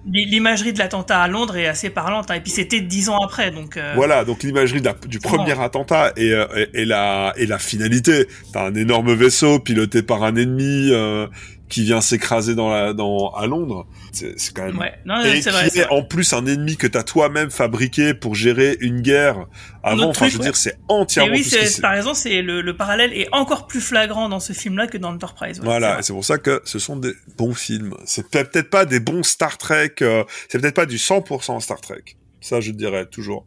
L'i- 0.05 0.25
l'imagerie 0.25 0.73
de 0.73 0.79
l'attentat 0.79 1.21
à 1.21 1.27
Londres 1.27 1.55
est 1.57 1.67
assez 1.67 1.89
parlante. 1.89 2.29
hein. 2.31 2.35
Et 2.35 2.41
puis 2.41 2.51
c'était 2.51 2.81
dix 2.81 3.09
ans 3.09 3.17
après, 3.23 3.51
donc. 3.51 3.77
euh, 3.77 3.93
Voilà, 3.95 4.25
donc 4.25 4.43
l'imagerie 4.43 4.81
du 5.07 5.19
premier 5.19 5.59
attentat 5.59 6.13
et, 6.17 6.31
euh, 6.31 6.45
et, 6.73 6.81
et 6.81 6.85
la, 6.85 7.33
et 7.37 7.45
la 7.45 7.59
finalité. 7.59 8.27
T'as 8.51 8.67
un 8.67 8.75
énorme 8.75 9.13
vaisseau 9.13 9.59
piloté 9.59 10.03
par 10.03 10.23
un 10.23 10.35
ennemi 10.35 10.89
euh, 10.91 11.27
qui 11.69 11.83
vient 11.83 12.01
s'écraser 12.01 12.53
dans 12.55 12.69
la, 12.69 12.93
dans, 12.93 13.31
à 13.31 13.47
Londres. 13.47 13.87
C'est 14.11 14.39
c'est 14.39 14.53
quand 14.53 14.65
même... 14.65 14.77
Ouais, 14.77 14.93
non, 15.05 15.21
Et 15.23 15.41
c'est 15.41 15.49
vrai. 15.49 15.63
qui 15.65 15.71
c'est 15.71 15.79
est 15.79 15.83
vrai. 15.85 15.95
en 15.95 16.03
plus 16.03 16.31
un 16.33 16.45
ennemi 16.45 16.77
que 16.77 16.85
t'as 16.87 17.03
toi-même 17.03 17.49
fabriqué 17.49 18.13
pour 18.13 18.35
gérer 18.35 18.77
une 18.81 19.01
guerre 19.01 19.47
avant. 19.81 20.09
autre 20.09 20.09
Enfin, 20.09 20.27
truc, 20.27 20.31
je 20.31 20.33
veux 20.37 20.43
ouais. 20.43 20.49
dire, 20.49 20.55
c'est 20.55 20.71
Et 20.71 20.75
entièrement 20.89 21.33
oui, 21.33 21.43
ce 21.43 21.55
qui 21.57 21.65
c'est 21.67 21.81
t'as 21.81 21.89
raison, 21.91 22.13
c'est 22.13 22.41
le, 22.43 22.61
le 22.61 22.77
parallèle 22.77 23.11
est 23.13 23.27
encore 23.31 23.65
plus 23.67 23.81
flagrant 23.81 24.29
dans 24.29 24.39
ce 24.39 24.53
film-là 24.53 24.87
que 24.87 24.97
dans 24.97 25.13
Enterprise. 25.13 25.59
ouais, 25.59 25.65
Voilà, 25.65 25.93
et 25.93 25.97
c'est 26.03 26.07
c'est 26.07 26.13
pour 26.13 26.25
ça 26.25 26.37
que 26.37 26.61
ce 26.65 26.77
sont 26.79 26.95
des 26.97 27.13
bons 27.37 27.53
films. 27.55 27.95
C'est 28.05 28.29
peut- 28.29 28.43
peut-être 28.43 28.69
pas 28.69 28.85
des 28.85 28.99
bons 28.99 29.23
Star 29.23 29.57
Trek, 29.57 29.95
euh, 30.01 30.23
c'est 30.49 30.59
peut-être 30.59 30.75
pas 30.75 30.85
du 30.85 30.97
100% 30.97 31.59
Star 31.59 31.81
Trek. 31.81 32.03
Ça, 32.41 32.59
je 32.61 32.71
dirais 32.71 33.05
toujours. 33.07 33.45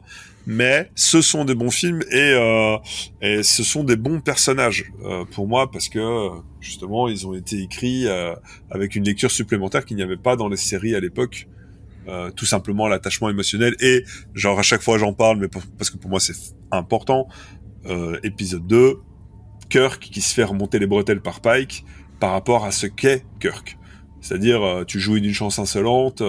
Mais 0.49 0.89
ce 0.95 1.21
sont 1.21 1.43
des 1.43 1.55
bons 1.55 1.71
films 1.71 2.01
et, 2.09 2.31
euh, 2.31 2.77
et 3.21 3.43
ce 3.43 3.63
sont 3.63 3.83
des 3.83 3.97
bons 3.97 4.21
personnages 4.21 4.85
euh, 5.03 5.25
pour 5.25 5.45
moi 5.45 5.69
parce 5.69 5.89
que 5.89 6.29
justement 6.61 7.09
ils 7.09 7.27
ont 7.27 7.33
été 7.33 7.61
écrits 7.61 8.07
euh, 8.07 8.33
avec 8.71 8.95
une 8.95 9.03
lecture 9.03 9.29
supplémentaire 9.29 9.83
qu'il 9.83 9.97
n'y 9.97 10.03
avait 10.03 10.15
pas 10.15 10.37
dans 10.37 10.47
les 10.47 10.55
séries 10.55 10.95
à 10.95 11.01
l'époque. 11.01 11.47
Euh, 12.07 12.31
tout 12.31 12.45
simplement 12.45 12.87
l'attachement 12.87 13.29
émotionnel 13.29 13.75
et 13.81 14.05
genre 14.33 14.57
à 14.57 14.61
chaque 14.61 14.81
fois 14.81 14.97
j'en 14.97 15.11
parle 15.11 15.39
mais 15.39 15.49
parce 15.77 15.89
que 15.89 15.97
pour 15.97 16.09
moi 16.09 16.21
c'est 16.21 16.55
important 16.71 17.27
euh, 17.85 18.17
épisode 18.23 18.65
2 18.65 19.01
Kirk 19.67 19.99
qui 19.99 20.21
se 20.21 20.33
fait 20.33 20.45
remonter 20.45 20.79
les 20.79 20.87
bretelles 20.87 21.19
par 21.19 21.41
Pike 21.41 21.83
par 22.21 22.31
rapport 22.31 22.63
à 22.63 22.71
ce 22.71 22.87
qu'est 22.87 23.25
Kirk. 23.41 23.77
C'est-à-dire, 24.21 24.63
euh, 24.63 24.83
tu 24.83 24.99
jouis 24.99 25.21
d'une 25.21 25.33
chance 25.33 25.59
insolente, 25.59 26.21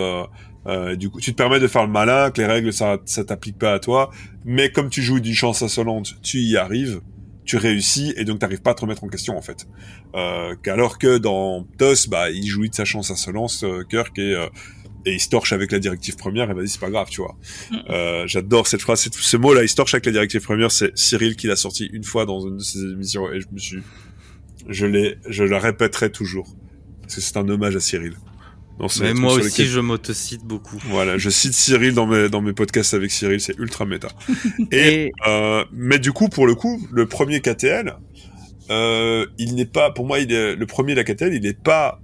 euh, 0.66 0.96
du 0.96 1.08
coup, 1.10 1.20
tu 1.20 1.32
te 1.32 1.36
permets 1.36 1.60
de 1.60 1.66
faire 1.68 1.86
le 1.86 1.92
malin, 1.92 2.30
que 2.30 2.40
les 2.40 2.46
règles, 2.46 2.72
ça, 2.72 2.98
ça 3.06 3.24
t'applique 3.24 3.58
pas 3.58 3.72
à 3.74 3.78
toi, 3.78 4.10
mais 4.44 4.70
comme 4.70 4.90
tu 4.90 5.02
jouis 5.02 5.20
d'une 5.20 5.34
chance 5.34 5.62
insolente, 5.62 6.16
tu 6.22 6.38
y 6.40 6.56
arrives, 6.56 7.00
tu 7.44 7.56
réussis, 7.56 8.12
et 8.16 8.24
donc 8.24 8.40
t'arrives 8.40 8.60
pas 8.60 8.72
à 8.72 8.74
te 8.74 8.82
remettre 8.82 9.04
en 9.04 9.08
question, 9.08 9.36
en 9.38 9.42
fait. 9.42 9.66
Euh, 10.14 10.54
qu'alors 10.62 10.98
que 10.98 11.16
dans 11.18 11.64
TOS, 11.78 12.08
bah, 12.08 12.30
il 12.30 12.46
jouit 12.46 12.68
de 12.68 12.74
sa 12.74 12.84
chance 12.84 13.10
insolente, 13.10 13.60
euh, 13.62 13.84
Kirk, 13.88 14.18
et, 14.18 14.34
euh, 14.34 14.46
et 15.06 15.14
il 15.14 15.20
se 15.20 15.30
torche 15.30 15.54
avec 15.54 15.72
la 15.72 15.78
directive 15.78 16.16
première, 16.16 16.50
et 16.50 16.54
vas-y, 16.54 16.68
c'est 16.68 16.80
pas 16.80 16.90
grave, 16.90 17.08
tu 17.08 17.22
vois. 17.22 17.36
Mm. 17.70 17.76
Euh, 17.88 18.26
j'adore 18.26 18.66
cette 18.66 18.82
phrase, 18.82 19.00
cette- 19.00 19.14
ce 19.14 19.36
mot-là, 19.38 19.62
il 19.62 19.68
se 19.68 19.76
torche 19.76 19.94
avec 19.94 20.04
la 20.04 20.12
directive 20.12 20.42
première, 20.42 20.70
c'est 20.70 20.90
Cyril 20.98 21.36
qui 21.36 21.46
l'a 21.46 21.56
sorti 21.56 21.86
une 21.92 22.04
fois 22.04 22.26
dans 22.26 22.40
une 22.46 22.58
de 22.58 22.62
ses 22.62 22.80
émissions, 22.80 23.32
et 23.32 23.40
je 23.40 23.46
me 23.50 23.58
suis, 23.58 23.78
je 24.68 24.84
l'ai, 24.84 25.16
je 25.26 25.44
la 25.44 25.58
répéterai 25.58 26.10
toujours. 26.12 26.54
Parce 27.00 27.14
que 27.14 27.20
c'est 27.22 27.36
un 27.38 27.48
hommage 27.48 27.74
à 27.76 27.80
Cyril. 27.80 28.14
Dans 28.78 28.86
Mais 29.00 29.12
moi 29.12 29.34
aussi, 29.34 29.66
je 29.66 29.80
m'autocite 29.80 30.44
beaucoup. 30.44 30.76
Voilà, 30.86 31.18
je 31.18 31.30
cite 31.30 31.52
Cyril 31.52 31.94
dans 31.94 32.06
mes, 32.06 32.28
dans 32.28 32.40
mes 32.40 32.52
podcasts 32.52 32.94
avec 32.94 33.10
Cyril, 33.10 33.40
c'est 33.40 33.58
ultra 33.58 33.84
méta. 33.84 34.08
Et, 34.72 34.76
Et 34.76 35.12
euh, 35.26 35.64
mais 35.72 35.98
du 35.98 36.12
coup, 36.12 36.28
pour 36.28 36.46
le 36.46 36.54
coup, 36.54 36.86
le 36.92 37.06
premier 37.06 37.40
KTL, 37.40 37.96
euh, 38.70 39.26
il 39.38 39.54
n'est 39.54 39.66
pas, 39.66 39.90
pour 39.90 40.06
moi, 40.06 40.20
il 40.20 40.32
est, 40.32 40.54
le 40.54 40.66
premier 40.66 40.94
la 40.94 41.04
KTL, 41.04 41.34
il 41.34 41.42
n'est 41.42 41.54
pas 41.54 42.00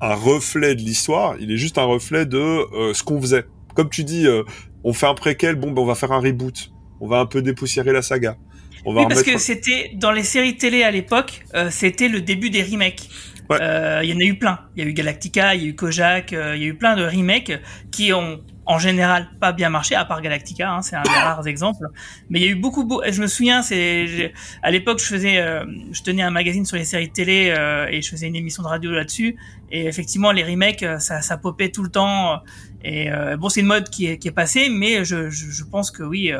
un 0.00 0.14
reflet 0.14 0.74
de 0.74 0.80
l'histoire, 0.80 1.36
il 1.40 1.50
est 1.50 1.56
juste 1.56 1.78
un 1.78 1.84
reflet 1.84 2.26
de 2.26 2.38
euh, 2.38 2.92
ce 2.92 3.02
qu'on 3.02 3.20
faisait. 3.20 3.44
Comme 3.74 3.88
tu 3.88 4.04
dis, 4.04 4.26
euh, 4.26 4.42
on 4.84 4.92
fait 4.92 5.06
un 5.06 5.14
préquel, 5.14 5.54
bon, 5.54 5.70
ben 5.70 5.82
on 5.82 5.86
va 5.86 5.94
faire 5.94 6.12
un 6.12 6.20
reboot, 6.20 6.72
on 7.00 7.08
va 7.08 7.20
un 7.20 7.26
peu 7.26 7.42
dépoussiérer 7.42 7.92
la 7.92 8.02
saga. 8.02 8.36
On 8.84 8.92
va 8.92 9.00
Oui, 9.00 9.06
parce 9.08 9.20
remettre... 9.20 9.32
que 9.36 9.38
c'était 9.38 9.90
dans 9.94 10.12
les 10.12 10.22
séries 10.22 10.56
télé 10.56 10.82
à 10.82 10.90
l'époque, 10.90 11.44
euh, 11.54 11.70
c'était 11.70 12.08
le 12.08 12.20
début 12.20 12.50
des 12.50 12.62
remakes. 12.62 13.08
Ouais. 13.48 13.58
Euh, 13.60 14.00
Il 14.02 14.10
y 14.10 14.12
en 14.12 14.18
a 14.18 14.24
eu 14.24 14.38
plein. 14.38 14.58
Il 14.76 14.82
y 14.82 14.86
a 14.86 14.90
eu 14.90 14.92
Galactica, 14.92 15.54
il 15.54 15.62
y 15.62 15.66
a 15.66 15.68
eu 15.68 15.74
Kojak, 15.74 16.32
euh, 16.32 16.56
il 16.56 16.62
y 16.62 16.64
a 16.64 16.68
eu 16.68 16.74
plein 16.74 16.96
de 16.96 17.04
remakes 17.04 17.52
qui 17.92 18.12
ont 18.12 18.40
en 18.68 18.80
général 18.80 19.28
pas 19.40 19.52
bien 19.52 19.70
marché, 19.70 19.94
à 19.94 20.04
part 20.04 20.20
Galactica, 20.20 20.68
hein, 20.72 20.82
c'est 20.82 20.96
un 20.96 21.02
des 21.02 21.08
rares 21.10 21.46
exemples. 21.46 21.86
Mais 22.28 22.40
il 22.40 22.44
y 22.44 22.48
a 22.48 22.50
eu 22.50 22.56
beaucoup, 22.56 22.84
beau- 22.84 23.00
je 23.08 23.22
me 23.22 23.28
souviens, 23.28 23.62
c'est 23.62 24.32
à 24.64 24.72
l'époque 24.72 24.98
je 24.98 25.04
faisais, 25.04 25.38
euh, 25.38 25.64
je 25.92 26.02
tenais 26.02 26.22
un 26.22 26.32
magazine 26.32 26.66
sur 26.66 26.76
les 26.76 26.84
séries 26.84 27.06
de 27.06 27.12
télé 27.12 27.54
euh, 27.56 27.86
et 27.88 28.02
je 28.02 28.10
faisais 28.10 28.26
une 28.26 28.34
émission 28.34 28.64
de 28.64 28.68
radio 28.68 28.90
là-dessus. 28.90 29.36
Et 29.70 29.86
effectivement, 29.86 30.32
les 30.32 30.42
remakes, 30.42 30.84
ça, 30.98 31.22
ça 31.22 31.36
popait 31.36 31.68
tout 31.68 31.84
le 31.84 31.90
temps. 31.90 32.40
Et 32.82 33.08
euh, 33.12 33.36
bon, 33.36 33.48
c'est 33.48 33.60
une 33.60 33.66
mode 33.66 33.88
qui 33.88 34.06
est, 34.06 34.18
qui 34.18 34.26
est 34.26 34.32
passée, 34.32 34.68
mais 34.68 35.04
je, 35.04 35.30
je, 35.30 35.48
je 35.50 35.62
pense 35.64 35.92
que 35.92 36.02
oui. 36.02 36.32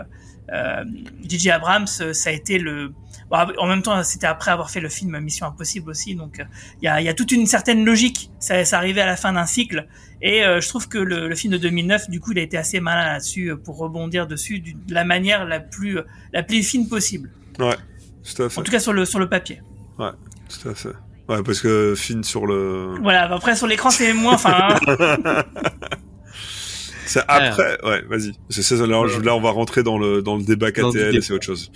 Euh, 0.53 0.85
euh. 0.85 1.53
Abrams, 1.53 1.87
euh, 2.01 2.13
ça 2.13 2.31
a 2.31 2.33
été 2.33 2.59
le. 2.59 2.93
Bon, 3.31 3.37
en 3.59 3.67
même 3.67 3.83
temps, 3.83 4.03
c'était 4.05 4.27
après 4.29 4.53
avoir 4.53 4.71
fait 4.71 4.79
le 4.81 4.89
film 4.89 5.19
Mission 5.19 5.47
Impossible 5.47 5.91
aussi, 5.91 6.15
donc 6.15 6.39
euh, 6.39 6.45
il 6.81 6.85
y, 6.85 6.89
a, 6.89 7.01
il 7.01 7.05
y 7.05 7.09
a 7.09 7.15
toute 7.15 7.33
une 7.33 7.47
certaine 7.47 7.85
logique. 7.85 8.31
Ça, 8.39 8.65
ça 8.65 8.77
arrivait 8.79 9.01
à 9.01 9.07
la 9.07 9.17
fin 9.17 9.33
d'un 9.33 9.47
cycle, 9.47 9.89
et 10.23 10.45
euh, 10.45 10.61
je 10.61 10.69
trouve 10.69 10.89
que 10.89 10.99
le, 10.99 11.29
le 11.29 11.35
film 11.35 11.53
de 11.53 11.59
2009, 11.59 12.09
du 12.09 12.21
coup, 12.21 12.31
il 12.33 12.39
a 12.39 12.43
été 12.43 12.57
assez 12.57 12.79
malin 12.79 13.05
là-dessus 13.15 13.51
euh, 13.51 13.57
pour 13.57 13.79
rebondir 13.79 14.29
dessus 14.29 14.61
du- 14.61 14.75
de 14.75 14.95
la 14.95 15.05
manière 15.05 15.45
la 15.45 15.59
plus 15.59 15.99
la 16.33 16.43
plus 16.45 16.63
fine 16.63 16.89
possible. 16.89 17.33
Tout 17.59 18.43
à 18.43 18.49
fait. 18.49 18.61
En 18.61 18.63
tout 18.63 18.71
cas 18.71 18.79
sur 18.81 18.93
le 18.93 19.05
sur 19.05 19.19
le 19.19 19.29
papier. 19.29 19.61
Tout 19.99 20.69
à 20.69 20.75
fait. 20.75 20.91
Ouais, 21.29 21.43
parce 21.43 21.61
que 21.61 21.95
Finn 21.97 22.23
sur 22.23 22.47
le... 22.47 22.95
Voilà. 23.03 23.25
Après 23.35 23.57
sur 23.57 23.67
l'écran, 23.67 23.91
c'est 23.91 24.13
moins. 24.13 24.35
Enfin, 24.35 24.69
hein. 24.89 25.43
C'est 27.07 27.23
après, 27.29 27.79
ouais, 27.85 28.03
vas-y. 28.09 28.33
C'est 28.51 28.63
ça, 28.63 28.75
là, 28.87 29.03
là, 29.23 29.35
on 29.37 29.41
va 29.41 29.51
rentrer 29.51 29.83
dans 29.83 29.97
le, 29.99 30.23
dans 30.23 30.37
le 30.37 30.43
débat 30.43 30.73
KTL 30.73 31.17
et 31.17 31.21
c'est 31.21 31.33
autre 31.33 31.45
chose. 31.47 31.71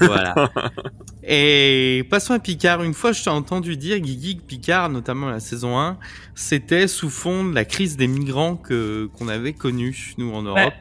voilà. 0.00 0.50
Et 1.26 2.06
passons 2.10 2.34
à 2.34 2.38
Picard. 2.38 2.82
Une 2.82 2.94
fois, 2.94 3.12
je 3.12 3.22
t'ai 3.24 3.30
entendu 3.30 3.76
dire, 3.76 3.98
Guigui, 3.98 4.36
que 4.36 4.42
Picard, 4.42 4.90
notamment 4.90 5.30
la 5.30 5.40
saison 5.40 5.78
1, 5.78 5.98
c'était 6.34 6.86
sous 6.86 7.08
fond 7.10 7.44
de 7.44 7.54
la 7.54 7.64
crise 7.64 7.96
des 7.96 8.06
migrants 8.06 8.56
que 8.56 9.08
qu'on 9.16 9.28
avait 9.28 9.54
connue, 9.54 10.12
nous, 10.18 10.32
en 10.34 10.42
Europe. 10.42 10.74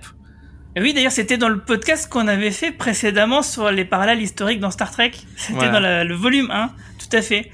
Et 0.75 0.81
oui, 0.81 0.93
d'ailleurs, 0.93 1.11
c'était 1.11 1.37
dans 1.37 1.49
le 1.49 1.59
podcast 1.59 2.09
qu'on 2.11 2.27
avait 2.27 2.51
fait 2.51 2.71
précédemment 2.71 3.41
sur 3.41 3.71
les 3.71 3.85
parallèles 3.85 4.21
historiques 4.21 4.59
dans 4.59 4.71
Star 4.71 4.91
Trek. 4.91 5.11
C'était 5.37 5.53
Voilà. 5.53 5.71
dans 5.71 5.79
la- 5.79 6.03
le 6.03 6.15
volume 6.15 6.49
1, 6.51 6.71
tout 6.99 7.15
à 7.15 7.21
fait. 7.21 7.49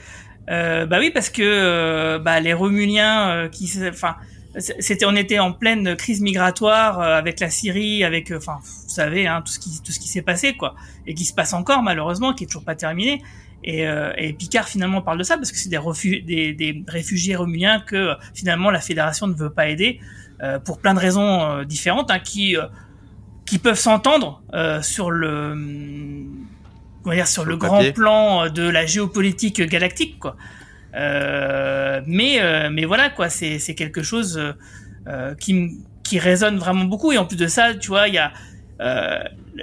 Euh, 0.49 0.85
bah 0.87 0.97
oui, 0.99 1.11
parce 1.13 1.29
que 1.29 1.43
euh, 1.43 2.17
bah, 2.17 2.39
les 2.39 2.53
Romuliens, 2.53 3.29
euh, 3.29 3.47
qui, 3.49 3.69
enfin, 3.87 4.15
c'était, 4.57 5.05
on 5.05 5.15
était 5.15 5.39
en 5.39 5.51
pleine 5.51 5.95
crise 5.95 6.21
migratoire 6.21 6.99
euh, 6.99 7.17
avec 7.17 7.39
la 7.39 7.49
Syrie, 7.49 8.03
avec, 8.03 8.31
euh, 8.31 8.37
enfin, 8.37 8.59
vous 8.61 8.89
savez, 8.89 9.27
hein, 9.27 9.41
tout 9.45 9.51
ce 9.51 9.59
qui, 9.59 9.81
tout 9.83 9.91
ce 9.91 9.99
qui 9.99 10.07
s'est 10.07 10.23
passé, 10.23 10.55
quoi, 10.55 10.75
et 11.05 11.13
qui 11.13 11.25
se 11.25 11.33
passe 11.33 11.53
encore 11.53 11.83
malheureusement, 11.83 12.33
qui 12.33 12.45
est 12.45 12.47
toujours 12.47 12.63
pas 12.63 12.75
terminé. 12.75 13.21
Et, 13.63 13.85
euh, 13.87 14.13
et 14.17 14.31
Picard 14.33 14.69
finalement 14.69 15.01
parle 15.01 15.17
de 15.17 15.23
ça 15.23 15.35
parce 15.35 15.51
que 15.51 15.57
c'est 15.57 15.69
des, 15.69 16.21
des, 16.21 16.53
des 16.53 16.83
réfugiés 16.87 17.35
romuliens 17.35 17.81
que 17.81 17.95
euh, 17.95 18.15
finalement 18.33 18.71
la 18.71 18.79
Fédération 18.79 19.27
ne 19.27 19.33
veut 19.33 19.49
pas 19.49 19.67
aider 19.67 19.99
euh, 20.41 20.59
pour 20.59 20.79
plein 20.79 20.93
de 20.93 20.99
raisons 20.99 21.41
euh, 21.41 21.63
différentes, 21.65 22.09
hein, 22.09 22.19
qui 22.19 22.55
euh, 22.55 22.67
qui 23.45 23.59
peuvent 23.59 23.79
s'entendre 23.79 24.41
euh, 24.53 24.81
sur 24.81 25.11
le 25.11 25.51
hum, 25.51 26.47
comment 27.03 27.15
dire 27.15 27.27
sur, 27.27 27.43
Sur 27.43 27.45
le, 27.45 27.51
le 27.51 27.57
grand 27.57 27.91
plan 27.91 28.49
de 28.49 28.63
la 28.63 28.85
géopolitique 28.85 29.61
galactique 29.61 30.19
quoi. 30.19 30.37
Euh, 30.95 32.01
mais 32.07 32.41
euh, 32.41 32.69
mais 32.71 32.85
voilà 32.85 33.09
quoi, 33.09 33.29
c'est 33.29 33.59
c'est 33.59 33.75
quelque 33.75 34.01
chose 34.03 34.39
euh, 35.07 35.35
qui 35.35 35.77
qui 36.03 36.17
résonne 36.19 36.57
vraiment 36.57 36.85
beaucoup 36.85 37.11
et 37.11 37.17
en 37.17 37.25
plus 37.25 37.37
de 37.37 37.47
ça, 37.47 37.75
tu 37.75 37.89
vois, 37.89 38.07
il 38.07 38.15
y 38.15 38.17
a 38.17 38.31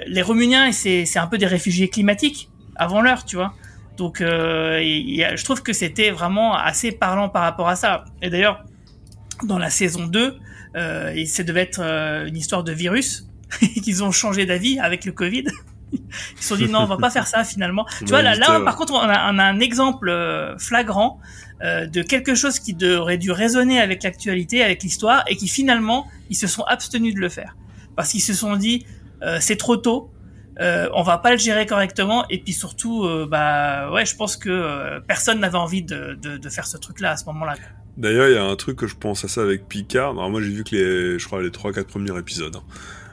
les 0.06 0.22
Romuniens, 0.22 0.72
c'est 0.72 1.04
c'est 1.06 1.18
un 1.18 1.26
peu 1.26 1.38
des 1.38 1.46
réfugiés 1.46 1.88
climatiques 1.88 2.48
avant 2.76 3.00
l'heure, 3.00 3.24
tu 3.24 3.36
vois. 3.36 3.54
Donc 3.96 4.20
euh, 4.20 4.80
y 4.82 5.24
a- 5.24 5.36
je 5.36 5.44
trouve 5.44 5.62
que 5.62 5.72
c'était 5.72 6.10
vraiment 6.10 6.54
assez 6.54 6.92
parlant 6.92 7.28
par 7.30 7.42
rapport 7.42 7.68
à 7.68 7.76
ça. 7.76 8.04
Et 8.20 8.28
d'ailleurs, 8.28 8.62
dans 9.44 9.58
la 9.58 9.70
saison 9.70 10.06
2, 10.06 10.36
euh, 10.76 11.24
ça 11.26 11.42
devait 11.44 11.62
être 11.62 11.80
une 11.80 12.36
histoire 12.36 12.62
de 12.62 12.72
virus, 12.72 13.26
qu'ils 13.82 14.04
ont 14.04 14.12
changé 14.12 14.44
d'avis 14.44 14.78
avec 14.78 15.04
le 15.06 15.12
Covid. 15.12 15.44
Ils 15.92 16.00
se 16.40 16.48
sont 16.48 16.56
dit 16.56 16.68
non, 16.68 16.80
on 16.80 16.86
va 16.86 16.96
pas 16.96 17.10
faire 17.10 17.26
ça 17.26 17.44
finalement. 17.44 17.86
Tu 17.98 18.06
vois, 18.06 18.22
là, 18.22 18.34
là, 18.34 18.60
par 18.60 18.76
contre, 18.76 18.94
on 18.94 18.98
a, 18.98 19.32
on 19.32 19.38
a 19.38 19.44
un 19.44 19.60
exemple 19.60 20.08
euh, 20.08 20.56
flagrant 20.58 21.20
euh, 21.62 21.86
de 21.86 22.02
quelque 22.02 22.34
chose 22.34 22.58
qui 22.58 22.76
aurait 22.84 23.18
dû 23.18 23.30
résonner 23.30 23.80
avec 23.80 24.02
l'actualité, 24.02 24.62
avec 24.62 24.82
l'histoire, 24.82 25.24
et 25.28 25.36
qui 25.36 25.48
finalement, 25.48 26.06
ils 26.30 26.36
se 26.36 26.46
sont 26.46 26.62
abstenus 26.64 27.14
de 27.14 27.20
le 27.20 27.28
faire. 27.28 27.56
Parce 27.94 28.10
qu'ils 28.10 28.22
se 28.22 28.34
sont 28.34 28.56
dit, 28.56 28.86
euh, 29.22 29.38
c'est 29.40 29.56
trop 29.56 29.76
tôt. 29.76 30.10
Euh, 30.58 30.88
on 30.94 31.02
va 31.02 31.18
pas 31.18 31.32
le 31.32 31.36
gérer 31.36 31.66
correctement 31.66 32.24
et 32.30 32.38
puis 32.38 32.54
surtout 32.54 33.04
euh, 33.04 33.26
bah 33.30 33.90
ouais 33.92 34.06
je 34.06 34.16
pense 34.16 34.38
que 34.38 34.48
euh, 34.48 35.00
personne 35.00 35.40
n'avait 35.40 35.58
envie 35.58 35.82
de, 35.82 36.14
de, 36.14 36.38
de, 36.38 36.48
faire 36.48 36.66
ce 36.66 36.78
truc 36.78 37.00
là 37.00 37.10
à 37.10 37.16
ce 37.18 37.26
moment 37.26 37.44
là 37.44 37.56
d'ailleurs 37.98 38.28
il 38.28 38.34
y 38.34 38.38
a 38.38 38.42
un 38.42 38.56
truc 38.56 38.78
que 38.78 38.86
je 38.86 38.96
pense 38.96 39.22
à 39.22 39.28
ça 39.28 39.42
avec 39.42 39.68
Picard 39.68 40.12
alors 40.12 40.30
moi 40.30 40.40
j'ai 40.40 40.48
vu 40.48 40.64
que 40.64 40.74
les 40.74 41.18
je 41.18 41.26
crois 41.26 41.42
les 41.42 41.50
trois 41.50 41.74
quatre 41.74 41.88
premiers 41.88 42.18
épisodes 42.18 42.56
hein. 42.56 42.62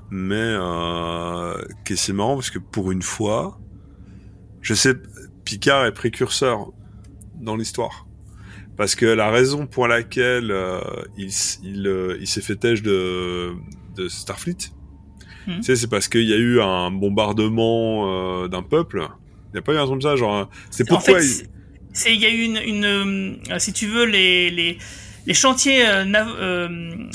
Mais 0.10 0.36
euh, 0.36 1.62
c'est 1.96 2.14
marrant 2.14 2.36
parce 2.36 2.50
que 2.50 2.60
pour 2.60 2.92
une 2.92 3.02
fois 3.02 3.60
je 4.62 4.74
sais 4.74 4.94
Picard 5.46 5.86
est 5.86 5.94
précurseur 5.94 6.72
dans 7.40 7.56
l'histoire 7.56 8.08
parce 8.78 8.96
que 8.96 9.06
la 9.06 9.30
raison 9.30 9.68
pour 9.68 9.88
laquelle 9.88 10.52
euh, 10.52 10.82
il, 11.18 11.30
il, 11.64 11.88
euh, 11.88 12.18
il 12.20 12.28
s'est 12.28 12.42
fait 12.42 12.56
têche 12.56 12.82
de, 12.82 13.54
de 13.96 14.08
Starfleet 14.08 14.72
Mmh. 15.48 15.58
Tu 15.58 15.64
sais, 15.64 15.76
c'est 15.76 15.88
parce 15.88 16.08
qu'il 16.08 16.24
y 16.24 16.34
a 16.34 16.38
eu 16.38 16.62
un 16.62 16.92
bombardement 16.92 18.44
euh, 18.44 18.48
d'un 18.48 18.64
peuple. 18.64 19.08
Il 19.50 19.54
n'y 19.54 19.60
a 19.60 19.62
pas 19.62 19.74
eu 19.74 19.78
un 19.78 19.86
truc 19.86 19.92
comme 19.92 20.02
ça, 20.02 20.16
genre. 20.16 20.50
C'est 20.70 20.88
pourquoi. 20.88 21.16
En 21.16 21.20
fait, 21.20 21.48
il... 22.06 22.14
il 22.14 22.22
y 22.22 22.26
a 22.26 22.30
eu 22.30 22.44
une, 22.44 22.58
une 22.58 22.86
euh, 23.52 23.60
si 23.60 23.74
tu 23.74 23.88
veux, 23.88 24.06
les, 24.06 24.50
les, 24.50 24.78
les 25.26 25.34
chantiers 25.34 25.88
euh, 25.88 26.04
nav 26.06 26.28
euh, 26.38 26.68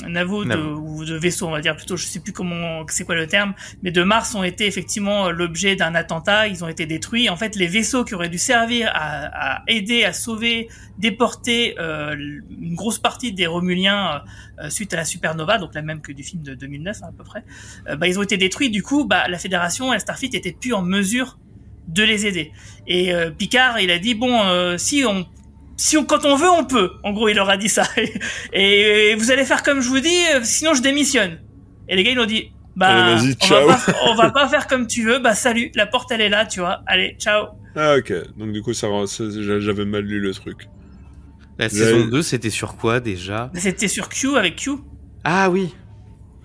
navaux 0.07 0.45
de, 0.45 0.55
ou 0.55 1.05
de 1.05 1.15
vaisseaux, 1.15 1.47
on 1.47 1.51
va 1.51 1.61
dire 1.61 1.75
plutôt, 1.75 1.97
je 1.97 2.05
sais 2.05 2.19
plus 2.19 2.33
comment, 2.33 2.83
c'est 2.89 3.05
quoi 3.05 3.15
le 3.15 3.27
terme, 3.27 3.53
mais 3.83 3.91
de 3.91 4.03
Mars 4.03 4.35
ont 4.35 4.43
été 4.43 4.65
effectivement 4.65 5.29
l'objet 5.29 5.75
d'un 5.75 5.95
attentat. 5.95 6.47
Ils 6.47 6.63
ont 6.63 6.67
été 6.67 6.85
détruits. 6.85 7.29
En 7.29 7.35
fait, 7.35 7.55
les 7.55 7.67
vaisseaux 7.67 8.03
qui 8.03 8.15
auraient 8.15 8.29
dû 8.29 8.37
servir 8.37 8.91
à, 8.93 9.57
à 9.57 9.63
aider 9.67 10.03
à 10.03 10.13
sauver, 10.13 10.69
déporter 10.97 11.75
euh, 11.79 12.15
une 12.15 12.75
grosse 12.75 12.99
partie 12.99 13.31
des 13.31 13.47
Romuliens 13.47 14.23
euh, 14.59 14.69
suite 14.69 14.93
à 14.93 14.97
la 14.97 15.05
supernova, 15.05 15.57
donc 15.57 15.73
la 15.73 15.81
même 15.81 16.01
que 16.01 16.11
du 16.11 16.23
film 16.23 16.43
de 16.43 16.53
2009 16.53 16.97
hein, 17.01 17.07
à 17.09 17.11
peu 17.11 17.23
près, 17.23 17.43
euh, 17.87 17.95
bah, 17.95 18.07
ils 18.07 18.19
ont 18.19 18.23
été 18.23 18.37
détruits. 18.37 18.69
Du 18.69 18.83
coup, 18.83 19.05
bah, 19.05 19.27
la 19.27 19.37
Fédération, 19.37 19.91
la 19.91 19.99
Starfleet, 19.99 20.31
était 20.33 20.51
plus 20.51 20.73
en 20.73 20.81
mesure 20.81 21.37
de 21.87 22.03
les 22.03 22.25
aider. 22.25 22.51
Et 22.87 23.13
euh, 23.13 23.31
Picard, 23.31 23.79
il 23.79 23.91
a 23.91 23.99
dit 23.99 24.15
bon, 24.15 24.41
euh, 24.43 24.77
si 24.77 25.03
on 25.07 25.25
si 25.79 25.95
on, 25.95 26.03
quand 26.03 26.25
on 26.25 26.35
veut, 26.35 26.49
on 26.49 26.65
peut. 26.65 26.91
En 27.03 27.13
gros, 27.13 27.29
il 27.29 27.35
leur 27.35 27.49
a 27.49 27.55
dit 27.55 27.69
ça. 27.69 27.83
Et, 28.53 29.11
et, 29.11 29.15
vous 29.15 29.31
allez 29.31 29.45
faire 29.45 29.63
comme 29.63 29.79
je 29.79 29.87
vous 29.87 30.01
dis, 30.01 30.23
sinon 30.43 30.73
je 30.73 30.81
démissionne. 30.81 31.39
Et 31.87 31.95
les 31.95 32.03
gars, 32.03 32.11
ils 32.11 32.19
ont 32.19 32.25
dit, 32.25 32.51
bah, 32.75 32.87
Allez, 32.87 33.33
on, 33.49 33.65
va 33.65 33.77
pas, 33.77 33.93
on 34.07 34.15
va 34.15 34.29
pas 34.29 34.49
faire 34.49 34.67
comme 34.67 34.87
tu 34.87 35.05
veux. 35.05 35.19
Bah, 35.19 35.35
salut, 35.35 35.71
la 35.75 35.85
porte 35.85 36.11
elle 36.11 36.19
est 36.19 36.27
là, 36.27 36.45
tu 36.45 36.59
vois. 36.59 36.81
Allez, 36.85 37.15
ciao. 37.17 37.47
Ah, 37.77 37.95
ok. 37.97 38.13
Donc, 38.37 38.51
du 38.51 38.61
coup, 38.61 38.73
ça, 38.73 38.87
j'avais 39.07 39.85
mal 39.85 40.03
lu 40.03 40.19
le 40.19 40.33
truc. 40.33 40.67
La 41.57 41.69
saison 41.69 42.07
2, 42.07 42.21
c'était 42.23 42.49
sur 42.49 42.75
quoi 42.75 42.99
déjà? 42.99 43.49
C'était 43.53 43.87
sur 43.87 44.09
Q 44.09 44.35
avec 44.37 44.57
Q. 44.57 44.71
Ah 45.23 45.49
oui. 45.49 45.73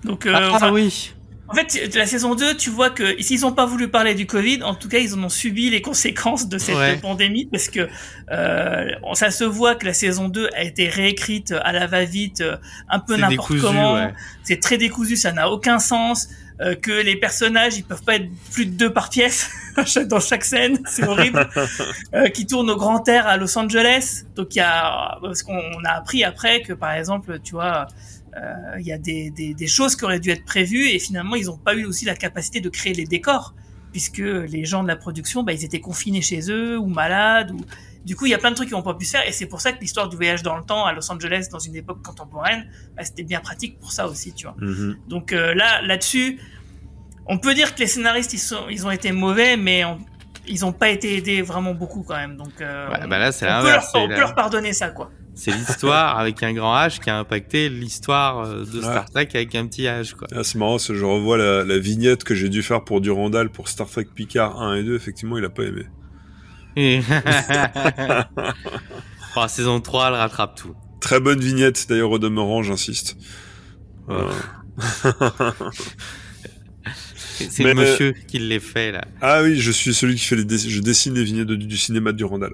Donc, 0.05 0.27
euh, 0.27 0.33
ah, 0.33 0.51
enfin, 0.53 0.73
oui. 0.73 1.13
En 1.49 1.55
fait, 1.55 1.95
la 1.95 2.07
saison 2.07 2.35
2, 2.35 2.57
tu 2.57 2.71
vois 2.71 2.89
que 2.91 3.21
s'ils 3.23 3.43
n'ont 3.43 3.53
pas 3.53 3.67
voulu 3.67 3.89
parler 3.89 4.15
du 4.15 4.27
Covid, 4.27 4.63
en 4.63 4.75
tout 4.75 4.89
cas, 4.89 4.99
ils 4.99 5.15
en 5.15 5.23
ont 5.25 5.29
subi 5.29 5.69
les 5.69 5.83
conséquences 5.83 6.49
de 6.49 6.57
cette 6.57 6.75
Ouais. 6.77 6.97
pandémie 6.97 7.47
parce 7.53 7.69
que 7.69 7.87
euh, 8.33 8.91
ça 9.13 9.31
se 9.31 9.45
voit 9.45 9.75
que 9.75 9.85
la 9.85 9.93
saison 9.93 10.29
2 10.29 10.49
a 10.57 10.63
été 10.63 10.89
réécrite 10.89 11.53
à 11.63 11.73
la 11.73 11.87
va-vite, 11.87 12.41
euh, 12.41 12.57
un 12.89 12.99
peu 12.99 13.17
n'importe 13.17 13.59
comment. 13.61 13.95
ouais. 13.95 14.15
C'est 14.43 14.59
très 14.61 14.79
décousu, 14.79 15.17
ça 15.17 15.33
n'a 15.33 15.51
aucun 15.51 15.79
sens. 15.79 16.29
euh, 16.61 16.77
que 16.77 16.93
les 16.93 17.17
personnages, 17.17 17.77
ils 17.77 17.83
peuvent 17.83 18.05
pas 18.05 18.15
être 18.15 18.29
plus 18.53 18.65
de 18.67 18.71
deux 18.77 18.93
par 18.93 19.11
pièce 19.11 19.51
dans 20.09 20.21
chaque 20.21 20.45
scène, 20.45 20.79
c'est 20.87 21.05
horrible. 21.05 21.51
euh, 22.15 22.29
qui 22.29 22.47
tournent 22.47 22.71
au 22.71 22.77
grand 22.77 23.07
air 23.09 23.27
à 23.27 23.37
Los 23.37 23.59
Angeles. 23.59 24.23
Donc 24.37 24.55
il 24.55 24.59
y 24.59 24.61
a 24.61 25.19
parce 25.21 25.43
qu'on 25.43 25.83
a 25.85 25.91
appris 25.91 26.23
après 26.23 26.63
que 26.63 26.73
par 26.73 26.93
exemple, 26.93 27.41
tu 27.43 27.55
vois, 27.55 27.65
euh, 27.81 27.85
il 28.79 28.87
y 28.87 28.93
a 28.93 28.99
des, 28.99 29.31
des, 29.31 29.55
des, 29.55 29.67
choses 29.67 29.95
qui 29.97 30.05
auraient 30.05 30.21
dû 30.21 30.31
être 30.31 30.45
prévues 30.45 30.89
et 30.89 30.99
finalement 30.99 31.37
ils 31.37 31.47
n'ont 31.47 31.57
pas 31.69 31.75
eu 31.75 31.85
aussi 31.85 32.05
la 32.05 32.17
capacité 32.17 32.61
de 32.61 32.69
créer 32.69 32.95
les 32.95 33.05
décors 33.05 33.55
puisque 33.95 34.19
les 34.19 34.65
gens 34.65 34.83
de 34.83 34.89
la 34.89 34.97
production, 34.97 35.45
bah, 35.45 35.53
ils 35.53 35.65
étaient 35.65 35.79
confinés 35.79 36.21
chez 36.21 36.51
eux 36.51 36.77
ou 36.77 36.87
malades 36.89 37.53
ou 37.53 37.61
du 38.05 38.17
coup 38.17 38.27
il 38.27 38.33
y 38.33 38.35
a 38.35 38.39
plein 38.39 38.51
de 38.51 38.57
trucs 38.57 38.69
qui 38.69 38.75
n'ont 38.75 38.83
pas 38.83 38.95
pu 38.95 39.05
se 39.05 39.13
faire 39.13 39.25
et 39.25 39.31
c'est 39.31 39.47
pour 39.47 39.61
ça 39.61 39.71
que 39.73 39.81
l'histoire 39.81 40.09
du 40.09 40.17
voyage 40.17 40.43
dans 40.43 40.57
le 40.57 40.65
temps 40.65 40.85
à 40.85 40.93
Los 40.93 41.09
Angeles 41.13 41.47
dans 41.53 41.61
une 41.61 41.77
époque 41.77 42.03
contemporaine, 42.03 42.67
bah, 42.97 43.05
c'était 43.05 43.23
bien 43.23 43.39
pratique 43.39 43.79
pour 43.79 43.93
ça 43.93 44.09
aussi, 44.09 44.33
tu 44.35 44.47
vois. 44.47 44.57
Mm 44.59 44.73
-hmm. 44.73 44.97
Donc 45.09 45.33
euh, 45.33 45.55
là 45.55 45.81
là-dessus, 45.83 46.41
on 47.27 47.39
peut 47.39 47.55
dire 47.55 47.69
que 47.73 47.81
les 47.85 47.91
scénaristes 47.95 48.33
ils 48.39 48.45
sont 48.51 48.65
ils 48.77 48.83
ont 48.87 48.95
été 48.99 49.13
mauvais 49.13 49.57
mais 49.67 49.79
on, 49.85 49.97
ils 50.55 50.63
ont 50.67 50.77
pas 50.83 50.91
été 50.97 51.09
aidés 51.19 51.41
vraiment 51.53 51.75
beaucoup 51.83 52.03
quand 52.09 52.19
même. 52.25 52.37
Donc 52.43 52.55
euh, 52.61 52.91
ouais, 52.91 53.07
bah 53.11 53.19
là 53.23 53.29
c'est 53.37 53.47
on, 53.49 53.63
peut 53.63 53.75
leur, 53.77 53.85
on 53.95 54.09
peut 54.09 54.25
leur 54.27 54.35
pardonner 54.43 54.73
ça 54.73 54.89
quoi. 54.99 55.07
C'est 55.35 55.51
l'histoire 55.53 56.19
avec 56.21 56.43
un 56.43 56.53
grand 56.53 56.77
H 56.77 57.01
qui 57.01 57.11
a 57.11 57.19
impacté 57.19 57.69
l'histoire 57.69 58.49
de 58.49 58.81
Star 58.81 59.11
Trek 59.11 59.29
avec 59.35 59.55
un 59.55 59.67
petit 59.67 59.83
H. 59.83 60.15
Quoi. 60.15 60.29
Ah, 60.33 60.45
c'est 60.45 60.59
marrant, 60.59 60.79
je 60.79 61.05
revois 61.05 61.37
la, 61.37 61.65
la 61.65 61.79
vignette 61.79 62.25
que 62.25 62.35
j'ai 62.35 62.49
dû 62.49 62.63
faire 62.63 62.85
pour 62.85 63.01
Durandal 63.01 63.51
pour 63.51 63.69
Star 63.69 63.89
Trek 63.89 64.07
Picard 64.15 64.61
1 64.61 64.77
et 64.77 64.83
2. 64.85 64.95
Effectivement, 64.95 65.39
il 65.39 65.45
a 65.45 65.51
pas 65.51 65.65
aimé. 65.65 65.85
Oh, 69.37 69.49
saison 69.49 69.81
3, 69.81 70.09
elle 70.09 70.15
rattrape 70.15 70.55
tout. 70.55 70.77
Très 71.01 71.19
bonne 71.19 71.41
vignette, 71.41 71.87
d'ailleurs, 71.89 72.13
au 72.13 72.21
demeurant, 72.21 72.63
j'insiste. 72.63 73.17
Euh... 74.09 74.31
C'est 77.37 77.65
le 77.65 77.75
monsieur 77.75 78.11
euh... 78.11 78.27
qui 78.29 78.39
les 78.39 78.61
fait, 78.61 78.93
là. 78.93 79.05
Ah 79.21 79.43
oui, 79.43 79.57
je 79.57 79.73
suis 79.73 79.93
celui 79.93 80.15
qui 80.15 80.25
fait 80.25 80.37
les... 80.37 80.57
Je 80.57 80.81
dessine 80.81 81.15
les 81.15 81.25
vignettes 81.25 81.49
du, 81.49 81.67
du 81.67 81.77
cinéma 81.77 82.13
de 82.13 82.17
Durandal 82.17 82.53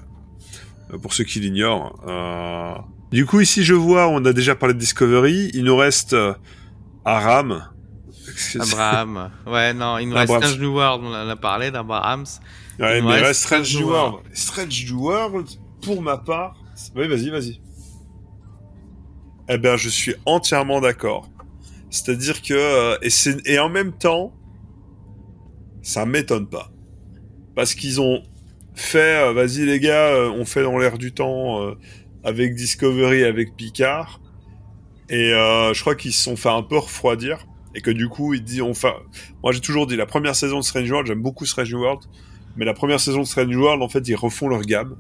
pour 0.99 1.13
ceux 1.13 1.25
qui 1.25 1.41
l'ignorent. 1.41 1.99
Euh... 2.07 2.75
Du 3.11 3.27
coup, 3.27 3.41
ici, 3.41 3.65
je 3.65 3.75
vois, 3.75 4.09
on 4.09 4.25
a 4.25 4.33
déjà 4.33 4.55
parlé 4.55 4.75
de 4.75 4.79
Discovery. 4.79 5.51
Il 5.55 5.65
nous 5.65 5.77
reste 5.77 6.13
euh, 6.13 6.35
Aram. 7.05 7.69
Abraham. 8.59 9.31
Ouais, 9.47 9.75
non, 9.75 9.99
il 9.99 10.09
nous 10.09 10.15
reste 10.15 10.33
Strange 10.33 10.59
New 10.61 10.73
World. 10.73 11.05
On 11.05 11.13
en 11.13 11.29
a 11.29 11.37
parlé 11.37 11.71
d'Abrahams. 11.71 12.27
Ouais, 12.79 12.99
il 12.99 13.05
mais 13.05 13.19
il 13.19 13.25
reste 13.25 13.43
Strange 13.43 13.77
New 13.77 13.89
World. 13.89 14.21
Strange 14.33 14.87
New 14.91 15.01
World, 15.01 15.49
pour 15.83 16.01
ma 16.01 16.17
part. 16.17 16.57
Oui, 16.95 17.09
vas-y, 17.09 17.31
vas-y. 17.31 17.61
Eh 19.49 19.59
ben, 19.59 19.77
je 19.77 19.89
suis 19.89 20.15
entièrement 20.25 20.81
d'accord. 20.81 21.29
C'est-à-dire 21.91 22.41
que 22.41 22.55
euh, 22.55 22.97
et, 23.03 23.11
et 23.53 23.59
en 23.59 23.69
même 23.69 23.93
temps, 23.93 24.33
ça 25.83 26.07
m'étonne 26.07 26.47
pas, 26.47 26.71
parce 27.57 27.75
qu'ils 27.75 28.01
ont 28.01 28.23
fait, 28.75 29.23
euh, 29.23 29.33
vas-y 29.33 29.65
les 29.65 29.81
gars, 29.81 30.09
euh, 30.09 30.31
on 30.31 30.45
fait 30.45 30.63
dans 30.63 30.79
l'air 30.79 30.99
du 30.99 31.13
temps 31.13 31.63
euh, 31.63 31.75
avec 32.25 32.55
Discovery, 32.55 33.25
avec 33.25 33.57
Picard, 33.57 34.21
et 35.09 35.33
euh, 35.33 35.73
je 35.75 35.81
crois 35.81 35.95
qu'ils 35.95 36.13
se 36.13 36.23
sont 36.23 36.37
fait 36.37 36.49
un 36.49 36.63
peu 36.63 36.79
refroidir, 36.79 37.47
et 37.75 37.81
que 37.81 37.91
du 37.91 38.09
coup 38.09 38.35
ils 38.35 38.43
disent, 38.43 38.63
on 38.63 38.75
fait... 38.75 38.93
moi 39.43 39.53
j'ai 39.53 39.61
toujours 39.61 39.87
dit 39.87 39.97
la 39.97 40.07
première 40.07 40.35
saison 40.35 40.61
de 40.61 40.65
Strange 40.65 40.91
World, 40.91 41.07
j'aime 41.07 41.23
beaucoup 41.23 41.47
Strange 41.47 41.73
World, 41.73 42.03
mais 42.57 42.65
la 42.65 42.75
première 42.75 43.01
saison 43.01 43.21
de 43.21 43.27
Strange 43.27 43.55
World, 43.55 43.83
en 43.83 43.89
fait, 43.89 44.07
ils 44.09 44.17
refont 44.17 44.49
leur 44.49 44.63
gamme. 44.63 44.97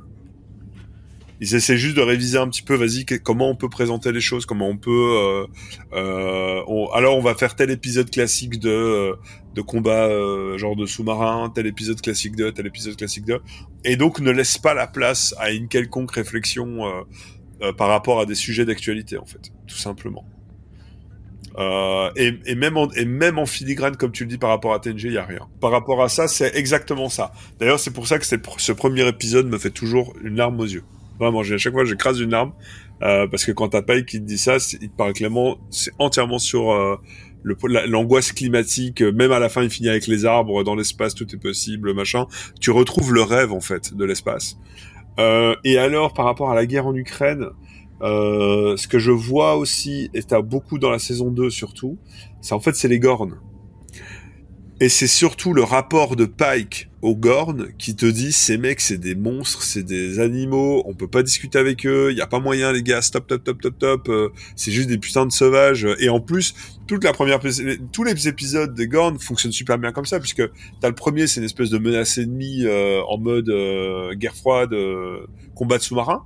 Ils 1.41 1.55
essaient 1.55 1.79
juste 1.79 1.97
de 1.97 2.03
réviser 2.03 2.39
un 2.39 2.49
petit 2.49 2.63
peu, 2.63 2.75
vas-y, 2.75 3.05
comment 3.05 3.49
on 3.49 3.57
peut 3.57 3.69
présenter 3.69 4.13
les 4.13 4.21
choses, 4.21 4.47
comment 4.47 4.69
on 4.69 4.77
peut. 4.77 4.91
Euh, 4.91 5.47
euh, 5.95 6.63
on, 6.67 6.87
alors, 6.89 7.17
on 7.17 7.23
va 7.23 7.35
faire 7.35 7.57
tel 7.57 7.71
épisode 7.71 8.11
classique 8.11 8.59
de 8.59 9.15
de 9.55 9.63
combat 9.63 10.07
euh, 10.07 10.57
genre 10.59 10.77
de 10.77 10.87
sous-marin, 10.87 11.51
tel 11.55 11.67
épisode 11.67 12.01
classique 12.01 12.37
de, 12.37 12.51
tel 12.51 12.67
épisode 12.67 12.97
classique 12.97 13.25
de, 13.25 13.41
et 13.85 13.97
donc 13.97 14.21
ne 14.21 14.31
laisse 14.31 14.59
pas 14.59 14.75
la 14.75 14.87
place 14.87 15.35
à 15.39 15.51
une 15.51 15.69
quelconque 15.69 16.13
réflexion 16.13 16.87
euh, 16.87 17.03
euh, 17.63 17.73
par 17.73 17.89
rapport 17.89 18.21
à 18.21 18.27
des 18.27 18.35
sujets 18.35 18.65
d'actualité, 18.65 19.19
en 19.19 19.27
fait, 19.27 19.51
tout 19.67 19.77
simplement. 19.77 20.25
Euh, 21.59 22.11
et, 22.15 22.39
et, 22.47 22.55
même 22.55 22.77
en, 22.77 22.89
et 22.93 23.05
même 23.05 23.39
en 23.39 23.47
filigrane, 23.47 23.97
comme 23.97 24.13
tu 24.13 24.25
le 24.25 24.31
dis, 24.31 24.39
par 24.39 24.51
rapport 24.51 24.73
à 24.73 24.79
TNG, 24.79 25.05
il 25.05 25.13
y 25.13 25.19
a 25.19 25.25
rien. 25.25 25.49
Par 25.61 25.73
rapport 25.73 26.03
à 26.03 26.09
ça, 26.09 26.29
c'est 26.29 26.55
exactement 26.55 27.09
ça. 27.09 27.33
D'ailleurs, 27.59 27.81
c'est 27.81 27.91
pour 27.91 28.07
ça 28.07 28.19
que 28.19 28.25
ce 28.25 28.73
premier 28.73 29.07
épisode 29.09 29.47
me 29.47 29.59
fait 29.59 29.71
toujours 29.71 30.15
une 30.23 30.37
larme 30.37 30.61
aux 30.61 30.65
yeux. 30.65 30.85
Vraiment, 31.21 31.41
à 31.41 31.57
chaque 31.59 31.73
fois, 31.73 31.85
j'écrase 31.85 32.19
une 32.21 32.31
larme 32.31 32.53
euh, 33.03 33.27
parce 33.29 33.45
que 33.45 33.53
quand 33.53 33.69
t'as 33.69 33.83
Pike 33.83 34.07
qui 34.07 34.21
te 34.21 34.25
dit 34.25 34.39
ça, 34.39 34.57
il 34.81 34.89
te 34.89 34.97
parle 34.97 35.13
clairement, 35.13 35.59
c'est 35.71 35.93
entièrement 35.99 36.39
sur 36.39 36.73
euh, 36.73 36.97
l'angoisse 37.45 38.33
climatique. 38.33 39.03
Même 39.03 39.31
à 39.33 39.39
la 39.39 39.49
fin, 39.49 39.63
il 39.63 39.71
finit 39.71 39.89
avec 39.89 40.07
les 40.07 40.25
arbres 40.25 40.65
dans 40.65 40.75
l'espace, 40.75 41.15
tout 41.15 41.27
est 41.35 41.39
possible, 41.39 41.95
machin. 41.95 42.27
Tu 42.61 42.71
retrouves 42.71 43.13
le 43.13 43.23
rêve 43.23 43.53
en 43.53 43.61
fait 43.61 43.95
de 43.95 44.05
l'espace. 44.05 44.59
Euh, 45.19 45.55
et 45.65 45.79
alors, 45.79 46.15
par 46.15 46.25
rapport 46.25 46.51
à 46.51 46.55
la 46.55 46.67
guerre 46.67 46.87
en 46.87 46.95
Ukraine, 46.95 47.47
euh, 48.03 48.77
ce 48.77 48.89
que 48.89 48.99
je 48.99 49.11
vois 49.11 49.57
aussi, 49.57 50.11
et 50.15 50.23
t'as 50.23 50.41
beaucoup 50.41 50.79
dans 50.79 50.91
la 50.91 50.99
saison 50.99 51.31
2 51.31 51.51
surtout, 51.51 51.99
c'est 52.41 52.55
en 52.55 52.61
fait 52.61 52.75
c'est 52.75 52.89
les 52.89 52.99
Gornes. 52.99 53.39
Et 54.83 54.89
c'est 54.89 55.07
surtout 55.07 55.53
le 55.53 55.63
rapport 55.63 56.17
de 56.17 56.25
Pike 56.25 56.89
aux 57.03 57.15
Gornes 57.15 57.69
qui 57.77 57.95
te 57.95 58.07
dit 58.07 58.33
ces 58.33 58.57
mecs 58.57 58.81
c'est 58.81 58.97
des 58.97 59.15
monstres, 59.15 59.63
c'est 59.63 59.83
des 59.83 60.21
animaux, 60.21 60.83
on 60.87 60.95
peut 60.95 61.07
pas 61.07 61.23
discuter 61.23 61.59
avec 61.59 61.85
eux, 61.85 62.09
il 62.11 62.17
y 62.17 62.23
a 62.23 62.27
pas 62.27 62.41
moyen 62.41 62.73
les 62.73 62.83
gars, 62.83 63.03
stop 63.03 63.25
stop 63.25 63.43
stop 63.43 63.59
stop 63.61 63.75
stop, 63.77 64.09
euh, 64.09 64.31
c'est 64.57 64.71
juste 64.71 64.89
des 64.89 64.97
putains 64.97 65.27
de 65.27 65.33
sauvages 65.33 65.87
et 65.99 66.09
en 66.09 66.19
plus 66.19 66.55
toute 66.87 67.05
la 67.05 67.13
première 67.13 67.41
tous 67.93 68.05
les 68.05 68.27
épisodes 68.27 68.73
des 68.73 68.89
Gornes 68.89 69.19
fonctionnent 69.19 69.53
super 69.53 69.77
bien 69.77 69.93
comme 69.93 70.07
ça 70.07 70.19
puisque 70.19 70.49
t'as 70.81 70.89
le 70.89 70.95
premier 70.95 71.27
c'est 71.27 71.41
une 71.41 71.47
espèce 71.47 71.69
de 71.69 71.77
menace 71.77 72.17
ennemie 72.17 72.65
euh, 72.65 73.03
en 73.07 73.19
mode 73.19 73.51
euh, 73.51 74.15
guerre 74.15 74.35
froide, 74.35 74.75
combat 75.55 75.77
de 75.77 75.83
sous-marin 75.83 76.25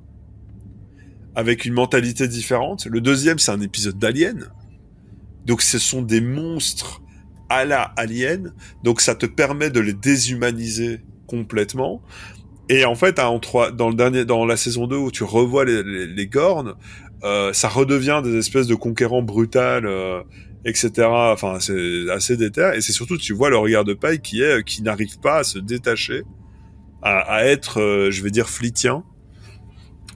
avec 1.34 1.64
une 1.64 1.74
mentalité 1.74 2.28
différente. 2.28 2.86
Le 2.86 3.00
deuxième 3.00 3.40
c'est 3.40 3.50
un 3.50 3.60
épisode 3.60 3.98
d'Alien. 3.98 4.48
Donc 5.44 5.60
ce 5.60 5.80
sont 5.80 6.02
des 6.02 6.20
monstres 6.20 7.02
à 7.48 7.64
la 7.64 7.82
Alien, 7.96 8.52
donc 8.82 9.00
ça 9.00 9.14
te 9.14 9.26
permet 9.26 9.70
de 9.70 9.80
les 9.80 9.92
déshumaniser 9.92 11.00
complètement. 11.26 12.02
Et 12.68 12.84
en 12.84 12.94
fait, 12.94 13.18
en 13.18 13.38
trois, 13.40 13.70
dans 13.70 13.90
le 13.90 13.94
dernier, 13.94 14.24
dans 14.24 14.46
la 14.46 14.56
saison 14.56 14.86
2 14.86 14.96
où 14.96 15.10
tu 15.10 15.24
revois 15.24 15.64
les, 15.64 15.82
les, 15.82 16.06
les 16.06 16.26
Gorn, 16.26 16.74
euh, 17.22 17.52
ça 17.52 17.68
redevient 17.68 18.20
des 18.22 18.36
espèces 18.36 18.66
de 18.66 18.74
conquérants 18.74 19.22
brutales, 19.22 19.86
euh, 19.86 20.22
etc. 20.64 20.90
Enfin, 21.08 21.58
c'est 21.60 22.10
assez 22.10 22.36
déter. 22.36 22.72
Et 22.74 22.80
c'est 22.80 22.92
surtout, 22.92 23.18
tu 23.18 23.32
vois 23.32 23.50
le 23.50 23.56
regard 23.56 23.84
de 23.84 23.94
paille 23.94 24.20
qui 24.20 24.42
est, 24.42 24.64
qui 24.64 24.82
n'arrive 24.82 25.18
pas 25.20 25.38
à 25.38 25.44
se 25.44 25.58
détacher, 25.58 26.22
à, 27.02 27.18
à 27.20 27.44
être, 27.44 27.80
euh, 27.80 28.10
je 28.10 28.22
vais 28.22 28.30
dire, 28.30 28.48
flitien. 28.48 29.04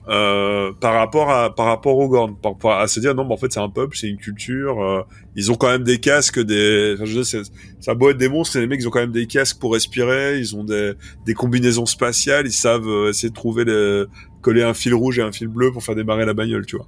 Euh, 0.09 0.71
par 0.79 0.95
rapport 0.95 1.29
à 1.29 1.53
par 1.53 1.67
rapport 1.67 1.95
aux 1.95 2.09
Gorn, 2.09 2.35
par 2.35 2.53
rapport 2.53 2.71
à 2.71 2.87
se 2.87 2.99
dire 2.99 3.13
non 3.13 3.25
mais 3.25 3.33
en 3.33 3.37
fait 3.37 3.53
c'est 3.53 3.59
un 3.59 3.69
peuple, 3.69 3.95
c'est 3.95 4.07
une 4.07 4.17
culture, 4.17 4.81
euh, 4.81 5.03
ils 5.35 5.51
ont 5.51 5.55
quand 5.55 5.67
même 5.67 5.83
des 5.83 5.99
casques, 5.99 6.39
des, 6.39 6.95
enfin, 6.95 7.05
je 7.05 7.21
sais, 7.21 7.41
ça 7.79 7.93
beau 7.93 8.09
être 8.09 8.17
des 8.17 8.27
monstres, 8.27 8.57
les 8.57 8.65
mecs 8.65 8.79
ils 8.81 8.87
ont 8.87 8.89
quand 8.89 9.01
même 9.01 9.11
des 9.11 9.27
casques 9.27 9.59
pour 9.59 9.73
respirer, 9.73 10.39
ils 10.39 10.55
ont 10.55 10.63
des, 10.63 10.93
des 11.27 11.35
combinaisons 11.35 11.85
spatiales, 11.85 12.47
ils 12.47 12.51
savent 12.51 12.87
euh, 12.87 13.09
essayer 13.09 13.29
de 13.29 13.35
trouver 13.35 13.65
les, 13.65 14.05
coller 14.41 14.63
un 14.63 14.73
fil 14.73 14.95
rouge 14.95 15.19
et 15.19 15.21
un 15.21 15.31
fil 15.31 15.47
bleu 15.47 15.71
pour 15.71 15.83
faire 15.83 15.93
démarrer 15.93 16.25
la 16.25 16.33
bagnole, 16.33 16.65
tu 16.65 16.77
vois. 16.77 16.87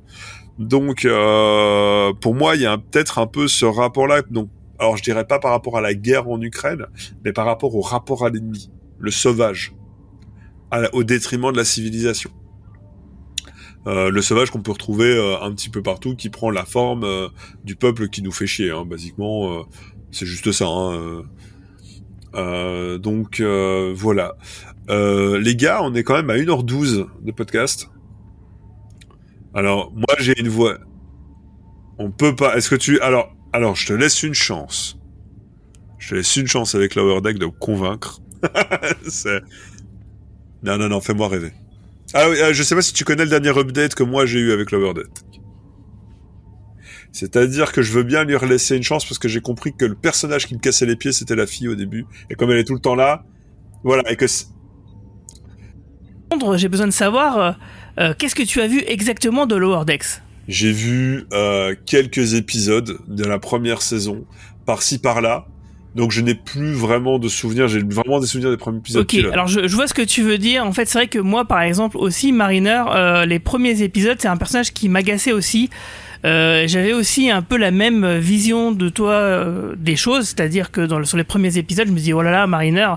Donc 0.57 1.05
euh, 1.05 2.13
pour 2.21 2.33
moi 2.33 2.55
il 2.55 2.63
y 2.63 2.65
a 2.65 2.79
peut-être 2.79 3.19
un 3.19 3.27
peu 3.27 3.47
ce 3.47 3.65
rapport 3.65 4.07
là, 4.07 4.23
donc 4.31 4.49
alors 4.79 4.97
je 4.97 5.03
dirais 5.03 5.27
pas 5.27 5.37
par 5.37 5.51
rapport 5.51 5.77
à 5.77 5.81
la 5.81 5.93
guerre 5.93 6.27
en 6.27 6.41
Ukraine, 6.41 6.87
mais 7.23 7.33
par 7.33 7.45
rapport 7.45 7.75
au 7.75 7.81
rapport 7.81 8.25
à 8.25 8.31
l'ennemi, 8.31 8.71
le 8.97 9.11
sauvage, 9.11 9.75
à, 10.71 10.91
au 10.95 11.03
détriment 11.03 11.51
de 11.51 11.57
la 11.57 11.65
civilisation. 11.65 12.31
Euh, 13.87 14.11
le 14.11 14.21
sauvage 14.21 14.51
qu'on 14.51 14.61
peut 14.61 14.71
retrouver 14.71 15.15
euh, 15.17 15.41
un 15.41 15.51
petit 15.53 15.69
peu 15.69 15.81
partout, 15.81 16.15
qui 16.15 16.29
prend 16.29 16.51
la 16.51 16.65
forme 16.65 17.03
euh, 17.03 17.29
du 17.63 17.75
peuple 17.75 18.09
qui 18.09 18.21
nous 18.21 18.31
fait 18.31 18.45
chier. 18.45 18.71
Hein, 18.71 18.85
basiquement, 18.85 19.51
euh, 19.53 19.63
c'est 20.11 20.25
juste 20.25 20.51
ça. 20.51 20.67
Hein, 20.67 21.23
euh, 22.35 22.97
donc 22.97 23.41
voilà. 23.41 24.35
les 24.87 25.55
gars, 25.55 25.81
on 25.83 25.93
est 25.95 26.03
quand 26.03 26.15
même 26.15 26.29
à 26.29 26.35
1h12 26.37 27.07
de 27.21 27.31
podcast. 27.31 27.89
Alors, 29.53 29.91
moi 29.91 30.15
j'ai 30.19 30.39
une 30.39 30.47
voix. 30.47 30.77
On 31.97 32.09
peut 32.11 32.35
pas. 32.35 32.55
Est-ce 32.55 32.69
que 32.69 32.75
tu. 32.75 32.99
Alors, 33.01 33.35
alors, 33.51 33.75
je 33.75 33.87
te 33.87 33.93
laisse 33.93 34.23
une 34.23 34.33
chance. 34.33 34.97
Je 35.97 36.09
te 36.09 36.15
laisse 36.15 36.35
une 36.37 36.47
chance 36.47 36.73
avec 36.73 36.95
Lower 36.95 37.21
de 37.21 37.45
convaincre. 37.45 38.21
Non, 40.63 40.77
non, 40.77 40.89
non, 40.89 41.01
fais-moi 41.01 41.27
rêver. 41.27 41.53
Ah 42.13 42.29
oui, 42.29 42.37
euh, 42.39 42.53
je 42.53 42.63
sais 42.63 42.75
pas 42.75 42.81
si 42.81 42.93
tu 42.93 43.05
connais 43.05 43.23
le 43.23 43.29
dernier 43.29 43.57
update 43.57 43.95
que 43.95 44.03
moi 44.03 44.25
j'ai 44.25 44.39
eu 44.39 44.51
avec 44.51 44.71
Lower 44.71 44.93
Deck. 44.93 45.07
C'est-à-dire 47.11 47.71
que 47.71 47.81
je 47.81 47.91
veux 47.91 48.03
bien 48.03 48.23
lui 48.23 48.37
laisser 48.47 48.75
une 48.77 48.83
chance 48.83 49.05
parce 49.05 49.19
que 49.19 49.27
j'ai 49.27 49.41
compris 49.41 49.73
que 49.73 49.85
le 49.85 49.95
personnage 49.95 50.47
qui 50.47 50.55
me 50.55 50.59
cassait 50.59 50.85
les 50.85 50.95
pieds 50.95 51.11
c'était 51.11 51.35
la 51.35 51.45
fille 51.45 51.67
au 51.67 51.75
début. 51.75 52.05
Et 52.29 52.35
comme 52.35 52.51
elle 52.51 52.57
est 52.57 52.63
tout 52.63 52.73
le 52.73 52.79
temps 52.79 52.95
là, 52.95 53.25
voilà, 53.83 54.09
et 54.11 54.15
que... 54.15 54.25
J'ai 56.55 56.69
besoin 56.69 56.87
de 56.87 56.91
savoir 56.91 57.37
euh, 57.37 57.51
euh, 57.99 58.13
qu'est-ce 58.17 58.35
que 58.35 58.43
tu 58.43 58.61
as 58.61 58.67
vu 58.67 58.83
exactement 58.87 59.45
de 59.45 59.55
Lower 59.55 59.85
Decks? 59.85 60.21
J'ai 60.47 60.71
vu 60.71 61.25
euh, 61.33 61.75
quelques 61.85 62.35
épisodes 62.35 62.97
de 63.07 63.23
la 63.23 63.39
première 63.39 63.81
saison, 63.81 64.25
par-ci 64.65 64.99
par-là. 64.99 65.47
Donc 65.95 66.11
je 66.11 66.21
n'ai 66.21 66.35
plus 66.35 66.71
vraiment 66.71 67.19
de 67.19 67.27
souvenirs, 67.27 67.67
j'ai 67.67 67.81
vraiment 67.83 68.19
des 68.19 68.27
souvenirs 68.27 68.49
des 68.49 68.57
premiers 68.57 68.77
épisodes. 68.77 69.01
Ok, 69.01 69.15
alors 69.33 69.47
je, 69.47 69.67
je, 69.67 69.75
vois 69.75 69.87
ce 69.87 69.93
que 69.93 70.01
tu 70.01 70.21
veux 70.21 70.37
dire. 70.37 70.65
En 70.65 70.71
fait, 70.71 70.85
c'est 70.85 70.99
vrai 70.99 71.07
que 71.07 71.19
moi, 71.19 71.43
par 71.45 71.61
exemple, 71.61 71.97
aussi, 71.97 72.31
Mariner, 72.31 72.83
euh, 72.89 73.25
les 73.25 73.39
premiers 73.39 73.81
épisodes, 73.81 74.17
c'est 74.19 74.29
un 74.29 74.37
personnage 74.37 74.71
qui 74.71 74.87
m'agaçait 74.87 75.33
aussi. 75.33 75.69
Euh, 76.25 76.65
j'avais 76.67 76.93
aussi 76.93 77.29
un 77.29 77.41
peu 77.41 77.57
la 77.57 77.71
même 77.71 78.17
vision 78.17 78.71
de 78.71 78.89
toi 78.89 79.13
euh, 79.13 79.75
des 79.77 79.95
choses, 79.95 80.27
c'est-à-dire 80.27 80.71
que 80.71 80.81
dans 80.81 80.99
le, 80.99 81.05
sur 81.05 81.17
les 81.17 81.23
premiers 81.23 81.57
épisodes, 81.57 81.87
je 81.87 81.91
me 81.93 81.99
dis 81.99 82.13
oh 82.13 82.21
là 82.21 82.31
là, 82.31 82.47
Mariner, 82.47 82.89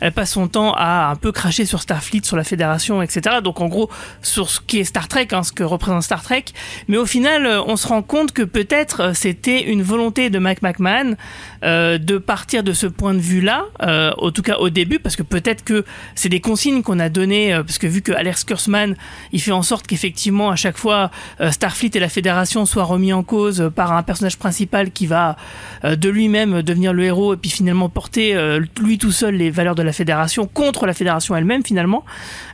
elle 0.00 0.12
passe 0.12 0.32
son 0.32 0.48
temps 0.48 0.74
à 0.76 1.10
un 1.10 1.16
peu 1.16 1.32
cracher 1.32 1.64
sur 1.64 1.80
Starfleet, 1.82 2.22
sur 2.24 2.36
la 2.36 2.44
Fédération, 2.44 3.02
etc. 3.02 3.36
Donc 3.42 3.60
en 3.60 3.68
gros 3.68 3.90
sur 4.20 4.50
ce 4.50 4.60
qui 4.60 4.78
est 4.78 4.84
Star 4.84 5.08
Trek, 5.08 5.28
hein, 5.32 5.42
ce 5.42 5.52
que 5.52 5.62
représente 5.62 6.02
Star 6.02 6.22
Trek. 6.22 6.44
Mais 6.88 6.96
au 6.96 7.06
final, 7.06 7.46
euh, 7.46 7.62
on 7.66 7.76
se 7.76 7.86
rend 7.86 8.02
compte 8.02 8.32
que 8.32 8.42
peut-être 8.42 9.00
euh, 9.00 9.12
c'était 9.14 9.62
une 9.62 9.82
volonté 9.82 10.30
de 10.30 10.38
Mac 10.38 10.62
McMahon 10.62 11.16
euh, 11.64 11.98
de 11.98 12.18
partir 12.18 12.62
de 12.62 12.72
ce 12.72 12.86
point 12.86 13.14
de 13.14 13.20
vue-là, 13.20 13.64
en 13.80 14.30
tout 14.30 14.42
cas 14.42 14.56
au 14.58 14.70
début, 14.70 14.98
parce 14.98 15.16
que 15.16 15.22
peut-être 15.22 15.64
que 15.64 15.84
c'est 16.14 16.28
des 16.28 16.40
consignes 16.40 16.82
qu'on 16.82 16.98
a 16.98 17.08
données, 17.08 17.54
parce 17.54 17.78
que 17.78 17.86
vu 17.86 18.02
que 18.02 18.12
Alex 18.12 18.44
Kurzman, 18.44 18.96
il 19.32 19.40
fait 19.40 19.52
en 19.52 19.62
sorte 19.62 19.86
qu'effectivement 19.86 20.50
à 20.50 20.56
chaque 20.56 20.76
fois 20.76 21.10
Starfleet 21.50 21.90
et 21.94 22.00
la 22.00 22.08
Fédération 22.08 22.66
soit 22.72 22.84
remis 22.84 23.12
en 23.12 23.22
cause 23.22 23.70
par 23.74 23.92
un 23.92 24.02
personnage 24.02 24.38
principal 24.38 24.92
qui 24.92 25.06
va 25.06 25.36
euh, 25.84 25.94
de 25.94 26.08
lui-même 26.08 26.62
devenir 26.62 26.94
le 26.94 27.04
héros 27.04 27.34
et 27.34 27.36
puis 27.36 27.50
finalement 27.50 27.90
porter 27.90 28.34
euh, 28.34 28.60
lui 28.80 28.96
tout 28.96 29.12
seul 29.12 29.34
les 29.34 29.50
valeurs 29.50 29.74
de 29.74 29.82
la 29.82 29.92
fédération 29.92 30.46
contre 30.46 30.86
la 30.86 30.94
fédération 30.94 31.36
elle-même 31.36 31.62
finalement. 31.64 32.04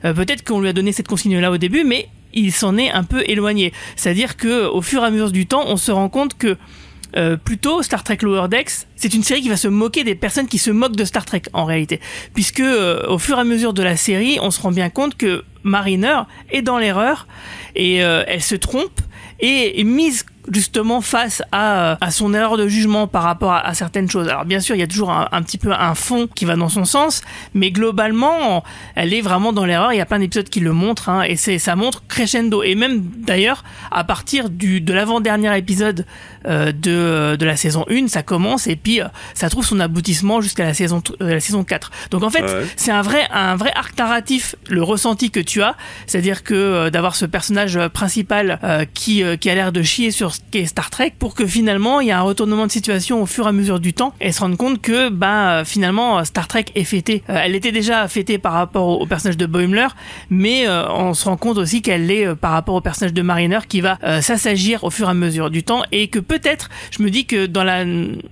Euh, 0.04 0.12
Peut-être 0.12 0.42
qu'on 0.42 0.60
lui 0.60 0.68
a 0.68 0.72
donné 0.72 0.90
cette 0.90 1.06
consigne 1.06 1.38
là 1.38 1.52
au 1.52 1.56
début, 1.56 1.84
mais 1.84 2.08
il 2.34 2.52
s'en 2.52 2.76
est 2.76 2.90
un 2.90 3.04
peu 3.04 3.22
éloigné. 3.28 3.72
C'est-à-dire 3.94 4.36
que 4.36 4.66
au 4.66 4.82
fur 4.82 5.04
et 5.04 5.06
à 5.06 5.10
mesure 5.10 5.30
du 5.30 5.46
temps, 5.46 5.62
on 5.66 5.76
se 5.76 5.92
rend 5.92 6.08
compte 6.08 6.36
que 6.36 6.56
plutôt 7.44 7.82
Star 7.82 8.04
Trek 8.04 8.18
Lower 8.20 8.48
Decks, 8.48 8.86
c'est 8.96 9.14
une 9.14 9.22
série 9.22 9.40
qui 9.40 9.48
va 9.48 9.56
se 9.56 9.66
moquer 9.66 10.04
des 10.04 10.14
personnes 10.14 10.46
qui 10.46 10.58
se 10.58 10.70
moquent 10.70 10.96
de 10.96 11.04
Star 11.06 11.24
Trek 11.24 11.42
en 11.54 11.64
réalité, 11.64 12.00
puisque 12.34 12.62
au 12.62 13.18
fur 13.18 13.38
et 13.38 13.40
à 13.40 13.44
mesure 13.44 13.72
de 13.72 13.82
la 13.82 13.96
série, 13.96 14.38
on 14.42 14.50
se 14.50 14.60
rend 14.60 14.72
bien 14.72 14.90
compte 14.90 15.16
que 15.16 15.42
Mariner 15.62 16.20
est 16.50 16.60
dans 16.60 16.76
l'erreur 16.78 17.26
et 17.74 17.96
elle 17.96 18.42
se 18.42 18.56
trompe 18.56 19.00
et 19.40 19.84
mise 19.84 20.24
justement 20.52 21.00
face 21.00 21.42
à, 21.52 21.98
à 22.04 22.10
son 22.10 22.34
erreur 22.34 22.56
de 22.56 22.68
jugement 22.68 23.06
par 23.06 23.22
rapport 23.22 23.52
à, 23.52 23.66
à 23.66 23.74
certaines 23.74 24.10
choses. 24.10 24.28
Alors 24.28 24.44
bien 24.44 24.60
sûr, 24.60 24.74
il 24.74 24.78
y 24.78 24.82
a 24.82 24.86
toujours 24.86 25.10
un, 25.10 25.28
un, 25.32 25.42
petit 25.42 25.58
peu 25.58 25.72
un 25.72 25.94
fond 25.94 26.26
qui 26.26 26.44
va 26.44 26.56
dans 26.56 26.68
son 26.68 26.84
sens, 26.84 27.22
mais 27.54 27.70
globalement, 27.70 28.64
elle 28.94 29.12
est 29.14 29.20
vraiment 29.20 29.52
dans 29.52 29.64
l'erreur. 29.64 29.92
Il 29.92 29.96
y 29.96 30.00
a 30.00 30.06
plein 30.06 30.18
d'épisodes 30.18 30.48
qui 30.48 30.60
le 30.60 30.72
montrent, 30.72 31.08
hein, 31.08 31.22
et 31.22 31.36
c'est 31.36 31.58
ça 31.58 31.76
montre 31.76 32.02
crescendo. 32.08 32.62
Et 32.62 32.74
même 32.74 33.02
d'ailleurs, 33.02 33.64
à 33.90 34.04
partir 34.04 34.50
du 34.50 34.80
de 34.80 34.92
l'avant-dernier 34.92 35.56
épisode 35.56 36.00
euh, 36.00 36.37
de, 36.44 37.36
de 37.36 37.46
la 37.46 37.56
saison 37.56 37.84
1, 37.90 38.08
ça 38.08 38.22
commence 38.22 38.66
et 38.66 38.76
puis 38.76 39.00
euh, 39.00 39.06
ça 39.34 39.48
trouve 39.48 39.64
son 39.64 39.80
aboutissement 39.80 40.40
jusqu'à 40.40 40.64
la 40.64 40.74
saison 40.74 41.02
euh, 41.20 41.34
la 41.34 41.40
saison 41.40 41.64
4. 41.64 41.90
Donc 42.10 42.22
en 42.22 42.30
fait, 42.30 42.42
ouais. 42.42 42.66
c'est 42.76 42.90
un 42.90 43.02
vrai 43.02 43.26
un 43.32 43.56
vrai 43.56 43.72
arc 43.74 43.96
narratif, 43.98 44.54
le 44.68 44.82
ressenti 44.82 45.30
que 45.30 45.40
tu 45.40 45.62
as, 45.62 45.76
c'est-à-dire 46.06 46.42
que 46.44 46.54
euh, 46.54 46.90
d'avoir 46.90 47.16
ce 47.16 47.26
personnage 47.26 47.78
principal 47.88 48.58
euh, 48.64 48.84
qui 48.92 49.22
qui 49.40 49.50
a 49.50 49.54
l'air 49.54 49.72
de 49.72 49.82
chier 49.82 50.10
sur 50.10 50.34
ce 50.34 50.40
qu'est 50.50 50.66
Star 50.66 50.90
Trek 50.90 51.14
pour 51.18 51.34
que 51.34 51.46
finalement 51.46 52.00
il 52.00 52.08
y 52.08 52.10
a 52.10 52.18
un 52.18 52.22
retournement 52.22 52.66
de 52.66 52.72
situation 52.72 53.22
au 53.22 53.26
fur 53.26 53.46
et 53.46 53.48
à 53.48 53.52
mesure 53.52 53.80
du 53.80 53.92
temps 53.92 54.14
et 54.20 54.32
se 54.32 54.40
rendre 54.40 54.56
compte 54.56 54.80
que 54.80 55.08
bah 55.08 55.62
finalement 55.64 56.24
Star 56.24 56.48
Trek 56.48 56.66
est 56.74 56.84
fêtée. 56.84 57.22
Euh, 57.30 57.40
elle 57.44 57.54
était 57.54 57.72
déjà 57.72 58.08
fêtée 58.08 58.38
par 58.38 58.52
rapport 58.52 59.00
au, 59.00 59.06
personnage 59.06 59.36
de 59.36 59.46
Boimler, 59.46 59.88
mais 60.30 60.66
euh, 60.66 60.88
on 60.90 61.14
se 61.14 61.24
rend 61.24 61.36
compte 61.36 61.58
aussi 61.58 61.82
qu'elle 61.82 62.06
l'est 62.06 62.26
euh, 62.26 62.34
par 62.34 62.52
rapport 62.52 62.74
au 62.74 62.80
personnage 62.80 63.12
de 63.12 63.22
Mariner 63.22 63.60
qui 63.68 63.80
va 63.80 63.98
s'assagir 64.20 64.84
au 64.84 64.90
fur 64.90 65.08
et 65.08 65.10
à 65.10 65.14
mesure 65.14 65.50
du 65.50 65.62
temps 65.62 65.82
et 65.92 66.08
que 66.08 66.18
peut-être, 66.28 66.68
je 66.90 67.02
me 67.02 67.10
dis 67.10 67.26
que 67.26 67.46
dans 67.46 67.64
la, 67.64 67.84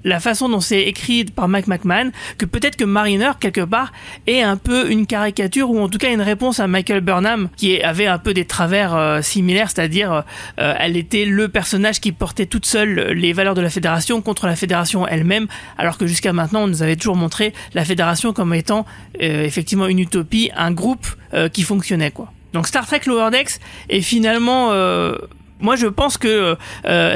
la 0.04 0.20
façon 0.20 0.48
dont 0.48 0.60
c'est 0.60 0.82
écrit 0.82 1.24
par 1.24 1.48
Mac 1.48 1.66
McMahon, 1.66 2.12
que 2.38 2.44
peut-être 2.44 2.76
que 2.76 2.84
Mariner 2.84 3.32
quelque 3.40 3.62
part 3.62 3.92
est 4.26 4.42
un 4.42 4.56
peu 4.56 4.90
une 4.90 5.06
caricature 5.06 5.70
ou 5.70 5.80
en 5.80 5.88
tout 5.88 5.98
cas 5.98 6.12
une 6.12 6.22
réponse 6.22 6.60
à 6.60 6.68
Michael 6.68 7.00
Burnham 7.00 7.48
qui 7.56 7.82
avait 7.82 8.06
un 8.06 8.18
peu 8.18 8.34
des 8.34 8.44
travers 8.44 9.20
similaires, 9.22 9.70
c'est-à-dire 9.70 10.24
elle 10.56 10.96
était 10.96 11.24
le 11.24 11.48
personnage 11.48 12.00
qui 12.00 12.12
portait 12.12 12.46
toute 12.46 12.66
seule 12.66 13.12
les 13.12 13.32
valeurs 13.32 13.54
de 13.54 13.60
la 13.60 13.70
fédération 13.70 14.22
contre 14.22 14.46
la 14.46 14.56
fédération 14.56 15.06
elle-même, 15.06 15.46
alors 15.78 15.98
que 15.98 16.06
jusqu'à 16.06 16.32
maintenant 16.32 16.64
on 16.64 16.66
nous 16.66 16.82
avait 16.82 16.96
toujours 16.96 17.16
montré 17.16 17.52
la 17.74 17.84
fédération 17.84 18.32
comme 18.32 18.54
étant 18.54 18.86
euh, 19.22 19.44
effectivement 19.44 19.86
une 19.86 19.98
utopie, 19.98 20.50
un 20.56 20.72
groupe 20.72 21.06
euh, 21.34 21.48
qui 21.48 21.62
fonctionnait 21.62 22.10
quoi. 22.10 22.32
Donc 22.52 22.66
Star 22.66 22.86
Trek 22.86 23.00
Lower 23.06 23.30
Decks 23.30 23.58
est 23.88 24.00
finalement 24.00 24.72
euh, 24.72 25.16
moi 25.60 25.76
je 25.76 25.86
pense 25.86 26.18
que 26.18 26.56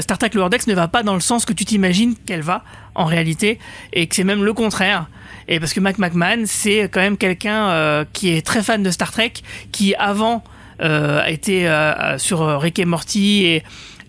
Star 0.01 0.19
Trek 0.19 0.31
Lower 0.35 0.49
ne 0.67 0.75
va 0.75 0.89
pas 0.89 1.03
dans 1.03 1.15
le 1.15 1.21
sens 1.21 1.45
que 1.45 1.53
tu 1.53 1.65
t'imagines 1.65 2.15
qu'elle 2.27 2.43
va 2.43 2.65
en 2.95 3.05
réalité 3.05 3.59
et 3.93 4.07
que 4.07 4.15
c'est 4.15 4.25
même 4.25 4.45
le 4.45 4.53
contraire. 4.53 5.07
Et 5.49 5.59
parce 5.59 5.73
que 5.73 5.81
Mac 5.81 5.99
McMahon 5.99 6.45
c'est 6.47 6.89
quand 6.91 7.01
même 7.01 7.17
quelqu'un 7.17 8.05
qui 8.13 8.31
est 8.31 8.45
très 8.45 8.63
fan 8.63 8.83
de 8.83 8.91
Star 8.91 9.13
Trek, 9.13 9.33
qui 9.73 9.95
avant 9.95 10.43
a 10.81 11.31
été 11.31 11.71
sur 12.19 12.61
Rick 12.61 12.79
et 12.79 12.85
Morty 12.85 13.45
et 13.47 13.63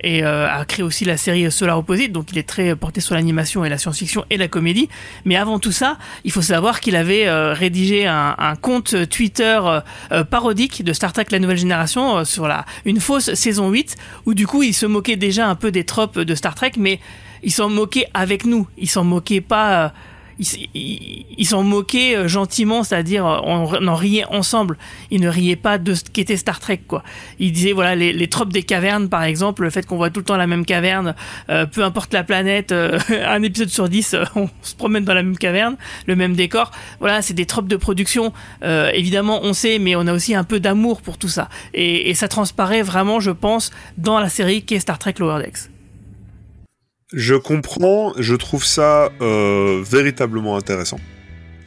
et 0.04 0.24
euh, 0.24 0.50
a 0.50 0.66
créé 0.66 0.84
aussi 0.84 1.06
la 1.06 1.18
série 1.18 1.52
Solar 1.52 1.78
Opposite, 1.78 2.12
donc 2.12 2.32
il 2.32 2.38
est 2.38 2.48
très 2.48 2.76
porté 2.76 3.02
sur 3.02 3.16
l'animation 3.16 3.64
et 3.64 3.70
la 3.70 3.78
science-fiction 3.78 4.26
et 4.30 4.38
la 4.38 4.48
comédie. 4.48 4.90
Mais 5.26 5.36
avant 5.36 5.60
tout 5.60 5.72
ça, 5.72 5.98
il 6.24 6.32
faut 6.32 6.42
savoir 6.42 6.80
qu'il 6.80 6.96
avait 6.96 7.28
euh, 7.28 7.54
rédigé 7.54 8.08
un, 8.08 8.36
compte 8.62 9.10
Twitter 9.10 9.60
euh, 10.12 10.24
parodique 10.24 10.84
de 10.84 10.94
Star 10.94 11.14
Trek 11.14 11.26
La 11.32 11.40
Nouvelle 11.40 11.58
Génération 11.58 12.26
sur 12.26 12.48
la 12.48 12.66
une 12.86 13.00
fausse 13.00 13.34
saison 13.34 13.70
8, 13.70 13.96
où 14.26 14.34
du 14.34 14.48
coup 14.48 14.64
il 14.64 14.74
se 14.74 14.86
moquait 14.86 15.16
déjà 15.16 15.48
un 15.48 15.56
peu 15.56 15.72
des 15.72 15.84
tropes 15.84 16.20
de 16.20 16.36
Star 16.36 16.56
Trek, 16.56 16.74
mais 16.78 17.00
il 17.44 17.52
s'en 17.52 17.70
moquait 17.70 18.08
avec 18.14 18.46
nous, 18.46 18.68
il 18.78 18.90
s'en 18.90 19.04
moquait 19.04 19.42
pas 19.42 19.94
ils 20.40 21.46
s'en 21.46 21.64
moquaient 21.64 22.16
euh, 22.16 22.28
gentiment, 22.28 22.84
c'est-à-dire 22.84 23.26
euh, 23.26 23.40
on, 23.44 23.88
en 23.88 23.96
riait 23.96 24.26
ensemble. 24.26 24.78
Ils 25.10 25.22
ne 25.22 25.30
riaient 25.30 25.56
pas 25.56 25.78
de 25.78 25.94
ce 25.94 26.04
qu'était 26.04 26.38
Star 26.38 26.60
Trek, 26.60 26.82
quoi. 26.88 27.04
Ils 27.40 27.52
disaient 27.52 27.74
voilà 27.74 27.96
les, 27.96 28.28
tropes 28.28 28.54
des 28.54 28.64
cavernes, 28.64 29.10
par 29.10 29.24
exemple, 29.24 29.64
le 29.64 29.70
fait 29.70 29.86
qu'on 29.86 29.98
voit 29.98 30.10
tout 30.10 30.20
le 30.22 30.26
temps 30.26 30.38
la 30.38 30.48
même 30.48 30.66
caverne, 30.66 31.16
euh, 31.50 31.66
peu 31.66 31.84
importe 31.84 32.14
la 32.14 32.24
planète, 32.24 32.72
un 33.10 33.44
épisode 33.44 33.70
sur 33.70 33.90
dix, 33.90 34.16
on 34.36 34.50
se 34.62 34.76
promène 34.76 35.04
dans 35.04 35.14
la 35.14 35.24
même 35.24 35.38
caverne, 35.38 35.78
le 36.08 36.16
même 36.16 36.36
décor. 36.36 36.72
Voilà, 37.00 37.22
c'est 37.22 37.34
des 37.34 37.46
tropes 37.46 37.68
de 37.68 37.78
production. 37.78 38.34
évidemment, 38.64 39.42
on 39.44 39.54
sait, 39.54 39.80
mais 39.80 39.96
on 39.96 40.08
a 40.08 40.14
aussi 40.14 40.36
un 40.36 40.44
peu 40.44 40.60
d'amour 40.60 41.02
pour 41.02 41.18
tout 41.18 41.30
ça, 41.30 41.50
et, 41.74 42.10
et 42.10 42.14
ça 42.14 42.28
transparaît 42.28 42.82
vraiment, 42.82 43.20
je 43.20 43.32
pense, 43.32 43.72
dans 43.98 44.20
la 44.20 44.30
série 44.30 44.64
qui 44.64 44.76
est 44.76 44.80
Star 44.80 45.00
Trek 45.00 45.16
Lower 45.20 45.44
Decks. 45.44 45.72
Je 47.14 47.36
comprends, 47.36 48.14
je 48.18 48.36
trouve 48.36 48.64
ça 48.64 49.12
euh, 49.22 49.84
véritablement 49.84 50.56
intéressant. 50.56 51.00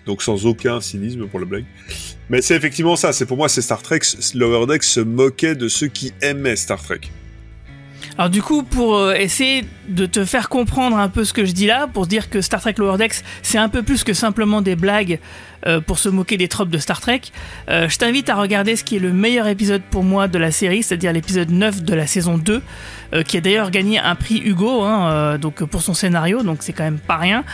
Donc 0.06 0.22
sans 0.22 0.46
aucun 0.46 0.80
cynisme 0.80 1.26
pour 1.26 1.40
la 1.40 1.46
blague. 1.46 1.64
Mais 2.30 2.42
c'est 2.42 2.54
effectivement 2.54 2.96
ça, 2.96 3.12
c'est 3.12 3.26
pour 3.26 3.36
moi 3.36 3.48
c'est 3.48 3.62
Star 3.62 3.82
Trek, 3.82 4.00
Lower 4.34 4.78
se 4.80 5.00
moquait 5.00 5.54
de 5.54 5.68
ceux 5.68 5.88
qui 5.88 6.12
aimaient 6.22 6.56
Star 6.56 6.82
Trek. 6.82 7.00
Alors 8.16 8.30
du 8.30 8.42
coup, 8.42 8.62
pour 8.62 8.96
euh, 8.96 9.14
essayer 9.14 9.64
de 9.88 10.06
te 10.06 10.24
faire 10.24 10.48
comprendre 10.48 10.96
un 10.98 11.08
peu 11.08 11.24
ce 11.24 11.32
que 11.32 11.44
je 11.44 11.50
dis 11.50 11.66
là, 11.66 11.88
pour 11.92 12.06
dire 12.06 12.30
que 12.30 12.40
Star 12.40 12.60
Trek 12.60 12.74
Lower 12.78 12.96
Decks, 12.96 13.24
c'est 13.42 13.58
un 13.58 13.68
peu 13.68 13.82
plus 13.82 14.04
que 14.04 14.12
simplement 14.14 14.62
des 14.62 14.76
blagues 14.76 15.18
euh, 15.66 15.80
pour 15.80 15.98
se 15.98 16.08
moquer 16.08 16.36
des 16.36 16.46
tropes 16.46 16.70
de 16.70 16.78
Star 16.78 17.00
Trek, 17.00 17.22
euh, 17.68 17.88
je 17.88 17.98
t'invite 17.98 18.28
à 18.28 18.36
regarder 18.36 18.76
ce 18.76 18.84
qui 18.84 18.96
est 18.96 19.00
le 19.00 19.12
meilleur 19.12 19.48
épisode 19.48 19.82
pour 19.90 20.04
moi 20.04 20.28
de 20.28 20.38
la 20.38 20.52
série, 20.52 20.84
c'est-à-dire 20.84 21.12
l'épisode 21.12 21.50
9 21.50 21.82
de 21.82 21.92
la 21.92 22.06
saison 22.06 22.38
2, 22.38 22.62
qui 23.26 23.36
a 23.36 23.40
d'ailleurs 23.40 23.70
gagné 23.70 23.98
un 23.98 24.16
prix 24.16 24.42
Hugo 24.44 24.82
hein, 24.82 25.38
donc 25.38 25.62
pour 25.64 25.82
son 25.82 25.94
scénario, 25.94 26.42
donc 26.42 26.58
c'est 26.62 26.72
quand 26.72 26.82
même 26.82 26.98
pas 26.98 27.16
rien. 27.16 27.44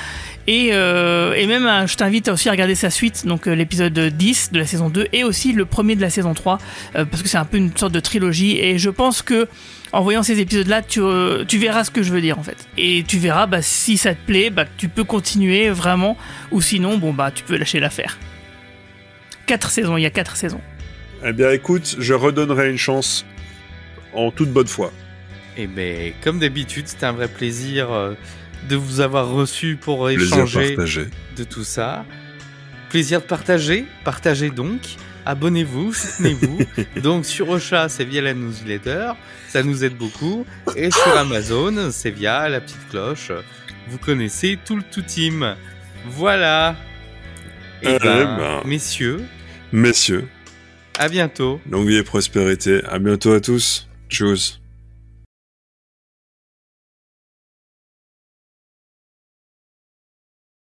Et, 0.47 0.69
et 0.69 1.47
même, 1.47 1.87
je 1.87 1.97
t'invite 1.97 2.29
aussi 2.29 2.49
à 2.49 2.53
regarder 2.53 2.75
sa 2.75 2.89
suite, 2.89 3.27
donc 3.27 3.45
l'épisode 3.45 3.93
10 3.99 4.53
de 4.53 4.59
la 4.59 4.65
saison 4.65 4.89
2 4.89 5.09
et 5.13 5.23
aussi 5.23 5.53
le 5.53 5.67
premier 5.67 5.97
de 5.97 6.01
la 6.01 6.09
saison 6.09 6.33
3, 6.33 6.59
parce 6.95 7.23
que 7.23 7.29
c'est 7.29 7.37
un 7.37 7.45
peu 7.45 7.59
une 7.59 7.77
sorte 7.77 7.93
de 7.93 8.01
trilogie. 8.01 8.59
Et 8.59 8.79
je 8.79 8.89
pense 8.89 9.21
que 9.21 9.49
en 9.93 10.03
voyant 10.03 10.23
ces 10.23 10.41
épisodes-là, 10.41 10.83
tu, 10.83 11.01
euh, 11.01 11.45
tu, 11.45 11.59
verras 11.59 11.85
ce 11.85 11.91
que 11.91 12.03
je 12.03 12.13
veux 12.13 12.21
dire 12.21 12.39
en 12.39 12.43
fait. 12.43 12.69
Et 12.79 13.05
tu 13.07 13.19
verras 13.19 13.47
bah, 13.47 13.63
si 13.63 13.97
ça 13.97 14.15
te 14.15 14.25
plaît, 14.25 14.51
bah, 14.51 14.65
tu 14.77 14.89
peux 14.89 15.05
continuer 15.05 15.71
vraiment, 15.71 16.17
ou 16.51 16.61
sinon, 16.61 16.99
bon 16.99 17.13
bah 17.13 17.31
tu 17.31 17.45
peux 17.45 17.57
lâcher 17.57 17.81
l'affaire. 17.81 18.19
Quatre 19.47 19.71
saisons, 19.71 19.97
il 19.97 20.03
y 20.03 20.07
a 20.07 20.11
quatre 20.11 20.37
saisons. 20.37 20.61
Eh 21.25 21.33
bien 21.33 21.51
écoute, 21.51 21.97
je 21.99 22.15
redonnerai 22.15 22.71
une 22.71 22.79
chance 22.79 23.27
en 24.13 24.31
toute 24.31 24.51
bonne 24.51 24.69
foi. 24.69 24.93
Et 25.57 25.65
eh 25.65 25.67
ben, 25.67 26.13
comme 26.23 26.39
d'habitude, 26.39 26.87
c'était 26.87 27.07
un 27.07 27.13
vrai 27.13 27.29
plaisir 27.29 27.91
euh, 27.91 28.15
de 28.69 28.77
vous 28.77 29.01
avoir 29.01 29.29
reçu 29.29 29.77
pour 29.77 30.09
échanger 30.09 30.77
de 30.77 31.45
tout 31.45 31.65
ça. 31.65 32.05
Plaisir 32.89 33.21
de 33.21 33.27
partager, 33.27 33.85
partagez 34.05 34.51
donc 34.51 34.81
abonnez-vous, 35.31 35.93
soutenez-vous. 35.93 36.59
Donc 37.03 37.25
sur 37.25 37.49
Ocha, 37.49 37.89
c'est 37.89 38.05
via 38.05 38.21
la 38.21 38.35
newsletter, 38.35 39.13
ça 39.49 39.63
nous 39.63 39.85
aide 39.85 39.97
beaucoup. 39.97 40.45
Et 40.77 40.91
sur 40.91 41.17
Amazon, 41.17 41.91
c'est 41.91 42.11
via 42.11 42.49
la 42.49 42.61
petite 42.61 42.89
cloche. 42.91 43.33
Vous 43.89 43.99
connaissez 43.99 44.59
tout 44.65 44.77
le 44.77 44.83
tout 44.83 45.03
team. 45.03 45.57
Voilà. 46.07 46.77
Et 47.83 47.89
eh 47.95 47.99
ben, 47.99 48.37
ben, 48.37 48.63
messieurs. 48.65 49.23
Messieurs. 49.73 50.29
À 50.99 51.09
bientôt. 51.09 51.61
Longue 51.71 51.89
vie 51.89 51.97
et 51.97 52.03
prospérité. 52.03 52.83
À 52.85 52.99
bientôt 52.99 53.33
à 53.33 53.41
tous. 53.41 53.89
Tchuss. 54.09 54.60